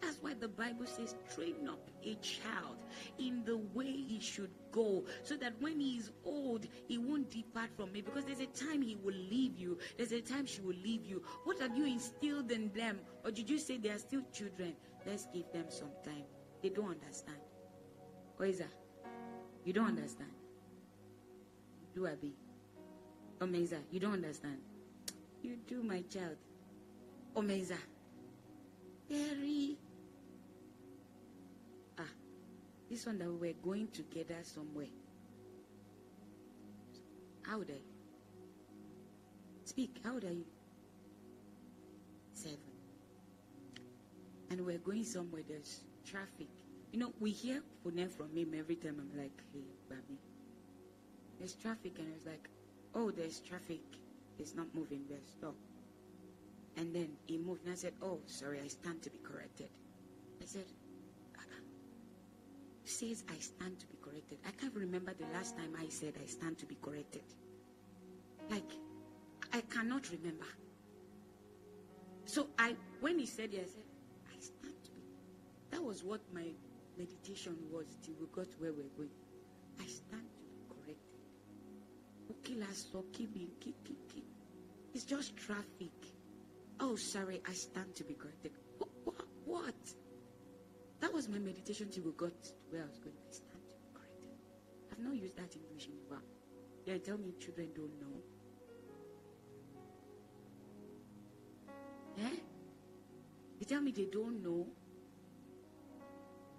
that's 0.00 0.16
why 0.22 0.32
the 0.32 0.48
Bible 0.48 0.86
says, 0.86 1.14
train 1.34 1.68
up 1.68 1.90
a 2.02 2.14
child 2.14 2.78
in 3.18 3.44
the 3.44 3.58
way 3.74 3.92
he 3.92 4.18
should 4.18 4.50
go, 4.72 5.04
so 5.22 5.36
that 5.36 5.52
when 5.60 5.78
he 5.78 5.98
is 5.98 6.10
old, 6.24 6.66
he 6.88 6.96
won't 6.96 7.30
depart 7.30 7.68
from 7.76 7.92
me. 7.92 8.00
Because 8.00 8.24
there's 8.24 8.40
a 8.40 8.46
time 8.46 8.80
he 8.80 8.96
will 9.04 9.12
leave 9.12 9.58
you, 9.58 9.76
there's 9.98 10.12
a 10.12 10.22
time 10.22 10.46
she 10.46 10.62
will 10.62 10.80
leave 10.82 11.04
you. 11.04 11.22
What 11.44 11.60
have 11.60 11.76
you 11.76 11.84
instilled 11.84 12.50
in 12.50 12.72
them? 12.72 12.98
Or 13.22 13.30
did 13.30 13.50
you 13.50 13.58
say 13.58 13.76
they 13.76 13.90
are 13.90 13.98
still 13.98 14.22
children? 14.32 14.74
Let's 15.06 15.26
give 15.26 15.52
them 15.52 15.66
some 15.68 15.92
time. 16.02 16.24
They 16.62 16.70
don't 16.70 16.88
understand. 16.88 17.38
That? 18.38 18.68
You 19.66 19.74
don't 19.74 19.88
understand. 19.88 20.30
Do 21.94 22.06
Abi. 22.06 22.32
Omeza, 23.40 23.80
you 23.90 24.00
don't 24.00 24.14
understand. 24.14 24.56
You 25.42 25.56
do, 25.66 25.82
my 25.82 26.02
child. 26.02 26.36
Omeza. 27.34 27.76
Very 29.08 29.76
Ah, 31.98 32.02
This 32.88 33.06
one 33.06 33.18
that 33.18 33.30
we 33.30 33.48
were 33.48 33.54
going 33.62 33.88
together 33.88 34.36
somewhere. 34.42 34.86
How 37.42 37.56
old 37.58 37.70
are 37.70 37.72
you? 37.74 37.80
Speak. 39.64 40.00
How 40.04 40.14
old 40.14 40.24
are 40.24 40.32
you? 40.32 40.44
Seven. 42.34 42.58
And 44.50 44.66
we're 44.66 44.78
going 44.78 45.04
somewhere. 45.04 45.42
There's 45.48 45.80
traffic. 46.04 46.48
You 46.92 46.98
know, 47.00 47.12
we 47.20 47.30
hear 47.30 47.62
phone 47.84 48.08
from 48.08 48.36
him 48.36 48.54
every 48.58 48.76
time. 48.76 48.96
I'm 48.98 49.18
like, 49.18 49.42
hey, 49.52 49.60
Bami. 49.90 50.16
There's 51.38 51.54
traffic, 51.54 51.98
and 51.98 52.08
it's 52.14 52.26
like, 52.26 52.48
oh, 52.94 53.10
there's 53.10 53.40
traffic. 53.40 53.80
It's 54.40 54.54
not 54.54 54.66
moving. 54.74 55.02
There's 55.08 55.28
stop. 55.38 55.54
And 56.76 56.94
then 56.94 57.08
he 57.26 57.36
moved, 57.36 57.64
and 57.64 57.72
I 57.72 57.76
said, 57.76 57.92
oh, 58.02 58.18
sorry, 58.26 58.58
I 58.64 58.68
stand 58.68 59.02
to 59.02 59.10
be 59.10 59.18
corrected. 59.18 59.68
I 60.40 60.46
said, 60.46 60.64
ah, 61.36 61.42
says 62.84 63.22
I 63.28 63.38
stand 63.38 63.78
to 63.80 63.86
be 63.86 63.98
corrected. 64.02 64.38
I 64.46 64.50
can't 64.52 64.74
remember 64.74 65.12
the 65.12 65.26
last 65.34 65.58
time 65.58 65.74
I 65.78 65.88
said 65.88 66.14
I 66.22 66.26
stand 66.26 66.58
to 66.58 66.66
be 66.66 66.76
corrected. 66.80 67.22
Like, 68.50 68.72
I 69.52 69.60
cannot 69.60 70.10
remember. 70.10 70.46
So 72.24 72.46
I, 72.58 72.74
when 73.00 73.18
he 73.18 73.26
said 73.26 73.50
it, 73.52 73.60
I 73.60 73.68
said, 73.68 73.84
I 74.34 74.40
stand 74.40 74.74
to 74.84 74.90
be. 74.92 75.02
That 75.70 75.82
was 75.82 76.02
what 76.02 76.20
my 76.32 76.46
meditation 76.96 77.56
was 77.70 77.86
till 78.02 78.14
we 78.18 78.26
got 78.32 78.46
where 78.58 78.72
we're 78.72 78.94
going. 78.96 79.10
I 79.80 79.86
stand 79.86 80.22
to 80.22 80.42
be 80.48 80.64
corrected. 80.68 81.10
It's 84.94 85.04
just 85.04 85.36
traffic. 85.36 85.92
Oh, 86.80 86.96
sorry, 86.96 87.40
I 87.48 87.52
stand 87.52 87.94
to 87.96 88.04
be 88.04 88.14
corrected. 88.14 88.52
What? 88.78 89.14
What? 89.44 89.74
That 91.00 91.12
was 91.12 91.28
my 91.28 91.38
meditation 91.38 91.88
till 91.90 92.04
we 92.04 92.12
got 92.12 92.42
to 92.42 92.50
where 92.70 92.82
I 92.82 92.86
was 92.86 92.98
going. 92.98 93.16
I 93.28 93.32
stand 93.32 93.68
to 93.68 93.74
be 93.76 93.88
corrected. 93.94 94.30
I've 94.92 94.98
not 94.98 95.14
used 95.14 95.36
that 95.36 95.54
English 95.56 95.86
in 95.86 95.92
a 95.92 96.12
while. 96.12 96.22
They 96.86 96.98
tell 96.98 97.18
me 97.18 97.34
children 97.38 97.68
don't 97.74 98.00
know. 98.00 98.16
Eh? 102.18 102.36
They 103.58 103.64
tell 103.66 103.80
me 103.80 103.92
they 103.92 104.06
don't 104.06 104.42
know. 104.42 104.66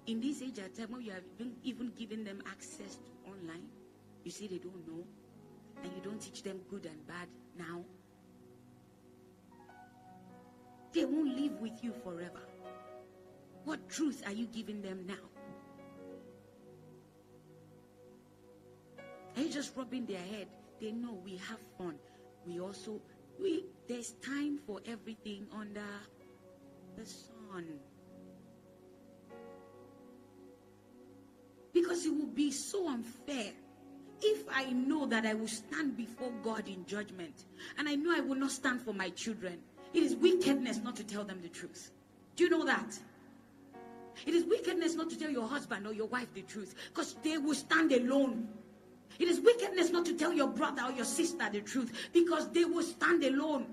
In 0.07 0.21
this 0.21 0.41
age 0.41 0.59
at 0.59 0.75
time 0.75 0.91
when 0.91 1.01
you 1.01 1.11
have 1.11 1.23
even, 1.39 1.55
even 1.63 1.91
given 1.97 2.23
them 2.23 2.41
access 2.49 2.95
to 2.95 3.11
online, 3.29 3.67
you 4.23 4.31
see 4.31 4.47
they 4.47 4.57
don't 4.57 4.87
know. 4.87 5.03
And 5.83 5.91
you 5.93 6.01
don't 6.03 6.21
teach 6.21 6.43
them 6.43 6.61
good 6.69 6.85
and 6.85 7.07
bad 7.07 7.27
now. 7.57 7.83
They 10.93 11.05
won't 11.05 11.37
live 11.37 11.59
with 11.61 11.83
you 11.83 11.93
forever. 12.03 12.41
What 13.63 13.89
truth 13.89 14.23
are 14.25 14.33
you 14.33 14.47
giving 14.47 14.81
them 14.81 15.05
now? 15.07 15.13
Are 19.35 19.41
you 19.41 19.49
just 19.49 19.75
rubbing 19.77 20.05
their 20.05 20.17
head? 20.17 20.47
They 20.81 20.91
know 20.91 21.13
we 21.23 21.37
have 21.37 21.59
fun. 21.77 21.95
We 22.45 22.59
also 22.59 22.99
we 23.39 23.65
there's 23.87 24.11
time 24.25 24.59
for 24.65 24.81
everything 24.85 25.47
under 25.57 25.85
the 26.97 27.05
sun. 27.05 27.65
Because 31.73 32.05
it 32.05 32.09
would 32.09 32.35
be 32.35 32.51
so 32.51 32.89
unfair 32.89 33.53
if 34.21 34.43
I 34.53 34.71
know 34.71 35.05
that 35.07 35.25
I 35.25 35.33
will 35.33 35.47
stand 35.47 35.95
before 35.97 36.31
God 36.43 36.67
in 36.67 36.85
judgment 36.85 37.45
and 37.77 37.87
I 37.87 37.95
know 37.95 38.13
I 38.15 38.19
will 38.19 38.35
not 38.35 38.51
stand 38.51 38.81
for 38.81 38.93
my 38.93 39.09
children. 39.09 39.59
It 39.93 40.03
is 40.03 40.15
wickedness 40.15 40.79
not 40.83 40.95
to 40.97 41.03
tell 41.03 41.23
them 41.23 41.39
the 41.41 41.49
truth. 41.49 41.91
Do 42.35 42.43
you 42.43 42.49
know 42.49 42.65
that? 42.65 42.97
It 44.25 44.33
is 44.33 44.45
wickedness 44.45 44.95
not 44.95 45.09
to 45.09 45.17
tell 45.17 45.29
your 45.29 45.47
husband 45.47 45.87
or 45.87 45.93
your 45.93 46.07
wife 46.07 46.33
the 46.33 46.41
truth 46.43 46.75
because 46.93 47.15
they 47.23 47.37
will 47.37 47.55
stand 47.55 47.91
alone. 47.91 48.47
It 49.19 49.27
is 49.27 49.39
wickedness 49.39 49.91
not 49.91 50.05
to 50.05 50.13
tell 50.13 50.33
your 50.33 50.47
brother 50.47 50.83
or 50.85 50.91
your 50.91 51.05
sister 51.05 51.49
the 51.51 51.61
truth 51.61 51.91
because 52.13 52.49
they 52.51 52.65
will 52.65 52.83
stand 52.83 53.23
alone. 53.23 53.65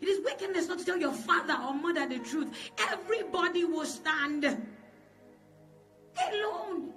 It 0.00 0.08
is 0.08 0.24
wickedness 0.24 0.68
not 0.68 0.78
to 0.78 0.84
tell 0.84 0.96
your 0.96 1.12
father 1.12 1.54
or 1.54 1.74
mother 1.74 2.08
the 2.08 2.20
truth. 2.20 2.48
Everybody 2.90 3.64
will 3.64 3.84
stand 3.84 4.44
alone. 4.44 6.94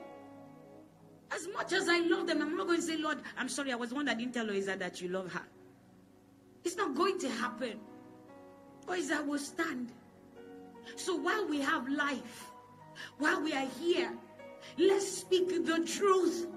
As 1.32 1.48
much 1.54 1.74
as 1.74 1.90
I 1.90 2.00
love 2.00 2.28
them, 2.28 2.42
I'm 2.42 2.56
not 2.56 2.68
going 2.68 2.80
to 2.80 2.86
say, 2.86 2.98
Lord, 2.98 3.18
I'm 3.38 3.50
sorry, 3.50 3.72
I 3.72 3.76
was 3.76 3.90
the 3.90 3.96
one 3.96 4.06
that 4.06 4.20
didn't 4.20 4.34
tell 4.34 4.46
Louisa 4.46 4.76
that 4.78 5.02
you 5.02 5.10
love 5.10 5.34
her. 5.34 5.42
It's 6.64 6.78
not 6.78 6.96
going 6.96 7.20
to 7.20 7.30
happen. 7.30 7.80
Louisa 8.88 9.24
will 9.24 9.40
stand. 9.40 9.92
So 10.96 11.16
while 11.16 11.48
we 11.48 11.62
have 11.62 11.88
life, 11.90 12.52
while 13.18 13.42
we 13.42 13.54
are 13.54 13.68
here, 13.80 14.12
let's 14.78 15.08
speak 15.08 15.50
the 15.66 15.84
truth. 15.86 16.48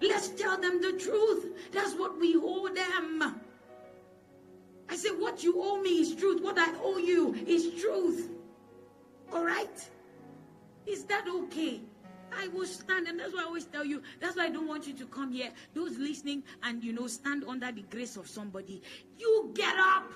Let's 0.00 0.28
tell 0.28 0.60
them 0.60 0.80
the 0.82 0.92
truth. 0.92 1.72
That's 1.72 1.94
what 1.94 2.18
we 2.18 2.36
owe 2.36 2.68
them. 2.68 3.40
I 4.88 4.96
say, 4.96 5.08
what 5.10 5.42
you 5.42 5.54
owe 5.56 5.80
me 5.80 6.00
is 6.00 6.14
truth. 6.14 6.42
What 6.42 6.58
I 6.58 6.72
owe 6.82 6.98
you 6.98 7.34
is 7.46 7.80
truth. 7.80 8.30
All 9.32 9.44
right? 9.44 9.90
Is 10.86 11.04
that 11.04 11.26
okay? 11.28 11.80
I 12.32 12.48
will 12.48 12.66
stand, 12.66 13.08
and 13.08 13.18
that's 13.18 13.32
why 13.32 13.42
I 13.42 13.44
always 13.44 13.64
tell 13.64 13.84
you. 13.84 14.02
That's 14.20 14.36
why 14.36 14.44
I 14.44 14.50
don't 14.50 14.68
want 14.68 14.86
you 14.86 14.94
to 14.94 15.06
come 15.06 15.32
here. 15.32 15.50
Those 15.74 15.96
listening 15.96 16.42
and 16.62 16.82
you 16.84 16.92
know 16.92 17.06
stand 17.06 17.44
under 17.44 17.72
the 17.72 17.82
grace 17.82 18.16
of 18.16 18.28
somebody. 18.28 18.82
You 19.18 19.50
get 19.54 19.76
up. 19.78 20.12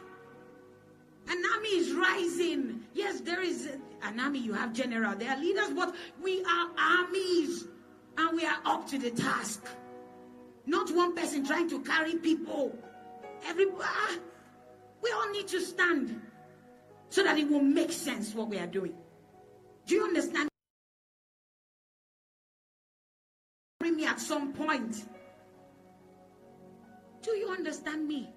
An 1.31 1.41
army 1.55 1.69
is 1.69 1.93
rising. 1.93 2.81
Yes, 2.93 3.21
there 3.21 3.41
is 3.41 3.71
an 4.03 4.19
army. 4.19 4.41
You 4.41 4.53
have 4.53 4.73
general. 4.73 5.15
There 5.17 5.31
are 5.31 5.39
leaders, 5.39 5.71
but 5.71 5.95
we 6.21 6.43
are 6.43 6.71
armies, 6.77 7.69
and 8.19 8.37
we 8.37 8.45
are 8.45 8.59
up 8.65 8.89
to 8.89 8.99
the 8.99 9.11
task. 9.11 9.65
Not 10.67 10.91
one 10.91 11.15
person 11.15 11.47
trying 11.47 11.71
to 11.71 11.81
carry 11.83 12.17
people. 12.17 12.77
Everybody. 13.47 13.85
Ah, 13.85 14.19
we 15.03 15.13
all 15.13 15.31
need 15.31 15.47
to 15.49 15.61
stand 15.61 16.21
so 17.11 17.23
that 17.23 17.39
it 17.39 17.49
will 17.49 17.63
make 17.63 17.93
sense 17.93 18.35
what 18.35 18.49
we 18.49 18.59
are 18.59 18.67
doing. 18.67 18.95
Do 19.87 19.95
you 19.95 20.05
understand? 20.05 20.49
Me 23.83 24.07
at 24.07 24.21
some 24.21 24.53
point. 24.53 25.05
Do 27.23 27.33
you 27.33 27.51
understand 27.51 28.07
me? 28.09 28.31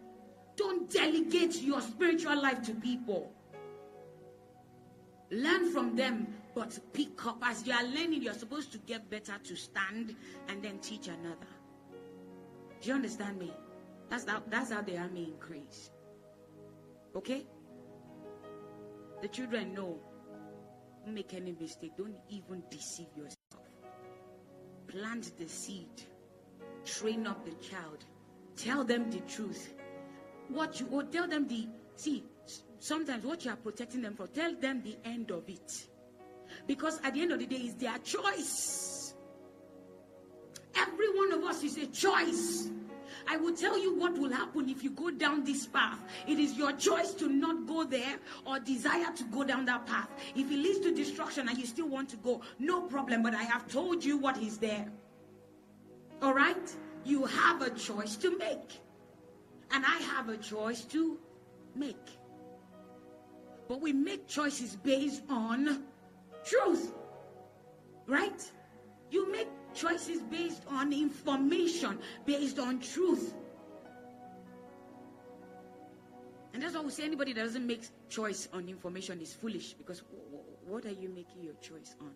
Don't 0.56 0.90
delegate 0.90 1.62
your 1.62 1.82
spiritual 1.82 2.42
life 2.42 2.62
to 2.64 2.74
people. 2.74 3.32
Learn 5.32 5.72
from 5.72 5.96
them, 5.96 6.28
but 6.54 6.78
pick 6.94 7.26
up. 7.26 7.40
As 7.42 7.66
you 7.66 7.74
are 7.74 7.84
learning, 7.84 8.22
you're 8.22 8.34
supposed 8.34 8.72
to 8.74 8.78
get 8.78 9.10
better 9.10 9.34
to 9.44 9.56
stand 9.56 10.16
and 10.48 10.62
then 10.64 10.78
teach 10.80 11.08
another. 11.08 11.48
Do 12.82 12.90
you 12.90 12.96
understand 12.96 13.40
me? 13.40 13.52
That's 14.10 14.30
how, 14.30 14.44
that's 14.48 14.72
how 14.72 14.82
the 14.82 14.98
army 14.98 15.24
increase. 15.24 15.90
Okay? 17.16 17.48
The 19.22 19.28
children 19.28 19.74
know. 19.74 20.00
Don't 21.06 21.16
make 21.16 21.34
any 21.34 21.56
mistake. 21.60 21.94
Don't 21.98 22.16
even 22.30 22.64
deceive 22.70 23.08
yourself. 23.16 23.66
Plant 24.88 25.38
the 25.38 25.48
seed. 25.48 26.04
Train 26.86 27.26
up 27.26 27.44
the 27.44 27.56
child. 27.66 28.06
Tell 28.56 28.84
them 28.84 29.10
the 29.10 29.20
truth 29.22 29.74
what 30.54 30.80
you 30.80 30.88
or 30.92 31.04
tell 31.04 31.28
them 31.28 31.48
the 31.48 31.68
see 31.96 32.24
sometimes 32.80 33.24
what 33.24 33.44
you 33.46 33.52
are 33.52 33.58
protecting 33.58 34.02
them 34.02 34.14
from 34.14 34.28
tell 34.28 34.54
them 34.56 34.82
the 34.84 34.96
end 35.06 35.32
of 35.32 35.48
it 35.48 35.86
because 36.68 37.00
at 37.04 37.14
the 37.14 37.22
end 37.22 37.32
of 37.32 37.40
the 37.40 37.46
day 37.46 37.58
it's 37.58 37.76
their 37.76 37.98
choice 38.00 39.14
every 40.76 41.16
one 41.16 41.32
of 41.34 41.44
us 41.44 41.64
is 41.64 41.78
a 41.78 41.88
choice 41.88 42.70
I 43.28 43.38
will 43.38 43.54
tell 43.56 43.78
you 43.78 43.96
what 43.96 44.18
will 44.18 44.32
happen 44.32 44.70
if 44.70 44.84
you 44.84 44.90
go 44.90 45.10
down 45.10 45.44
this 45.44 45.66
path. 45.66 46.00
It 46.28 46.40
is 46.40 46.56
your 46.56 46.74
choice 46.74 47.14
to 47.14 47.28
not 47.28 47.66
go 47.68 47.84
there 47.84 48.18
or 48.46 48.60
desire 48.60 49.12
to 49.16 49.24
go 49.26 49.44
down 49.44 49.66
that 49.66 49.86
path. 49.86 50.10
If 50.36 50.52
it 50.52 50.58
leads 50.58 50.80
to 50.82 50.94
destruction 50.94 51.48
and 51.48 51.58
you 51.58 51.66
still 51.66 51.88
want 51.88 52.10
to 52.10 52.18
go, 52.18 52.42
no 52.60 52.82
problem. 52.82 53.24
But 53.24 53.34
I 53.34 53.44
have 53.44 53.68
told 53.68 54.04
you 54.04 54.18
what 54.18 54.38
is 54.42 54.58
there. 54.58 54.92
All 56.22 56.34
right? 56.34 56.76
You 57.06 57.26
have 57.26 57.62
a 57.62 57.70
choice 57.72 58.16
to 58.18 58.38
make. 58.38 58.80
And 59.74 59.84
I 59.86 59.98
have 60.14 60.30
a 60.30 60.38
choice 60.38 60.82
to 60.86 61.18
make. 61.76 62.08
But 63.68 63.82
we 63.82 63.92
make 63.92 64.28
choices 64.28 64.76
based 64.76 65.24
on 65.30 65.84
truth. 66.46 66.94
Right? 68.06 68.52
You 69.10 69.32
make 69.32 69.48
choices 69.74 70.22
based 70.22 70.64
on 70.68 70.94
information, 70.94 71.98
based 72.26 72.60
on 72.60 72.80
truth. 72.80 73.34
And 76.54 76.62
that's 76.62 76.76
why 76.76 76.82
we 76.82 76.92
say 76.92 77.04
anybody 77.04 77.34
that 77.34 77.42
doesn't 77.42 77.66
make 77.66 77.82
choice 78.10 78.48
on 78.54 78.70
information 78.70 79.20
is 79.22 79.34
foolish 79.34 79.74
because 79.74 80.04
what 80.68 80.86
are 80.86 80.92
you 80.92 81.10
making 81.10 81.44
your 81.44 81.56
choice 81.56 81.96
on? 82.00 82.12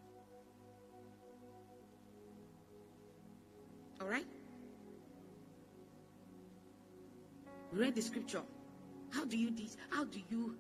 All 4.00 4.08
right? 4.08 4.26
Read 7.72 7.95
the 7.95 8.02
scripture. 8.02 8.41
How 9.11 9.26
do 9.26 9.38
you 9.38 9.52
this? 9.52 9.77
How 9.89 10.06
do 10.06 10.19
you 10.30 10.56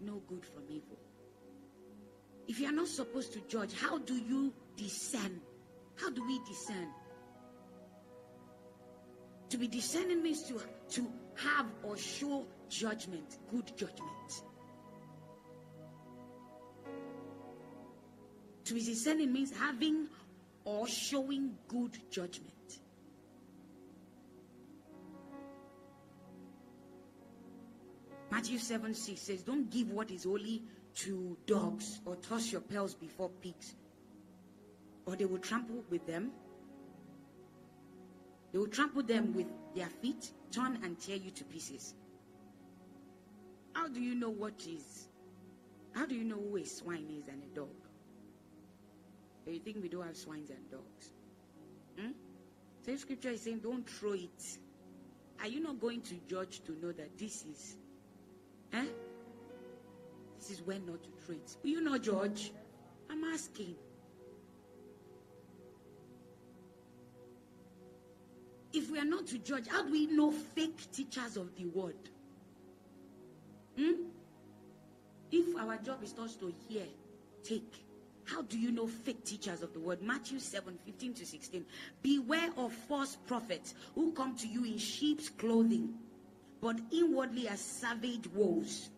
know 0.00 0.22
good 0.28 0.44
from 0.44 0.64
evil? 0.68 0.98
If 2.48 2.60
you 2.60 2.68
are 2.68 2.72
not 2.72 2.88
supposed 2.88 3.32
to 3.34 3.40
judge, 3.48 3.74
how 3.74 3.98
do 3.98 4.14
you 4.14 4.52
discern? 4.76 5.40
How 5.96 6.10
do 6.10 6.26
we 6.26 6.40
discern? 6.48 6.88
To 9.50 9.58
be 9.58 9.66
discerning 9.66 10.22
means 10.22 10.44
to, 10.44 10.60
to 10.90 11.12
have 11.36 11.66
or 11.82 11.96
show 11.96 12.46
judgment, 12.68 13.38
good 13.50 13.76
judgment. 13.76 14.42
To 18.64 18.74
be 18.74 18.84
discerning 18.84 19.32
means 19.32 19.52
having 19.56 20.08
or 20.64 20.86
showing 20.86 21.56
good 21.66 21.98
judgment. 22.10 22.54
Matthew 28.30 28.58
7 28.58 28.94
6 28.94 29.20
says, 29.20 29.42
Don't 29.42 29.70
give 29.70 29.90
what 29.90 30.10
is 30.10 30.24
holy 30.24 30.62
to 30.96 31.36
dogs 31.46 32.00
or 32.04 32.16
toss 32.16 32.50
your 32.52 32.60
pearls 32.60 32.94
before 32.94 33.28
pigs, 33.28 33.74
or 35.06 35.16
they 35.16 35.24
will 35.24 35.38
trample 35.38 35.84
with 35.90 36.06
them. 36.06 36.30
They 38.52 38.58
will 38.58 38.68
trample 38.68 39.02
them 39.02 39.34
with 39.34 39.46
their 39.74 39.88
feet, 39.88 40.30
turn 40.50 40.78
and 40.82 40.98
tear 40.98 41.16
you 41.16 41.30
to 41.30 41.44
pieces. 41.44 41.94
How 43.72 43.88
do 43.88 44.00
you 44.00 44.14
know 44.14 44.30
what 44.30 44.66
is? 44.68 45.08
How 45.92 46.06
do 46.06 46.14
you 46.14 46.24
know 46.24 46.36
who 46.36 46.56
a 46.56 46.64
swine 46.64 47.06
is 47.18 47.28
and 47.28 47.42
a 47.42 47.54
dog? 47.54 47.68
You 49.46 49.58
think 49.58 49.82
we 49.82 49.88
don't 49.88 50.06
have 50.06 50.16
swines 50.16 50.50
and 50.50 50.70
dogs? 50.70 51.10
Hmm? 51.98 52.12
Same 52.84 52.98
scripture 52.98 53.30
is 53.30 53.42
saying, 53.42 53.58
don't 53.58 53.88
throw 53.88 54.12
it. 54.12 54.58
Are 55.40 55.48
you 55.48 55.60
not 55.60 55.80
going 55.80 56.02
to 56.02 56.14
judge 56.28 56.62
to 56.64 56.72
know 56.80 56.92
that 56.92 57.18
this 57.18 57.44
is, 57.44 57.76
eh? 58.72 58.84
This 60.38 60.50
is 60.50 60.62
when 60.62 60.86
not 60.86 61.02
to 61.02 61.26
treat. 61.26 61.56
Will 61.62 61.70
you 61.70 61.80
not 61.80 62.02
judge? 62.02 62.52
I'm 63.10 63.24
asking. 63.24 63.74
If 68.72 68.90
we 68.90 68.98
are 68.98 69.04
not 69.04 69.26
to 69.28 69.38
judge, 69.38 69.66
how 69.68 69.82
do 69.84 69.92
we 69.92 70.06
know 70.06 70.30
fake 70.30 70.90
teachers 70.92 71.36
of 71.36 71.54
the 71.56 71.66
word? 71.66 71.96
Hmm? 73.76 74.04
If 75.32 75.56
our 75.56 75.76
job 75.78 76.02
is 76.02 76.16
not 76.16 76.30
to 76.40 76.52
hear, 76.68 76.84
take. 77.42 77.84
How 78.24 78.42
do 78.42 78.58
you 78.58 78.70
know 78.70 78.86
fake 78.86 79.24
teachers 79.24 79.62
of 79.62 79.72
the 79.72 79.80
word? 79.80 80.02
Matthew 80.02 80.38
7 80.38 80.78
15 80.84 81.14
to 81.14 81.26
16. 81.26 81.64
Beware 82.02 82.50
of 82.56 82.72
false 82.72 83.16
prophets 83.26 83.74
who 83.94 84.12
come 84.12 84.36
to 84.36 84.46
you 84.46 84.64
in 84.64 84.78
sheep's 84.78 85.28
clothing, 85.28 85.94
but 86.60 86.78
inwardly 86.92 87.48
are 87.48 87.56
savage 87.56 88.26
wolves. 88.34 88.90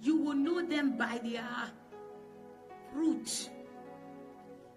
You 0.00 0.16
will 0.18 0.34
know 0.34 0.62
them 0.66 0.98
by 0.98 1.20
their 1.22 1.48
fruit. 2.92 3.50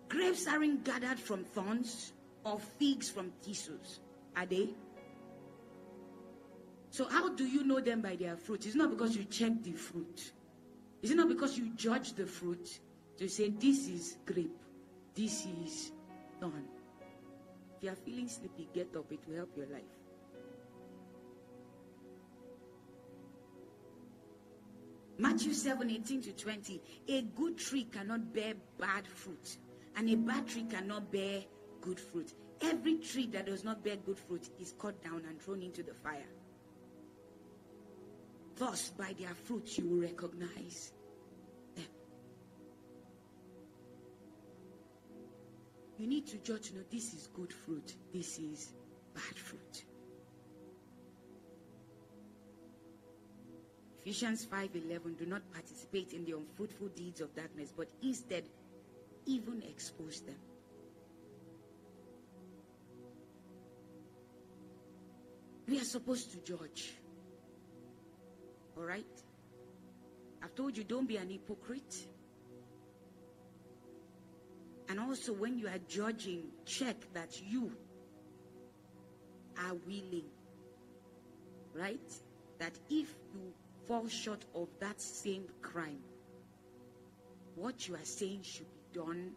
Grapes 0.09 0.47
aren't 0.47 0.85
gathered 0.85 1.19
from 1.19 1.43
thorns 1.43 2.13
or 2.45 2.59
figs 2.59 3.09
from 3.09 3.31
thistles, 3.41 3.99
are 4.35 4.45
they? 4.45 4.69
So, 6.91 7.05
how 7.09 7.29
do 7.29 7.45
you 7.45 7.63
know 7.63 7.79
them 7.79 8.01
by 8.01 8.15
their 8.15 8.37
fruit? 8.37 8.65
It's 8.65 8.75
not 8.75 8.89
because 8.89 9.15
you 9.15 9.25
check 9.25 9.61
the 9.63 9.73
fruit. 9.73 10.31
Is 11.01 11.11
it 11.11 11.17
not 11.17 11.27
because 11.27 11.57
you 11.57 11.69
judge 11.75 12.13
the 12.13 12.25
fruit 12.25 12.79
to 13.17 13.27
say 13.27 13.49
this 13.49 13.87
is 13.87 14.17
grape, 14.25 14.57
this 15.13 15.45
is 15.45 15.91
thorn? 16.39 16.63
If 17.77 17.83
you 17.83 17.89
are 17.91 17.95
feeling 17.95 18.27
sleepy, 18.29 18.67
get 18.73 18.95
up. 18.95 19.11
It 19.11 19.19
will 19.27 19.35
help 19.35 19.55
your 19.55 19.67
life. 19.67 19.96
Matthew 25.19 25.53
7 25.53 25.89
18 25.89 26.21
to 26.23 26.33
20. 26.33 26.81
A 27.07 27.21
good 27.21 27.57
tree 27.57 27.85
cannot 27.85 28.33
bear 28.33 28.53
bad 28.79 29.07
fruit, 29.07 29.57
and 29.95 30.09
a 30.09 30.15
bad 30.15 30.47
tree 30.47 30.65
cannot 30.69 31.11
bear 31.11 31.41
good 31.81 31.99
fruit. 31.99 32.33
Every 32.61 32.97
tree 32.97 33.27
that 33.27 33.45
does 33.45 33.63
not 33.63 33.83
bear 33.83 33.95
good 33.97 34.17
fruit 34.17 34.49
is 34.59 34.73
cut 34.79 35.03
down 35.03 35.23
and 35.27 35.41
thrown 35.41 35.61
into 35.61 35.83
the 35.83 35.93
fire. 35.93 36.29
Thus, 38.57 38.89
by 38.97 39.13
their 39.19 39.33
fruits, 39.33 39.77
you 39.77 39.87
will 39.87 40.01
recognize 40.01 40.91
them. 41.75 41.85
You 45.97 46.07
need 46.07 46.27
to 46.27 46.37
judge, 46.37 46.71
you 46.71 46.77
know, 46.77 46.83
this 46.91 47.13
is 47.13 47.27
good 47.33 47.53
fruit, 47.53 47.95
this 48.13 48.39
is 48.39 48.73
bad 49.13 49.37
fruit. 49.37 49.85
Ephesians 54.07 54.45
5:11 54.45 55.17
do 55.17 55.25
not 55.25 55.41
participate 55.51 56.13
in 56.13 56.23
the 56.23 56.31
unfruitful 56.31 56.87
deeds 56.95 57.19
of 57.19 57.35
darkness 57.35 57.73
but 57.75 57.89
instead 58.01 58.45
even 59.25 59.61
expose 59.63 60.21
them. 60.21 60.39
We 65.67 65.77
are 65.77 65.83
supposed 65.83 66.31
to 66.31 66.37
judge. 66.37 66.93
All 68.77 68.83
right? 68.83 69.23
I've 70.41 70.55
told 70.55 70.77
you 70.77 70.85
don't 70.85 71.05
be 71.05 71.17
an 71.17 71.29
hypocrite. 71.29 72.07
And 74.87 75.01
also, 75.01 75.33
when 75.33 75.59
you 75.59 75.67
are 75.67 75.79
judging, 75.89 76.43
check 76.63 76.95
that 77.11 77.41
you 77.41 77.73
are 79.65 79.75
willing. 79.85 80.29
Right? 81.73 82.09
That 82.59 82.71
if 82.89 83.13
you 83.33 83.53
fall 83.87 84.07
short 84.07 84.43
of 84.53 84.67
that 84.79 84.99
same 85.01 85.45
crime, 85.61 85.99
what 87.55 87.87
you 87.87 87.95
are 87.95 88.05
saying 88.05 88.41
should 88.43 88.67
be 88.73 88.99
done 88.99 89.31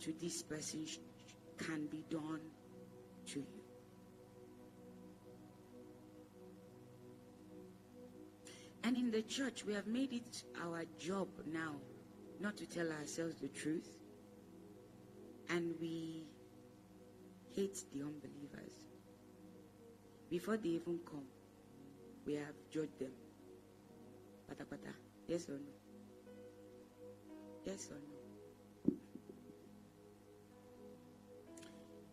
to 0.00 0.12
this 0.20 0.42
person 0.42 0.86
can 1.58 1.86
be 1.86 2.04
done 2.10 2.40
to 3.26 3.38
you. 3.38 3.62
And 8.84 8.96
in 8.96 9.10
the 9.10 9.22
church, 9.22 9.64
we 9.64 9.74
have 9.74 9.86
made 9.86 10.12
it 10.12 10.42
our 10.64 10.84
job 10.98 11.28
now 11.46 11.76
not 12.40 12.56
to 12.56 12.66
tell 12.66 12.90
ourselves 12.90 13.36
the 13.36 13.48
truth. 13.48 13.88
And 15.48 15.74
we 15.80 16.24
hate 17.54 17.78
the 17.94 18.00
unbelievers. 18.00 18.72
Before 20.30 20.56
they 20.56 20.70
even 20.70 20.98
come, 21.08 21.26
we 22.26 22.34
have 22.34 22.54
judged 22.70 22.98
them. 22.98 23.12
Pata 24.48 24.64
pata. 24.64 24.92
Yes 25.26 25.48
or 25.48 25.52
no? 25.52 25.72
Yes 27.64 27.88
or 27.90 27.96
no? 27.96 28.94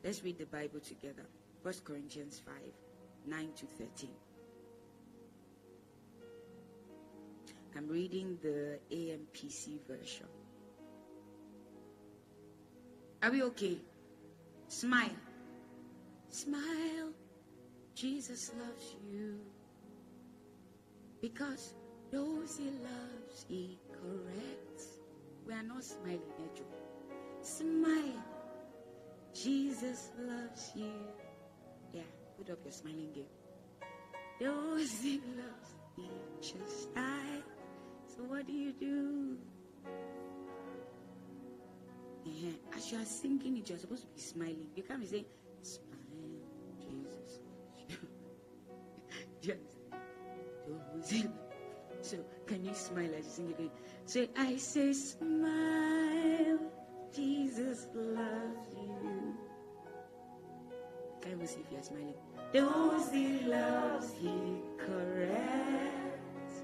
Let's 0.04 0.24
read 0.24 0.38
the 0.38 0.46
Bible 0.46 0.80
together. 0.80 1.26
1 1.62 1.74
Corinthians 1.84 2.42
5 2.46 2.54
9 3.28 3.50
to 3.58 3.66
13. 3.66 4.10
I'm 7.76 7.88
reading 7.88 8.38
the 8.42 8.80
AMPC 8.92 9.80
version. 9.88 10.26
Are 13.22 13.32
we 13.32 13.44
okay? 13.44 13.78
Smile. 14.68 15.10
Smile. 16.30 17.12
Jesus 17.94 18.52
loves 18.58 18.96
you. 19.12 19.40
Because 21.22 21.74
those 22.12 22.58
he 22.58 22.66
loves, 22.66 23.46
he 23.48 23.78
corrects. 23.92 25.00
We 25.46 25.54
are 25.54 25.64
not 25.64 25.84
smiling, 25.84 26.22
Ejo. 26.40 26.64
Smile. 27.42 28.24
Jesus 29.34 30.10
loves 30.20 30.72
you. 30.76 30.92
Yeah, 31.94 32.02
put 32.38 32.50
up 32.50 32.60
your 32.64 32.72
smiling 32.72 33.12
game. 33.14 33.26
Those 34.40 34.92
he 35.02 35.22
loves, 35.38 35.76
he 35.96 36.10
chastises. 36.42 37.44
So 38.08 38.24
what 38.24 38.48
do 38.48 38.54
you 38.54 38.72
do? 38.74 39.38
Uh-huh. 42.26 42.78
As 42.78 42.92
you 42.92 42.98
are 43.00 43.06
singing 43.06 43.58
it, 43.58 43.70
you're 43.70 43.80
supposed 43.80 44.04
to 44.04 44.08
be 44.08 44.20
smiling. 44.22 44.68
You 44.76 44.84
can't 44.84 45.02
be 45.02 45.08
saying, 45.08 45.26
So 52.02 52.18
can 52.46 52.64
you 52.64 52.74
smile 52.74 53.10
as 53.18 53.26
you 53.26 53.32
sing 53.32 53.50
again? 53.50 53.72
Say, 54.06 54.30
I 54.38 54.58
say, 54.58 54.94
smile, 54.94 56.60
Jesus 57.16 57.88
loves 57.96 58.76
you. 58.76 59.36
Can 61.22 61.40
we 61.40 61.48
see 61.48 61.62
if 61.62 61.72
you're 61.72 61.82
smiling? 61.82 62.14
Those 62.54 63.10
he 63.12 63.40
loves, 63.42 64.14
he 64.22 64.62
corrects. 64.78 66.62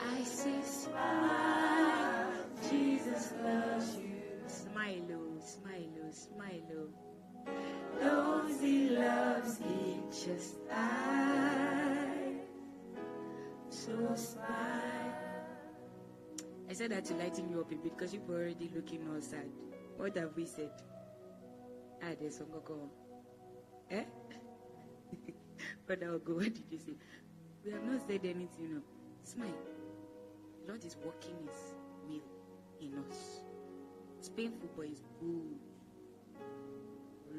I 0.00 0.22
say, 0.22 0.62
smile, 0.62 2.32
Jesus 2.70 3.32
loves 3.42 3.96
you. 3.96 4.22
Smile, 4.46 5.08
oh, 5.12 5.40
smile, 5.40 5.90
oh, 6.04 6.10
smile, 6.10 6.62
oh. 6.76 6.88
Those 8.00 8.60
he 8.60 8.90
loves, 8.90 9.58
he 9.58 10.00
chastises. 10.10 12.09
Smile. 13.80 14.44
I 16.68 16.72
said 16.74 16.90
that 16.90 17.06
to 17.06 17.14
lighten 17.14 17.48
you 17.48 17.60
up 17.60 17.72
a 17.72 17.76
bit 17.76 17.96
because 17.96 18.12
you 18.12 18.20
were 18.28 18.34
already 18.36 18.70
looking 18.74 19.08
all 19.08 19.22
sad. 19.22 19.48
What 19.96 20.14
have 20.18 20.36
we 20.36 20.44
said? 20.44 20.70
Ah, 22.02 22.12
there's 22.20 22.36
some 22.36 22.48
go. 22.64 22.90
Eh? 23.90 24.04
Brother 25.86 26.18
Ogo, 26.18 26.36
what 26.36 26.44
did 26.44 26.64
you 26.70 26.78
say? 26.78 26.92
We 27.64 27.72
have 27.72 27.82
not 27.84 28.06
said 28.06 28.20
anything. 28.22 28.74
No. 28.74 28.80
Smile. 29.24 29.48
The 30.60 30.72
Lord 30.72 30.84
is 30.84 30.96
working 31.02 31.36
His 31.46 31.74
will 32.06 32.86
in 32.86 32.98
us. 33.08 33.40
It's 34.18 34.28
painful, 34.28 34.68
but 34.76 34.86
it's 34.86 35.00
good. 35.20 35.56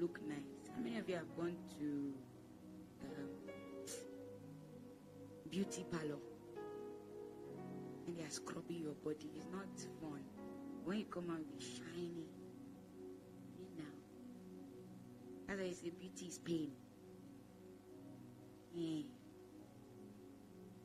Look 0.02 0.20
nice. 0.28 0.40
How 0.76 0.82
many 0.82 0.98
of 0.98 1.08
you 1.08 1.16
have 1.16 1.36
gone 1.38 1.56
to 1.78 2.14
um, 3.06 3.30
beauty 5.52 5.86
parlor 5.92 6.18
are 8.20 8.30
scrubbing 8.30 8.80
your 8.80 8.94
body? 9.04 9.30
It's 9.36 9.46
not 9.52 9.68
fun. 10.02 10.22
When 10.84 11.00
you 11.00 11.06
come 11.06 11.30
out, 11.30 11.40
be 11.58 11.64
shiny. 11.64 12.26
You 13.60 13.68
know. 13.78 13.92
That's 15.48 15.62
I 15.62 15.72
say 15.72 15.92
beauty 15.92 16.26
is 16.26 16.40
pain. 16.40 16.72
Yeah. 18.74 19.04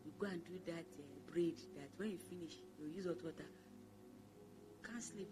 You 0.05 0.13
go 0.19 0.27
and 0.27 0.45
do 0.45 0.53
that 0.67 0.85
uh, 0.99 1.33
braid 1.33 1.59
that 1.77 1.89
when 1.97 2.11
you 2.11 2.19
finish, 2.19 2.55
you 2.79 2.89
use 2.95 3.07
hot 3.07 3.23
water. 3.25 3.45
can't 4.85 5.03
sleep. 5.03 5.29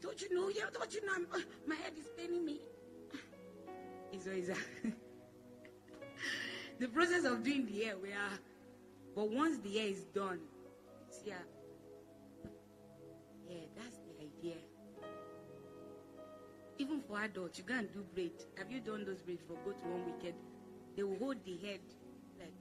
Don't 0.00 0.20
you 0.20 0.34
know? 0.34 0.48
Yeah, 0.48 0.64
don't 0.72 0.92
you 0.94 1.04
know? 1.06 1.12
I'm, 1.16 1.26
uh, 1.32 1.38
my 1.66 1.74
head 1.76 1.92
is 1.98 2.06
paining 2.16 2.44
me. 2.44 2.60
It's 4.12 4.26
always 4.26 4.46
that. 4.52 4.92
the 6.78 6.88
process 6.88 7.24
of 7.24 7.42
doing 7.42 7.66
the 7.66 7.84
hair, 7.84 7.96
we 8.00 8.10
are. 8.10 8.38
But 9.16 9.30
once 9.30 9.58
the 9.60 9.78
hair 9.78 9.88
is 9.88 10.04
done, 10.14 10.40
see, 11.08 11.30
yeah, 11.30 11.36
yeah, 13.48 13.64
that's 13.74 13.96
the 13.96 14.12
idea. 14.22 14.56
Even 16.78 17.00
for 17.00 17.18
adults, 17.22 17.56
you 17.58 17.64
can't 17.64 17.90
do 17.94 18.04
braid. 18.14 18.32
Have 18.58 18.70
you 18.70 18.80
done 18.80 19.06
those 19.06 19.22
braids 19.22 19.42
for 19.48 19.54
go 19.64 19.72
to 19.72 19.88
one 19.88 20.04
weekend? 20.04 20.34
They 20.94 21.02
will 21.02 21.16
hold 21.16 21.42
the 21.46 21.56
head 21.66 21.80
like 22.38 22.52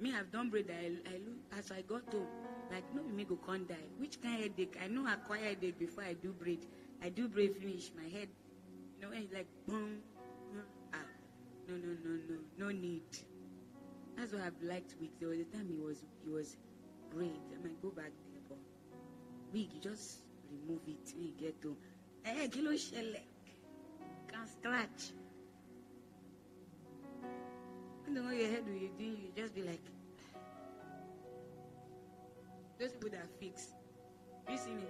me. 0.00 0.14
I've 0.16 0.32
done 0.32 0.48
braid. 0.48 0.70
I, 0.70 1.10
I 1.10 1.18
look 1.18 1.36
as 1.58 1.70
I 1.70 1.82
got 1.82 2.10
home, 2.10 2.26
like 2.72 2.84
no, 2.94 3.02
me 3.02 3.24
go 3.24 3.38
can't 3.46 3.68
die. 3.68 3.88
Which 3.98 4.18
kind 4.22 4.36
of 4.36 4.40
headache? 4.40 4.78
I 4.82 4.88
know 4.88 5.06
I 5.06 5.12
acquire 5.14 5.44
headache 5.44 5.78
before 5.78 6.04
I 6.04 6.14
do 6.14 6.32
braid. 6.32 6.64
I 7.02 7.10
do 7.10 7.28
braid 7.28 7.54
finish 7.54 7.92
my 7.94 8.08
head. 8.08 8.28
You 8.98 9.02
know, 9.06 9.12
it's 9.14 9.30
like 9.34 9.48
boom. 9.66 9.98
Ah, 10.94 10.96
no, 11.68 11.74
no, 11.76 11.92
no, 12.02 12.18
no, 12.30 12.66
no 12.66 12.72
need. 12.72 13.02
That's 14.16 14.32
I've 14.32 14.62
liked 14.62 14.94
wigs. 15.00 15.16
There 15.20 15.28
was 15.28 15.38
a 15.40 15.44
time 15.44 15.68
he 15.68 15.76
was 15.76 16.02
he 16.24 16.30
was 16.30 16.56
braid. 17.14 17.40
I 17.54 17.62
might 17.62 17.80
go 17.82 17.90
back 17.90 18.10
there, 18.32 18.42
but 18.48 18.58
wig 19.52 19.68
you 19.74 19.80
just 19.80 20.22
remove 20.50 20.80
it 20.88 21.12
when 21.14 21.26
you 21.26 21.32
get 21.38 21.60
to. 21.62 21.76
Eh, 22.24 22.48
kilo 22.48 22.72
shele. 22.72 23.20
Can 24.28 24.46
scratch. 24.46 25.12
I 27.22 28.14
don't 28.14 28.24
know 28.24 28.30
your 28.30 28.50
head 28.50 28.64
will 28.66 28.74
you 28.74 28.90
do. 28.98 29.04
You 29.04 29.32
just 29.36 29.54
be 29.54 29.62
like. 29.62 29.82
Those 32.78 32.92
people 32.92 33.10
that 33.10 33.28
fix. 33.40 33.68
You 34.50 34.56
see 34.56 34.74
me? 34.74 34.82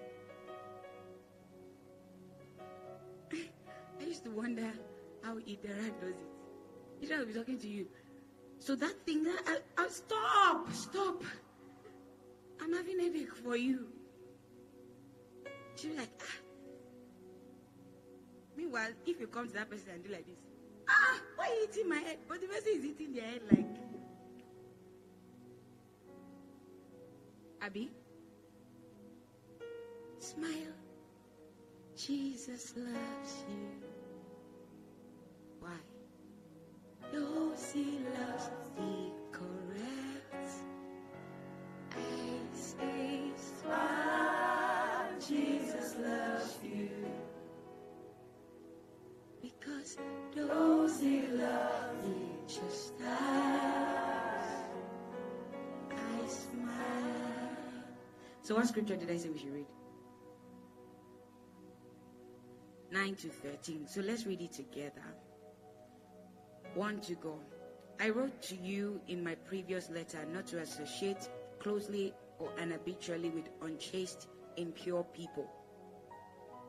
I 4.00 4.04
used 4.04 4.24
to 4.24 4.30
wonder 4.30 4.70
how 5.22 5.34
Idera 5.36 5.90
does 6.00 6.10
it. 6.10 7.04
Idera 7.04 7.18
will 7.18 7.26
be 7.26 7.32
talking 7.32 7.58
to 7.58 7.68
you. 7.68 7.86
So 8.66 8.74
that 8.74 9.06
thing, 9.06 9.22
that 9.22 9.42
I, 9.46 9.58
I, 9.78 9.88
stop, 9.88 10.72
stop. 10.72 11.22
I'm 12.60 12.72
having 12.74 12.98
a 12.98 13.04
headache 13.04 13.32
for 13.32 13.56
you. 13.56 13.86
She'll 15.76 15.92
be 15.92 15.98
like, 15.98 16.10
ah. 16.20 16.34
Meanwhile, 18.56 18.88
if 19.06 19.20
you 19.20 19.28
come 19.28 19.46
to 19.46 19.54
that 19.54 19.70
person 19.70 19.90
and 19.94 20.02
do 20.02 20.10
like 20.10 20.26
this, 20.26 20.40
ah, 20.88 21.20
why 21.36 21.46
are 21.46 21.54
you 21.54 21.68
eating 21.70 21.88
my 21.88 21.98
head? 21.98 22.18
But 22.28 22.40
the 22.40 22.48
person 22.48 22.72
is 22.74 22.84
eating 22.84 23.12
their 23.12 23.22
head 23.22 23.42
like. 23.52 23.66
Abby, 27.62 27.88
smile. 30.18 30.74
Jesus 31.96 32.74
loves 32.76 33.44
you. 33.48 33.68
Why? 35.60 35.95
He 37.72 37.98
loves 38.18 38.50
the 38.76 39.10
correct. 39.32 40.50
I 41.92 41.98
Smile, 43.36 45.08
Jesus 45.20 45.96
loves 45.98 46.58
you. 46.62 46.88
because 49.42 51.00
he 51.00 51.26
loves, 51.28 52.04
he 52.04 52.54
just 52.54 52.92
as 53.00 53.08
I 55.90 56.28
smile. 56.28 57.84
So 58.42 58.54
what 58.54 58.66
scripture 58.68 58.96
did 58.96 59.10
I 59.10 59.16
say 59.16 59.28
we 59.28 59.38
should 59.38 59.52
read? 59.52 59.66
9 62.90 63.14
to 63.16 63.28
13. 63.28 63.86
So 63.88 64.00
let's 64.00 64.26
read 64.26 64.40
it 64.40 64.52
together. 64.52 65.02
One 66.76 67.00
to 67.00 67.14
go. 67.14 67.38
I 67.98 68.10
wrote 68.10 68.42
to 68.42 68.54
you 68.54 69.00
in 69.08 69.24
my 69.24 69.34
previous 69.34 69.88
letter 69.88 70.18
not 70.30 70.46
to 70.48 70.58
associate 70.58 71.30
closely 71.58 72.12
or 72.38 72.50
unhabitually 72.60 73.32
with 73.32 73.48
unchaste, 73.62 74.28
impure 74.58 75.02
people. 75.02 75.50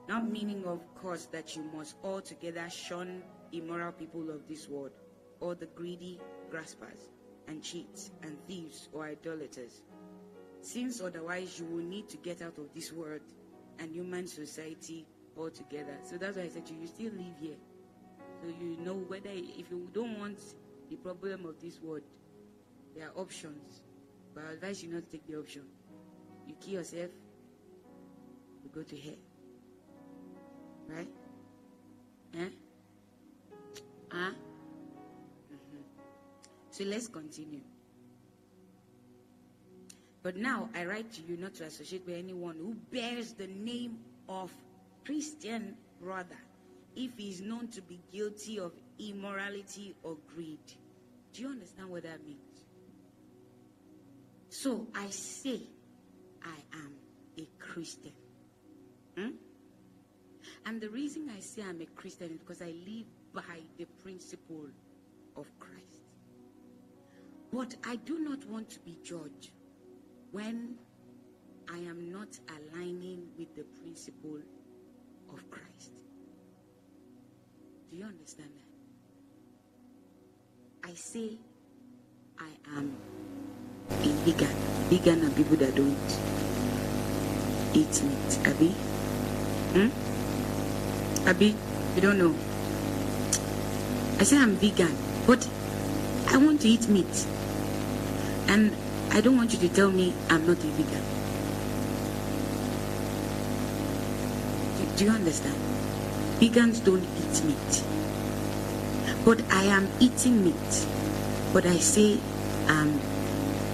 Not 0.07 0.31
meaning, 0.31 0.63
of 0.63 0.79
course, 0.95 1.25
that 1.33 1.57
you 1.57 1.63
must 1.75 1.97
altogether 2.05 2.69
shun 2.69 3.21
immoral 3.51 3.91
people 3.91 4.29
of 4.29 4.47
this 4.47 4.69
world, 4.69 4.93
or 5.41 5.55
the 5.55 5.65
greedy 5.65 6.21
graspers, 6.49 7.09
and 7.49 7.61
cheats, 7.61 8.11
and 8.23 8.37
thieves, 8.47 8.87
or 8.93 9.07
idolaters. 9.07 9.81
Since 10.61 11.01
otherwise 11.01 11.59
you 11.59 11.65
will 11.65 11.83
need 11.83 12.07
to 12.07 12.17
get 12.17 12.41
out 12.41 12.57
of 12.57 12.73
this 12.73 12.93
world 12.93 13.19
and 13.79 13.93
human 13.93 14.25
society 14.25 15.05
altogether. 15.37 15.97
So 16.09 16.15
that's 16.17 16.37
why 16.37 16.43
I 16.43 16.47
said 16.47 16.65
to 16.67 16.73
you, 16.73 16.81
you 16.81 16.87
still 16.87 17.11
live 17.11 17.37
here. 17.41 17.57
So 18.41 18.47
you 18.61 18.77
know 18.83 18.93
whether, 18.93 19.29
if 19.31 19.69
you 19.71 19.89
don't 19.93 20.19
want 20.19 20.39
the 20.89 20.95
problem 20.97 21.45
of 21.45 21.59
this 21.59 21.81
world, 21.81 22.03
there 22.95 23.07
are 23.07 23.21
options. 23.21 23.81
But 24.33 24.43
I 24.49 24.53
advise 24.53 24.83
you 24.83 24.93
not 24.93 25.05
to 25.05 25.11
take 25.11 25.27
the 25.27 25.39
option. 25.39 25.63
You 26.47 26.55
kill 26.61 26.73
yourself, 26.75 27.09
you 28.63 28.69
go 28.73 28.83
to 28.83 28.97
hell. 28.97 29.13
Right? 30.87 31.07
Eh? 32.35 32.49
Huh? 34.11 34.31
Mhm. 35.51 35.83
So 36.71 36.83
let's 36.85 37.07
continue. 37.07 37.61
But 40.23 40.37
now 40.37 40.69
I 40.75 40.85
write 40.85 41.11
to 41.13 41.21
you 41.21 41.37
not 41.37 41.55
to 41.55 41.65
associate 41.65 42.05
with 42.05 42.15
anyone 42.15 42.55
who 42.57 42.75
bears 42.91 43.33
the 43.33 43.47
name 43.47 43.99
of 44.29 44.51
Christian 45.05 45.75
brother 46.01 46.37
if 46.97 47.11
he 47.15 47.29
is 47.29 47.41
known 47.41 47.67
to 47.67 47.81
be 47.81 47.99
guilty 48.11 48.59
of 48.59 48.71
immorality 48.97 49.95
or 50.01 50.17
greed. 50.35 50.59
Do 51.31 51.43
you 51.43 51.49
understand 51.49 51.89
what 51.89 52.03
that 52.03 52.25
means? 52.25 52.39
So 54.49 54.87
I 54.95 55.07
say 55.11 55.61
I 56.43 56.77
am 56.77 56.93
a 57.37 57.47
Christian. 57.59 58.13
Hmm? 59.15 59.29
And 60.65 60.81
the 60.81 60.89
reason 60.89 61.29
I 61.35 61.39
say 61.39 61.61
I'm 61.61 61.81
a 61.81 61.85
Christian 61.85 62.31
is 62.31 62.39
because 62.39 62.63
I 62.63 62.73
live 62.87 63.05
by 63.31 63.59
the 63.77 63.85
principle 64.01 64.67
of 65.35 65.45
Christ. 65.59 66.01
But 67.53 67.75
I 67.85 67.97
do 67.97 68.19
not 68.19 68.43
want 68.49 68.71
to 68.71 68.79
be 68.79 68.97
judged 69.03 69.51
when 70.31 70.75
I 71.71 71.77
am 71.77 72.11
not 72.11 72.39
aligning 72.49 73.27
with 73.37 73.55
the 73.55 73.63
principle 73.81 74.39
of 75.31 75.49
Christ. 75.51 75.91
Do 77.89 77.95
you 77.95 78.03
understand 78.05 78.49
that? 80.83 80.89
I 80.89 80.93
say 80.93 81.37
I 82.37 82.49
am 82.77 82.95
a 83.89 84.07
vegan. 84.25 84.55
Vegan 84.89 85.25
are 85.25 85.29
people 85.31 85.55
that 85.57 85.73
don't 85.75 85.95
eat 87.73 88.03
meat. 88.03 88.39
Abby? 88.45 88.69
Hmm? 89.73 89.89
Abby, 91.27 91.55
you 91.95 92.01
don't 92.01 92.19
know. 92.19 92.35
I 94.19 94.23
say 94.23 94.37
I'm 94.37 94.55
vegan, 94.57 94.95
but 95.25 95.47
I 96.27 96.37
want 96.37 96.61
to 96.61 96.67
eat 96.67 96.89
meat. 96.89 97.25
And 98.47 98.75
I 99.11 99.21
don't 99.21 99.37
want 99.37 99.53
you 99.53 99.59
to 99.59 99.69
tell 99.69 99.91
me 99.91 100.13
I'm 100.29 100.45
not 100.45 100.57
a 100.57 100.67
vegan. 100.75 101.03
Do, 104.97 105.05
you 105.05 105.11
understand? 105.11 105.55
Vegans 106.39 106.83
don't 106.83 107.03
eat 107.27 107.43
meat. 107.43 107.83
But 109.25 109.41
I 109.51 109.63
am 109.63 109.87
eating 109.99 110.43
meat. 110.43 110.87
But 111.53 111.65
I 111.65 111.77
say 111.77 112.19
I'm 112.67 112.89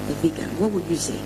a 0.10 0.14
vegan. 0.22 0.50
What 0.60 0.72
would 0.72 0.86
you 0.86 0.96
say? 0.96 1.20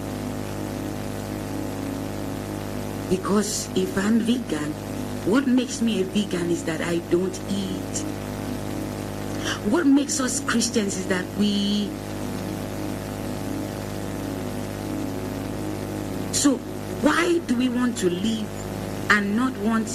Because 3.09 3.69
if 3.75 3.97
I'm 3.97 4.19
vegan, 4.19 4.73
what 5.25 5.47
makes 5.47 5.81
me 5.81 6.01
a 6.01 6.03
vegan 6.03 6.49
is 6.49 6.63
that 6.65 6.81
I 6.81 6.99
don't 7.09 7.39
eat. 7.49 8.03
What 9.71 9.85
makes 9.85 10.19
us 10.19 10.39
Christians 10.41 10.97
is 10.97 11.07
that 11.07 11.25
we. 11.37 11.89
So, 16.33 16.57
why 17.01 17.39
do 17.47 17.55
we 17.55 17.69
want 17.69 17.97
to 17.99 18.09
live 18.09 18.47
and 19.11 19.35
not 19.35 19.55
want 19.57 19.87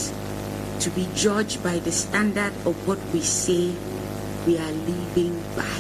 to 0.83 0.91
be 0.91 1.09
judged 1.15 1.63
by 1.63 1.79
the 1.79 1.93
standard 1.93 2.53
of 2.67 2.75
what 2.89 2.99
we 3.13 3.21
say 3.21 3.73
we 4.47 4.59
are 4.59 4.73
living 4.73 5.41
by? 5.55 5.79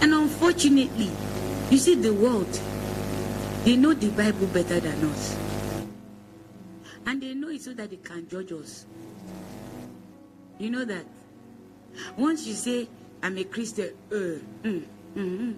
And 0.00 0.14
unfortunately, 0.14 1.10
you 1.70 1.78
see, 1.78 1.94
the 1.94 2.14
world, 2.14 2.48
they 3.64 3.76
know 3.76 3.92
the 3.92 4.08
Bible 4.10 4.46
better 4.48 4.80
than 4.80 5.04
us. 5.10 5.36
And 7.04 7.22
they 7.22 7.34
know 7.34 7.48
it 7.48 7.62
so 7.62 7.74
that 7.74 7.90
they 7.90 7.96
can 7.96 8.28
judge 8.28 8.52
us. 8.52 8.86
You 10.58 10.70
know 10.70 10.84
that? 10.84 11.04
Once 12.16 12.46
you 12.46 12.54
say, 12.54 12.88
I'm 13.22 13.36
a 13.36 13.44
Christian, 13.44 13.90
uh, 14.10 14.14
mm, 14.14 14.42
mm, 14.62 14.84
mm, 15.14 15.54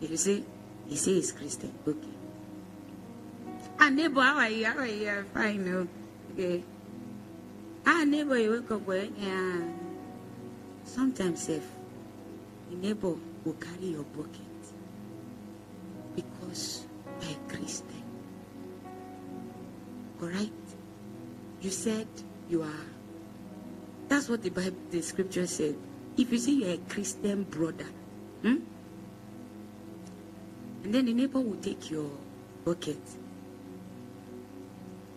they 0.00 0.16
say, 0.16 0.42
He 0.86 0.96
says 0.96 1.32
Christian. 1.32 1.72
Okay. 1.86 2.17
Ah, 3.80 3.90
neighbor, 3.90 4.20
how 4.20 4.38
are 4.38 4.50
you? 4.50 4.66
How 4.66 4.78
are 4.78 4.86
you? 4.86 5.08
I'm 5.08 5.24
fine. 5.26 5.64
No. 5.64 5.86
Okay. 6.34 6.64
Ah, 7.86 8.02
neighbor, 8.04 8.36
you 8.36 8.50
wake 8.50 8.70
up 8.70 8.82
well. 8.86 9.06
Yeah. 9.16 9.62
Sometimes, 10.84 11.48
if 11.48 11.62
the 12.70 12.76
neighbor 12.76 13.14
will 13.44 13.54
carry 13.54 13.94
your 13.94 14.02
bucket 14.02 14.58
because 16.16 16.86
you're 17.22 17.38
Christian. 17.48 18.02
All 20.20 20.28
right? 20.28 20.52
You 21.60 21.70
said 21.70 22.08
you 22.50 22.62
are. 22.62 22.86
That's 24.08 24.28
what 24.28 24.42
the 24.42 24.50
Bible, 24.50 24.76
the 24.90 25.02
scripture 25.02 25.46
said. 25.46 25.76
If 26.16 26.32
you 26.32 26.38
say 26.38 26.52
you're 26.52 26.74
a 26.74 26.78
Christian 26.88 27.44
brother, 27.44 27.86
hmm? 28.42 28.58
and 30.82 30.94
then 30.94 31.06
the 31.06 31.12
neighbor 31.14 31.38
will 31.38 31.62
take 31.62 31.90
your 31.90 32.10
bucket 32.64 32.98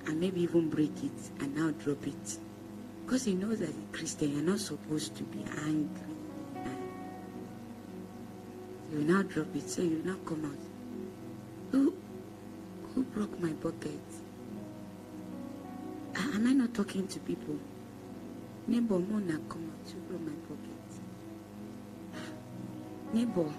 and 0.07 0.19
maybe 0.19 0.41
even 0.41 0.69
break 0.69 1.03
it 1.03 1.11
and 1.39 1.55
now 1.55 1.71
drop 1.83 2.05
it. 2.07 2.37
Because 3.05 3.25
he 3.25 3.33
knows 3.33 3.59
that 3.59 3.69
a 3.69 3.97
Christian, 3.97 4.33
you're 4.33 4.43
not 4.43 4.59
supposed 4.59 5.15
to 5.17 5.23
be 5.23 5.43
angry. 5.65 6.01
You 8.91 8.99
now 8.99 9.21
drop 9.23 9.55
it, 9.55 9.69
so 9.69 9.81
you 9.81 10.01
now 10.03 10.15
come 10.25 10.45
out. 10.45 11.71
Who, 11.71 11.93
who 12.93 13.03
broke 13.03 13.39
my 13.39 13.51
bucket? 13.51 13.99
Am 16.15 16.47
I 16.47 16.53
not 16.53 16.73
talking 16.73 17.07
to 17.07 17.19
people? 17.19 17.57
Neighbor, 18.67 18.99
Mona, 18.99 19.39
come 19.49 19.71
out. 19.71 19.93
You 19.93 20.01
broke 20.07 20.21
my 20.21 20.33
bucket. 20.47 20.71
Neighbor, 23.13 23.51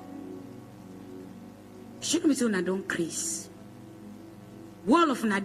shouldn't 2.00 2.28
we 2.28 2.34
say 2.34 2.44
una 2.46 2.62
don't 2.62 2.88
crease? 2.88 3.48
Wall 4.86 5.10
of 5.10 5.22
una 5.24 5.40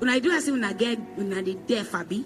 dey. 0.00 0.08
I 0.08 0.18
do 0.18 0.30
as 0.30 0.48
if 0.48 0.54
una 0.54 0.74
get 0.74 0.98
una 1.18 1.42
dey 1.42 1.54
deaf 1.66 1.94
abi. 1.94 2.24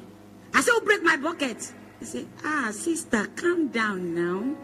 I 0.54 0.60
say, 0.60 0.70
who 0.72 0.80
break 0.82 1.02
my 1.02 1.16
bucket? 1.16 1.72
He 2.00 2.04
say, 2.04 2.26
ah, 2.44 2.70
sister, 2.72 3.26
calm 3.36 3.68
down 3.68 4.14
now. 4.14 4.54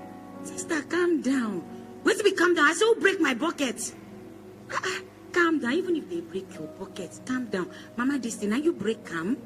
Sister, 0.45 0.83
calm 0.83 1.23
down. 1.23 1.63
Wait 2.05 2.17
till 2.17 2.25
we 2.25 2.33
calm 2.33 2.55
down. 2.55 2.67
I 2.67 2.73
say, 2.75 2.85
who 2.85 2.95
break 3.01 3.21
my 3.21 3.35
bucket? 3.35 3.95
Ah, 4.71 4.81
ah, 4.85 5.01
calm 5.33 5.59
down. 5.59 5.73
Even 5.73 5.97
if 5.97 6.11
they 6.11 6.21
break 6.21 6.53
your 6.55 6.67
bucket, 6.79 7.19
calm 7.27 7.47
down. 7.47 7.71
Mama, 7.97 8.19
this 8.19 8.37
thing, 8.37 8.51
now 8.51 8.57
you 8.57 8.73
break 8.73 9.05
calm. 9.05 9.37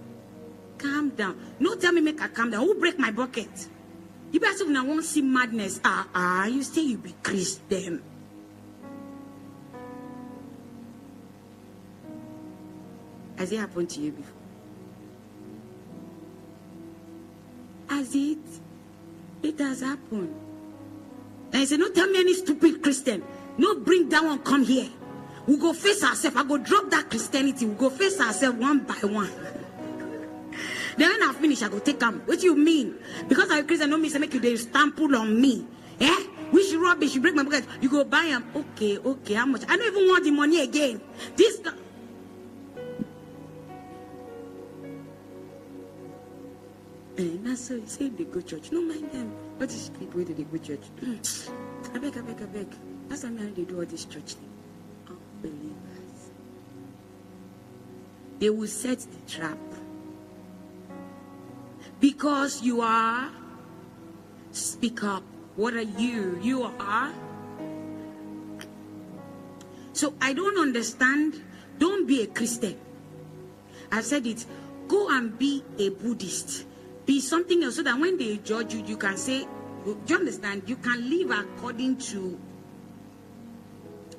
Calm 0.78 1.10
down. 1.10 1.38
No 1.60 1.76
tell 1.76 1.92
me 1.92 2.00
make 2.00 2.20
I 2.20 2.28
calm 2.28 2.50
down. 2.50 2.62
Who 2.66 2.74
break 2.74 2.98
my 2.98 3.12
bucket? 3.12 3.68
You 4.32 4.40
better 4.40 4.64
when 4.64 4.76
I 4.76 4.82
won't 4.82 5.04
see 5.04 5.22
madness. 5.22 5.80
Ah, 5.84 6.08
ah, 6.14 6.46
you 6.46 6.62
say 6.62 6.80
you 6.82 6.98
be 6.98 7.14
Christian. 7.22 8.02
Has 13.36 13.52
it 13.52 13.58
happened 13.58 13.90
to 13.90 14.00
you 14.00 14.12
before? 14.12 14.32
Has 17.88 18.14
it? 18.14 18.38
It 19.42 19.58
has 19.58 19.80
happened. 19.80 20.34
And 21.52 21.60
he 21.60 21.66
said, 21.66 21.80
No, 21.80 21.90
tell 21.90 22.08
me 22.08 22.20
any 22.20 22.34
stupid 22.34 22.82
Christian. 22.82 23.22
No, 23.58 23.74
bring 23.80 24.08
that 24.08 24.24
one, 24.24 24.38
come 24.40 24.64
here. 24.64 24.88
We 25.46 25.56
go 25.56 25.72
face 25.72 26.02
ourselves. 26.04 26.36
I 26.36 26.44
go 26.44 26.56
drop 26.56 26.90
that 26.90 27.10
Christianity. 27.10 27.66
We 27.66 27.74
go 27.74 27.90
face 27.90 28.20
ourselves 28.20 28.58
one 28.58 28.80
by 28.80 28.94
one. 29.02 29.30
then 30.96 31.10
when 31.10 31.22
I 31.28 31.32
finish, 31.38 31.62
I 31.62 31.68
go 31.68 31.80
take 31.80 31.98
them. 31.98 32.22
What 32.26 32.42
you 32.42 32.56
mean? 32.56 32.96
Because 33.28 33.50
I'm 33.50 33.66
Christian, 33.66 33.90
no 33.90 33.98
me 33.98 34.08
say 34.08 34.18
make 34.18 34.32
you 34.32 34.40
they 34.40 34.54
stample 34.54 35.18
on 35.18 35.40
me. 35.40 35.66
Eh? 36.00 36.22
Which 36.52 36.72
rubbish? 36.74 37.14
You 37.14 37.20
break 37.20 37.34
my 37.34 37.42
bucket. 37.42 37.64
You 37.80 37.88
go 37.88 38.04
buy 38.04 38.26
them. 38.26 38.44
Okay, 38.54 38.98
okay. 38.98 39.34
How 39.34 39.46
much? 39.46 39.62
I 39.68 39.76
don't 39.76 39.86
even 39.86 40.08
want 40.08 40.24
the 40.24 40.30
money 40.30 40.60
again. 40.62 41.00
This. 41.36 41.60
Eh, 47.18 47.36
na 47.44 47.54
so 47.54 47.74
you 47.74 47.86
say 47.86 48.08
they 48.08 48.24
go 48.24 48.40
church. 48.40 48.72
No 48.72 48.80
mind 48.80 49.10
them. 49.12 49.30
What 49.58 49.68
is 49.70 49.90
people 49.98 50.22
where 50.22 50.24
they 50.24 50.44
go 50.44 50.56
church? 50.56 50.80
I 51.94 51.98
beg, 51.98 52.16
I 52.16 52.22
beg, 52.22 52.40
I 52.40 52.46
beg. 52.46 52.68
That's 53.08 53.22
how 53.22 53.28
they 53.28 53.64
do 53.64 53.78
all 53.78 53.84
this 53.84 54.06
church 54.06 54.32
thing. 54.32 54.48
Unbelievers. 55.08 56.30
They 58.38 58.48
will 58.48 58.66
set 58.66 59.00
the 59.00 59.30
trap. 59.30 59.58
Because 62.00 62.62
you 62.62 62.80
are, 62.80 63.30
speak 64.52 65.04
up. 65.04 65.22
What 65.56 65.74
are 65.74 65.82
you? 65.82 66.40
You 66.42 66.64
are. 66.80 67.12
So 69.92 70.14
I 70.20 70.32
don't 70.32 70.58
understand. 70.58 71.42
Don't 71.78 72.08
be 72.08 72.22
a 72.22 72.26
Christian. 72.26 72.78
I've 73.90 74.06
said 74.06 74.26
it. 74.26 74.46
Go 74.88 75.10
and 75.10 75.38
be 75.38 75.62
a 75.78 75.90
Buddhist. 75.90 76.64
Be 77.06 77.20
something 77.20 77.62
else 77.62 77.76
so 77.76 77.82
that 77.82 77.98
when 77.98 78.16
they 78.18 78.36
judge 78.38 78.74
you, 78.74 78.84
you 78.84 78.96
can 78.96 79.16
say, 79.16 79.46
do 79.84 79.98
you 80.06 80.16
understand? 80.16 80.62
You 80.66 80.76
can 80.76 81.10
live 81.10 81.30
according 81.30 81.96
to. 81.98 82.38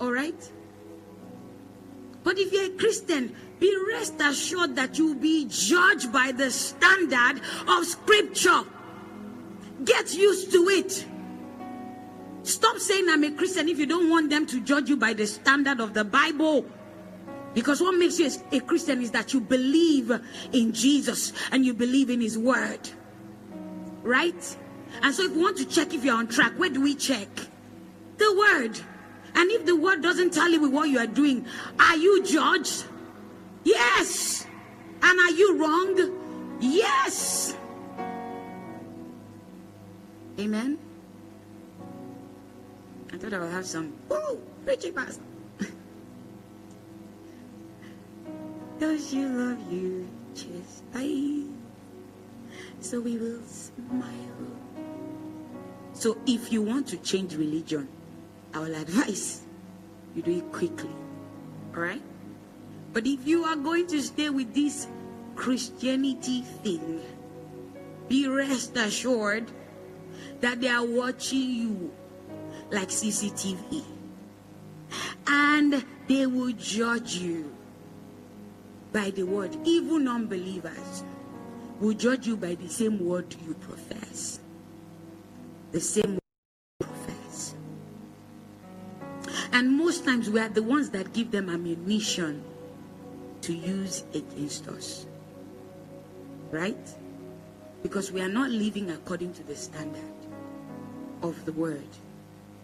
All 0.02 0.12
right? 0.12 0.52
But 2.24 2.38
if 2.38 2.52
you're 2.52 2.66
a 2.66 2.78
Christian, 2.78 3.36
be 3.60 3.76
rest 3.90 4.16
assured 4.20 4.76
that 4.76 4.98
you'll 4.98 5.16
be 5.16 5.46
judged 5.46 6.12
by 6.12 6.32
the 6.32 6.52
standard 6.52 7.42
of 7.68 7.86
Scripture. 7.86 8.64
Get 9.84 10.14
used 10.14 10.52
to 10.52 10.70
it. 10.70 11.06
Stop 12.44 12.78
saying 12.78 13.06
I'm 13.10 13.24
a 13.24 13.32
Christian 13.32 13.70
if 13.70 13.80
you 13.80 13.86
don't 13.86 14.10
want 14.10 14.30
them 14.30 14.46
to 14.48 14.60
judge 14.62 14.90
you 14.90 14.98
by 14.98 15.14
the 15.14 15.26
standard 15.26 15.80
of 15.80 15.94
the 15.94 16.04
Bible. 16.04 16.66
Because 17.54 17.82
what 17.82 17.96
makes 17.96 18.20
you 18.20 18.30
a 18.52 18.60
Christian 18.62 19.02
is 19.02 19.12
that 19.12 19.34
you 19.34 19.40
believe 19.40 20.12
in 20.52 20.74
Jesus 20.74 21.34
and 21.52 21.66
you 21.66 21.74
believe 21.74 22.10
in 22.10 22.20
His 22.22 22.38
Word. 22.38 22.90
Right? 24.02 24.58
And 25.02 25.14
so 25.14 25.24
if 25.24 25.32
we 25.32 25.42
want 25.42 25.58
to 25.58 25.66
check 25.66 25.94
if 25.94 26.04
you're 26.04 26.16
on 26.16 26.28
track, 26.28 26.54
where 26.58 26.70
do 26.70 26.82
we 26.82 26.96
check? 26.96 27.28
The 28.18 28.36
Word. 28.38 28.80
And 29.36 29.52
if 29.52 29.66
the 29.66 29.76
Word 29.76 30.02
doesn't 30.02 30.34
tally 30.34 30.58
with 30.58 30.72
what 30.72 30.90
you 30.90 31.00
are 31.00 31.08
doing, 31.08 31.46
are 31.80 31.98
you 31.98 32.24
judged? 32.24 32.86
Yes. 33.64 34.46
And 35.02 35.20
are 35.20 35.32
you 35.32 35.58
wrong? 35.58 36.58
Yes. 36.60 37.56
Amen. 40.40 40.80
I 43.12 43.18
thought 43.18 43.34
I 43.34 43.40
would 43.40 43.52
have 43.52 43.66
some. 43.66 43.94
Woo! 44.10 44.42
Preaching 44.66 44.94
pastor. 44.94 45.22
Those 48.80 49.14
you 49.14 49.28
love 49.28 49.72
you, 49.72 50.08
chastise, 50.36 51.46
so 52.82 53.00
we 53.00 53.18
will 53.18 53.42
smile. 53.46 54.52
So 55.94 56.18
if 56.26 56.52
you 56.52 56.62
want 56.62 56.88
to 56.88 56.98
change 56.98 57.36
religion, 57.36 57.88
I 58.54 58.60
will 58.60 58.76
advise 58.76 59.44
you 60.16 60.22
do 60.22 60.38
it 60.38 60.52
quickly. 60.52 60.90
All 61.76 61.82
right? 61.82 62.02
But 62.94 63.08
if 63.08 63.26
you 63.26 63.44
are 63.46 63.56
going 63.56 63.88
to 63.88 64.02
stay 64.02 64.30
with 64.30 64.54
this 64.54 64.88
Christianity 65.36 66.42
thing, 66.42 67.02
be 68.08 68.28
rest 68.28 68.78
assured 68.78 69.50
that 70.42 70.62
they 70.62 70.68
are 70.68 70.86
watching 70.86 71.50
you 71.50 71.92
like 72.72 72.90
CCTV. 72.90 73.84
And 75.26 75.84
they 76.08 76.28
will 76.28 76.52
judge 76.52 77.16
you 77.16 77.56
by 78.94 79.10
the 79.10 79.24
word. 79.24 79.58
Even 79.66 80.08
unbelievers 80.08 81.04
will 81.80 81.94
judge 81.94 82.28
you 82.28 82.38
by 82.38 82.56
the 82.56 82.70
same 82.70 83.04
word 83.04 83.36
you 83.46 83.56
profess. 83.56 84.40
The 85.72 85.82
same 85.82 86.14
word 86.14 86.22
you 86.80 86.86
profess. 86.86 87.56
And 89.52 89.76
most 89.76 90.06
times 90.06 90.30
we 90.30 90.40
are 90.40 90.50
the 90.50 90.64
ones 90.64 90.92
that 90.92 91.12
give 91.14 91.32
them 91.32 91.50
ammunition 91.50 92.44
to 93.42 93.54
use 93.54 94.04
against 94.14 94.68
us. 94.68 95.06
Right? 96.52 96.88
Because 97.82 98.12
we 98.12 98.22
are 98.22 98.30
not 98.30 98.52
living 98.52 98.92
according 98.92 99.34
to 99.34 99.44
the 99.44 99.56
standard 99.56 100.02
of 101.22 101.44
the 101.46 101.52
word 101.52 101.88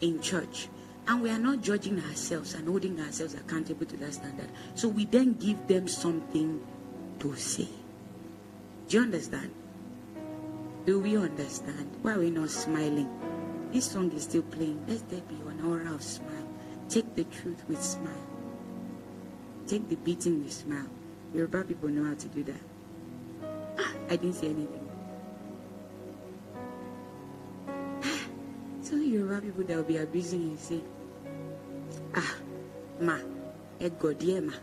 in 0.02 0.22
church. 0.22 0.70
And 1.10 1.24
we 1.24 1.32
are 1.32 1.40
not 1.40 1.62
judging 1.62 2.00
ourselves 2.04 2.54
and 2.54 2.68
holding 2.68 3.02
ourselves 3.02 3.34
accountable 3.34 3.88
to 3.88 3.98
that 3.98 4.14
standard. 4.14 4.48
So 4.76 4.88
we 4.88 5.06
then 5.06 5.34
give 5.34 5.66
them 5.68 5.88
something 5.88 6.62
to 7.18 7.36
say. 7.36 7.68
Do 8.88 8.98
you 8.98 9.04
understand? 9.04 9.50
Do 10.86 11.00
we 11.00 11.18
understand? 11.18 11.90
Why 12.04 12.14
are 12.14 12.20
we 12.20 12.30
not 12.30 12.52
smiling? 12.52 13.10
This 13.74 13.90
song 13.90 14.12
is 14.12 14.24
still 14.24 14.44
playing. 14.44 14.86
Let 14.88 15.10
there 15.10 15.22
be 15.22 15.34
an 15.50 15.66
aura 15.66 15.92
of 15.96 16.04
smile. 16.04 16.48
Take 16.90 17.16
the 17.16 17.24
truth 17.24 17.64
with 17.68 17.82
smile. 17.82 18.28
Take 19.66 19.90
the 19.90 19.96
beating 19.96 20.44
with 20.44 20.54
smile. 20.54 20.90
Yoruba 21.34 21.64
people 21.64 21.90
know 21.90 22.06
how 22.08 22.14
to 22.14 22.28
do 22.28 22.44
that. 22.44 22.62
Ah, 23.80 23.94
I 24.12 24.16
didn't 24.16 24.34
say 24.34 24.48
anything. 24.50 24.86
So 28.82 28.96
Yoruba 28.96 29.42
people 29.42 29.64
that 29.66 29.76
will 29.76 29.84
be 29.84 29.98
abusing 29.98 30.52
you 30.52 30.58
say, 30.58 30.82
Ah, 32.16 32.34
ma, 33.06 33.16
ẹ 33.80 33.88
ma. 34.48 34.54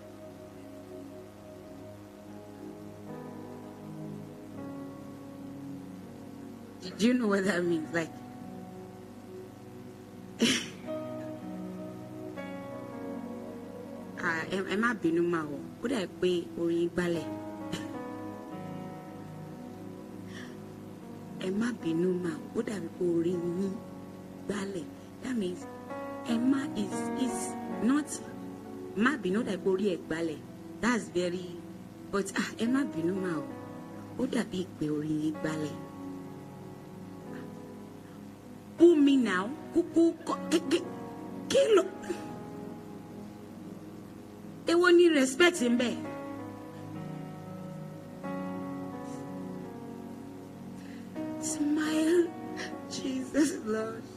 Do 6.99 7.07
you 7.07 7.15
know 7.15 7.29
what 7.29 7.45
that 7.45 7.63
means? 7.65 7.89
Like, 7.93 8.11
ah, 14.23 14.43
má 14.83 14.95
bínú 14.95 15.23
ma 15.29 15.41
o, 15.45 15.59
ó 15.83 15.87
dà 15.93 16.01
pé 16.21 16.31
orin 16.61 16.89
gbálẹ̀. 16.95 17.27
Ẹ 21.47 21.49
má 21.61 21.69
bínú 21.83 22.09
o, 22.23 22.33
ó 22.57 22.59
dàbí 22.69 22.89
pé 22.99 23.05
orin 23.17 23.43
yín 23.59 23.75
gbálẹ̀. 24.49 24.87
That 25.23 25.35
means 25.41 25.61
Emma 26.35 26.63
is 26.85 26.97
is 27.27 27.39
not 27.91 28.09
má 29.05 29.11
ó 29.39 29.43
dàbí 29.49 29.63
pé 29.65 29.71
orí 29.71 29.87
ẹ̀. 29.95 30.39
That's 30.83 31.05
very 31.17 31.47
but 32.13 32.27
ah 32.41 32.51
ẹ 32.59 32.67
má 32.75 32.81
bínú 32.93 33.15
ma 33.25 33.33
o, 33.39 33.45
ó 34.19 34.27
dàbí 34.35 34.61
pé 34.79 34.87
orin 34.97 35.21
yín 35.23 35.35
gbálẹ̀. 35.43 35.77
bú 38.79 38.87
mi 39.05 39.15
kúkú 39.75 40.03
kọ 40.27 40.35
ló 41.77 41.83
èwo 44.71 44.87
ni 44.97 45.05
respect 45.17 45.61
ń 45.71 45.75
bẹ. 45.81 45.91
Smile, 51.51 52.29
Jesus 52.91 53.51
loves 53.75 54.16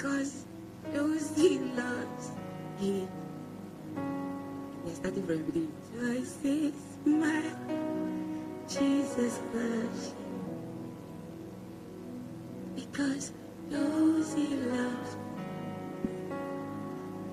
because 0.00 0.46
those 0.94 1.36
he 1.36 1.58
loves, 1.76 2.30
he. 2.78 3.06
We're 4.82 4.94
starting 4.94 5.26
from 5.26 5.36
the 5.36 5.44
beginning. 5.44 6.24
Say, 6.24 6.72
smile, 7.04 7.52
Jesus 8.66 9.40
loves 9.52 10.08
you 10.08 10.42
because 12.76 13.32
those 13.68 14.32
he 14.32 14.46
loves. 14.72 15.16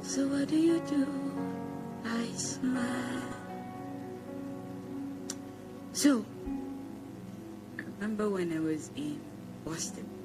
So 0.02 0.27
what 0.27 0.49
do 0.49 0.57
you 0.57 0.81
do? 0.89 1.07
I 2.03 2.26
smile. 2.35 3.23
So, 5.94 6.26
I 7.80 7.84
remember 7.95 8.30
when 8.30 8.52
I 8.52 8.60
was 8.60 8.91
in 8.98 9.22
Boston. 9.64 10.16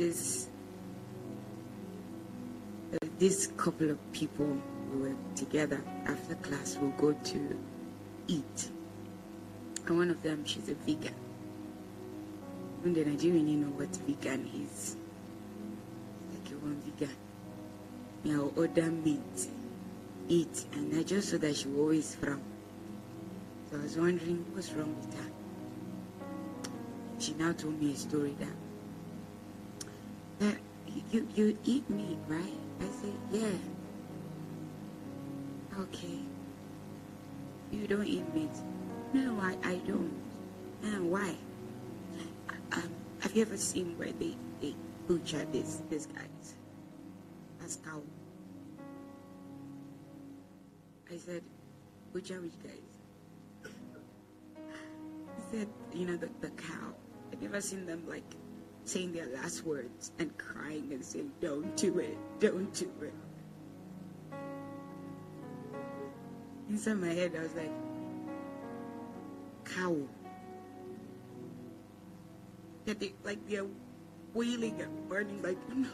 This, 0.00 0.48
uh, 2.94 3.06
this 3.18 3.48
couple 3.58 3.90
of 3.90 3.98
people 4.12 4.56
who 4.90 4.98
were 4.98 5.14
together 5.36 5.78
after 6.06 6.36
class. 6.36 6.78
We'll 6.80 6.92
go 6.92 7.12
to 7.12 7.58
eat, 8.26 8.70
and 9.86 9.98
one 9.98 10.08
of 10.10 10.22
them, 10.22 10.46
she's 10.46 10.70
a 10.70 10.74
vegan. 10.74 11.14
Even 12.80 12.94
the 12.94 13.04
Nigerian, 13.04 13.46
you 13.46 13.58
know 13.58 13.72
what 13.72 13.94
vegan 14.08 14.48
is. 14.64 14.96
Like 16.32 16.50
you 16.50 16.58
want 16.60 16.82
vegan. 16.82 17.14
Me, 18.24 18.32
I'll 18.32 18.54
order 18.56 18.90
meat, 18.90 19.48
eat, 20.30 20.64
and 20.72 20.98
I 20.98 21.02
just 21.02 21.28
saw 21.28 21.36
that 21.36 21.56
she 21.56 21.68
will 21.68 21.80
always 21.82 22.14
frown. 22.14 22.40
So 23.70 23.76
I 23.76 23.82
was 23.82 23.98
wondering 23.98 24.46
what's 24.54 24.72
wrong 24.72 24.96
with 24.96 25.12
her. 25.20 25.30
She 27.18 27.34
now 27.34 27.52
told 27.52 27.78
me 27.78 27.92
a 27.92 27.96
story 27.96 28.34
that, 28.40 28.48
that 30.40 30.56
you, 31.12 31.28
you 31.34 31.56
eat 31.64 31.88
meat, 31.88 32.18
right? 32.26 32.58
I 32.80 32.84
said, 33.00 33.14
yeah. 33.30 33.58
Okay. 35.78 36.18
You 37.70 37.86
don't 37.86 38.06
eat 38.06 38.34
meat. 38.34 38.50
No, 39.12 39.38
I, 39.40 39.56
I 39.64 39.76
don't. 39.86 40.12
And 40.82 41.10
why? 41.10 41.34
Um, 42.72 42.90
have 43.20 43.34
you 43.36 43.42
ever 43.42 43.56
seen 43.56 43.96
where 43.98 44.12
they, 44.12 44.36
they 44.60 44.74
butcher 45.06 45.44
this 45.52 45.82
this 45.90 46.06
guys? 46.06 46.54
That's 47.60 47.76
cow. 47.76 48.02
I 51.12 51.16
said, 51.16 51.42
butcher 52.12 52.40
which 52.40 52.52
guys? 52.62 53.72
He 55.36 55.58
said, 55.58 55.68
you 55.92 56.06
know, 56.06 56.16
the, 56.16 56.28
the 56.40 56.50
cow. 56.50 56.94
Have 57.30 57.42
you 57.42 57.48
ever 57.48 57.60
seen 57.60 57.84
them 57.86 58.04
like 58.08 58.22
saying 58.84 59.12
their 59.12 59.28
last 59.28 59.64
words 59.64 60.12
and 60.18 60.36
crying 60.38 60.88
and 60.92 61.04
saying, 61.04 61.30
don't 61.40 61.76
do 61.76 61.98
it, 61.98 62.16
don't 62.38 62.72
do 62.74 62.90
it? 63.02 63.14
Inside 66.68 66.94
my 66.94 67.08
head, 67.08 67.32
I 67.36 67.42
was 67.42 67.54
like, 67.54 67.72
cow. 69.64 69.96
Yeah, 72.86 72.94
they, 72.98 73.12
like 73.24 73.38
they're 73.48 73.66
wailing 74.34 74.80
and 74.80 75.08
burning, 75.08 75.42
like, 75.42 75.58
no, 75.74 75.88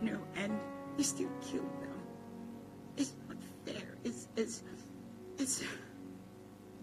no, 0.00 0.18
and 0.36 0.58
you 0.96 1.04
still 1.04 1.30
kill 1.40 1.62
them. 1.62 2.02
It's 2.96 3.12
not 3.28 3.36
fair. 3.64 3.96
It's, 4.04 4.28
it's, 4.36 4.62
it's, 5.38 5.62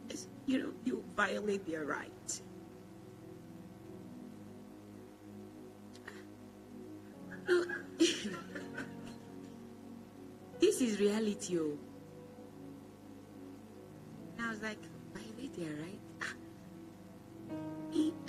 it's 0.09 0.27
you 0.45 0.57
know, 0.57 0.69
you 0.83 1.03
violate 1.15 1.65
their 1.67 1.85
right. 1.85 2.41
Reality, 10.99 11.57
oh. 11.59 11.77
And 14.37 14.45
I 14.45 14.49
was 14.51 14.61
like, 14.61 14.77
violate 15.13 15.53
their 15.57 15.73
right? 15.83 15.99
Ah, 16.21 16.33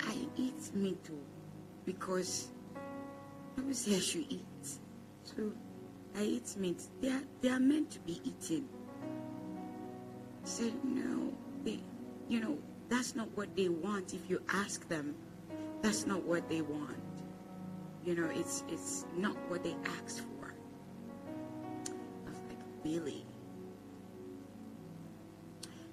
I 0.07 0.27
eat 0.37 0.75
meat 0.75 1.03
too 1.03 1.19
because 1.85 2.49
people 3.55 3.73
say 3.73 3.95
I 3.95 3.99
should 3.99 4.25
eat. 4.29 4.67
So 5.23 5.51
I 6.17 6.23
eat 6.23 6.55
meat. 6.57 6.81
They 7.01 7.09
are, 7.09 7.23
they 7.41 7.49
are 7.49 7.59
meant 7.59 7.91
to 7.91 7.99
be 7.99 8.21
eaten. 8.23 8.67
Said, 10.43 10.73
no, 10.83 11.33
they, 11.63 11.79
you 12.27 12.39
know, 12.39 12.57
that's 12.89 13.15
not 13.15 13.29
what 13.37 13.55
they 13.55 13.69
want. 13.69 14.13
If 14.13 14.29
you 14.29 14.41
ask 14.49 14.87
them, 14.89 15.15
that's 15.81 16.05
not 16.05 16.23
what 16.23 16.49
they 16.49 16.61
want. 16.61 16.97
You 18.03 18.15
know, 18.15 18.29
it's 18.33 18.63
it's 18.67 19.05
not 19.15 19.35
what 19.47 19.63
they 19.63 19.75
asked 20.03 20.21
for. 20.21 20.30
Really? 22.83 23.25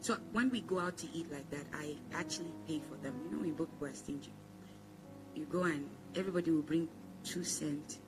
So 0.01 0.17
when 0.33 0.49
we 0.51 0.63
go 0.63 0.81
out 0.81 0.97
to 0.99 1.07
eat 1.13 1.31
like 1.31 1.51
that, 1.51 1.67
I 1.75 1.97
actually 2.15 2.53
pay 2.67 2.81
for 2.81 2.97
them. 3.03 3.15
You 3.31 3.37
know, 3.37 3.45
in 3.45 3.53
both 3.53 3.69
were 3.79 3.93
stingy. 3.93 4.33
You 5.35 5.45
go 5.45 5.65
and 5.65 5.89
everybody 6.17 6.51
will 6.51 6.63
bring 6.63 6.89
two 7.25 7.45
cents, 7.45 7.99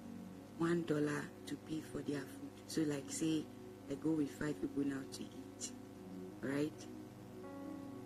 one 0.58 0.84
dollar 0.84 1.24
to 1.46 1.56
pay 1.68 1.80
for 1.80 2.00
their 2.02 2.20
food. 2.20 2.50
So 2.68 2.82
like 2.82 3.04
say 3.08 3.44
I 3.90 3.94
go 3.94 4.10
with 4.10 4.30
five 4.30 4.60
people 4.60 4.84
now 4.84 5.02
to 5.12 5.22
eat, 5.22 5.72
right? 6.40 6.86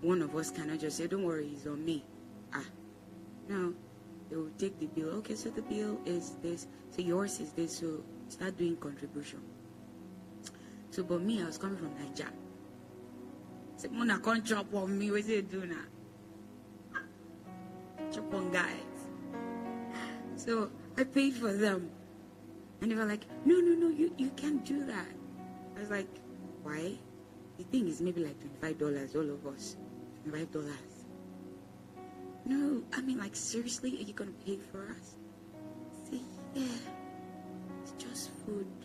One 0.00 0.22
of 0.22 0.34
us 0.34 0.50
cannot 0.50 0.80
just 0.80 0.96
say, 0.96 1.06
"Don't 1.06 1.24
worry, 1.24 1.52
it's 1.54 1.66
on 1.66 1.84
me." 1.84 2.04
Ah, 2.52 2.64
no, 3.48 3.74
they 4.28 4.36
will 4.36 4.50
take 4.58 4.78
the 4.80 4.86
bill. 4.86 5.10
Okay, 5.20 5.34
so 5.34 5.50
the 5.50 5.62
bill 5.62 6.00
is 6.04 6.32
this. 6.42 6.66
So 6.90 7.02
yours 7.02 7.38
is 7.40 7.52
this. 7.52 7.78
So 7.78 8.02
start 8.28 8.58
doing 8.58 8.76
contribution. 8.76 9.40
So, 10.94 11.02
but 11.02 11.22
me, 11.22 11.42
I 11.42 11.46
was 11.46 11.58
coming 11.58 11.76
from 11.76 11.92
Nigeria. 11.98 12.30
Say, 13.74 13.88
Mona 13.88 14.20
can't 14.20 14.46
chop 14.46 14.72
on 14.72 14.96
me. 14.96 15.10
What's 15.10 15.26
it 15.26 15.50
do 15.50 15.66
now? 15.66 17.00
Chop 18.12 18.32
on 18.32 18.52
guys. 18.52 19.00
So 20.36 20.70
I 20.96 21.02
paid 21.02 21.34
for 21.34 21.52
them. 21.52 21.90
And 22.80 22.92
they 22.92 22.94
were 22.94 23.06
like, 23.06 23.24
no, 23.44 23.56
no, 23.56 23.74
no, 23.74 23.88
you, 23.88 24.14
you 24.16 24.30
can't 24.36 24.64
do 24.64 24.86
that. 24.86 25.08
I 25.76 25.80
was 25.80 25.90
like, 25.90 26.06
why? 26.62 26.92
The 27.58 27.64
thing 27.64 27.88
is 27.88 28.00
maybe 28.00 28.24
like 28.24 28.36
$25, 28.62 29.16
all 29.16 29.30
of 29.30 29.46
us. 29.52 29.76
$25. 30.28 30.64
No, 32.46 32.84
I 32.92 33.00
mean, 33.00 33.18
like, 33.18 33.34
seriously, 33.34 33.98
are 33.98 34.04
you 34.04 34.12
going 34.12 34.32
to 34.32 34.44
pay 34.46 34.58
for 34.70 34.88
us? 34.90 35.16
Say, 36.08 36.20
yeah, 36.54 36.66
it's 37.82 37.92
just 37.98 38.30
food. 38.46 38.83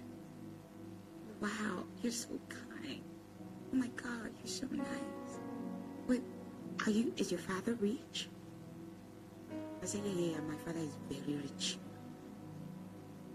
Wow, 1.41 1.86
you're 2.02 2.11
so 2.11 2.30
kind. 2.49 3.02
Oh 3.72 3.76
my 3.76 3.88
God, 3.95 4.32
you're 4.44 4.48
so 4.48 4.68
nice. 4.72 5.40
Wait, 6.07 6.22
are 6.86 6.91
you, 6.91 7.14
is 7.18 7.32
your 7.32 7.40
father 7.40 7.76
rich? 7.76 8.30
I 9.82 9.86
said, 9.86 10.02
yeah, 10.06 10.11
yeah, 10.14 10.32
yeah, 10.34 10.41
my 10.41 10.56
father 10.66 10.80
is 10.80 10.98
very 11.10 11.38
rich. 11.38 11.78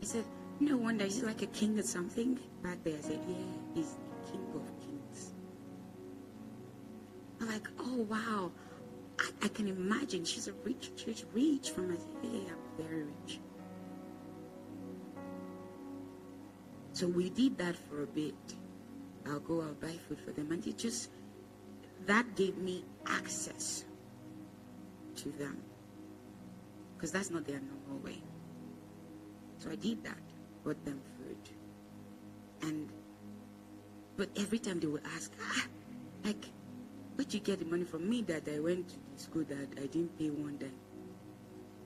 He 0.00 0.06
said, 0.06 0.24
no 0.60 0.76
wonder, 0.76 1.04
he's 1.04 1.22
like 1.22 1.42
a 1.42 1.46
king 1.46 1.78
or 1.78 1.82
something 1.82 2.38
back 2.62 2.82
there. 2.84 2.96
I 2.98 3.00
said, 3.00 3.20
yeah, 3.26 3.36
he's 3.74 3.96
king 4.30 4.44
of 4.54 4.62
kings. 4.80 5.32
I'm 7.40 7.48
like, 7.48 7.66
oh 7.78 8.02
wow, 8.02 8.52
I, 9.18 9.30
I 9.44 9.48
can 9.48 9.68
imagine 9.68 10.24
she's 10.24 10.48
a 10.48 10.52
rich, 10.64 10.90
she's 10.96 11.24
rich 11.32 11.70
from 11.70 11.96
said, 11.96 12.06
yeah, 12.22 12.52
I'm 12.52 12.84
very 12.86 13.04
rich. 13.04 13.40
So 16.94 17.08
we 17.08 17.28
did 17.28 17.58
that 17.58 17.74
for 17.76 18.04
a 18.04 18.06
bit. 18.06 18.34
I'll 19.26 19.40
go, 19.40 19.62
I'll 19.62 19.74
buy 19.74 19.96
food 20.08 20.20
for 20.20 20.30
them. 20.30 20.52
And 20.52 20.64
it 20.64 20.78
just, 20.78 21.10
that 22.06 22.36
gave 22.36 22.56
me 22.56 22.84
access 23.04 23.84
to 25.16 25.30
them. 25.32 25.60
Because 26.94 27.10
that's 27.10 27.30
not 27.30 27.44
their 27.46 27.60
normal 27.60 27.98
way. 28.04 28.22
So 29.58 29.70
I 29.70 29.74
did 29.74 30.04
that, 30.04 30.18
bought 30.64 30.82
them 30.84 31.00
food. 31.18 31.36
And, 32.62 32.88
but 34.16 34.28
every 34.36 34.60
time 34.60 34.78
they 34.78 34.86
would 34.86 35.02
ask, 35.16 35.32
ah, 35.42 35.66
like, 36.24 36.46
where'd 37.16 37.34
you 37.34 37.40
get 37.40 37.58
the 37.58 37.64
money 37.64 37.84
from 37.84 38.08
me 38.08 38.22
that 38.22 38.48
I 38.48 38.60
went 38.60 38.90
to 38.90 38.96
school 39.16 39.44
that 39.48 39.68
I 39.78 39.86
didn't 39.86 40.16
pay 40.16 40.30
one 40.30 40.58
dime? 40.58 40.70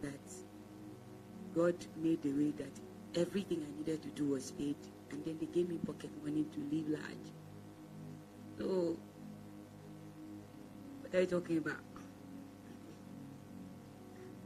That 0.02 0.20
God 1.54 1.76
made 1.96 2.22
the 2.22 2.32
way 2.32 2.52
that 2.58 3.18
everything 3.18 3.64
I 3.66 3.78
needed 3.78 4.02
to 4.02 4.08
do 4.08 4.28
was 4.28 4.50
paid. 4.50 4.76
And 5.10 5.24
then 5.24 5.38
they 5.38 5.46
gave 5.46 5.68
me 5.68 5.78
pocket 5.78 6.10
money 6.24 6.44
to 6.44 6.76
live 6.76 6.88
large. 6.88 7.28
So, 8.58 8.96
what 11.00 11.14
are 11.14 11.20
you 11.20 11.26
talking 11.26 11.58
about? 11.58 11.76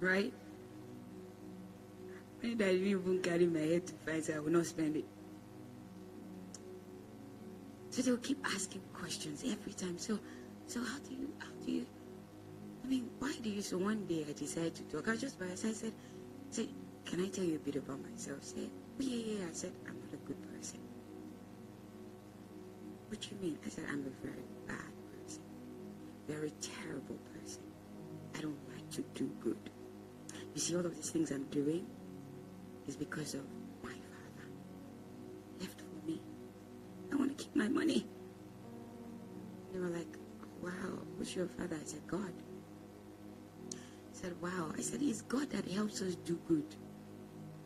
Right? 0.00 0.32
When 2.40 2.52
I 2.54 2.56
didn't 2.56 2.86
even 2.86 3.22
carry 3.22 3.46
my 3.46 3.60
head 3.60 3.86
to 3.86 4.22
so 4.22 4.34
I 4.34 4.38
will 4.40 4.50
not 4.50 4.66
spend 4.66 4.96
it. 4.96 5.04
So 7.90 8.02
they'll 8.02 8.16
keep 8.16 8.44
asking 8.44 8.80
questions 8.92 9.44
every 9.46 9.74
time. 9.74 9.98
So, 9.98 10.18
so 10.66 10.80
how 10.82 10.98
do 11.08 11.14
you, 11.14 11.28
how 11.38 11.48
do 11.64 11.70
you, 11.70 11.86
I 12.84 12.88
mean, 12.88 13.10
why 13.18 13.32
do 13.42 13.50
you, 13.50 13.62
so 13.62 13.78
one 13.78 14.06
day 14.06 14.24
I 14.28 14.32
decided 14.32 14.74
to 14.76 14.82
talk. 14.84 15.08
I 15.08 15.12
was 15.12 15.20
just 15.20 15.38
by. 15.38 15.46
I 15.46 15.54
said, 15.54 15.92
said, 16.50 16.68
can 17.04 17.20
I 17.20 17.28
tell 17.28 17.44
you 17.44 17.56
a 17.56 17.58
bit 17.58 17.76
about 17.76 18.00
myself? 18.02 18.38
I 18.40 18.44
said, 18.44 18.70
oh, 18.98 19.02
yeah, 19.04 19.34
yeah. 19.34 19.44
I 19.48 19.52
said, 19.52 19.72
I'm 19.86 20.01
good 20.26 20.40
person. 20.54 20.80
What 23.08 23.20
do 23.20 23.28
you 23.30 23.40
mean? 23.42 23.58
I 23.64 23.68
said, 23.68 23.84
I'm 23.90 24.00
a 24.00 24.26
very 24.26 24.44
bad 24.66 24.92
person. 25.12 25.42
Very 26.28 26.52
terrible 26.60 27.18
person. 27.34 27.62
I 28.34 28.40
don't 28.40 28.58
like 28.74 28.90
to 28.92 29.02
do 29.14 29.30
good. 29.40 29.70
You 30.54 30.60
see, 30.60 30.76
all 30.76 30.86
of 30.86 30.94
these 30.94 31.10
things 31.10 31.30
I'm 31.30 31.44
doing 31.44 31.86
is 32.86 32.96
because 32.96 33.34
of 33.34 33.42
my 33.82 33.90
father. 33.90 34.48
Left 35.60 35.80
for 35.80 36.06
me. 36.06 36.20
I 37.12 37.16
want 37.16 37.36
to 37.36 37.44
keep 37.44 37.54
my 37.54 37.68
money. 37.68 38.06
They 39.72 39.78
were 39.78 39.88
like, 39.88 40.16
wow, 40.62 40.98
who's 41.18 41.34
your 41.34 41.46
father? 41.46 41.76
I 41.80 41.84
said, 41.84 42.06
God. 42.06 42.32
I 43.72 43.76
said, 44.12 44.34
wow. 44.40 44.72
I 44.76 44.80
said, 44.80 45.00
it's 45.02 45.22
God 45.22 45.50
that 45.50 45.70
helps 45.70 46.02
us 46.02 46.14
do 46.16 46.38
good. 46.46 46.76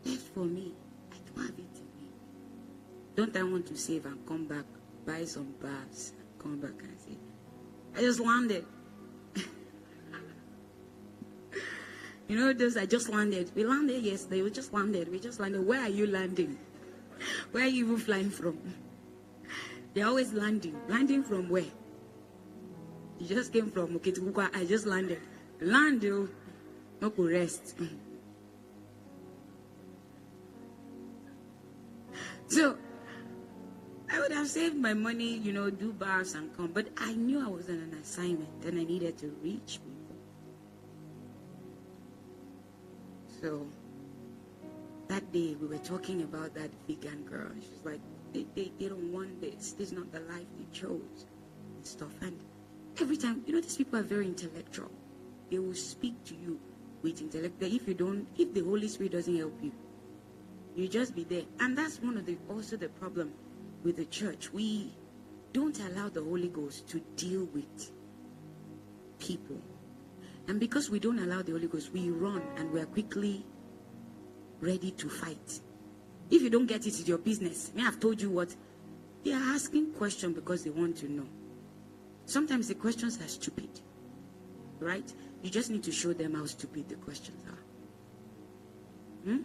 Left 0.05 0.21
for 0.33 0.45
me. 0.45 0.73
I 1.11 1.15
don't 1.33 1.45
have 1.45 1.59
it. 1.59 1.86
Don't 3.17 3.35
I 3.35 3.41
want 3.41 3.65
to 3.65 3.75
save 3.75 4.05
and 4.05 4.23
come 4.27 4.45
back, 4.45 4.65
buy 5.03 5.25
some 5.25 5.51
bags, 5.59 6.13
come 6.37 6.59
back 6.59 6.79
and 6.83 6.99
say, 6.99 7.17
I 7.95 8.01
just 8.01 8.19
landed. 8.19 8.63
you 12.27 12.37
know, 12.37 12.53
those 12.53 12.77
I 12.77 12.85
just 12.85 13.09
landed. 13.09 13.49
We 13.55 13.65
landed 13.65 14.03
yesterday. 14.03 14.43
We 14.43 14.51
just 14.51 14.71
landed. 14.71 15.11
We 15.11 15.19
just 15.19 15.39
landed. 15.39 15.65
Where 15.65 15.81
are 15.81 15.89
you 15.89 16.05
landing? 16.05 16.59
Where 17.51 17.63
are 17.63 17.67
you 17.67 17.85
even 17.85 17.97
flying 17.97 18.29
from? 18.29 18.59
They're 19.95 20.05
always 20.05 20.31
landing. 20.31 20.79
Landing 20.87 21.23
from 21.23 21.49
where? 21.49 21.65
You 23.17 23.27
just 23.27 23.51
came 23.51 23.71
from 23.71 23.97
Okitipupa. 23.97 24.55
I 24.55 24.65
just 24.65 24.85
landed. 24.85 25.21
Land, 25.59 26.03
you. 26.03 26.29
No 27.01 27.11
rest. 27.17 27.73
Have 34.47 34.53
saved 34.53 34.77
my 34.77 34.93
money, 34.93 35.35
you 35.35 35.51
know, 35.51 35.69
do 35.69 35.91
bars 35.91 36.33
and 36.33 36.55
come. 36.55 36.67
But 36.67 36.87
I 36.97 37.13
knew 37.13 37.43
I 37.45 37.49
was 37.49 37.67
on 37.67 37.75
an 37.75 37.97
assignment 38.01 38.63
and 38.65 38.79
I 38.79 38.83
needed 38.85 39.17
to 39.17 39.27
reach 39.43 39.79
people. 39.83 40.15
So, 43.41 43.67
that 45.09 45.31
day 45.33 45.55
we 45.59 45.67
were 45.67 45.83
talking 45.83 46.21
about 46.23 46.53
that 46.55 46.69
vegan 46.87 47.23
girl. 47.23 47.51
She's 47.59 47.83
like, 47.83 47.99
they, 48.33 48.45
they, 48.55 48.71
they 48.79 48.87
don't 48.87 49.11
want 49.11 49.41
this. 49.41 49.73
This 49.73 49.89
is 49.89 49.93
not 49.93 50.11
the 50.13 50.21
life 50.21 50.47
they 50.57 50.79
chose 50.79 51.25
and 51.75 51.85
stuff. 51.85 52.13
And 52.21 52.39
every 53.01 53.17
time, 53.17 53.43
you 53.45 53.53
know, 53.53 53.59
these 53.59 53.75
people 53.75 53.99
are 53.99 54.03
very 54.03 54.27
intellectual. 54.27 54.91
They 55.51 55.59
will 55.59 55.75
speak 55.75 56.23
to 56.25 56.35
you 56.35 56.57
with 57.03 57.21
intellect. 57.21 57.61
If 57.61 57.85
you 57.85 57.95
don't, 57.95 58.25
if 58.37 58.53
the 58.53 58.63
Holy 58.63 58.87
Spirit 58.87 59.11
doesn't 59.11 59.37
help 59.37 59.59
you, 59.61 59.73
you 60.75 60.87
just 60.87 61.15
be 61.15 61.25
there. 61.25 61.43
And 61.59 61.77
that's 61.77 62.01
one 62.01 62.15
of 62.15 62.25
the 62.25 62.37
also 62.49 62.77
the 62.77 62.89
problem 62.89 63.33
with 63.83 63.97
the 63.97 64.05
church. 64.05 64.51
We 64.53 64.93
don't 65.53 65.79
allow 65.79 66.09
the 66.09 66.23
Holy 66.23 66.49
Ghost 66.49 66.87
to 66.89 66.99
deal 67.15 67.47
with 67.53 67.91
people. 69.19 69.59
And 70.47 70.59
because 70.59 70.89
we 70.89 70.99
don't 70.99 71.19
allow 71.19 71.41
the 71.41 71.51
Holy 71.51 71.67
Ghost, 71.67 71.91
we 71.93 72.09
run 72.09 72.41
and 72.57 72.71
we 72.71 72.79
are 72.79 72.85
quickly 72.85 73.45
ready 74.61 74.91
to 74.91 75.09
fight. 75.09 75.59
If 76.29 76.41
you 76.41 76.49
don't 76.49 76.65
get 76.65 76.81
it, 76.81 76.87
it's 76.87 77.07
your 77.07 77.17
business. 77.17 77.71
Me, 77.73 77.83
I've 77.85 77.99
told 77.99 78.21
you 78.21 78.29
what. 78.29 78.55
They 79.23 79.33
are 79.33 79.53
asking 79.53 79.93
questions 79.93 80.35
because 80.35 80.63
they 80.63 80.69
want 80.69 80.97
to 80.97 81.11
know. 81.11 81.25
Sometimes 82.25 82.67
the 82.67 82.75
questions 82.75 83.19
are 83.21 83.27
stupid. 83.27 83.69
Right? 84.79 85.11
You 85.41 85.49
just 85.49 85.69
need 85.69 85.83
to 85.83 85.91
show 85.91 86.13
them 86.13 86.35
how 86.35 86.45
stupid 86.45 86.89
the 86.89 86.95
questions 86.95 87.43
are. 87.47 87.63
Hmm? 89.23 89.41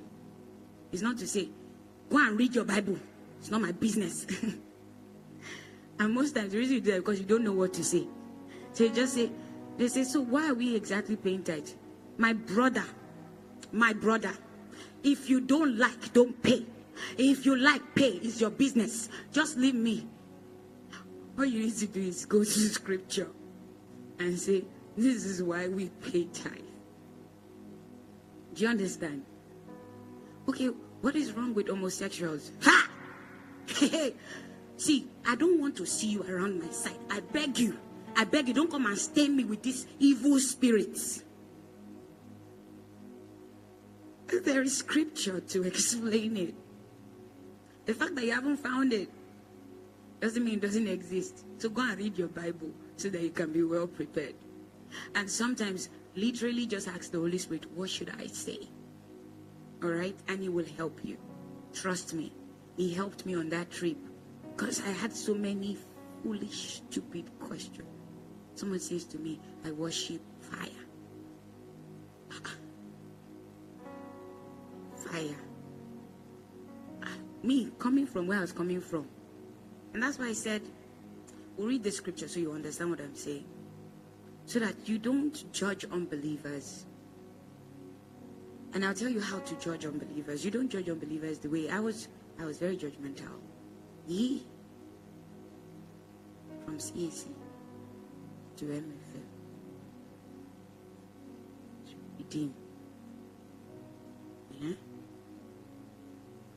It's 0.93 1.03
not 1.03 1.19
to 1.19 1.27
say, 1.27 1.49
go 2.11 2.19
and 2.19 2.39
read 2.39 2.55
your 2.55 2.65
Bible. 2.65 2.99
It's 3.43 3.51
not 3.51 3.61
my 3.61 3.73
business. 3.73 4.25
and 5.99 6.15
most 6.15 6.37
times 6.37 6.53
the 6.53 6.59
reason 6.59 6.77
you 6.77 6.81
do 6.81 6.93
that 6.93 6.99
because 6.99 7.19
you 7.19 7.27
don't 7.27 7.43
know 7.43 7.53
what 7.53 7.75
to 7.75 7.83
say. 7.83 8.07
So 8.73 8.85
you 8.85 8.91
just 8.91 9.15
say, 9.15 9.33
they 9.77 9.89
say, 9.89 10.05
so 10.05 10.21
why 10.21 10.49
are 10.49 10.55
we 10.55 10.77
exactly 10.77 11.17
paying 11.17 11.43
tithe? 11.43 11.69
My 12.19 12.35
brother, 12.35 12.85
my 13.73 13.95
brother, 13.95 14.33
if 15.03 15.29
you 15.29 15.41
don't 15.41 15.77
like, 15.77 16.13
don't 16.13 16.41
pay. 16.41 16.65
If 17.19 17.45
you 17.45 17.57
like, 17.57 17.97
pay. 17.97 18.11
It's 18.11 18.41
your 18.41 18.51
business. 18.51 19.09
Just 19.33 19.57
leave 19.59 19.75
me. 19.75 20.07
All 21.37 21.45
you 21.45 21.65
need 21.65 21.77
to 21.79 21.89
do 21.89 22.01
is 22.01 22.25
go 22.25 22.39
to 22.45 22.45
scripture 22.45 23.29
and 24.21 24.39
say, 24.39 24.63
this 24.97 25.25
is 25.25 25.43
why 25.43 25.67
we 25.67 25.89
pay 25.89 26.27
tithe. 26.27 26.53
Do 28.55 28.63
you 28.63 28.69
understand? 28.69 29.25
Okay, 30.49 30.67
what 31.01 31.17
is 31.17 31.33
wrong 31.33 31.55
with 31.55 31.67
homosexuals? 31.67 32.53
Ha! 32.63 32.82
see, 34.77 35.07
I 35.27 35.37
don't 35.37 35.61
want 35.61 35.77
to 35.77 35.87
see 35.87 36.09
you 36.09 36.23
around 36.25 36.61
my 36.61 36.71
side. 36.71 36.99
I 37.11 37.21
beg 37.21 37.59
you. 37.59 37.79
I 38.17 38.25
beg 38.25 38.49
you, 38.49 38.55
don't 38.55 38.71
come 38.71 38.87
and 38.87 38.99
stain 38.99 39.37
me 39.37 39.45
with 39.45 39.63
these 39.63 39.87
evil 39.99 40.39
spirits. 40.39 41.25
There 44.45 44.63
is 44.63 44.77
scripture 44.79 45.41
to 45.41 45.63
explain 45.67 46.37
it. 46.37 46.55
The 47.87 47.95
fact 47.95 48.15
that 48.15 48.25
you 48.25 48.33
haven't 48.33 48.59
found 48.59 48.93
it 48.93 49.09
doesn't 50.21 50.45
mean 50.45 50.55
it 50.55 50.63
doesn't 50.63 50.87
exist. 50.87 51.45
So 51.59 51.69
go 51.69 51.83
and 51.83 51.99
read 51.99 52.17
your 52.17 52.29
Bible 52.29 52.71
so 52.97 53.09
that 53.09 53.21
you 53.21 53.31
can 53.31 53.53
be 53.53 53.63
well 53.63 53.87
prepared. 53.87 54.35
And 55.15 55.29
sometimes, 55.29 55.89
literally, 56.15 56.67
just 56.67 56.87
ask 56.87 57.11
the 57.11 57.19
Holy 57.19 57.39
Spirit, 57.39 57.67
What 57.75 57.91
should 57.91 58.13
I 58.19 58.27
say? 58.27 58.59
All 59.83 59.91
right? 59.91 60.17
And 60.29 60.41
He 60.41 60.49
will 60.49 60.67
help 60.77 61.01
you. 61.03 61.17
Trust 61.73 62.15
me. 62.15 62.33
He 62.77 62.93
helped 62.95 63.27
me 63.27 63.35
on 63.35 63.49
that 63.51 63.71
trip 63.71 63.99
because 64.57 64.81
I 64.81 64.91
had 64.91 65.13
so 65.15 65.35
many 65.35 65.77
foolish, 66.23 66.83
stupid 66.89 67.31
questions. 67.39 67.89
Someone 68.55 68.81
says 68.81 69.05
to 69.07 69.19
me, 69.19 69.41
I 69.65 69.73
worship 69.73 70.21
fire. 70.41 70.69
Fire. 74.97 75.37
Ah, 77.03 77.09
me, 77.43 77.71
coming 77.79 78.07
from 78.07 78.27
where 78.27 78.39
I 78.39 78.43
was 78.43 78.53
coming 78.53 78.81
from. 78.81 79.07
And 79.95 80.03
that's 80.03 80.19
why 80.19 80.27
I 80.29 80.33
said, 80.33 80.63
we'll 81.57 81.69
read 81.69 81.83
the 81.83 81.91
scripture 81.91 82.29
so 82.29 82.41
you 82.41 82.53
understand 82.53 82.91
what 82.91 83.01
I'm 83.01 83.15
saying. 83.15 83.45
So 84.47 84.59
that 84.61 84.75
you 84.89 84.99
don't 84.99 85.53
judge 85.53 85.85
unbelievers. 85.91 86.87
And 88.75 88.85
I'll 88.85 88.95
tell 88.95 89.09
you 89.09 89.21
how 89.21 89.39
to 89.41 89.55
judge 89.57 89.85
unbelievers. 89.85 90.45
You 90.45 90.51
don't 90.51 90.71
judge 90.71 90.89
unbelievers 90.89 91.39
the 91.39 91.49
way 91.49 91.69
I 91.69 91.81
was 91.81 92.09
I 92.41 92.45
was 92.45 92.59
very 92.59 92.77
judgmental. 92.77 93.29
He 94.07 94.47
from 96.65 96.79
CAC 96.79 97.27
to 98.57 98.65
MFM 98.65 99.29
to 101.87 101.95
Redeem. 102.19 102.55
Yeah? 104.61 104.75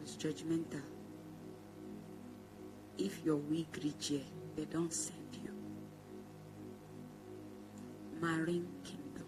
was 0.05 0.15
judgmental. 0.17 0.81
If 2.97 3.25
your 3.25 3.37
weak 3.37 3.75
reach 3.83 4.07
here, 4.09 4.21
they 4.55 4.65
don't 4.65 4.93
send 4.93 5.39
you. 5.43 5.51
Marine 8.21 8.67
kingdom. 8.83 9.25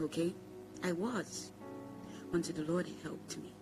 Okay? 0.00 0.34
I 0.82 0.92
was 0.92 1.52
until 2.34 2.56
the 2.56 2.70
Lord 2.70 2.88
helped 3.02 3.36
me. 3.38 3.52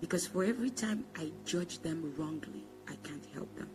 Because 0.00 0.26
for 0.26 0.44
every 0.44 0.70
time 0.70 1.04
I 1.16 1.30
judge 1.44 1.78
them 1.78 2.12
wrongly, 2.16 2.64
I 2.88 2.94
can't 3.06 3.26
help 3.34 3.54
them. 3.56 3.70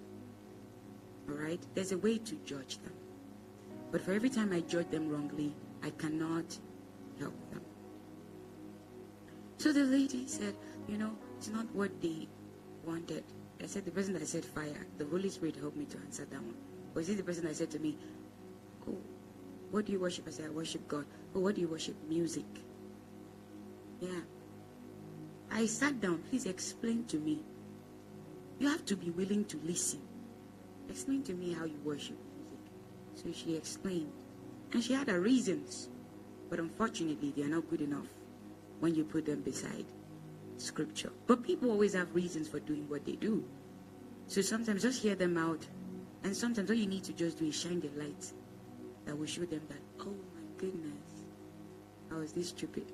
All 1.29 1.35
right? 1.35 1.59
There's 1.73 1.91
a 1.91 1.97
way 1.97 2.17
to 2.17 2.35
judge 2.45 2.77
them. 2.79 2.93
But 3.91 4.01
for 4.01 4.11
every 4.11 4.29
time 4.29 4.51
I 4.53 4.59
judge 4.61 4.89
them 4.89 5.09
wrongly, 5.09 5.55
I 5.83 5.89
cannot 5.91 6.57
help 7.19 7.33
them. 7.51 7.61
So 9.57 9.71
the 9.71 9.83
lady 9.83 10.27
said, 10.27 10.53
You 10.87 10.97
know, 10.97 11.11
it's 11.37 11.49
not 11.49 11.65
what 11.73 12.01
they 12.01 12.27
wanted. 12.85 13.23
I 13.61 13.65
said, 13.65 13.85
The 13.85 13.91
person 13.91 14.13
that 14.13 14.27
said 14.27 14.45
fire, 14.45 14.85
the 14.97 15.05
Holy 15.05 15.29
Spirit 15.29 15.55
helped 15.55 15.77
me 15.77 15.85
to 15.85 15.97
answer 15.99 16.25
that 16.25 16.41
one. 16.41 16.55
Is 16.95 17.09
it 17.09 17.17
the 17.17 17.23
person 17.23 17.45
that 17.45 17.55
said 17.55 17.71
to 17.71 17.79
me, 17.79 17.97
Oh, 18.87 18.97
what 19.71 19.85
do 19.85 19.91
you 19.91 19.99
worship? 19.99 20.27
I 20.27 20.31
said, 20.31 20.45
I 20.45 20.49
worship 20.49 20.87
God. 20.87 21.05
Oh, 21.33 21.39
what 21.39 21.55
do 21.55 21.61
you 21.61 21.67
worship? 21.67 21.95
Music. 22.07 22.45
Yeah. 23.99 24.21
I 25.51 25.65
sat 25.65 25.99
down. 26.01 26.19
Please 26.29 26.45
explain 26.45 27.05
to 27.05 27.17
me. 27.17 27.43
You 28.59 28.69
have 28.69 28.85
to 28.85 28.95
be 28.95 29.11
willing 29.11 29.45
to 29.45 29.57
listen. 29.63 30.01
Explain 30.89 31.23
to 31.23 31.33
me 31.33 31.53
how 31.53 31.65
you 31.65 31.79
worship 31.83 32.17
music. 32.35 32.59
So 33.15 33.31
she 33.31 33.55
explained. 33.55 34.11
And 34.73 34.83
she 34.83 34.93
had 34.93 35.07
her 35.09 35.19
reasons. 35.19 35.89
But 36.49 36.59
unfortunately, 36.59 37.33
they 37.35 37.43
are 37.43 37.49
not 37.49 37.69
good 37.69 37.81
enough 37.81 38.07
when 38.79 38.95
you 38.95 39.03
put 39.03 39.25
them 39.25 39.41
beside 39.41 39.85
scripture. 40.57 41.11
But 41.27 41.43
people 41.43 41.71
always 41.71 41.93
have 41.93 42.13
reasons 42.15 42.47
for 42.47 42.59
doing 42.59 42.87
what 42.89 43.05
they 43.05 43.15
do. 43.15 43.43
So 44.27 44.41
sometimes 44.41 44.83
just 44.83 45.01
hear 45.01 45.15
them 45.15 45.37
out. 45.37 45.65
And 46.23 46.35
sometimes 46.35 46.69
all 46.69 46.75
you 46.75 46.87
need 46.87 47.03
to 47.05 47.13
just 47.13 47.39
do 47.39 47.45
is 47.45 47.59
shine 47.59 47.79
the 47.79 47.89
light 47.99 48.33
that 49.05 49.17
will 49.17 49.27
show 49.27 49.45
them 49.45 49.61
that, 49.69 49.79
oh 50.01 50.15
my 50.35 50.41
goodness, 50.57 51.25
how 52.09 52.19
is 52.19 52.33
this 52.33 52.49
stupid? 52.49 52.91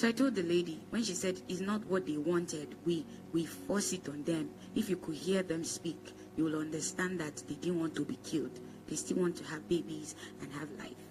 So 0.00 0.08
I 0.08 0.12
told 0.12 0.34
the 0.34 0.42
lady 0.42 0.80
when 0.88 1.04
she 1.04 1.12
said 1.12 1.42
it's 1.46 1.60
not 1.60 1.84
what 1.84 2.06
they 2.06 2.16
wanted, 2.16 2.74
we 2.86 3.04
we 3.34 3.44
force 3.44 3.92
it 3.92 4.08
on 4.08 4.22
them. 4.24 4.48
If 4.74 4.88
you 4.88 4.96
could 4.96 5.14
hear 5.14 5.42
them 5.42 5.62
speak, 5.62 6.14
you 6.38 6.44
will 6.44 6.58
understand 6.58 7.20
that 7.20 7.36
they 7.46 7.56
didn't 7.56 7.80
want 7.80 7.96
to 7.96 8.06
be 8.06 8.18
killed. 8.24 8.58
They 8.88 8.96
still 8.96 9.18
want 9.18 9.36
to 9.36 9.44
have 9.44 9.68
babies 9.68 10.14
and 10.40 10.50
have 10.54 10.70
life. 10.78 11.04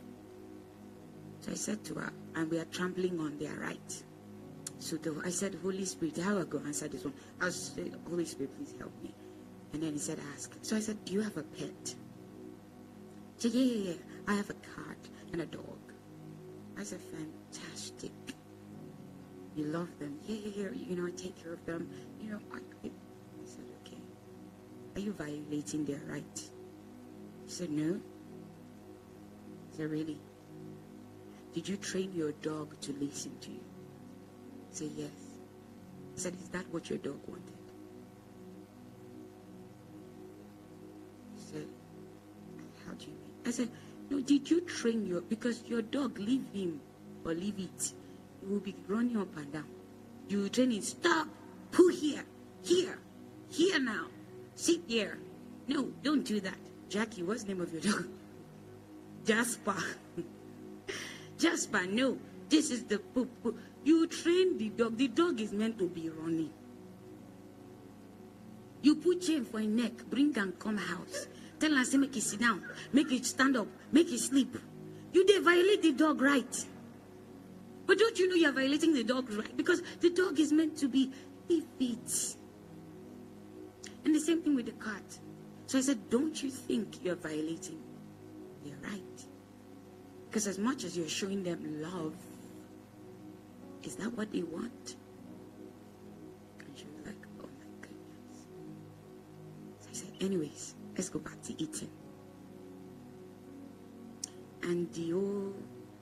So 1.42 1.52
I 1.52 1.54
said 1.54 1.84
to 1.84 1.94
her, 2.00 2.12
and 2.34 2.50
we 2.50 2.58
are 2.58 2.66
trampling 2.66 3.20
on 3.20 3.38
their 3.38 3.54
right. 3.58 4.04
So 4.80 4.96
the, 4.96 5.22
I 5.24 5.30
said, 5.30 5.60
Holy 5.62 5.86
Spirit, 5.86 6.18
how 6.18 6.40
I 6.40 6.46
go 6.46 6.58
answer 6.66 6.88
this 6.88 7.04
one? 7.04 7.14
I 7.40 7.50
said, 7.50 7.94
Holy 8.10 8.26
Spirit, 8.26 8.58
please 8.58 8.74
help 8.80 9.04
me. 9.04 9.14
And 9.72 9.84
then 9.84 9.94
he 9.94 10.00
said, 10.00 10.18
ask. 10.34 10.52
So 10.64 10.76
I 10.76 10.80
said, 10.80 11.06
do 11.06 11.14
you 11.14 11.22
have 11.22 11.38
a 11.38 11.44
pet? 11.44 11.94
She 13.38 13.50
said, 13.50 13.52
yeah, 13.52 13.66
yeah, 13.66 13.92
yeah. 13.92 13.98
I 14.28 14.34
have 14.34 14.50
a 14.50 14.54
cat 14.54 14.98
and 15.32 15.44
a 15.44 15.46
dog. 15.46 15.78
I 16.76 16.82
said, 16.82 17.02
fantastic. 17.02 18.14
You 19.60 19.66
love 19.66 19.90
them. 20.00 20.18
Yeah, 20.26 20.38
yeah, 20.46 20.52
yeah. 20.56 20.70
You 20.88 20.96
know, 20.96 21.08
I 21.08 21.12
take 21.12 21.44
care 21.44 21.52
of 21.52 21.66
them. 21.66 21.90
You 22.22 22.32
know, 22.32 22.40
I, 22.54 22.60
I 22.88 22.90
said, 23.44 23.66
okay. 23.82 23.98
Are 24.96 25.02
you 25.02 25.12
violating 25.12 25.84
their 25.84 26.00
right? 26.08 26.40
He 27.46 27.52
said, 27.52 27.70
no. 27.70 28.00
I 29.74 29.76
said, 29.76 29.92
really? 29.92 30.18
Did 31.54 31.68
you 31.68 31.76
train 31.76 32.14
your 32.16 32.32
dog 32.32 32.80
to 32.80 32.94
listen 32.94 33.38
to 33.42 33.52
you? 33.52 33.60
I 33.60 34.76
said, 34.76 34.92
yes. 34.96 35.12
I 36.16 36.20
said, 36.20 36.34
is 36.42 36.48
that 36.50 36.66
what 36.72 36.90
your 36.90 37.00
dog 37.00 37.20
wanted? 37.28 37.60
He 41.36 41.42
said, 41.52 41.68
how 42.88 42.94
do 42.94 43.08
you 43.08 43.12
mean? 43.12 43.32
I 43.46 43.52
said, 43.52 43.70
no, 44.10 44.22
did 44.22 44.50
you 44.50 44.62
train 44.62 45.06
your, 45.06 45.20
because 45.20 45.64
your 45.68 45.82
dog, 45.82 46.18
leave 46.18 46.46
him 46.54 46.80
or 47.26 47.34
leave 47.34 47.60
it. 47.60 47.94
He 48.42 48.48
will 48.48 48.60
be 48.60 48.76
running 48.88 49.18
up 49.18 49.36
and 49.38 49.52
down. 49.52 49.66
You 50.28 50.40
will 50.44 50.50
train 50.50 50.72
it, 50.72 50.84
stop, 50.84 51.28
pull 51.72 51.90
here, 51.90 52.24
here, 52.64 53.00
here 53.50 53.80
now, 53.80 54.08
sit 54.56 54.88
there. 54.88 55.18
No, 55.68 55.92
don't 56.04 56.24
do 56.26 56.40
that. 56.42 56.58
Jackie, 56.90 57.24
what's 57.24 57.44
the 57.44 57.54
name 57.54 57.62
of 57.62 57.72
your 57.72 57.82
dog? 57.82 58.08
Jasper. 59.26 59.76
Jasper, 61.38 61.86
no. 61.86 62.18
This 62.50 62.72
is 62.72 62.86
the 62.86 62.98
poop. 62.98 63.30
You 63.84 64.08
train 64.08 64.58
the 64.58 64.70
dog. 64.70 64.98
The 64.98 65.08
dog 65.08 65.40
is 65.40 65.52
meant 65.54 65.78
to 65.78 65.88
be 65.88 66.10
running. 66.10 66.50
You 68.82 68.96
put 68.96 69.22
chain 69.22 69.46
for 69.46 69.60
a 69.60 69.68
neck, 69.68 69.92
bring 70.10 70.36
and 70.38 70.58
come 70.58 70.78
house. 70.78 71.28
Tell 71.60 71.76
her, 71.76 71.84
say, 71.84 71.98
make 71.98 72.16
it 72.16 72.24
sit 72.24 72.40
down, 72.40 72.64
make 72.94 73.12
it 73.12 73.26
stand 73.26 73.58
up, 73.58 73.68
make 73.92 74.12
it 74.12 74.20
sleep. 74.20 74.58
You 75.14 75.26
they 75.26 75.40
violate 75.40 75.82
the 75.82 75.92
dog 75.92 76.22
right. 76.22 76.66
But 77.90 77.98
don't 77.98 78.20
you 78.20 78.30
know 78.30 78.36
you're 78.36 78.52
violating 78.52 78.94
the 78.94 79.04
dog 79.04 79.34
right? 79.34 79.58
Because 79.58 79.82
the 80.00 80.12
dog 80.12 80.40
is 80.40 80.52
meant 80.52 80.78
to 80.78 80.88
be 80.88 81.12
leave 81.50 81.66
it. 81.80 82.36
And 84.06 84.14
the 84.14 84.20
same 84.20 84.44
thing 84.44 84.56
with 84.56 84.68
the 84.68 84.74
cat. 84.74 85.18
So 85.66 85.80
I 85.80 85.82
said, 85.82 86.08
don't 86.12 86.44
you 86.44 86.52
think 86.52 87.04
you're 87.04 87.16
violating 87.16 87.80
their 88.64 88.76
right? 88.84 89.26
Because 90.30 90.46
as 90.46 90.60
much 90.60 90.84
as 90.84 90.96
you're 90.96 91.10
showing 91.10 91.42
them 91.42 91.82
love, 91.82 92.14
is 93.82 93.96
that 93.96 94.16
what 94.16 94.32
they 94.32 94.44
want? 94.44 94.96
And 96.60 96.78
she 96.78 96.86
was 96.96 97.08
like, 97.08 97.26
oh 97.42 97.50
my 97.58 97.82
goodness. 97.82 98.46
So 99.80 99.88
I 99.90 99.94
said, 99.94 100.12
anyways, 100.22 100.76
let's 100.96 101.10
go 101.10 101.18
back 101.18 101.42
to 101.42 101.54
eating. 101.60 101.90
And 104.62 104.94
the 104.94 105.10
whole 105.10 105.56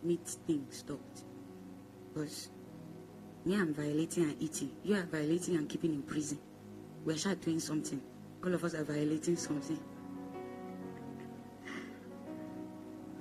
meat 0.03 0.27
thing 0.27 0.67
stopped. 0.69 1.23
Because 2.17 2.49
me, 3.45 3.55
I'm 3.55 3.75
violating 3.75 4.23
and 4.23 4.35
eating. 4.41 4.71
You 4.83 4.95
are 4.95 5.03
violating 5.03 5.55
and 5.55 5.69
keeping 5.69 5.93
in 5.93 6.01
prison. 6.01 6.39
We're 7.05 7.15
sure 7.15 7.35
doing 7.35 7.59
something. 7.59 8.01
All 8.43 8.51
of 8.55 8.63
us 8.63 8.73
are 8.73 8.83
violating 8.83 9.35
something. 9.35 9.79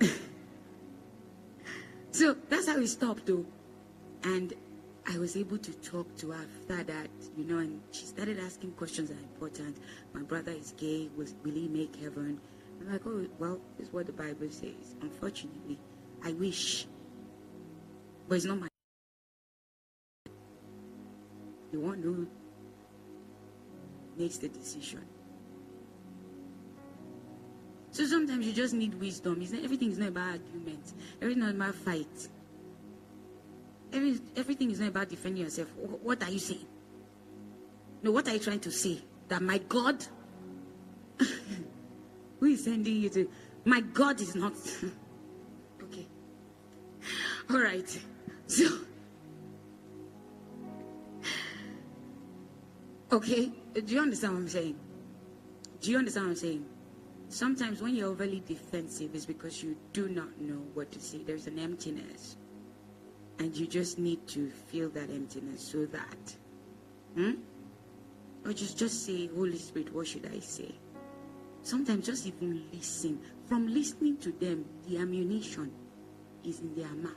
so 2.11 2.35
that's 2.49 2.67
how 2.67 2.79
we 2.79 2.87
stopped, 2.87 3.27
though. 3.27 3.45
And 4.23 4.55
I 5.07 5.19
was 5.19 5.37
able 5.37 5.59
to 5.59 5.71
talk 5.73 6.15
to 6.17 6.31
her 6.31 6.43
after 6.43 6.83
that, 6.85 7.09
you 7.37 7.43
know, 7.43 7.59
and 7.59 7.79
she 7.91 8.05
started 8.05 8.39
asking 8.39 8.71
questions 8.71 9.09
that 9.09 9.17
are 9.19 9.21
important. 9.21 9.77
My 10.13 10.23
brother 10.23 10.53
is 10.53 10.73
gay. 10.75 11.07
Was, 11.15 11.35
will 11.45 11.53
he 11.53 11.67
make 11.67 11.95
heaven? 11.97 12.41
I'm 12.81 12.91
like, 12.91 13.01
oh, 13.05 13.27
well, 13.37 13.59
is 13.77 13.93
what 13.93 14.07
the 14.07 14.11
Bible 14.11 14.49
says. 14.49 14.95
Unfortunately, 15.01 15.77
I 16.25 16.31
wish. 16.33 16.87
But 18.27 18.35
it's 18.35 18.45
not 18.45 18.59
my. 18.59 18.67
The 21.71 21.79
one 21.79 22.01
who 22.01 22.27
makes 24.17 24.37
the 24.37 24.49
decision. 24.49 25.05
So 27.91 28.05
sometimes 28.05 28.45
you 28.45 28.53
just 28.53 28.73
need 28.73 28.93
wisdom. 28.99 29.39
It's 29.41 29.51
not, 29.51 29.63
everything 29.63 29.91
is 29.91 29.97
not 29.97 30.09
about 30.09 30.33
arguments. 30.33 30.93
Everything 31.21 31.43
is 31.43 31.53
not 31.53 31.55
about 31.55 31.75
fight. 31.75 32.27
Every, 33.91 34.19
everything 34.35 34.71
is 34.71 34.79
not 34.79 34.89
about 34.89 35.09
defending 35.09 35.43
yourself. 35.43 35.69
What 36.03 36.21
are 36.21 36.29
you 36.29 36.39
saying? 36.39 36.65
No, 38.03 38.11
what 38.11 38.27
are 38.27 38.33
you 38.33 38.39
trying 38.39 38.59
to 38.59 38.71
say? 38.71 39.01
That 39.29 39.41
my 39.41 39.57
God, 39.57 40.05
who 42.39 42.45
is 42.45 42.63
sending 42.63 42.97
you 42.97 43.09
to? 43.09 43.29
My 43.65 43.81
God 43.81 44.21
is 44.21 44.35
not. 44.35 44.53
okay. 45.83 46.07
All 47.49 47.59
right. 47.59 47.99
So, 48.45 48.79
okay. 53.11 53.51
Do 53.73 53.93
you 53.93 54.01
understand 54.01 54.33
what 54.33 54.39
I'm 54.39 54.49
saying? 54.49 54.75
Do 55.81 55.91
you 55.91 55.97
understand 55.97 56.27
what 56.27 56.31
I'm 56.31 56.37
saying? 56.37 56.65
Sometimes 57.29 57.81
when 57.81 57.95
you're 57.95 58.09
overly 58.09 58.41
defensive, 58.45 59.13
it's 59.13 59.25
because 59.25 59.61
you 59.61 59.75
do 59.93 60.07
not 60.07 60.39
know 60.39 60.61
what 60.73 60.91
to 60.93 60.99
say. 60.99 61.19
There's 61.19 61.47
an 61.47 61.59
emptiness. 61.59 62.37
And 63.39 63.55
you 63.55 63.67
just 63.67 63.99
need 63.99 64.27
to 64.29 64.49
feel 64.49 64.89
that 64.89 65.09
emptiness 65.09 65.61
so 65.61 65.85
that. 65.85 66.35
Hmm? 67.15 67.33
Or 68.45 68.53
just, 68.53 68.77
just 68.77 69.05
say, 69.05 69.27
Holy 69.27 69.57
Spirit, 69.57 69.93
what 69.93 70.07
should 70.07 70.29
I 70.33 70.39
say? 70.39 70.73
Sometimes 71.61 72.05
just 72.05 72.25
even 72.25 72.63
listen. 72.71 73.19
From 73.45 73.67
listening 73.67 74.17
to 74.17 74.31
them, 74.31 74.65
the 74.87 74.97
ammunition 74.97 75.71
is 76.45 76.61
in 76.61 76.73
their 76.75 76.93
mouth. 76.93 77.11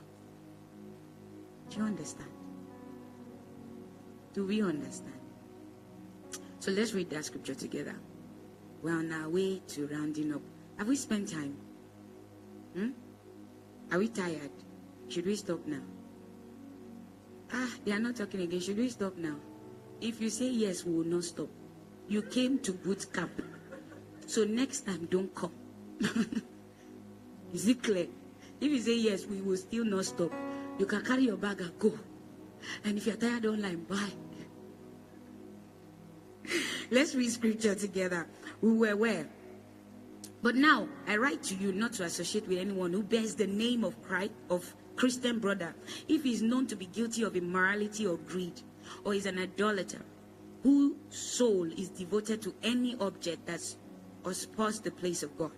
Do 1.69 1.77
you 1.77 1.83
understand? 1.83 2.29
Do 4.33 4.45
we 4.45 4.61
understand? 4.61 5.20
So 6.61 6.69
let's 6.69 6.93
read 6.93 7.09
that 7.09 7.25
scripture 7.25 7.55
together. 7.55 7.95
We're 8.83 8.93
on 8.93 9.11
our 9.11 9.27
way 9.27 9.63
to 9.69 9.87
rounding 9.87 10.31
up. 10.31 10.41
Have 10.77 10.87
we 10.87 10.95
spent 10.95 11.29
time? 11.29 11.57
Hmm? 12.75 12.89
Are 13.91 13.97
we 13.97 14.09
tired? 14.09 14.51
Should 15.09 15.25
we 15.25 15.35
stop 15.37 15.65
now? 15.65 15.81
Ah, 17.51 17.67
they 17.83 17.93
are 17.93 17.99
not 17.99 18.15
talking 18.15 18.41
again. 18.41 18.59
Should 18.59 18.77
we 18.77 18.89
stop 18.89 19.17
now? 19.17 19.37
If 20.01 20.21
you 20.21 20.29
say 20.29 20.49
yes, 20.49 20.85
we 20.85 20.93
will 20.93 21.03
not 21.03 21.23
stop. 21.23 21.49
You 22.07 22.21
came 22.21 22.59
to 22.59 22.73
boot 22.73 23.11
camp. 23.11 23.41
So 24.27 24.43
next 24.43 24.81
time, 24.81 25.07
don't 25.09 25.33
come. 25.33 25.53
Is 27.53 27.67
it 27.67 27.81
clear? 27.81 28.05
If 28.61 28.71
you 28.71 28.79
say 28.79 28.97
yes, 28.97 29.25
we 29.25 29.41
will 29.41 29.57
still 29.57 29.83
not 29.83 30.05
stop. 30.05 30.31
You 30.77 30.85
can 30.85 31.03
carry 31.03 31.23
your 31.23 31.37
bag 31.37 31.59
and 31.61 31.79
go. 31.79 31.97
And 32.85 32.99
if 32.99 33.07
you're 33.07 33.15
tired 33.15 33.47
online, 33.47 33.83
buy. 33.85 34.11
Let's 36.93 37.15
read 37.15 37.31
scripture 37.31 37.73
together. 37.73 38.27
We 38.61 38.73
were 38.73 38.97
where? 38.97 39.25
But 40.41 40.55
now 40.55 40.89
I 41.07 41.15
write 41.15 41.41
to 41.43 41.55
you 41.55 41.71
not 41.71 41.93
to 41.93 42.03
associate 42.03 42.49
with 42.49 42.57
anyone 42.57 42.91
who 42.91 43.01
bears 43.01 43.33
the 43.33 43.47
name 43.47 43.85
of 43.85 44.01
Christ 44.03 44.33
of 44.49 44.75
Christian 44.97 45.39
brother 45.39 45.73
if 46.09 46.23
he 46.23 46.33
is 46.33 46.41
known 46.41 46.67
to 46.67 46.75
be 46.75 46.87
guilty 46.87 47.23
of 47.23 47.37
immorality 47.37 48.05
or 48.05 48.17
greed, 48.17 48.61
or 49.05 49.13
is 49.13 49.25
an 49.25 49.39
idolater, 49.39 50.01
whose 50.63 50.95
soul 51.09 51.63
is 51.71 51.87
devoted 51.87 52.41
to 52.41 52.53
any 52.61 52.97
object 52.99 53.45
that's 53.45 53.77
usurps 54.25 54.79
the 54.79 54.91
place 54.91 55.23
of 55.23 55.37
God, 55.37 55.55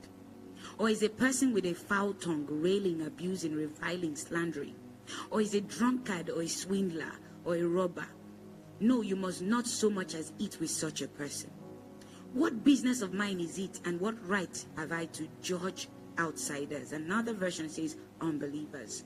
or 0.78 0.88
is 0.88 1.02
a 1.02 1.10
person 1.10 1.52
with 1.52 1.66
a 1.66 1.74
foul 1.74 2.14
tongue, 2.14 2.46
railing, 2.48 3.08
abusing, 3.08 3.56
reviling, 3.56 4.16
slandering, 4.16 4.76
or 5.32 5.42
is 5.42 5.56
a 5.56 5.62
drunkard 5.62 6.30
or 6.30 6.44
a 6.44 6.48
swindler 6.48 7.12
or 7.44 7.56
a 7.56 7.64
robber. 7.64 8.08
No, 8.84 9.00
you 9.00 9.16
must 9.16 9.42
not 9.42 9.66
so 9.66 9.90
much 9.90 10.14
as 10.14 10.34
eat 10.40 10.58
with 10.60 10.70
such 10.70 11.02
a 11.02 11.08
person. 11.08 11.50
What 12.34 12.66
business 12.66 13.02
of 13.02 13.14
mine 13.14 13.40
is 13.40 13.58
it, 13.58 13.80
and 13.86 13.98
what 13.98 14.16
right 14.28 14.66
have 14.76 14.92
I 14.92 15.06
to 15.06 15.26
judge 15.42 15.88
outsiders? 16.20 16.92
Another 16.92 17.34
version 17.34 17.70
says 17.70 17.96
unbelievers. 18.20 19.06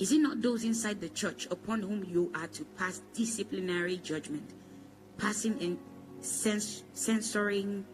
Is 0.00 0.10
it 0.10 0.18
not 0.18 0.42
those 0.42 0.64
inside 0.64 1.00
the 1.00 1.10
church 1.10 1.46
upon 1.52 1.82
whom 1.82 2.02
you 2.02 2.32
are 2.34 2.48
to 2.48 2.64
pass 2.76 3.02
disciplinary 3.14 3.98
judgment, 3.98 4.52
passing 5.16 5.56
in 5.60 5.78
cens- 6.20 6.82
censoring 6.92 7.86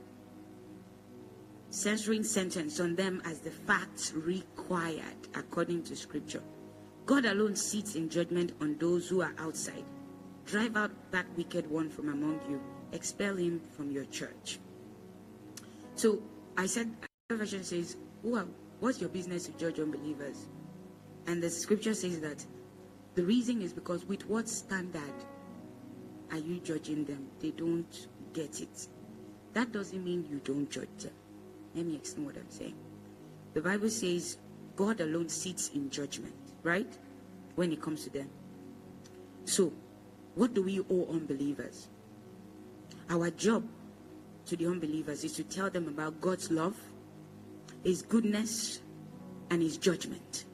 censoring 1.68 2.24
sentence 2.24 2.80
on 2.80 2.96
them 2.96 3.20
as 3.26 3.40
the 3.40 3.50
facts 3.50 4.14
required 4.14 5.28
according 5.34 5.82
to 5.82 5.94
scripture? 5.94 6.42
God 7.04 7.26
alone 7.26 7.56
sits 7.56 7.94
in 7.94 8.08
judgment 8.08 8.52
on 8.62 8.78
those 8.78 9.06
who 9.06 9.20
are 9.20 9.34
outside. 9.36 9.84
Drive 10.50 10.76
out 10.76 10.90
that 11.12 11.26
wicked 11.36 11.70
one 11.70 11.88
from 11.88 12.08
among 12.08 12.40
you, 12.48 12.60
expel 12.92 13.36
him 13.36 13.60
from 13.76 13.92
your 13.92 14.04
church. 14.06 14.58
So 15.94 16.20
I 16.56 16.66
said, 16.66 16.90
version 17.30 17.62
says, 17.62 17.96
what's 18.80 19.00
your 19.00 19.10
business 19.10 19.46
to 19.46 19.52
judge 19.52 19.78
unbelievers? 19.78 20.48
And 21.28 21.40
the 21.40 21.50
scripture 21.50 21.94
says 21.94 22.18
that 22.20 22.44
the 23.14 23.22
reason 23.22 23.62
is 23.62 23.72
because 23.72 24.04
with 24.06 24.26
what 24.26 24.48
standard 24.48 25.14
are 26.32 26.38
you 26.38 26.58
judging 26.58 27.04
them? 27.04 27.28
They 27.38 27.50
don't 27.50 28.08
get 28.32 28.60
it. 28.60 28.88
That 29.52 29.70
doesn't 29.70 30.04
mean 30.04 30.26
you 30.28 30.40
don't 30.42 30.68
judge 30.68 30.88
them. 30.98 31.12
Let 31.76 31.86
me 31.86 31.94
explain 31.94 32.26
what 32.26 32.36
I'm 32.36 32.50
saying. 32.50 32.74
The 33.54 33.60
Bible 33.60 33.90
says 33.90 34.38
God 34.74 35.00
alone 35.00 35.28
sits 35.28 35.68
in 35.74 35.90
judgment, 35.90 36.34
right? 36.64 36.92
When 37.54 37.70
it 37.70 37.80
comes 37.80 38.02
to 38.04 38.10
them. 38.10 38.30
So, 39.44 39.72
what 40.40 40.54
do 40.54 40.62
we 40.62 40.80
owe 40.80 41.06
unbelievers? 41.10 41.88
Our 43.10 43.28
job 43.28 43.62
to 44.46 44.56
the 44.56 44.68
unbelievers 44.68 45.22
is 45.22 45.34
to 45.34 45.44
tell 45.44 45.68
them 45.68 45.86
about 45.86 46.18
God's 46.22 46.50
love, 46.50 46.74
His 47.84 48.00
goodness, 48.00 48.80
and 49.50 49.60
His 49.60 49.76
judgment. 49.76 50.46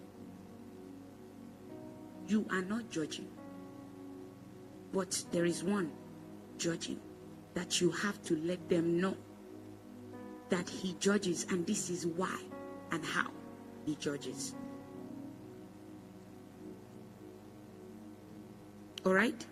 You 2.27 2.45
are 2.51 2.63
not 2.63 2.91
judging. 2.91 3.29
But 4.93 5.23
there 5.31 5.45
is 5.45 5.63
one 5.63 5.93
judging 6.59 6.99
that 7.55 7.81
you 7.81 7.93
have 7.93 8.21
to 8.25 8.35
let 8.39 8.69
them 8.69 9.01
know 9.01 9.17
that 10.49 10.69
he 10.69 10.97
judges, 10.99 11.47
and 11.51 11.65
this 11.65 11.91
is 11.91 12.05
why 12.09 12.41
and 12.91 13.05
how 13.05 13.31
he 13.85 13.95
judges. 13.95 14.57
All 19.05 19.15
right? 19.15 19.47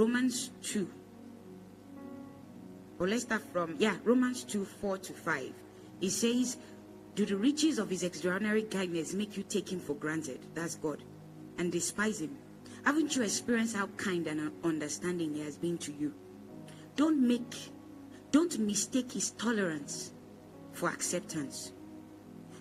Romans 0.00 0.50
2. 0.62 0.88
Or 2.98 3.06
let's 3.06 3.24
start 3.24 3.42
from, 3.52 3.76
yeah, 3.78 3.96
Romans 4.02 4.44
2 4.44 4.64
4 4.64 4.96
to 4.96 5.12
5. 5.12 5.52
It 6.00 6.08
says, 6.08 6.56
Do 7.14 7.26
the 7.26 7.36
riches 7.36 7.78
of 7.78 7.90
his 7.90 8.02
extraordinary 8.02 8.62
kindness 8.62 9.12
make 9.12 9.36
you 9.36 9.42
take 9.42 9.70
him 9.70 9.78
for 9.78 9.92
granted? 9.92 10.40
That's 10.54 10.76
God. 10.76 11.04
And 11.58 11.70
despise 11.70 12.22
him. 12.22 12.34
Haven't 12.82 13.14
you 13.14 13.20
experienced 13.20 13.76
how 13.76 13.88
kind 13.98 14.26
and 14.26 14.50
understanding 14.64 15.34
he 15.34 15.42
has 15.42 15.58
been 15.58 15.76
to 15.76 15.92
you? 15.92 16.14
Don't 16.96 17.20
make, 17.20 17.54
don't 18.30 18.58
mistake 18.58 19.12
his 19.12 19.32
tolerance 19.32 20.12
for 20.72 20.88
acceptance. 20.88 21.72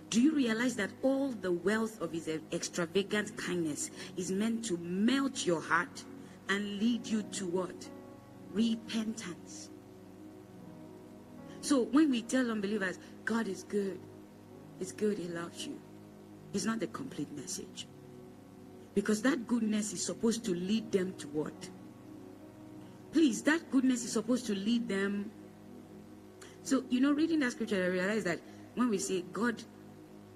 Do 0.09 0.21
you 0.21 0.35
realize 0.35 0.75
that 0.75 0.91
all 1.03 1.29
the 1.29 1.53
wealth 1.53 2.01
of 2.01 2.11
his 2.11 2.27
extravagant 2.51 3.37
kindness 3.37 3.91
is 4.17 4.29
meant 4.29 4.65
to 4.65 4.75
melt 4.79 5.45
your 5.45 5.61
heart 5.61 6.03
and 6.49 6.79
lead 6.79 7.05
you 7.07 7.23
to 7.23 7.45
what? 7.45 7.87
Repentance. 8.53 9.69
So 11.61 11.83
when 11.83 12.09
we 12.09 12.21
tell 12.23 12.49
unbelievers, 12.51 12.97
God 13.25 13.47
is 13.47 13.63
good, 13.63 13.99
it's 14.79 14.91
good, 14.91 15.17
He 15.17 15.27
loves 15.27 15.65
you, 15.67 15.79
it's 16.53 16.65
not 16.65 16.79
the 16.79 16.87
complete 16.87 17.31
message. 17.33 17.87
Because 18.95 19.21
that 19.21 19.47
goodness 19.47 19.93
is 19.93 20.03
supposed 20.03 20.43
to 20.45 20.55
lead 20.55 20.91
them 20.91 21.13
to 21.19 21.27
what? 21.27 21.69
Please, 23.11 23.41
that 23.43 23.69
goodness 23.71 24.03
is 24.03 24.11
supposed 24.11 24.45
to 24.47 24.55
lead 24.55 24.87
them. 24.87 25.31
So, 26.63 26.83
you 26.89 26.99
know, 26.99 27.11
reading 27.11 27.39
that 27.39 27.51
scripture, 27.51 27.83
I 27.83 27.87
realize 27.87 28.23
that 28.23 28.39
when 28.75 28.89
we 28.89 28.97
say 28.97 29.23
God, 29.33 29.61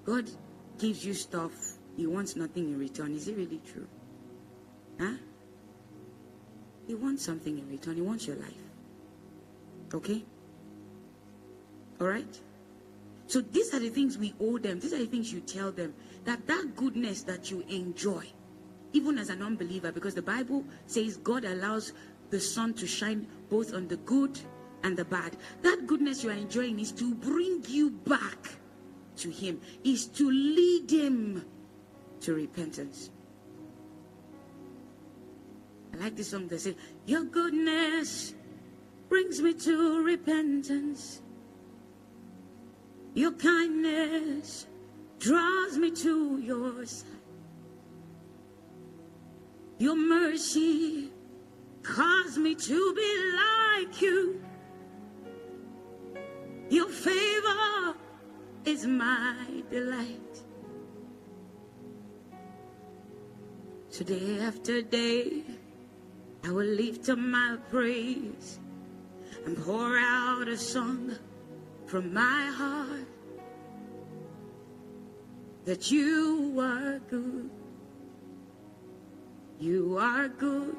God 0.06 0.30
gives 0.78 1.06
you 1.06 1.14
stuff, 1.14 1.52
He 1.98 2.08
wants 2.08 2.36
nothing 2.36 2.66
in 2.66 2.80
return. 2.80 3.16
Is 3.16 3.28
it 3.28 3.38
really 3.38 3.62
true? 3.66 3.88
Huh? 5.00 5.14
He 6.88 6.96
wants 6.96 7.24
something 7.24 7.58
in 7.58 7.70
return. 7.70 7.96
He 7.96 8.02
wants 8.02 8.28
your 8.28 8.36
life. 8.38 8.54
Okay? 9.94 10.24
All 12.02 12.08
right? 12.08 12.40
So 13.28 13.42
these 13.42 13.74
are 13.74 13.80
the 13.80 13.90
things 13.90 14.18
we 14.18 14.34
owe 14.40 14.58
them. 14.58 14.80
These 14.80 14.94
are 14.94 14.98
the 15.00 15.06
things 15.06 15.32
you 15.32 15.40
tell 15.40 15.72
them. 15.72 15.94
That 16.26 16.46
that 16.48 16.76
goodness 16.76 17.24
that 17.24 17.50
you 17.52 17.62
enjoy, 17.70 18.26
even 18.94 19.18
as 19.18 19.30
an 19.30 19.42
unbeliever, 19.42 19.92
because 19.92 20.14
the 20.14 20.22
Bible 20.22 20.66
says 20.88 21.18
God 21.18 21.46
allows 21.46 21.94
the 22.30 22.40
sun 22.40 22.74
to 22.76 22.88
shine 22.88 23.28
both 23.50 23.74
on 23.74 23.88
the 23.88 23.98
good 23.98 24.40
and 24.84 24.98
the 24.98 25.06
bad. 25.06 25.38
That 25.62 25.88
goodness 25.88 26.24
you 26.24 26.30
are 26.30 26.34
enjoying 26.34 26.80
is 26.80 26.92
to 26.94 27.16
bring 27.16 27.64
you 27.68 27.92
back 27.92 28.50
to 29.18 29.30
Him, 29.30 29.62
is 29.84 30.08
to 30.08 30.30
lead 30.30 30.92
Him 30.92 31.46
to 32.22 32.34
repentance. 32.34 33.10
I 35.94 36.04
like 36.04 36.16
this 36.16 36.32
song 36.32 36.48
that 36.48 36.60
says, 36.60 36.76
Your 37.06 37.24
goodness 37.24 38.34
brings 39.10 39.42
me 39.42 39.54
to 39.54 40.04
repentance. 40.04 41.22
Your 43.14 43.32
kindness 43.34 44.66
draws 45.20 45.78
me 45.78 45.92
to 45.92 46.40
your 46.40 46.86
side. 46.86 47.10
Your 49.78 49.96
mercy 49.96 51.12
caused 51.84 52.38
me 52.38 52.56
to 52.56 52.94
be 52.96 53.34
like 53.36 54.02
you. 54.02 54.42
Your 56.70 56.90
favor 56.90 57.96
is 58.66 58.88
my 58.88 59.36
delight. 59.70 60.44
Today 63.92 64.40
after 64.40 64.82
day, 64.82 65.44
I 66.46 66.52
will 66.52 66.66
lift 66.66 67.08
up 67.08 67.18
my 67.18 67.58
praise 67.70 68.60
and 69.46 69.58
pour 69.64 69.98
out 69.98 70.48
a 70.50 70.58
song 70.58 71.16
from 71.86 72.14
my 72.14 72.52
heart 72.54 73.08
that 75.64 75.90
you 75.90 76.60
are 76.60 77.00
good. 77.10 77.50
You 79.60 79.98
are 79.98 80.28
good. 80.28 80.76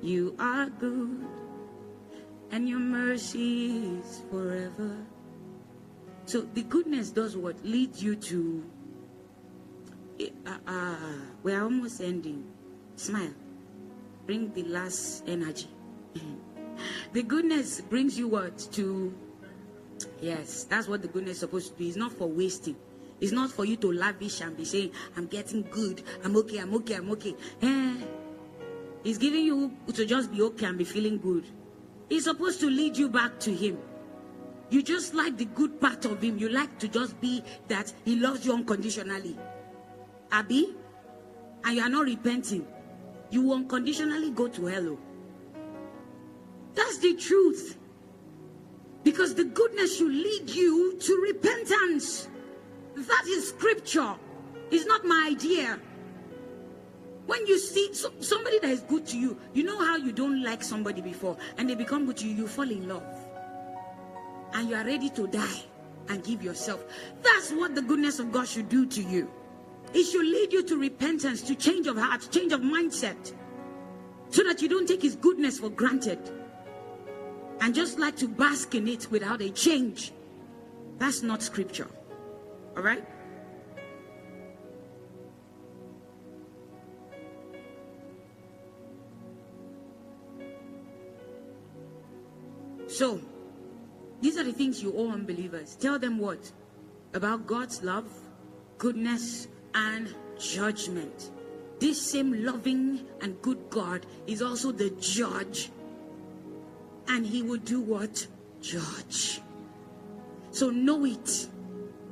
You 0.00 0.34
are 0.38 0.70
good. 0.70 1.26
And 2.50 2.66
your 2.66 2.78
mercy 2.78 3.98
is 3.98 4.22
forever. 4.30 4.96
So 6.24 6.40
the 6.40 6.62
goodness 6.62 7.10
does 7.10 7.36
what? 7.36 7.62
Leads 7.64 8.02
you 8.02 8.16
to. 8.16 8.64
Uh, 10.46 10.56
uh, 10.66 10.96
we're 11.42 11.62
almost 11.62 12.00
ending. 12.00 12.44
Smile. 12.96 13.34
Bring 14.28 14.52
the 14.52 14.64
last 14.64 15.24
energy. 15.26 15.68
The 17.12 17.22
goodness 17.24 17.80
brings 17.80 18.18
you 18.18 18.28
what? 18.28 18.58
To, 18.72 19.12
yes, 20.20 20.64
that's 20.64 20.86
what 20.86 21.00
the 21.00 21.08
goodness 21.08 21.36
is 21.36 21.40
supposed 21.40 21.72
to 21.72 21.78
be. 21.78 21.88
It's 21.88 21.96
not 21.96 22.12
for 22.12 22.28
wasting. 22.28 22.76
It's 23.20 23.32
not 23.32 23.50
for 23.50 23.64
you 23.64 23.76
to 23.78 23.90
lavish 23.90 24.42
and 24.42 24.54
be 24.54 24.66
saying, 24.66 24.92
I'm 25.16 25.26
getting 25.26 25.62
good. 25.62 26.02
I'm 26.22 26.36
okay. 26.36 26.58
I'm 26.58 26.72
okay. 26.74 26.94
I'm 26.94 27.10
okay. 27.12 27.34
Eh. 27.62 27.94
It's 29.02 29.16
giving 29.18 29.44
you 29.44 29.72
to 29.92 30.04
just 30.04 30.30
be 30.30 30.42
okay 30.42 30.66
and 30.66 30.76
be 30.76 30.84
feeling 30.84 31.18
good. 31.18 31.46
It's 32.10 32.24
supposed 32.24 32.60
to 32.60 32.66
lead 32.70 32.96
you 32.96 33.08
back 33.08 33.40
to 33.40 33.52
Him. 33.52 33.78
You 34.70 34.82
just 34.82 35.14
like 35.14 35.38
the 35.38 35.46
good 35.46 35.80
part 35.80 36.04
of 36.04 36.22
him. 36.22 36.36
You 36.36 36.50
like 36.50 36.78
to 36.80 36.88
just 36.88 37.18
be 37.20 37.42
that 37.68 37.92
he 38.04 38.16
loves 38.16 38.44
you 38.44 38.52
unconditionally. 38.52 39.38
Abby, 40.30 40.76
and 41.64 41.76
you 41.76 41.82
are 41.82 41.88
not 41.88 42.04
repenting. 42.04 42.66
You 43.30 43.52
unconditionally 43.52 44.30
go 44.30 44.48
to 44.48 44.66
hell. 44.66 44.88
oh. 44.88 44.98
That's 46.74 46.98
the 46.98 47.14
truth. 47.14 47.78
Because 49.04 49.34
the 49.34 49.44
goodness 49.44 49.98
should 49.98 50.12
lead 50.12 50.50
you 50.50 50.96
to 50.98 51.26
repentance. 51.32 52.28
That 52.94 53.24
is 53.26 53.48
scripture. 53.50 54.14
It's 54.70 54.86
not 54.86 55.04
my 55.04 55.28
idea. 55.30 55.78
When 57.26 57.46
you 57.46 57.58
see 57.58 57.92
so, 57.92 58.10
somebody 58.20 58.58
that 58.60 58.70
is 58.70 58.80
good 58.80 59.06
to 59.08 59.18
you, 59.18 59.38
you 59.52 59.62
know 59.62 59.78
how 59.78 59.96
you 59.96 60.12
don't 60.12 60.42
like 60.42 60.62
somebody 60.62 61.02
before 61.02 61.36
and 61.58 61.68
they 61.68 61.74
become 61.74 62.06
good 62.06 62.16
to 62.18 62.28
you, 62.28 62.34
you 62.34 62.46
fall 62.48 62.70
in 62.70 62.88
love. 62.88 63.04
And 64.54 64.68
you 64.68 64.76
are 64.76 64.84
ready 64.84 65.10
to 65.10 65.26
die 65.26 65.62
and 66.08 66.24
give 66.24 66.42
yourself. 66.42 66.82
That's 67.22 67.52
what 67.52 67.74
the 67.74 67.82
goodness 67.82 68.18
of 68.18 68.32
God 68.32 68.48
should 68.48 68.68
do 68.68 68.86
to 68.86 69.02
you. 69.02 69.30
It 69.94 70.04
should 70.04 70.26
lead 70.26 70.52
you 70.52 70.62
to 70.64 70.76
repentance, 70.76 71.42
to 71.42 71.54
change 71.54 71.86
of 71.86 71.96
heart, 71.96 72.28
change 72.30 72.52
of 72.52 72.60
mindset, 72.60 73.32
so 74.30 74.42
that 74.44 74.60
you 74.60 74.68
don't 74.68 74.86
take 74.86 75.02
His 75.02 75.16
goodness 75.16 75.58
for 75.58 75.70
granted 75.70 76.18
and 77.60 77.74
just 77.74 77.98
like 77.98 78.16
to 78.16 78.28
bask 78.28 78.74
in 78.74 78.86
it 78.88 79.10
without 79.10 79.40
a 79.40 79.50
change. 79.50 80.12
That's 80.98 81.22
not 81.22 81.42
scripture. 81.42 81.88
All 82.76 82.82
right? 82.82 83.04
So, 92.86 93.20
these 94.20 94.36
are 94.38 94.42
the 94.42 94.52
things 94.52 94.82
you 94.82 94.92
owe 94.96 95.12
unbelievers. 95.12 95.76
Tell 95.76 95.98
them 95.98 96.18
what? 96.18 96.50
About 97.14 97.46
God's 97.46 97.82
love, 97.82 98.10
goodness, 98.78 99.46
and 99.74 100.14
judgment. 100.38 101.30
This 101.78 102.00
same 102.00 102.44
loving 102.44 103.06
and 103.20 103.40
good 103.42 103.70
God 103.70 104.06
is 104.26 104.42
also 104.42 104.72
the 104.72 104.90
judge. 105.00 105.70
And 107.06 107.26
he 107.26 107.42
will 107.42 107.58
do 107.58 107.80
what? 107.80 108.26
Judge. 108.60 109.40
So 110.50 110.70
know 110.70 111.04
it 111.04 111.48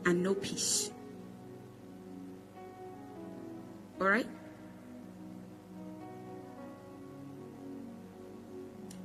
and 0.05 0.23
know 0.23 0.35
peace. 0.35 0.91
All 4.01 4.09
right? 4.09 4.27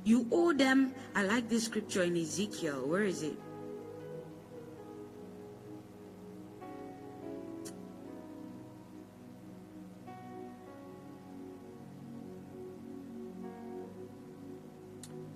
You 0.04 0.26
owe 0.30 0.52
them. 0.52 0.94
I 1.14 1.24
like 1.24 1.48
this 1.48 1.64
scripture 1.64 2.02
in 2.02 2.16
Ezekiel. 2.16 2.86
Where 2.86 3.04
is 3.04 3.22
it? 3.22 3.36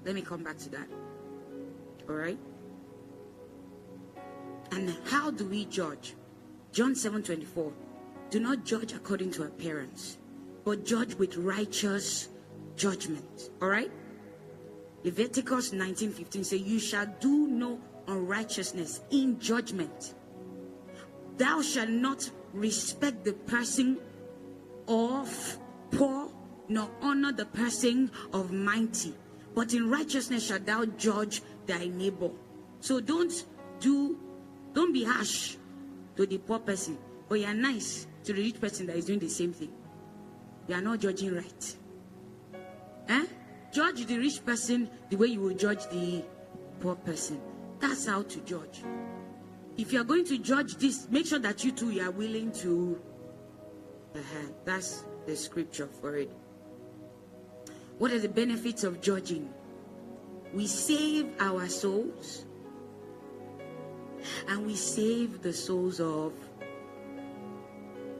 Let 0.07 0.15
me 0.15 0.23
come 0.23 0.45
back 0.45 0.57
to 0.59 0.71
that. 0.71 0.89
All 2.09 2.15
right? 2.15 2.39
And 4.71 4.97
how 5.07 5.33
do 5.33 5.45
we 5.45 5.65
judge? 5.65 6.15
John 6.71 6.95
7 6.95 7.25
24. 7.25 7.73
Do 8.31 8.39
not 8.39 8.65
judge 8.65 8.93
according 8.93 9.33
to 9.33 9.43
appearance, 9.43 10.19
but 10.65 10.85
judge 10.85 11.15
with 11.17 11.37
righteous 11.37 12.29
judgment. 12.77 13.51
All 13.61 13.69
right? 13.69 13.91
Leviticus 15.03 15.73
19 15.73 16.13
15 16.13 16.45
say, 16.45 16.57
You 16.57 16.79
shall 16.79 17.07
do 17.19 17.49
no 17.49 17.81
unrighteousness 18.07 19.01
in 19.11 19.41
judgment. 19.41 20.15
Thou 21.37 21.63
shalt 21.63 21.91
not 21.91 22.31
respect 22.53 23.25
the 23.25 23.33
person 23.33 23.99
of 24.87 25.59
poor, 25.91 26.31
nor 26.69 26.89
honor 27.03 27.33
the 27.33 27.47
person 27.47 28.13
of 28.33 28.53
mighty. 28.53 29.13
But 29.57 29.73
in 29.73 29.91
righteousness 29.91 30.49
shalt 30.49 30.67
thou 30.67 30.85
judge 30.85 31.41
thy 31.67 31.87
neighbor. 31.87 32.29
So 32.81 33.01
don't 33.01 33.33
do, 33.81 34.19
don't 34.75 34.93
be 34.93 35.03
harsh 35.03 35.57
to 36.17 36.27
the 36.27 36.37
poor 36.37 36.59
person, 36.59 36.99
but 37.27 37.41
you 37.41 37.47
are 37.47 37.55
nice 37.55 38.07
to 38.25 38.35
the 38.35 38.43
rich 38.43 38.61
person 38.61 38.87
that 38.87 38.97
is 38.97 39.07
doing 39.07 39.19
the 39.19 39.31
same 39.31 39.55
thing. 39.55 39.73
You 40.69 40.75
are 40.75 40.83
not 40.83 41.01
judging 41.01 41.35
right. 41.35 41.77
Eh? 43.09 43.25
Judge 43.73 44.05
the 44.05 44.19
rich 44.19 44.45
person 44.45 44.91
the 45.09 45.17
way 45.17 45.29
you 45.29 45.41
will 45.41 45.55
judge 45.55 45.89
the 45.89 46.23
poor 46.81 46.95
person. 46.97 47.41
That's 47.81 48.07
how 48.07 48.25
to 48.25 48.41
judge. 48.41 48.83
If 49.79 49.91
you 49.91 50.03
are 50.03 50.05
going 50.05 50.27
to 50.27 50.37
judge 50.37 50.77
this, 50.77 51.09
make 51.11 51.27
sure 51.27 51.39
that 51.39 51.65
you 51.65 51.73
too 51.73 51.93
you 51.93 52.03
are 52.03 52.11
willing 52.11 52.53
to. 52.61 53.01
Uh-huh. 54.15 54.53
That's 54.67 55.05
the 55.27 55.35
scripture 55.35 55.87
for 55.87 56.17
it. 56.19 56.31
What 57.99 58.11
are 58.13 58.19
the 58.19 58.29
benefits 58.29 58.85
of 58.85 59.01
judging? 59.01 59.53
We 60.53 60.67
save 60.67 61.29
our 61.41 61.69
souls 61.69 62.45
and 64.49 64.67
we 64.67 64.75
save 64.75 65.43
the 65.43 65.53
souls 65.53 66.01
of. 66.01 66.33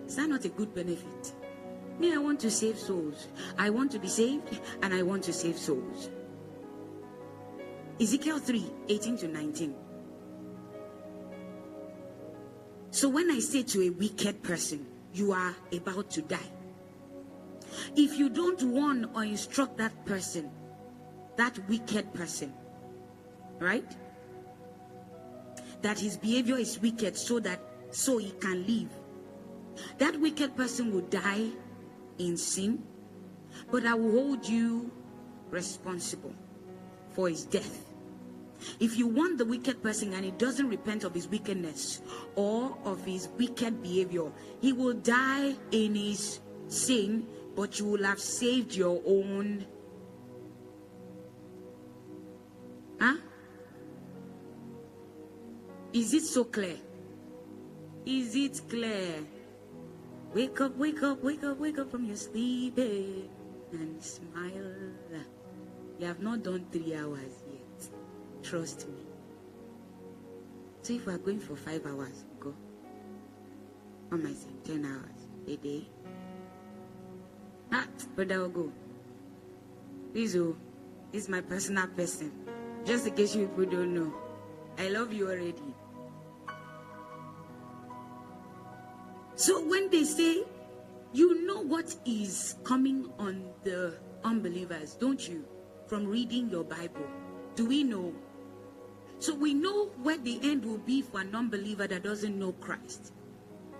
Is 0.07 0.17
that 0.17 0.29
not 0.29 0.45
a 0.45 0.49
good 0.49 0.75
benefit? 0.75 1.35
Me, 1.99 2.15
I 2.15 2.19
want 2.19 2.41
to 2.41 2.51
save 2.51 2.79
souls. 2.79 3.29
I 3.59 3.71
want 3.71 3.91
to 3.93 3.99
be 3.99 4.09
saved 4.09 4.61
and 4.83 4.95
I 4.95 5.03
want 5.03 5.25
to 5.25 5.33
save 5.33 5.59
souls. 5.59 6.11
Ezekiel 8.01 8.39
3 8.39 8.65
18 8.89 9.17
to 9.19 9.29
19. 9.29 9.75
So 12.91 13.09
when 13.09 13.31
I 13.31 13.41
say 13.41 13.63
to 13.63 13.83
a 13.83 13.91
wicked 13.91 14.43
person, 14.43 14.87
you 15.13 15.33
are 15.33 15.55
about 15.73 16.11
to 16.13 16.23
die, 16.23 16.51
if 17.97 18.19
you 18.19 18.29
don't 18.29 18.63
warn 18.63 19.09
or 19.15 19.25
instruct 19.25 19.77
that 19.79 20.05
person, 20.05 20.51
that 21.37 21.59
wicked 21.69 22.13
person, 22.15 22.53
right? 23.59 23.91
That 25.83 25.99
his 25.99 26.17
behavior 26.17 26.57
is 26.57 26.81
wicked 26.81 27.17
so 27.17 27.41
that 27.41 27.61
so 27.91 28.19
he 28.19 28.31
can 28.41 28.67
live. 28.67 28.91
That 29.99 30.19
wicked 30.21 30.57
person 30.57 30.93
will 30.93 31.03
die 31.03 31.49
in 32.19 32.37
sin, 32.37 32.83
but 33.71 33.87
I 33.87 33.95
will 33.95 34.13
hold 34.13 34.49
you 34.49 34.91
responsible 35.51 36.35
for 37.11 37.29
his 37.29 37.45
death. 37.45 37.85
If 38.81 38.99
you 38.99 39.07
want 39.07 39.39
the 39.39 39.45
wicked 39.45 39.83
person 39.83 40.15
and 40.15 40.25
he 40.25 40.31
doesn't 40.33 40.69
repent 40.69 41.05
of 41.05 41.15
his 41.15 41.29
wickedness 41.29 42.01
or 42.37 42.77
of 42.85 43.05
his 43.05 43.29
wicked 43.39 43.83
behavior, 43.83 44.33
he 44.61 44.73
will 44.73 44.95
die 44.95 45.55
in 45.71 45.95
his 45.95 46.41
sin, 46.69 47.27
but 47.57 47.79
you 47.79 47.87
will 47.87 48.05
have 48.05 48.21
saved 48.21 48.75
your 48.75 49.01
own. 49.07 49.65
Huh? 53.01 53.17
Is 55.95 56.13
it 56.13 56.25
so 56.25 56.45
clear? 56.45 56.77
Is 58.05 58.37
it 58.37 58.61
clear? 58.69 59.25
Wake 60.35 60.61
up, 60.61 60.77
wake 60.77 61.03
up, 61.03 61.23
wake 61.25 61.43
up, 61.45 61.59
wake 61.59 61.79
up 61.79 61.91
from 61.91 62.05
your 62.05 62.17
sleep 62.17 62.79
eh, 62.79 63.25
and 63.73 64.03
smile. 64.05 64.75
You 65.99 66.07
have 66.07 66.21
not 66.21 66.43
done 66.43 66.67
three 66.71 66.95
hours 66.95 67.43
yet. 67.51 67.89
Trust 68.43 68.87
me. 68.89 69.01
So 70.83 70.93
if 70.93 71.07
we 71.07 71.15
are 71.15 71.19
going 71.19 71.41
for 71.41 71.57
five 71.57 71.87
hours, 71.87 72.27
go. 72.39 72.55
Am 74.13 74.27
I 74.27 74.35
saying? 74.35 74.61
Ten 74.63 74.85
hours 74.85 75.27
a 75.49 75.57
day. 75.57 75.89
Ah, 77.73 77.87
but 78.15 78.31
I 78.31 78.39
will 78.39 78.49
go. 78.49 78.73
Please, 80.13 80.37
oh, 80.37 80.57
this 81.13 81.25
is 81.25 81.29
my 81.29 81.41
personal 81.41 81.89
person. 81.89 82.33
Just 82.85 83.07
in 83.07 83.15
case 83.15 83.35
you 83.35 83.47
people 83.49 83.67
don't 83.67 83.95
know. 83.95 84.13
I 84.79 84.89
love 84.89 85.13
you 85.13 85.29
already. 85.29 85.75
So 89.35 89.63
when 89.65 89.91
they 89.91 90.05
say, 90.05 90.45
you 91.13 91.47
know 91.47 91.61
what 91.61 91.95
is 92.05 92.57
coming 92.65 93.11
on 93.19 93.45
the 93.65 93.95
unbelievers, 94.25 94.95
don't 94.95 95.29
you? 95.29 95.45
From 95.87 96.07
reading 96.07 96.49
your 96.51 96.65
Bible. 96.65 97.07
Do 97.55 97.67
we 97.67 97.85
know? 97.85 98.13
So 99.19 99.35
we 99.35 99.55
know 99.55 99.87
where 100.03 100.19
the 100.19 100.39
end 100.43 100.65
will 100.65 100.79
be 100.79 101.03
for 101.03 101.21
an 101.21 101.35
unbeliever 101.35 101.87
that 101.87 102.03
doesn't 102.03 102.39
know 102.39 102.53
Christ. 102.53 103.13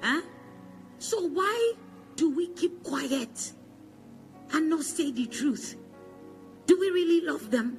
Huh? 0.01 0.23
So 0.99 1.27
why 1.29 1.73
do 2.17 2.35
we 2.35 2.49
keep 2.49 2.83
quiet 2.83 3.53
and 4.53 4.71
not 4.71 4.85
say 4.85 5.11
the 5.11 5.27
truth? 5.27 5.77
Do 6.67 6.79
we 6.79 6.91
really 6.91 7.27
love 7.27 7.51
them? 7.51 7.79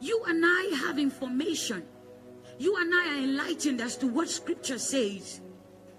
You 0.00 0.24
and 0.26 0.42
I 0.44 0.76
have 0.86 0.98
information. 0.98 1.84
You 2.58 2.76
and 2.76 2.94
I 2.94 3.14
are 3.14 3.18
enlightened 3.24 3.80
as 3.80 3.96
to 3.98 4.06
what 4.06 4.28
scripture 4.28 4.78
says 4.78 5.40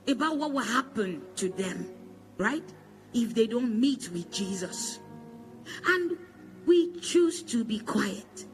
about 0.07 0.38
what 0.38 0.51
will 0.51 0.59
happen 0.59 1.21
to 1.35 1.49
them, 1.49 1.89
right? 2.38 2.63
If 3.13 3.35
they 3.35 3.47
don't 3.47 3.79
meet 3.79 4.09
with 4.11 4.31
Jesus. 4.31 4.99
And 5.85 6.17
we 6.65 6.99
choose 6.99 7.43
to 7.43 7.63
be 7.63 7.79
quiet. 7.79 8.45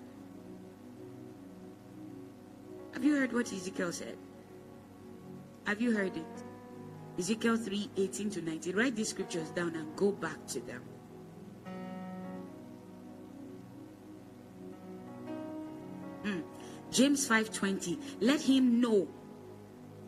Have 2.93 3.03
you 3.03 3.15
heard 3.15 3.31
what 3.31 3.51
Ezekiel 3.51 3.91
said? 3.91 4.17
Have 5.65 5.81
you 5.81 5.91
heard 5.95 6.15
it? 6.15 6.36
Ezekiel 7.18 7.57
3 7.57 7.89
18 7.98 8.30
to 8.30 8.41
19. 8.41 8.76
Write 8.76 8.95
these 8.95 9.10
scriptures 9.10 9.49
down 9.49 9.76
and 9.76 9.95
go 9.95 10.11
back 10.11 10.45
to 10.48 10.60
them. 10.61 10.81
Mm. 16.23 16.44
James 16.91 17.27
5:20 17.27 17.98
Let 18.22 18.41
him 18.41 18.80
know 18.80 19.07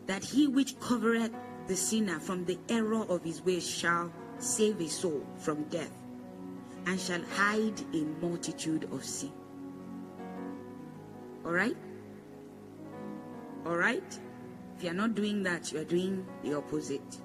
that 0.06 0.24
he 0.24 0.46
which 0.46 0.78
covereth 0.78 1.32
the 1.66 1.76
sinner 1.76 2.20
from 2.20 2.44
the 2.44 2.58
error 2.68 3.04
of 3.08 3.24
his 3.24 3.42
ways 3.44 3.68
shall 3.68 4.12
save 4.38 4.80
a 4.80 4.88
soul 4.88 5.24
from 5.36 5.64
death 5.64 5.92
and 6.86 6.98
shall 6.98 7.22
hide 7.36 7.80
a 7.92 8.04
multitude 8.20 8.84
of 8.92 9.04
sin. 9.04 9.32
All 11.44 11.52
right? 11.52 11.76
All 13.66 13.76
right? 13.76 14.18
If 14.80 14.84
you're 14.84 14.94
not 14.94 15.14
doing 15.14 15.42
that, 15.42 15.70
you're 15.72 15.84
doing 15.84 16.26
the 16.42 16.56
opposite. 16.56 17.18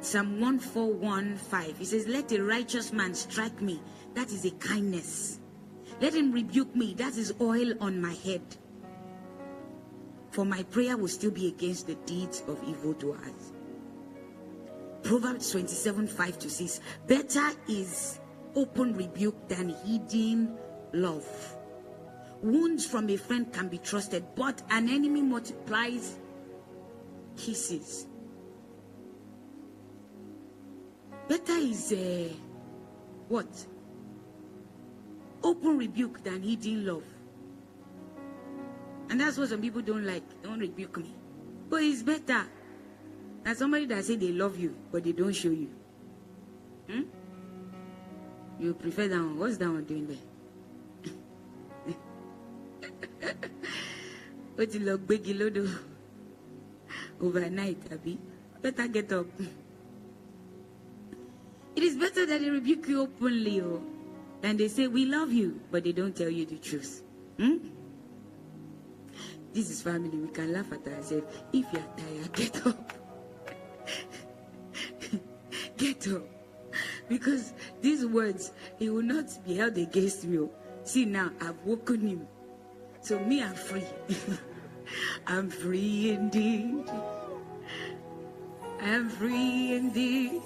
Psalm 0.00 0.40
1415, 0.40 1.74
he 1.74 1.84
says, 1.84 2.08
Let 2.08 2.32
a 2.32 2.42
righteous 2.42 2.94
man 2.94 3.12
strike 3.12 3.60
me. 3.60 3.78
That 4.14 4.28
is 4.32 4.46
a 4.46 4.52
kindness. 4.52 5.38
Let 6.00 6.14
him 6.14 6.32
rebuke 6.32 6.74
me. 6.74 6.94
That 6.94 7.18
is 7.18 7.34
oil 7.42 7.74
on 7.78 8.00
my 8.00 8.14
head. 8.14 8.40
For 10.30 10.46
my 10.46 10.62
prayer 10.62 10.96
will 10.96 11.08
still 11.08 11.30
be 11.30 11.48
against 11.48 11.88
the 11.88 11.96
deeds 12.06 12.42
of 12.48 12.64
evildoers. 12.66 13.52
Proverbs 15.02 15.50
27 15.50 16.06
5 16.06 16.38
to 16.38 16.48
6. 16.48 16.80
Better 17.06 17.50
is 17.68 18.18
open 18.56 18.94
rebuke 18.94 19.46
than 19.46 19.76
hidden 19.84 20.56
love. 20.94 21.51
Wounds 22.42 22.84
from 22.84 23.08
a 23.08 23.16
friend 23.16 23.52
can 23.52 23.68
be 23.68 23.78
trusted, 23.78 24.24
but 24.34 24.62
an 24.70 24.88
enemy 24.88 25.22
multiplies 25.22 26.18
kisses. 27.36 28.06
Better 31.28 31.52
is 31.52 31.92
uh, 31.92 32.28
what? 33.28 33.46
Open 35.44 35.78
rebuke 35.78 36.22
than 36.24 36.42
hidden 36.42 36.84
love. 36.84 37.04
And 39.08 39.20
that's 39.20 39.38
what 39.38 39.48
some 39.48 39.60
people 39.60 39.82
don't 39.82 40.04
like. 40.04 40.24
Don't 40.42 40.58
rebuke 40.58 40.96
me. 40.98 41.14
But 41.70 41.82
it's 41.82 42.02
better 42.02 42.44
than 43.44 43.56
somebody 43.56 43.86
that 43.86 44.04
say 44.04 44.16
they 44.16 44.32
love 44.32 44.58
you, 44.58 44.74
but 44.90 45.04
they 45.04 45.12
don't 45.12 45.32
show 45.32 45.50
you. 45.50 45.70
Hmm? 46.90 47.02
You 48.58 48.74
prefer 48.74 49.08
that 49.08 49.16
one. 49.16 49.38
What's 49.38 49.58
that 49.58 49.68
one 49.68 49.84
doing 49.84 50.06
there? 50.06 50.31
ó 54.58 54.62
ti 54.70 54.78
lọ 54.78 54.94
gbégi 54.98 55.32
overnight 57.20 57.82
àbí? 57.94 58.18
Better 58.62 58.88
get 58.88 59.12
up. 59.12 59.26
It 61.74 61.82
is 61.82 61.96
better 61.96 62.26
that 62.26 62.40
they 62.40 62.50
rebuke 62.50 62.86
you 62.88 63.00
openly 63.02 63.60
oh, 63.60 63.82
than 64.40 64.56
they 64.56 64.68
say 64.68 64.86
we 64.86 65.04
love 65.06 65.32
you 65.32 65.60
but 65.70 65.84
they 65.84 65.92
don't 65.92 66.14
tell 66.14 66.30
you 66.30 66.44
the 66.46 66.58
truth. 66.58 67.02
Hmm? 67.38 67.56
this 69.54 69.68
is 69.70 69.82
family. 69.82 70.16
We 70.16 70.28
can 70.28 70.52
laugh 70.52 70.72
at 70.72 70.86
ourselves. 70.88 71.26
If 71.52 71.66
you 71.72 71.78
are 71.78 71.96
tired 71.96 72.32
get 72.34 72.66
up. 72.66 72.92
Get 75.76 76.08
up. 76.08 76.22
Because 77.08 77.52
these 77.80 78.06
words 78.06 78.52
he 78.78 78.88
will 78.90 79.02
not 79.02 79.26
be 79.44 79.56
held 79.56 79.76
against 79.76 80.24
you 80.24 80.50
see 80.84 81.04
now 81.04 81.30
i've 81.40 81.58
woken 81.64 82.00
him 82.00 82.26
so 83.02 83.18
me, 83.18 83.42
I'm 83.42 83.54
free. 83.54 83.84
I'm 85.26 85.50
free 85.50 86.12
indeed. 86.12 86.86
I'm 88.80 89.10
free 89.10 89.74
indeed. 89.74 90.40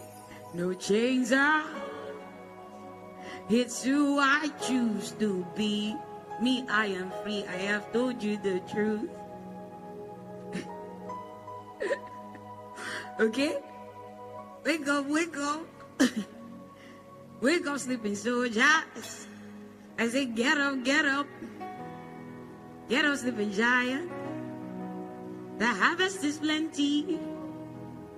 No 0.55 0.73
chains 0.73 1.33
are. 1.33 1.65
It's 3.51 3.85
who 3.85 4.19
I 4.19 4.51
choose 4.67 5.13
to 5.21 5.47
be. 5.55 5.95
Me, 6.41 6.65
I 6.69 6.87
am 6.87 7.13
free. 7.23 7.45
I 7.45 7.57
have 7.69 7.93
told 7.93 8.23
you 8.23 8.39
the 8.39 8.61
truth. 8.73 9.11
okay? 13.21 13.59
Wake 14.65 14.89
up, 14.89 15.07
wake 15.07 15.37
up. 15.37 15.67
wake 17.43 17.67
up, 17.67 17.79
sleeping 17.79 18.17
soldiers. 18.17 19.27
I 19.99 20.09
say, 20.09 20.25
get 20.25 20.59
up, 20.59 20.83
get 20.85 21.05
up. 21.05 21.27
Get 22.89 23.05
us 23.05 23.23
the 23.23 23.33
giant. 23.47 24.11
The 25.59 25.67
harvest 25.67 26.23
is 26.23 26.39
plenty, 26.39 27.19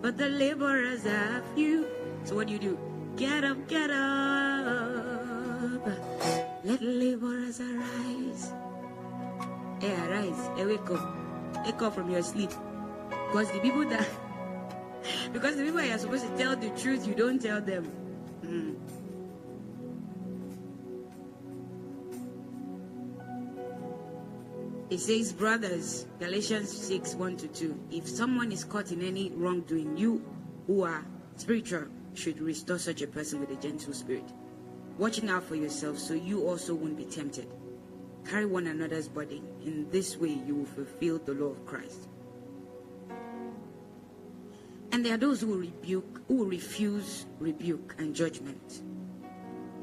but 0.02 0.18
the 0.18 0.28
laborers 0.28 1.06
are 1.06 1.42
few. 1.54 1.86
So 2.24 2.34
what 2.34 2.48
do 2.48 2.52
you 2.52 2.58
do? 2.58 2.78
Get 3.16 3.44
up, 3.44 3.66
get 3.66 3.90
up. 3.90 5.86
Let 6.64 6.82
laborers 6.82 7.60
arise. 7.60 8.52
Hey, 9.80 9.94
arise. 10.04 10.50
Hey, 10.56 10.66
wake 10.66 10.90
up. 10.90 11.64
Wake 11.64 11.80
up 11.80 11.94
from 11.94 12.10
your 12.10 12.22
sleep. 12.22 12.50
Because 13.30 13.50
the 13.52 13.60
people 13.60 13.88
that 13.88 14.06
because 15.32 15.56
the 15.56 15.64
people 15.64 15.80
you're 15.80 15.96
supposed 15.96 16.26
to 16.26 16.36
tell 16.36 16.56
the 16.56 16.68
truth, 16.70 17.06
you 17.06 17.14
don't 17.14 17.40
tell 17.40 17.62
them. 17.62 18.07
It 24.90 25.00
says, 25.00 25.34
brothers, 25.34 26.06
Galatians 26.18 26.74
6 26.74 27.14
1 27.14 27.36
to 27.38 27.48
2. 27.48 27.80
If 27.90 28.08
someone 28.08 28.50
is 28.50 28.64
caught 28.64 28.90
in 28.90 29.02
any 29.02 29.30
wrongdoing, 29.32 29.98
you 29.98 30.24
who 30.66 30.82
are 30.82 31.04
spiritual 31.36 31.88
should 32.14 32.40
restore 32.40 32.78
such 32.78 33.02
a 33.02 33.06
person 33.06 33.38
with 33.38 33.50
a 33.50 33.56
gentle 33.56 33.92
spirit, 33.92 34.24
watching 34.96 35.28
out 35.28 35.44
for 35.44 35.56
yourself 35.56 35.98
so 35.98 36.14
you 36.14 36.48
also 36.48 36.74
won't 36.74 36.96
be 36.96 37.04
tempted. 37.04 37.46
Carry 38.24 38.46
one 38.46 38.66
another's 38.66 39.08
burden. 39.08 39.46
In 39.62 39.90
this 39.90 40.16
way, 40.16 40.40
you 40.46 40.54
will 40.54 40.64
fulfill 40.64 41.18
the 41.18 41.34
law 41.34 41.48
of 41.48 41.66
Christ. 41.66 42.08
And 44.90 45.04
there 45.04 45.12
are 45.14 45.18
those 45.18 45.42
who 45.42 45.58
rebuke, 45.60 46.22
who 46.28 46.48
refuse 46.48 47.26
rebuke 47.40 47.94
and 47.98 48.14
judgment. 48.14 48.80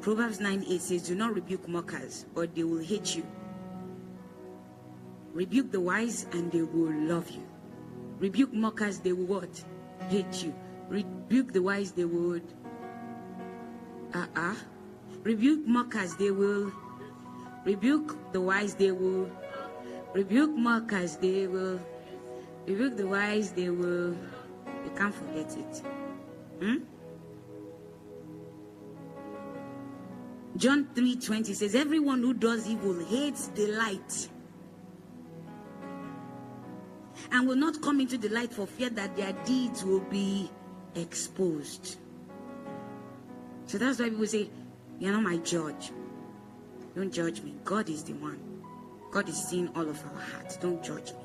Proverbs 0.02 0.40
9 0.40 0.66
8 0.68 0.82
says, 0.82 1.08
Do 1.08 1.14
not 1.14 1.36
rebuke 1.36 1.68
mockers, 1.68 2.26
or 2.34 2.48
they 2.48 2.64
will 2.64 2.84
hate 2.84 3.16
you 3.16 3.24
Rebuke 5.36 5.70
the 5.70 5.82
wise 5.82 6.28
and 6.32 6.50
they 6.50 6.62
will 6.62 6.94
love 6.94 7.30
you. 7.30 7.44
Rebuke 8.20 8.54
mockers, 8.54 9.00
they 9.00 9.12
will 9.12 9.26
what? 9.26 9.66
Hate 10.08 10.42
you. 10.42 10.56
Rebuke 10.88 11.52
the 11.52 11.62
wise, 11.62 11.92
they 11.92 12.06
would. 12.06 12.42
Uh-uh. 14.14 14.56
Rebuke 15.24 15.68
mockers, 15.68 16.16
they 16.16 16.32
will. 16.32 16.72
Rebuke 17.66 18.16
the 18.32 18.40
wise, 18.40 18.76
they 18.76 18.92
will. 18.92 19.30
Rebuke 20.14 20.56
mockers, 20.56 21.18
they 21.18 21.48
will. 21.48 21.82
Rebuke 22.66 22.96
the 22.96 23.06
wise, 23.06 23.52
they 23.52 23.70
will. 23.70 24.16
You 24.86 24.92
can't 24.96 25.14
forget 25.14 25.52
it. 25.58 25.84
Hmm? 26.62 26.78
John 30.56 30.88
3:20 30.96 31.54
says, 31.54 31.76
Everyone 31.76 32.22
who 32.22 32.34
does 32.34 32.70
evil 32.70 32.98
hates 33.04 33.48
the 33.48 33.68
light 33.68 34.30
and 37.32 37.48
will 37.48 37.56
not 37.56 37.82
come 37.82 38.00
into 38.00 38.18
the 38.18 38.30
light 38.30 38.52
for 38.52 38.66
fear 38.66 38.90
that 38.92 39.16
their 39.16 39.34
deeds 39.46 39.84
will 39.84 40.02
be 40.02 40.50
exposed. 40.96 41.98
So 43.68 43.78
that's 43.78 44.00
why 44.00 44.10
people 44.10 44.28
say, 44.28 44.50
You're 45.00 45.14
not 45.14 45.24
my 45.24 45.38
judge. 45.38 45.92
Don't 46.96 47.12
judge 47.12 47.42
me. 47.42 47.56
God 47.64 47.90
is 47.90 48.04
the 48.04 48.14
one. 48.14 48.40
God 49.12 49.28
is 49.28 49.44
seeing 49.48 49.70
all 49.76 49.88
of 49.88 50.02
our 50.06 50.22
hearts. 50.22 50.58
Don't 50.58 50.84
judge 50.84 51.12
me. 51.12 51.20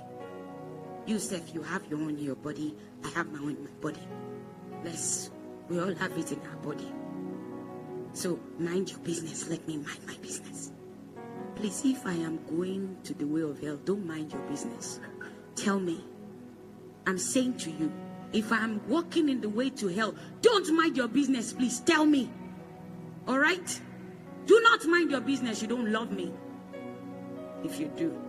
You, 1.06 1.18
Seth, 1.18 1.54
you 1.54 1.62
have 1.62 1.86
your 1.86 2.00
own 2.00 2.10
in 2.10 2.24
your 2.24 2.36
body. 2.36 2.74
I 3.04 3.08
have 3.10 3.30
my 3.32 3.38
own 3.38 3.56
in 3.56 3.64
my 3.64 3.70
body. 3.80 4.00
Let's, 4.84 5.30
we 5.68 5.78
all 5.80 5.94
have 5.94 6.16
it 6.16 6.32
in 6.32 6.40
our 6.40 6.56
body. 6.56 6.90
So 8.12 8.38
mind 8.58 8.90
your 8.90 8.98
business. 9.00 9.48
Let 9.48 9.66
me 9.68 9.76
mind 9.76 10.00
my 10.06 10.16
business. 10.16 10.72
Please, 11.54 11.82
if 11.84 12.06
I 12.06 12.14
am 12.14 12.38
going 12.48 12.96
to 13.04 13.14
the 13.14 13.24
way 13.26 13.42
of 13.42 13.60
hell, 13.60 13.78
don't 13.84 14.06
mind 14.06 14.32
your 14.32 14.42
business 14.42 15.00
tell 15.62 15.78
me. 15.78 16.04
I'm 17.06 17.18
saying 17.18 17.58
to 17.58 17.70
you, 17.70 17.92
if 18.32 18.52
I'm 18.52 18.80
walking 18.88 19.28
in 19.28 19.40
the 19.40 19.48
way 19.48 19.70
to 19.70 19.88
hell, 19.88 20.14
don't 20.42 20.74
mind 20.74 20.96
your 20.96 21.08
business, 21.08 21.52
please. 21.52 21.80
Tell 21.80 22.06
me. 22.06 22.30
All 23.26 23.38
right? 23.38 23.80
Do 24.46 24.60
not 24.62 24.84
mind 24.86 25.10
your 25.10 25.20
business. 25.20 25.62
You 25.62 25.68
don't 25.68 25.90
love 25.90 26.12
me. 26.12 26.32
If 27.64 27.78
you 27.78 27.90
do. 27.96 28.20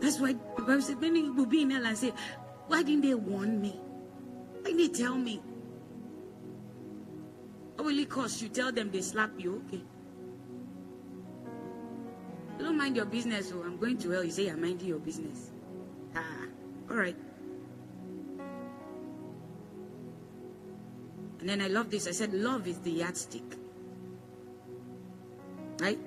That's 0.00 0.18
why 0.20 0.34
the 0.56 0.62
Bible 0.62 0.82
said 0.82 1.00
many 1.00 1.28
will 1.28 1.46
be 1.46 1.62
in 1.62 1.70
hell 1.70 1.86
and 1.86 1.98
say, 1.98 2.12
Why 2.68 2.82
didn't 2.82 3.02
they 3.02 3.14
warn 3.14 3.60
me? 3.60 3.80
Why 4.60 4.70
didn't 4.70 4.78
they 4.78 4.98
tell 5.02 5.16
me? 5.16 5.42
What 7.74 7.86
will 7.86 7.98
it 7.98 8.08
cost 8.08 8.40
you? 8.42 8.48
Tell 8.48 8.72
them 8.72 8.90
they 8.90 9.02
slap 9.02 9.32
you. 9.38 9.62
Okay. 9.66 9.82
Don't 12.58 12.76
mind 12.76 12.96
your 12.96 13.04
business, 13.04 13.50
so 13.50 13.62
I'm 13.62 13.76
going 13.76 13.98
to 13.98 14.10
hell. 14.10 14.24
You 14.24 14.30
say 14.30 14.48
I'm 14.48 14.60
minding 14.60 14.88
your 14.88 14.98
business. 14.98 15.50
Ah, 16.18 16.46
all 16.90 16.96
right. 16.96 17.16
And 21.40 21.48
then 21.48 21.60
I 21.60 21.68
love 21.68 21.90
this. 21.90 22.08
I 22.08 22.10
said, 22.10 22.34
love 22.34 22.66
is 22.66 22.78
the 22.80 22.90
yardstick. 22.90 23.44
Right? 25.78 25.98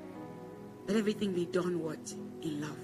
Let 0.88 0.98
everything 0.98 1.34
be 1.34 1.46
done 1.46 1.82
what? 1.82 2.14
In 2.42 2.60
love. 2.60 2.78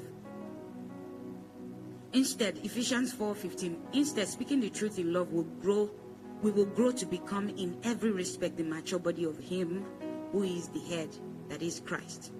Instead, 2.14 2.58
Ephesians 2.64 3.14
4:15, 3.14 3.76
instead 3.92 4.28
speaking 4.30 4.62
the 4.62 4.70
truth 4.70 4.98
in 4.98 5.12
love 5.12 5.34
will 5.34 5.50
grow, 5.62 5.90
we 6.42 6.52
will 6.52 6.66
grow 6.66 6.92
to 6.92 7.06
become 7.06 7.50
in 7.50 7.78
every 7.84 8.12
respect 8.12 8.56
the 8.56 8.64
mature 8.64 9.00
body 9.00 9.26
of 9.26 9.38
him 9.38 9.86
who 10.32 10.44
is 10.44 10.70
the 10.70 10.80
head, 10.80 11.10
that 11.50 11.62
is 11.62 11.82
Christ. 11.82 12.32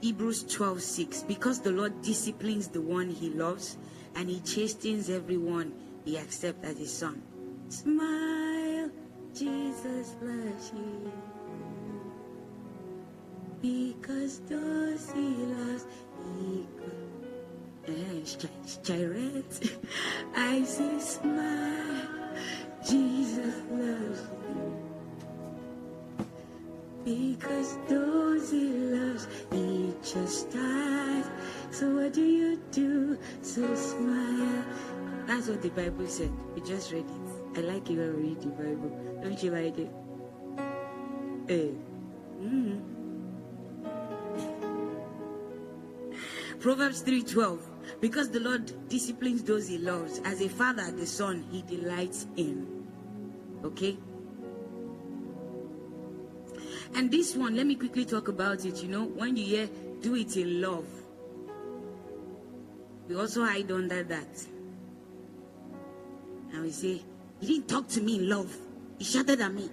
Hebrews 0.00 0.44
12:6, 0.44 1.26
because 1.26 1.60
the 1.60 1.72
Lord 1.72 2.02
disciplines 2.02 2.68
the 2.68 2.80
one 2.80 3.10
he 3.10 3.30
loves, 3.30 3.76
and 4.14 4.28
he 4.30 4.40
chastens 4.40 5.10
everyone 5.10 5.72
he 6.04 6.16
accepts 6.16 6.64
as 6.64 6.78
his 6.78 6.92
son. 6.92 7.20
Smile, 7.68 8.90
Jesus 9.34 10.14
loves 10.22 10.72
you. 10.72 11.12
Because 13.60 14.40
those 14.48 15.10
he 15.10 15.28
loves, 15.52 15.86
he 16.38 16.66
eh, 17.88 18.22
Chirate. 18.82 19.76
I 20.36 20.62
see 20.62 21.00
smile. 21.00 22.08
Jesus 22.88 23.54
loves 23.70 24.22
you. 24.54 24.77
Because 27.04 27.78
those 27.88 28.50
he 28.50 28.68
loves, 28.68 29.28
he 29.52 29.94
chastises. 30.02 31.30
So 31.70 31.94
what 31.94 32.12
do 32.12 32.24
you 32.24 32.60
do? 32.70 33.18
So 33.42 33.74
smile. 33.74 34.64
That's 35.26 35.48
what 35.48 35.62
the 35.62 35.70
Bible 35.70 36.06
said. 36.06 36.32
We 36.54 36.62
just 36.62 36.92
read 36.92 37.04
it. 37.04 37.58
I 37.58 37.60
like 37.60 37.88
you 37.90 37.98
when 37.98 38.16
we 38.16 38.22
read 38.30 38.40
the 38.40 38.48
Bible. 38.48 39.20
Don't 39.22 39.42
you 39.42 39.50
like 39.50 39.78
it? 39.78 39.90
Hey. 41.46 41.74
Mm. 42.40 42.80
Proverbs 46.60 47.02
3:12 47.02 47.60
because 48.00 48.30
the 48.30 48.40
Lord 48.40 48.88
disciplines 48.88 49.42
those 49.44 49.68
he 49.68 49.78
loves 49.78 50.20
as 50.24 50.40
a 50.40 50.48
father 50.48 50.90
the 50.90 51.06
son 51.06 51.46
he 51.50 51.62
delights 51.62 52.26
in 52.36 52.84
okay 53.64 53.96
and 56.94 57.10
this 57.10 57.34
one 57.36 57.56
let 57.56 57.66
me 57.66 57.74
quickly 57.74 58.04
talk 58.04 58.28
about 58.28 58.64
it 58.64 58.82
you 58.82 58.88
know. 58.88 59.04
When 59.04 59.36
you 59.36 59.44
hear 59.44 59.68
do 60.00 60.14
it 60.14 60.36
in 60.36 60.60
love 60.60 60.86
we 63.08 63.16
also 63.16 63.44
hide 63.44 63.70
under 63.72 64.02
that. 64.02 64.46
And 66.52 66.62
we 66.62 66.70
say 66.70 67.00
he 67.40 67.46
didn't 67.46 67.68
talk 67.68 67.88
to 67.88 68.02
me 68.02 68.16
in 68.16 68.28
love. 68.28 68.54
He 68.98 69.04
shouted 69.04 69.40
at 69.40 69.52
me. 69.52 69.70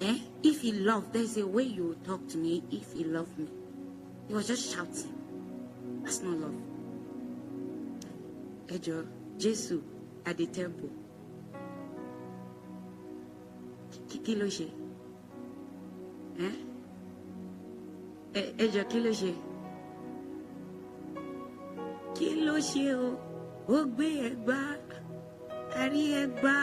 Eh? 0.00 0.18
If 0.44 0.60
he 0.60 0.72
loved 0.72 1.12
there's 1.12 1.36
a 1.36 1.46
way 1.46 1.64
you 1.64 1.88
would 1.88 2.04
talk 2.04 2.26
to 2.28 2.38
me 2.38 2.62
if 2.70 2.92
he 2.92 3.04
loved 3.04 3.36
me. 3.36 3.48
He 4.28 4.34
was 4.34 4.46
just 4.46 4.72
shouting. 4.72 5.12
That's 6.04 6.22
not 6.22 6.38
love. 6.38 6.54
Ejo, 8.68 9.06
Jesus 9.38 9.78
at 10.24 10.36
the 10.36 10.46
temple. 10.46 10.90
Ló 14.28 14.46
ṣe? 16.38 16.48
Ẹjọ́ 18.64 18.84
kí 18.90 18.98
ló 19.04 19.10
ṣe? 19.20 19.30
Kí 22.16 22.28
ló 22.46 22.54
ṣe 22.70 22.84
o? 22.94 23.08
Ó 23.74 23.76
gbé 23.94 24.06
ẹgbá, 24.28 24.58
ẹgbá. 26.22 26.56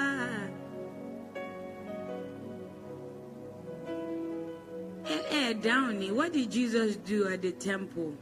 Ẹ 5.16 5.18
ẹ 5.40 5.44
dáhùn 5.64 6.00
ni, 6.00 6.08
what 6.12 6.34
did 6.34 6.50
Jesus 6.52 6.96
do 7.10 7.28
at 7.28 7.42
the 7.42 7.52
temple? 7.52 8.14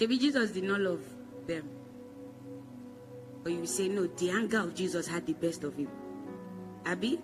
Maybe 0.00 0.18
Jesus 0.18 0.50
did 0.50 0.64
not 0.64 0.80
love 0.80 1.04
them. 1.46 1.68
But 3.42 3.52
you 3.52 3.66
say, 3.66 3.88
no, 3.88 4.06
the 4.06 4.30
anger 4.30 4.60
of 4.60 4.74
Jesus 4.74 5.06
had 5.06 5.26
the 5.26 5.34
best 5.34 5.64
of 5.64 5.76
him. 5.76 5.88
Abby? 6.84 7.20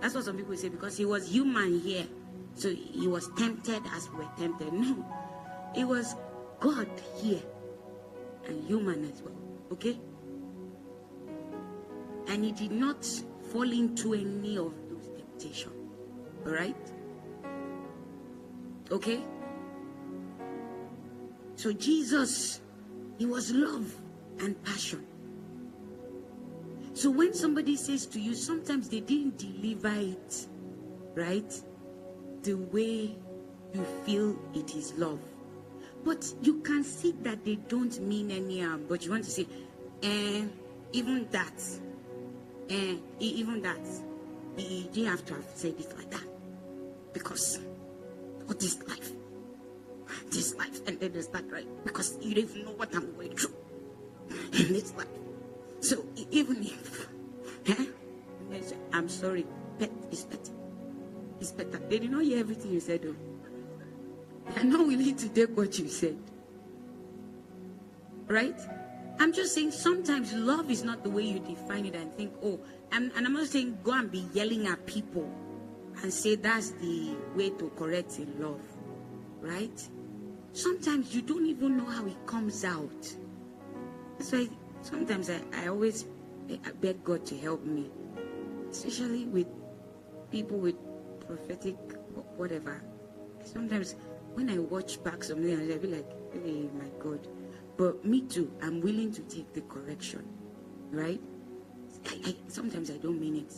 That's 0.00 0.14
what 0.14 0.24
some 0.24 0.36
people 0.36 0.56
say 0.56 0.68
because 0.68 0.96
he 0.96 1.04
was 1.04 1.28
human 1.28 1.80
here. 1.80 2.06
So 2.54 2.70
he 2.70 3.06
was 3.06 3.28
tempted 3.36 3.82
as 3.94 4.08
we 4.10 4.18
were 4.18 4.30
tempted. 4.38 4.72
No. 4.72 5.04
It 5.76 5.84
was 5.84 6.14
God 6.60 6.88
here 7.20 7.42
and 8.46 8.66
human 8.66 9.04
as 9.10 9.22
well. 9.22 9.36
Okay? 9.72 9.98
And 12.28 12.44
he 12.44 12.52
did 12.52 12.72
not 12.72 13.04
fall 13.52 13.70
into 13.70 14.14
any 14.14 14.56
of 14.58 14.72
those 14.88 15.08
temptations. 15.16 15.74
Alright? 16.46 16.76
Okay? 18.90 19.20
So 21.56 21.72
Jesus, 21.72 22.60
he 23.18 23.26
was 23.26 23.50
love 23.50 23.92
and 24.38 24.62
passion. 24.64 25.04
So 26.96 27.10
when 27.10 27.34
somebody 27.34 27.76
says 27.76 28.06
to 28.06 28.18
you, 28.18 28.34
sometimes 28.34 28.88
they 28.88 29.00
didn't 29.00 29.36
deliver 29.36 29.92
it, 29.94 30.46
right? 31.14 31.62
The 32.42 32.54
way 32.54 33.14
you 33.74 33.84
feel 34.06 34.34
it 34.54 34.74
is 34.74 34.94
love. 34.94 35.20
But 36.06 36.24
you 36.40 36.60
can 36.60 36.82
see 36.82 37.12
that 37.20 37.44
they 37.44 37.56
don't 37.56 38.00
mean 38.00 38.30
any 38.30 38.62
harm. 38.62 38.86
But 38.88 39.04
you 39.04 39.10
want 39.10 39.24
to 39.24 39.30
say, 39.30 39.46
eh, 40.02 40.44
even 40.92 41.28
that, 41.32 41.62
eh, 42.70 42.94
even 43.18 43.60
that, 43.60 43.86
you 44.56 44.84
didn't 44.84 45.10
have 45.10 45.26
to 45.26 45.34
have 45.34 45.44
said 45.54 45.74
it 45.78 45.94
like 45.98 46.10
that. 46.12 46.24
Because 47.12 47.60
what 48.46 48.62
is 48.62 48.82
life? 48.88 49.12
this 50.30 50.54
life 50.54 50.80
and 50.86 50.98
then 51.00 51.12
there's 51.12 51.28
that 51.28 51.44
right 51.50 51.66
because 51.84 52.16
you 52.20 52.34
don't 52.34 52.50
even 52.50 52.64
know 52.64 52.72
what 52.72 52.94
I'm 52.94 53.14
going 53.16 53.36
through 53.36 53.54
in 54.30 54.72
this 54.72 54.94
life. 54.94 55.06
So 55.80 56.04
even 56.30 56.62
if 56.62 57.08
eh, 57.66 57.86
I'm 58.92 59.08
sorry, 59.08 59.46
but 59.78 59.90
it's 60.10 60.24
better. 60.24 60.52
It's 61.40 61.52
better. 61.52 61.78
They 61.88 61.98
did 61.98 62.10
not 62.10 62.22
hear 62.24 62.38
everything 62.38 62.72
you 62.72 62.80
said 62.80 63.02
though. 63.02 63.16
They're 64.54 64.64
not 64.64 64.86
willing 64.86 65.16
to 65.16 65.28
take 65.28 65.56
what 65.56 65.78
you 65.78 65.88
said. 65.88 66.16
Right? 68.26 68.58
I'm 69.18 69.32
just 69.32 69.54
saying 69.54 69.70
sometimes 69.70 70.32
love 70.32 70.70
is 70.70 70.84
not 70.84 71.02
the 71.02 71.10
way 71.10 71.22
you 71.22 71.38
define 71.40 71.86
it 71.86 71.94
and 71.94 72.12
think, 72.16 72.32
oh, 72.42 72.60
and, 72.92 73.10
and 73.16 73.26
I'm 73.26 73.32
not 73.32 73.46
saying 73.46 73.78
go 73.82 73.92
and 73.92 74.10
be 74.10 74.26
yelling 74.32 74.66
at 74.66 74.84
people 74.86 75.30
and 76.02 76.12
say 76.12 76.34
that's 76.34 76.72
the 76.72 77.16
way 77.34 77.50
to 77.50 77.70
correct 77.76 78.18
in 78.18 78.40
love. 78.40 78.60
Right? 79.40 79.88
sometimes 80.56 81.14
you 81.14 81.20
don't 81.20 81.46
even 81.46 81.76
know 81.76 81.84
how 81.84 82.06
it 82.06 82.26
comes 82.26 82.64
out. 82.64 83.14
That's 84.18 84.32
why 84.32 84.48
sometimes 84.86 85.30
I, 85.30 85.40
I 85.52 85.66
always 85.68 86.06
beg 86.80 87.02
God 87.02 87.26
to 87.26 87.36
help 87.36 87.64
me, 87.64 87.90
especially 88.70 89.26
with 89.26 89.48
people 90.30 90.58
with 90.58 90.76
prophetic 91.26 91.76
whatever. 92.36 92.82
Sometimes 93.42 93.96
when 94.34 94.48
I 94.50 94.58
watch 94.58 95.02
back 95.02 95.24
something, 95.24 95.50
I'll 95.50 95.78
be 95.78 95.88
like, 95.88 96.10
hey, 96.32 96.68
my 96.78 96.88
God. 97.00 97.26
But 97.76 98.04
me 98.04 98.22
too, 98.22 98.50
I'm 98.62 98.80
willing 98.80 99.12
to 99.12 99.22
take 99.22 99.52
the 99.52 99.62
correction, 99.62 100.24
right? 100.90 101.20
I, 102.06 102.20
I, 102.26 102.36
sometimes 102.48 102.90
I 102.90 102.96
don't 102.98 103.20
mean 103.20 103.36
it. 103.36 103.52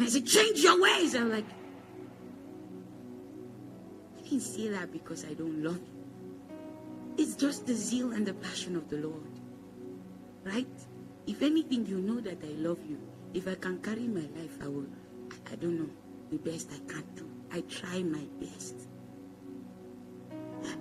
I 0.00 0.06
say, 0.06 0.20
change 0.22 0.60
your 0.60 0.80
ways. 0.80 1.14
I'm 1.14 1.30
like, 1.30 1.44
I 4.18 4.22
didn't 4.22 4.40
say 4.40 4.68
that 4.68 4.92
because 4.92 5.24
I 5.24 5.34
don't 5.34 5.62
love 5.62 5.76
you. 5.76 6.02
It's 7.18 7.34
just 7.34 7.66
the 7.66 7.74
zeal 7.74 8.12
and 8.12 8.24
the 8.24 8.34
passion 8.34 8.76
of 8.76 8.88
the 8.88 8.96
Lord. 8.96 9.31
Right? 10.44 10.66
If 11.26 11.42
anything, 11.42 11.86
you 11.86 11.98
know 11.98 12.20
that 12.20 12.42
I 12.42 12.52
love 12.58 12.78
you. 12.88 12.98
If 13.34 13.46
I 13.48 13.54
can 13.54 13.78
carry 13.80 14.08
my 14.08 14.26
life, 14.36 14.58
I 14.62 14.68
will, 14.68 14.86
I, 15.30 15.52
I 15.52 15.56
don't 15.56 15.78
know, 15.78 15.90
the 16.30 16.38
best 16.38 16.70
I 16.72 16.92
can 16.92 17.04
do. 17.14 17.28
I 17.52 17.60
try 17.62 18.02
my 18.02 18.26
best. 18.40 18.74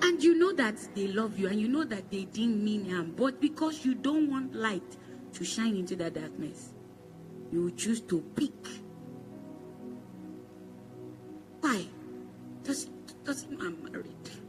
And 0.02 0.24
you 0.24 0.38
know 0.38 0.54
that 0.54 0.78
they 0.96 1.08
love 1.08 1.38
you 1.40 1.48
and 1.48 1.60
you 1.60 1.68
know 1.68 1.84
that 1.84 2.10
they 2.12 2.26
didn't 2.26 2.64
mean 2.64 2.90
harm. 2.90 3.14
But 3.16 3.42
because 3.42 3.86
you 3.86 3.96
don't 3.96 4.30
want 4.30 4.56
light 4.56 4.98
to 5.34 5.44
shine 5.44 5.76
into 5.76 5.96
that 5.98 6.14
darkness, 6.16 6.74
you 7.52 7.72
choose 7.72 8.02
to 8.02 8.22
pick. 8.36 8.54
Why? 11.62 11.86
Does, 12.64 12.90
does 13.24 13.46
I'm 13.60 13.84
married. 13.84 14.41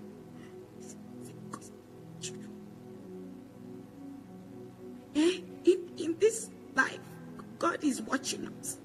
Eh? 5.15 5.41
In, 5.65 5.91
in 5.99 6.17
this 6.19 6.51
life, 6.75 6.99
God 7.59 7.83
is 7.85 8.03
watching 8.03 8.49
us. 8.61 8.79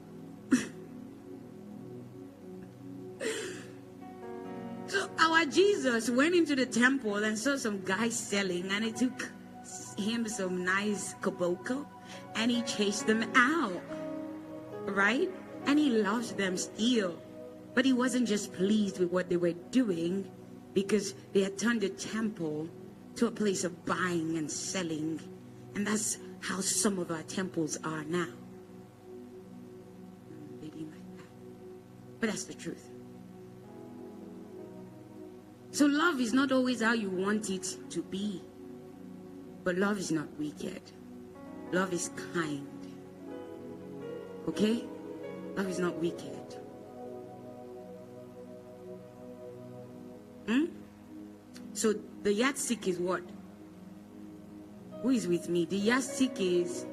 so 4.87 5.09
our 5.19 5.45
Jesus 5.45 6.09
went 6.09 6.35
into 6.35 6.55
the 6.55 6.65
temple 6.65 7.15
and 7.15 7.37
saw 7.37 7.55
some 7.57 7.81
guys 7.81 8.15
selling, 8.17 8.69
and 8.71 8.85
he 8.85 8.91
took 8.91 9.31
him 9.97 10.27
some 10.27 10.63
nice 10.63 11.15
koboko 11.21 11.85
and 12.35 12.51
he 12.51 12.61
chased 12.63 13.07
them 13.07 13.23
out. 13.35 13.81
Right? 14.85 15.29
And 15.65 15.77
he 15.77 15.89
loves 15.89 16.31
them 16.33 16.55
still. 16.55 17.19
But 17.73 17.85
he 17.85 17.93
wasn't 17.93 18.27
just 18.27 18.53
pleased 18.53 18.99
with 18.99 19.11
what 19.11 19.29
they 19.29 19.37
were 19.37 19.53
doing 19.71 20.29
because 20.73 21.13
they 21.33 21.41
had 21.41 21.57
turned 21.57 21.81
the 21.81 21.89
temple 21.89 22.69
to 23.15 23.27
a 23.27 23.31
place 23.31 23.63
of 23.63 23.85
buying 23.85 24.37
and 24.37 24.49
selling. 24.49 25.19
And 25.77 25.85
that's 25.85 26.17
how 26.39 26.59
some 26.59 26.97
of 26.97 27.11
our 27.11 27.21
temples 27.21 27.77
are 27.83 28.03
now. 28.05 28.25
But 32.19 32.31
that's 32.31 32.45
the 32.45 32.55
truth. 32.55 32.89
So 35.69 35.85
love 35.85 36.19
is 36.19 36.33
not 36.33 36.51
always 36.51 36.81
how 36.81 36.93
you 36.93 37.11
want 37.11 37.51
it 37.51 37.77
to 37.91 38.01
be. 38.01 38.41
But 39.63 39.75
love 39.77 39.99
is 39.99 40.11
not 40.11 40.27
wicked. 40.39 40.81
Love 41.71 41.93
is 41.93 42.09
kind. 42.33 42.67
Okay? 44.47 44.83
Love 45.55 45.69
is 45.69 45.77
not 45.77 45.95
wicked. 45.99 46.57
Hmm? 50.47 50.65
So 51.73 51.93
the 52.23 52.33
yardstick 52.33 52.87
is 52.87 52.97
what? 52.97 53.21
Who 55.01 55.09
is 55.09 55.27
with 55.27 55.49
me? 55.49 55.65
The 55.65 55.77
yardstick 55.77 56.39
is. 56.39 56.85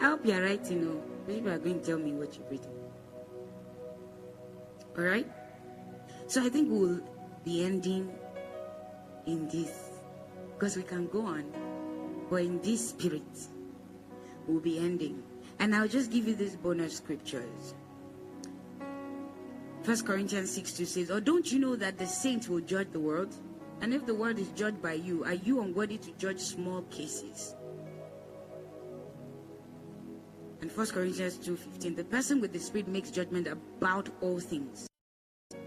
I 0.00 0.06
hope 0.06 0.26
you 0.26 0.32
are 0.34 0.42
writing. 0.42 0.80
You 0.80 0.84
know, 0.86 1.02
people 1.26 1.50
are 1.50 1.58
going 1.58 1.80
to 1.80 1.86
tell 1.86 1.98
me 1.98 2.12
what 2.12 2.36
you've 2.36 2.50
written. 2.50 2.70
All 4.96 5.04
right? 5.04 5.26
So 6.26 6.44
I 6.44 6.48
think 6.48 6.68
we'll 6.70 7.00
be 7.44 7.64
ending 7.64 8.12
in 9.26 9.48
this 9.48 10.00
because 10.54 10.76
we 10.76 10.82
can 10.82 11.06
go 11.08 11.26
on, 11.26 11.44
but 12.30 12.42
in 12.42 12.60
this 12.62 12.90
spirit, 12.90 13.22
we'll 14.46 14.60
be 14.60 14.78
ending. 14.78 15.22
And 15.58 15.74
I'll 15.74 15.88
just 15.88 16.10
give 16.10 16.26
you 16.26 16.34
these 16.34 16.56
bonus 16.56 16.96
scriptures. 16.96 17.74
First 19.82 20.06
Corinthians 20.06 20.50
6 20.50 20.72
2 20.72 20.84
says, 20.86 21.10
Or 21.10 21.20
don't 21.20 21.50
you 21.52 21.58
know 21.58 21.76
that 21.76 21.98
the 21.98 22.06
saints 22.06 22.48
will 22.48 22.60
judge 22.60 22.88
the 22.92 23.00
world? 23.00 23.34
And 23.84 23.92
if 23.92 24.06
the 24.06 24.14
world 24.14 24.38
is 24.38 24.48
judged 24.56 24.80
by 24.80 24.94
you, 24.94 25.24
are 25.24 25.34
you 25.34 25.60
unworthy 25.60 25.98
to 25.98 26.10
judge 26.12 26.40
small 26.40 26.80
cases? 26.84 27.54
And 30.62 30.70
1 30.70 30.86
Corinthians 30.86 31.36
2:15, 31.36 31.94
the 31.94 32.04
person 32.04 32.40
with 32.40 32.54
the 32.54 32.58
spirit 32.58 32.88
makes 32.88 33.10
judgment 33.10 33.46
about 33.46 34.08
all 34.22 34.40
things. 34.40 34.88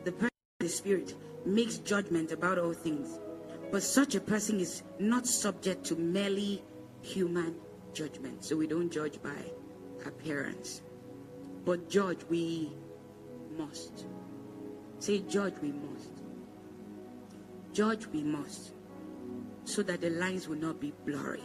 The 0.03 0.11
person 0.11 0.39
with 0.59 0.67
the 0.67 0.75
spirit 0.75 1.13
makes 1.45 1.77
judgment 1.77 2.31
about 2.31 2.57
all 2.57 2.73
things. 2.73 3.19
But 3.71 3.83
such 3.83 4.15
a 4.15 4.19
person 4.19 4.59
is 4.59 4.81
not 4.97 5.27
subject 5.27 5.83
to 5.89 5.95
merely 5.95 6.63
human 7.03 7.53
judgment. 7.93 8.43
So 8.43 8.57
we 8.57 8.65
don't 8.65 8.89
judge 8.89 9.21
by 9.21 9.37
appearance. 10.07 10.81
But 11.65 11.87
judge 11.87 12.23
we 12.31 12.73
must. 13.59 14.07
Say, 14.97 15.19
judge 15.19 15.53
we 15.61 15.71
must. 15.71 16.16
Judge 17.77 18.07
we 18.07 18.23
must. 18.23 18.71
So 19.65 19.83
that 19.83 20.01
the 20.01 20.09
lines 20.09 20.47
will 20.47 20.57
not 20.57 20.79
be 20.81 20.93
blurry. 21.05 21.43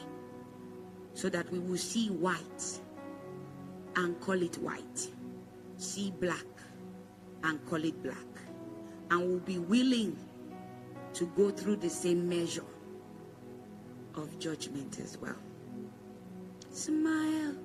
So 1.13 1.29
that 1.29 1.53
we 1.53 1.59
will 1.59 1.77
see 1.77 2.09
white 2.09 2.81
and 3.97 4.19
call 4.19 4.41
it 4.41 4.57
white. 4.57 5.09
See 5.77 6.11
black 6.11 6.47
and 7.45 7.63
call 7.67 7.85
it 7.85 8.03
black. 8.03 8.17
And 9.11 9.21
will 9.29 9.41
be 9.41 9.59
willing 9.59 10.17
to 11.13 11.27
go 11.37 11.51
through 11.51 11.77
the 11.77 11.91
same 11.91 12.27
measure 12.27 12.65
of 14.15 14.39
judgment 14.39 15.01
as 15.01 15.19
well. 15.19 15.37
Smile, 16.71 17.57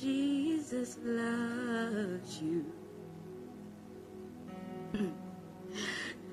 Jesus 0.00 0.96
loves 1.04 2.40
you. 2.40 2.64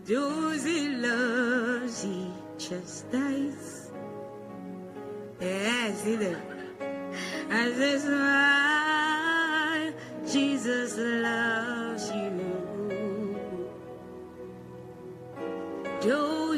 He 0.08 0.90
loves, 0.90 2.04
he 2.04 2.32
chastises. 2.58 3.92
Yeah, 5.42 5.94
see 5.96 6.16
there. 6.16 6.42
As 7.50 7.80
a 7.80 8.00
smile, 8.00 9.94
Jesus 10.28 10.98
loves 10.98 12.12
you. 12.12 12.36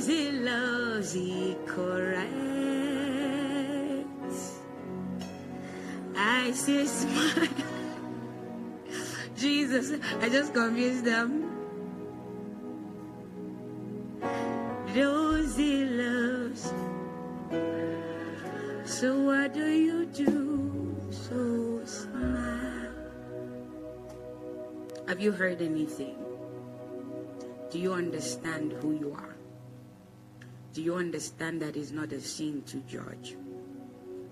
He 0.07 0.31
loves, 0.31 1.11
he 1.11 1.57
corrects. 1.65 2.29
I 6.15 6.51
say 6.51 6.85
smile. 6.85 7.47
Jesus, 9.35 9.99
I 10.21 10.29
just 10.29 10.53
confused 10.53 11.03
them. 11.03 11.46
He 14.97 15.85
loves. 15.85 16.73
So 18.85 19.19
what 19.19 19.53
do 19.53 19.67
you 19.67 20.05
do? 20.05 20.95
So 21.11 21.81
smile. 21.85 22.89
Have 25.07 25.19
you 25.19 25.31
heard 25.31 25.61
anything? 25.61 26.15
Do 27.69 27.77
you 27.77 27.93
understand 27.93 28.73
who 28.73 28.93
you 28.93 29.13
are? 29.13 29.35
Do 30.73 30.81
you 30.81 30.95
understand 30.95 31.61
that 31.61 31.75
it's 31.75 31.91
not 31.91 32.11
a 32.11 32.21
sin 32.21 32.63
to 32.67 32.77
judge? 32.81 33.35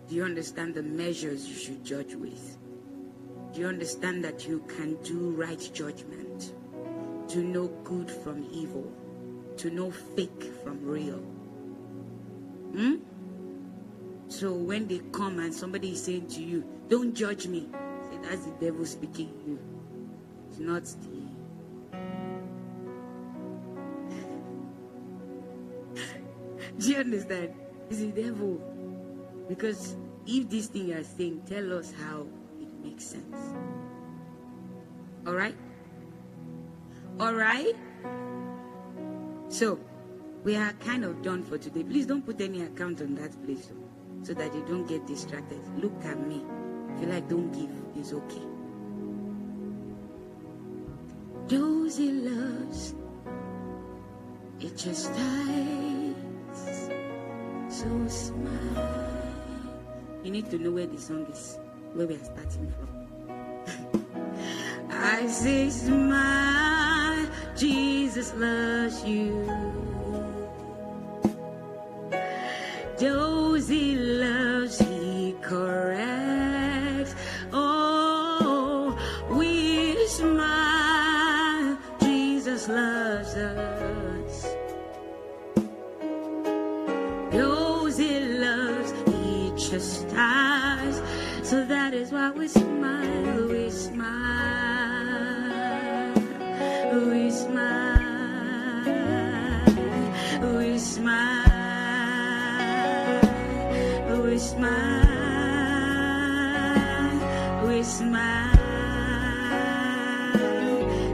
Do 0.08 0.16
you 0.16 0.24
understand 0.24 0.74
the 0.74 0.84
measures 0.84 1.48
you 1.48 1.56
should 1.56 1.84
judge 1.84 2.16
with? 2.16 2.58
Do 3.54 3.62
you 3.62 3.68
understand 3.68 4.24
that 4.26 4.48
you 4.48 4.64
can 4.68 4.96
do 5.04 5.32
right 5.32 5.70
judgment? 5.74 6.54
To 7.30 7.40
know 7.40 7.68
good 7.84 8.10
from 8.10 8.48
evil? 8.52 8.92
To 9.57 9.69
know 9.69 9.91
fake 9.91 10.52
from 10.64 10.84
real? 10.84 11.19
Hmm? 12.76 12.95
So 14.27 14.53
when 14.53 14.88
they 14.88 14.99
come 15.11 15.40
and 15.40 15.53
somebody 15.53 15.91
is 15.91 16.03
saying 16.03 16.27
to 16.30 16.44
you, 16.44 16.65
don't 16.90 17.14
judge 17.15 17.48
me, 17.48 17.69
say 18.10 18.18
that's 18.22 18.45
the 18.45 18.52
devil 18.60 18.86
speaking 18.86 19.32
you. 19.48 19.60
It's 20.49 20.60
not 20.60 20.84
the 20.84 21.26
Do 26.80 26.91
you 26.91 26.98
understand? 26.98 27.53
It's 27.90 27.99
the 27.99 28.11
devil. 28.11 28.61
Because 29.48 29.95
if 30.27 30.49
this 30.49 30.68
thing 30.68 30.90
you 30.90 30.98
are 30.98 31.03
saying, 31.03 31.44
tell 31.48 31.77
us 31.77 31.94
how 31.94 32.27
it 32.60 32.68
makes 32.84 33.06
sense. 33.06 33.38
Alright? 35.26 35.56
Alright? 37.19 37.76
So, 39.50 39.80
we 40.44 40.56
are 40.56 40.74
kind 40.74 41.04
of 41.04 41.22
done 41.22 41.44
for 41.44 41.58
today. 41.58 41.84
Please 41.84 42.06
don't 42.06 42.26
put 42.26 42.40
any 42.42 42.62
account 42.62 43.02
on 43.02 43.16
that 43.16 43.32
place 43.46 43.72
oh, 43.74 44.24
so 44.24 44.34
that 44.34 44.54
you 44.54 44.64
don't 44.68 44.88
get 44.88 45.06
distracted. 45.08 45.60
Look 45.78 45.94
at 46.06 46.20
me. 46.28 46.44
If 46.94 47.02
you 47.02 47.08
like, 47.08 47.28
don't 47.28 47.52
give. 47.52 47.72
It's 47.96 48.14
okay. 48.14 48.42
Those 51.48 51.98
he 51.98 52.12
loves, 52.12 52.96
it 54.60 54.76
just 54.78 55.14
dies. 55.14 56.90
So 57.70 58.08
smile. 58.08 59.22
You 60.24 60.32
need 60.32 60.50
to 60.50 60.58
know 60.58 60.72
where 60.72 60.88
the 60.88 61.00
song 61.00 61.28
is, 61.32 61.60
where 61.94 62.08
we 62.08 62.16
are 62.16 62.24
starting 62.24 62.74
from. 62.74 64.16
I 64.90 65.28
say, 65.28 65.70
smile, 65.70 66.74
Jesus 67.56 68.34
loves 68.36 69.03
you. 69.03 69.45
He 73.68 73.95
loves, 73.95 74.80
he 74.80 75.36
corrects. 75.41 77.15
Oh, 77.52 78.95
we 79.32 80.07
smile, 80.07 81.77
Jesus 81.99 82.68
loves 82.69 83.36
us. 83.36 84.56
He 87.98 88.19
loves, 88.19 88.91
he 89.07 89.52
chastises. 89.57 91.02
So 91.44 91.65
that 91.65 91.94
is 91.94 92.11
why 92.11 92.32
we 92.32 92.48
smile, 92.48 93.48
we 93.48 93.69
smile, 93.69 94.65
mine? 101.06 102.65
Who 104.07 104.15
oh, 104.15 104.26
is 104.26 104.56
mine? 104.56 105.06
Who 107.61 107.68
oh, 107.68 107.80
is 107.82 108.02
mine? 108.02 108.57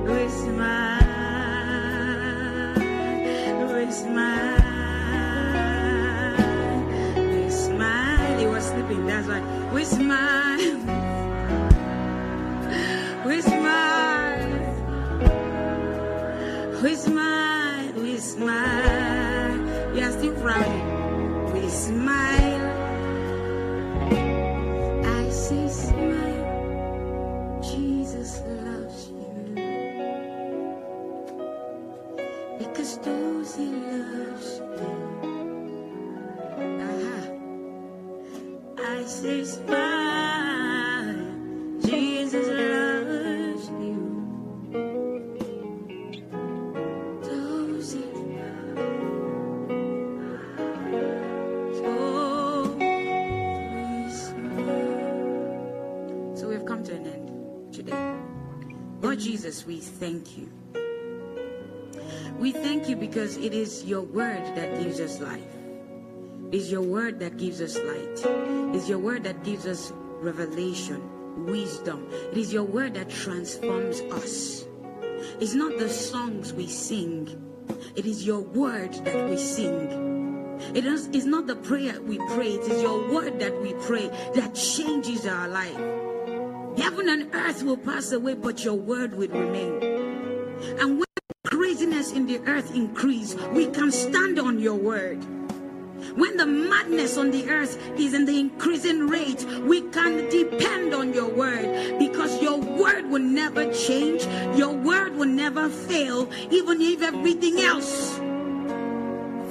Who 0.06 0.14
oh, 0.14 0.26
is 0.28 0.38
mine? 0.60 1.12
Who 3.60 3.76
is 3.86 4.00
mine? 4.18 4.62
Who 7.16 7.36
is 7.48 7.60
mine? 7.70 8.40
He 8.40 8.46
was 8.48 8.64
sleeping, 8.64 9.06
that's 9.08 9.28
why. 9.28 9.42
Who 9.72 9.78
is 9.78 10.00
mine? 10.00 10.60
Who 13.24 13.30
is 13.30 13.48
mine? 13.48 14.52
Who 16.80 16.86
is 16.88 17.08
mine? 17.08 17.94
Who 17.94 18.06
is 18.06 18.38
mine? 18.38 19.21
We 20.02 20.08
smile. 20.08 20.36
frowning. 20.42 21.54
We 21.54 21.70
smile. 21.70 22.70
I 25.06 25.30
say, 25.30 25.68
smile. 25.68 27.62
Jesus 27.62 28.42
loves 28.48 29.10
you. 29.10 29.54
Because 32.58 32.98
those 32.98 33.56
he 33.56 33.66
loves 33.66 34.58
you. 34.58 34.90
Uh-huh. 36.90 37.26
I 38.84 39.04
say, 39.06 39.44
smile. 39.44 39.81
Jesus, 59.52 59.68
we 59.68 59.80
thank 59.80 60.38
you. 60.38 60.50
We 62.40 62.54
thank 62.54 62.88
you 62.88 62.96
because 62.96 63.36
it 63.36 63.54
is 63.54 63.84
your 63.84 64.02
word 64.02 64.46
that 64.56 64.80
gives 64.80 65.02
us 65.02 65.20
life. 65.20 65.44
It 66.52 66.56
is 66.56 66.72
your 66.72 66.82
word 66.82 67.20
that 67.20 67.36
gives 67.36 67.60
us 67.62 67.76
light. 67.76 68.26
It 68.72 68.76
is 68.78 68.88
your 68.88 69.00
word 69.00 69.26
that 69.26 69.44
gives 69.44 69.68
us 69.68 69.92
revelation, 70.22 71.46
wisdom. 71.46 72.08
It 72.32 72.38
is 72.38 72.54
your 72.54 72.64
word 72.64 72.94
that 72.94 73.10
transforms 73.10 74.00
us. 74.24 74.66
It's 75.42 75.54
not 75.54 75.78
the 75.78 75.90
songs 75.90 76.54
we 76.54 76.68
sing, 76.68 77.28
it 77.98 78.06
is 78.06 78.26
your 78.26 78.40
word 78.40 78.94
that 79.04 79.30
we 79.30 79.38
sing. 79.38 80.60
It 80.74 80.86
is 80.86 81.08
it's 81.12 81.26
not 81.26 81.48
the 81.48 81.58
prayer 81.58 82.00
we 82.02 82.20
pray, 82.36 82.54
it 82.54 82.72
is 82.72 82.82
your 82.82 83.12
word 83.12 83.38
that 83.40 83.62
we 83.62 83.74
pray 83.86 84.08
that 84.34 84.56
changes 84.56 85.28
our 85.28 85.50
life. 85.50 86.01
Heaven 86.82 87.10
and 87.10 87.34
earth 87.36 87.62
will 87.62 87.78
pass 87.78 88.12
away, 88.12 88.34
but 88.34 88.66
your 88.66 88.74
word 88.74 89.14
will 89.14 89.30
remain. 89.30 89.84
And 90.80 90.98
when 90.98 91.06
craziness 91.46 92.12
in 92.12 92.26
the 92.26 92.40
earth 92.48 92.74
increase, 92.74 93.36
we 93.54 93.68
can 93.68 93.92
stand 93.92 94.40
on 94.40 94.60
your 94.60 94.74
word. 94.74 95.24
When 96.16 96.38
the 96.38 96.48
madness 96.48 97.18
on 97.18 97.30
the 97.30 97.48
earth 97.50 97.78
is 98.00 98.16
in 98.16 98.26
the 98.26 98.40
increasing 98.40 99.08
rate, 99.08 99.46
we 99.62 99.82
can 99.92 100.28
depend 100.30 100.96
on 100.96 101.14
your 101.14 101.30
word 101.30 102.00
because 102.00 102.42
your 102.42 102.58
word 102.58 103.08
will 103.10 103.22
never 103.22 103.72
change, 103.72 104.26
your 104.58 104.74
word 104.74 105.16
will 105.16 105.30
never 105.30 105.70
fail, 105.70 106.28
even 106.50 106.82
if 106.82 107.04
everything 107.04 107.62
else 107.62 108.18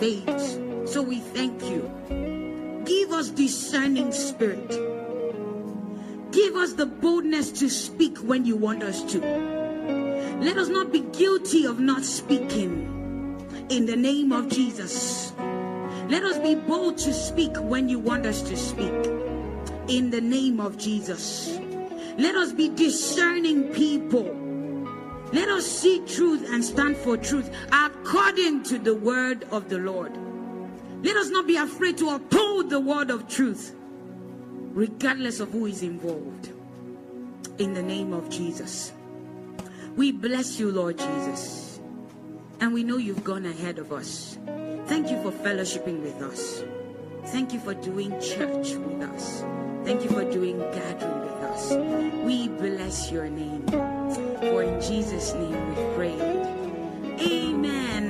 fades. 0.01 0.59
So 0.93 1.01
we 1.01 1.21
thank 1.21 1.63
you. 1.63 1.89
Give 2.85 3.13
us 3.13 3.31
discerning 3.31 4.11
spirit. 4.11 5.00
Give 6.33 6.55
us 6.57 6.75
the 6.75 6.87
boldness 6.87 7.51
to 7.53 7.69
speak 7.69 8.19
when 8.19 8.45
you 8.45 8.57
want 8.57 8.83
us 8.83 9.03
to. 9.13 9.21
Let 10.41 10.57
us 10.57 10.69
not 10.69 10.93
be 10.93 11.01
guilty 11.01 11.65
of 11.67 11.81
not 11.81 12.05
speaking. 12.05 12.97
In 13.69 13.87
the 13.87 13.97
name 13.97 14.33
of 14.33 14.49
Jesus. 14.49 15.33
Let 16.09 16.25
us 16.25 16.39
be 16.39 16.55
bold 16.55 16.99
to 16.99 17.13
speak 17.13 17.57
when 17.57 17.89
you 17.89 17.99
want 17.99 18.27
us 18.27 18.43
to 18.43 18.57
speak. 18.57 18.93
In 19.89 20.11
the 20.11 20.21
name 20.21 20.61
of 20.61 20.79
Jesus. 20.79 21.59
Let 22.19 22.35
us 22.35 22.53
be 22.53 22.69
discerning 22.69 23.73
people. 23.73 24.37
Let 25.33 25.49
us 25.49 25.65
see 25.65 26.03
truth 26.07 26.49
and 26.51 26.65
stand 26.65 26.97
for 26.97 27.17
truth 27.17 27.51
according 27.73 28.65
to 28.65 28.79
the 28.79 28.95
word 28.95 29.47
of 29.53 29.69
the 29.69 29.79
Lord. 29.79 30.13
Let 31.03 31.17
us 31.17 31.31
not 31.31 31.47
be 31.47 31.57
afraid 31.57 31.97
to 31.99 32.11
uphold 32.11 32.69
the 32.69 32.81
word 32.81 33.11
of 33.11 33.29
truth, 33.29 33.75
regardless 34.71 35.41
of 35.41 35.51
who 35.51 35.67
is 35.67 35.83
involved. 35.83 36.53
In 37.59 37.75
the 37.75 37.83
name 37.83 38.13
of 38.13 38.31
Jesus. 38.31 38.93
We 39.97 40.13
bless 40.13 40.59
you, 40.59 40.71
Lord 40.71 40.99
Jesus. 40.99 41.81
And 42.61 42.73
we 42.73 42.85
know 42.85 42.97
you've 42.97 43.25
gone 43.25 43.45
ahead 43.47 43.79
of 43.79 43.93
us. 43.93 44.39
Thank 44.87 45.11
you 45.11 45.21
for 45.23 45.31
fellowshipping 45.31 46.01
with 46.03 46.23
us. 46.23 46.65
Thank 47.27 47.53
you 47.53 47.61
for 47.61 47.75
doing 47.75 48.19
church 48.21 48.75
with 48.75 49.03
us. 49.03 49.45
Thank 49.85 50.05
you 50.05 50.11
for 50.11 50.25
doing 50.25 50.59
gathering 50.59 51.21
with 51.21 51.43
us. 51.45 51.73
We 52.25 52.49
bless 52.49 53.11
your 53.11 53.29
name. 53.29 53.67
For 53.67 54.63
in 54.63 54.81
Jesus' 54.81 55.35
name 55.35 55.69
we 55.69 55.95
prayed. 55.97 56.21
Amen. 57.21 58.01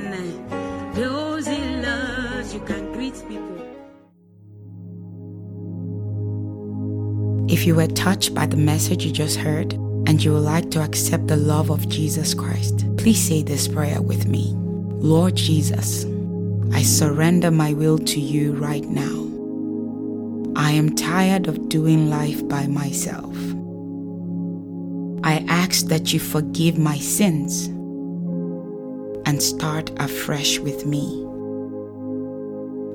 Those 0.94 1.46
he 1.46 1.76
loves, 1.76 2.52
you 2.52 2.60
can 2.60 2.92
greet 2.92 3.14
people. 3.28 3.69
If 7.50 7.66
you 7.66 7.74
were 7.74 7.88
touched 7.88 8.32
by 8.32 8.46
the 8.46 8.56
message 8.56 9.04
you 9.04 9.10
just 9.10 9.36
heard 9.36 9.72
and 10.06 10.22
you 10.22 10.32
would 10.32 10.44
like 10.44 10.70
to 10.70 10.82
accept 10.82 11.26
the 11.26 11.36
love 11.36 11.68
of 11.70 11.88
Jesus 11.88 12.32
Christ, 12.32 12.86
please 12.96 13.20
say 13.20 13.42
this 13.42 13.66
prayer 13.66 14.00
with 14.00 14.28
me. 14.28 14.52
Lord 14.54 15.34
Jesus, 15.34 16.06
I 16.72 16.82
surrender 16.82 17.50
my 17.50 17.72
will 17.72 17.98
to 17.98 18.20
you 18.20 18.52
right 18.52 18.84
now. 18.84 19.26
I 20.54 20.70
am 20.70 20.94
tired 20.94 21.48
of 21.48 21.68
doing 21.68 22.08
life 22.08 22.46
by 22.48 22.68
myself. 22.68 23.34
I 25.24 25.44
ask 25.48 25.86
that 25.86 26.12
you 26.12 26.20
forgive 26.20 26.78
my 26.78 26.98
sins 26.98 27.66
and 29.26 29.42
start 29.42 29.90
afresh 29.98 30.60
with 30.60 30.86
me. 30.86 31.26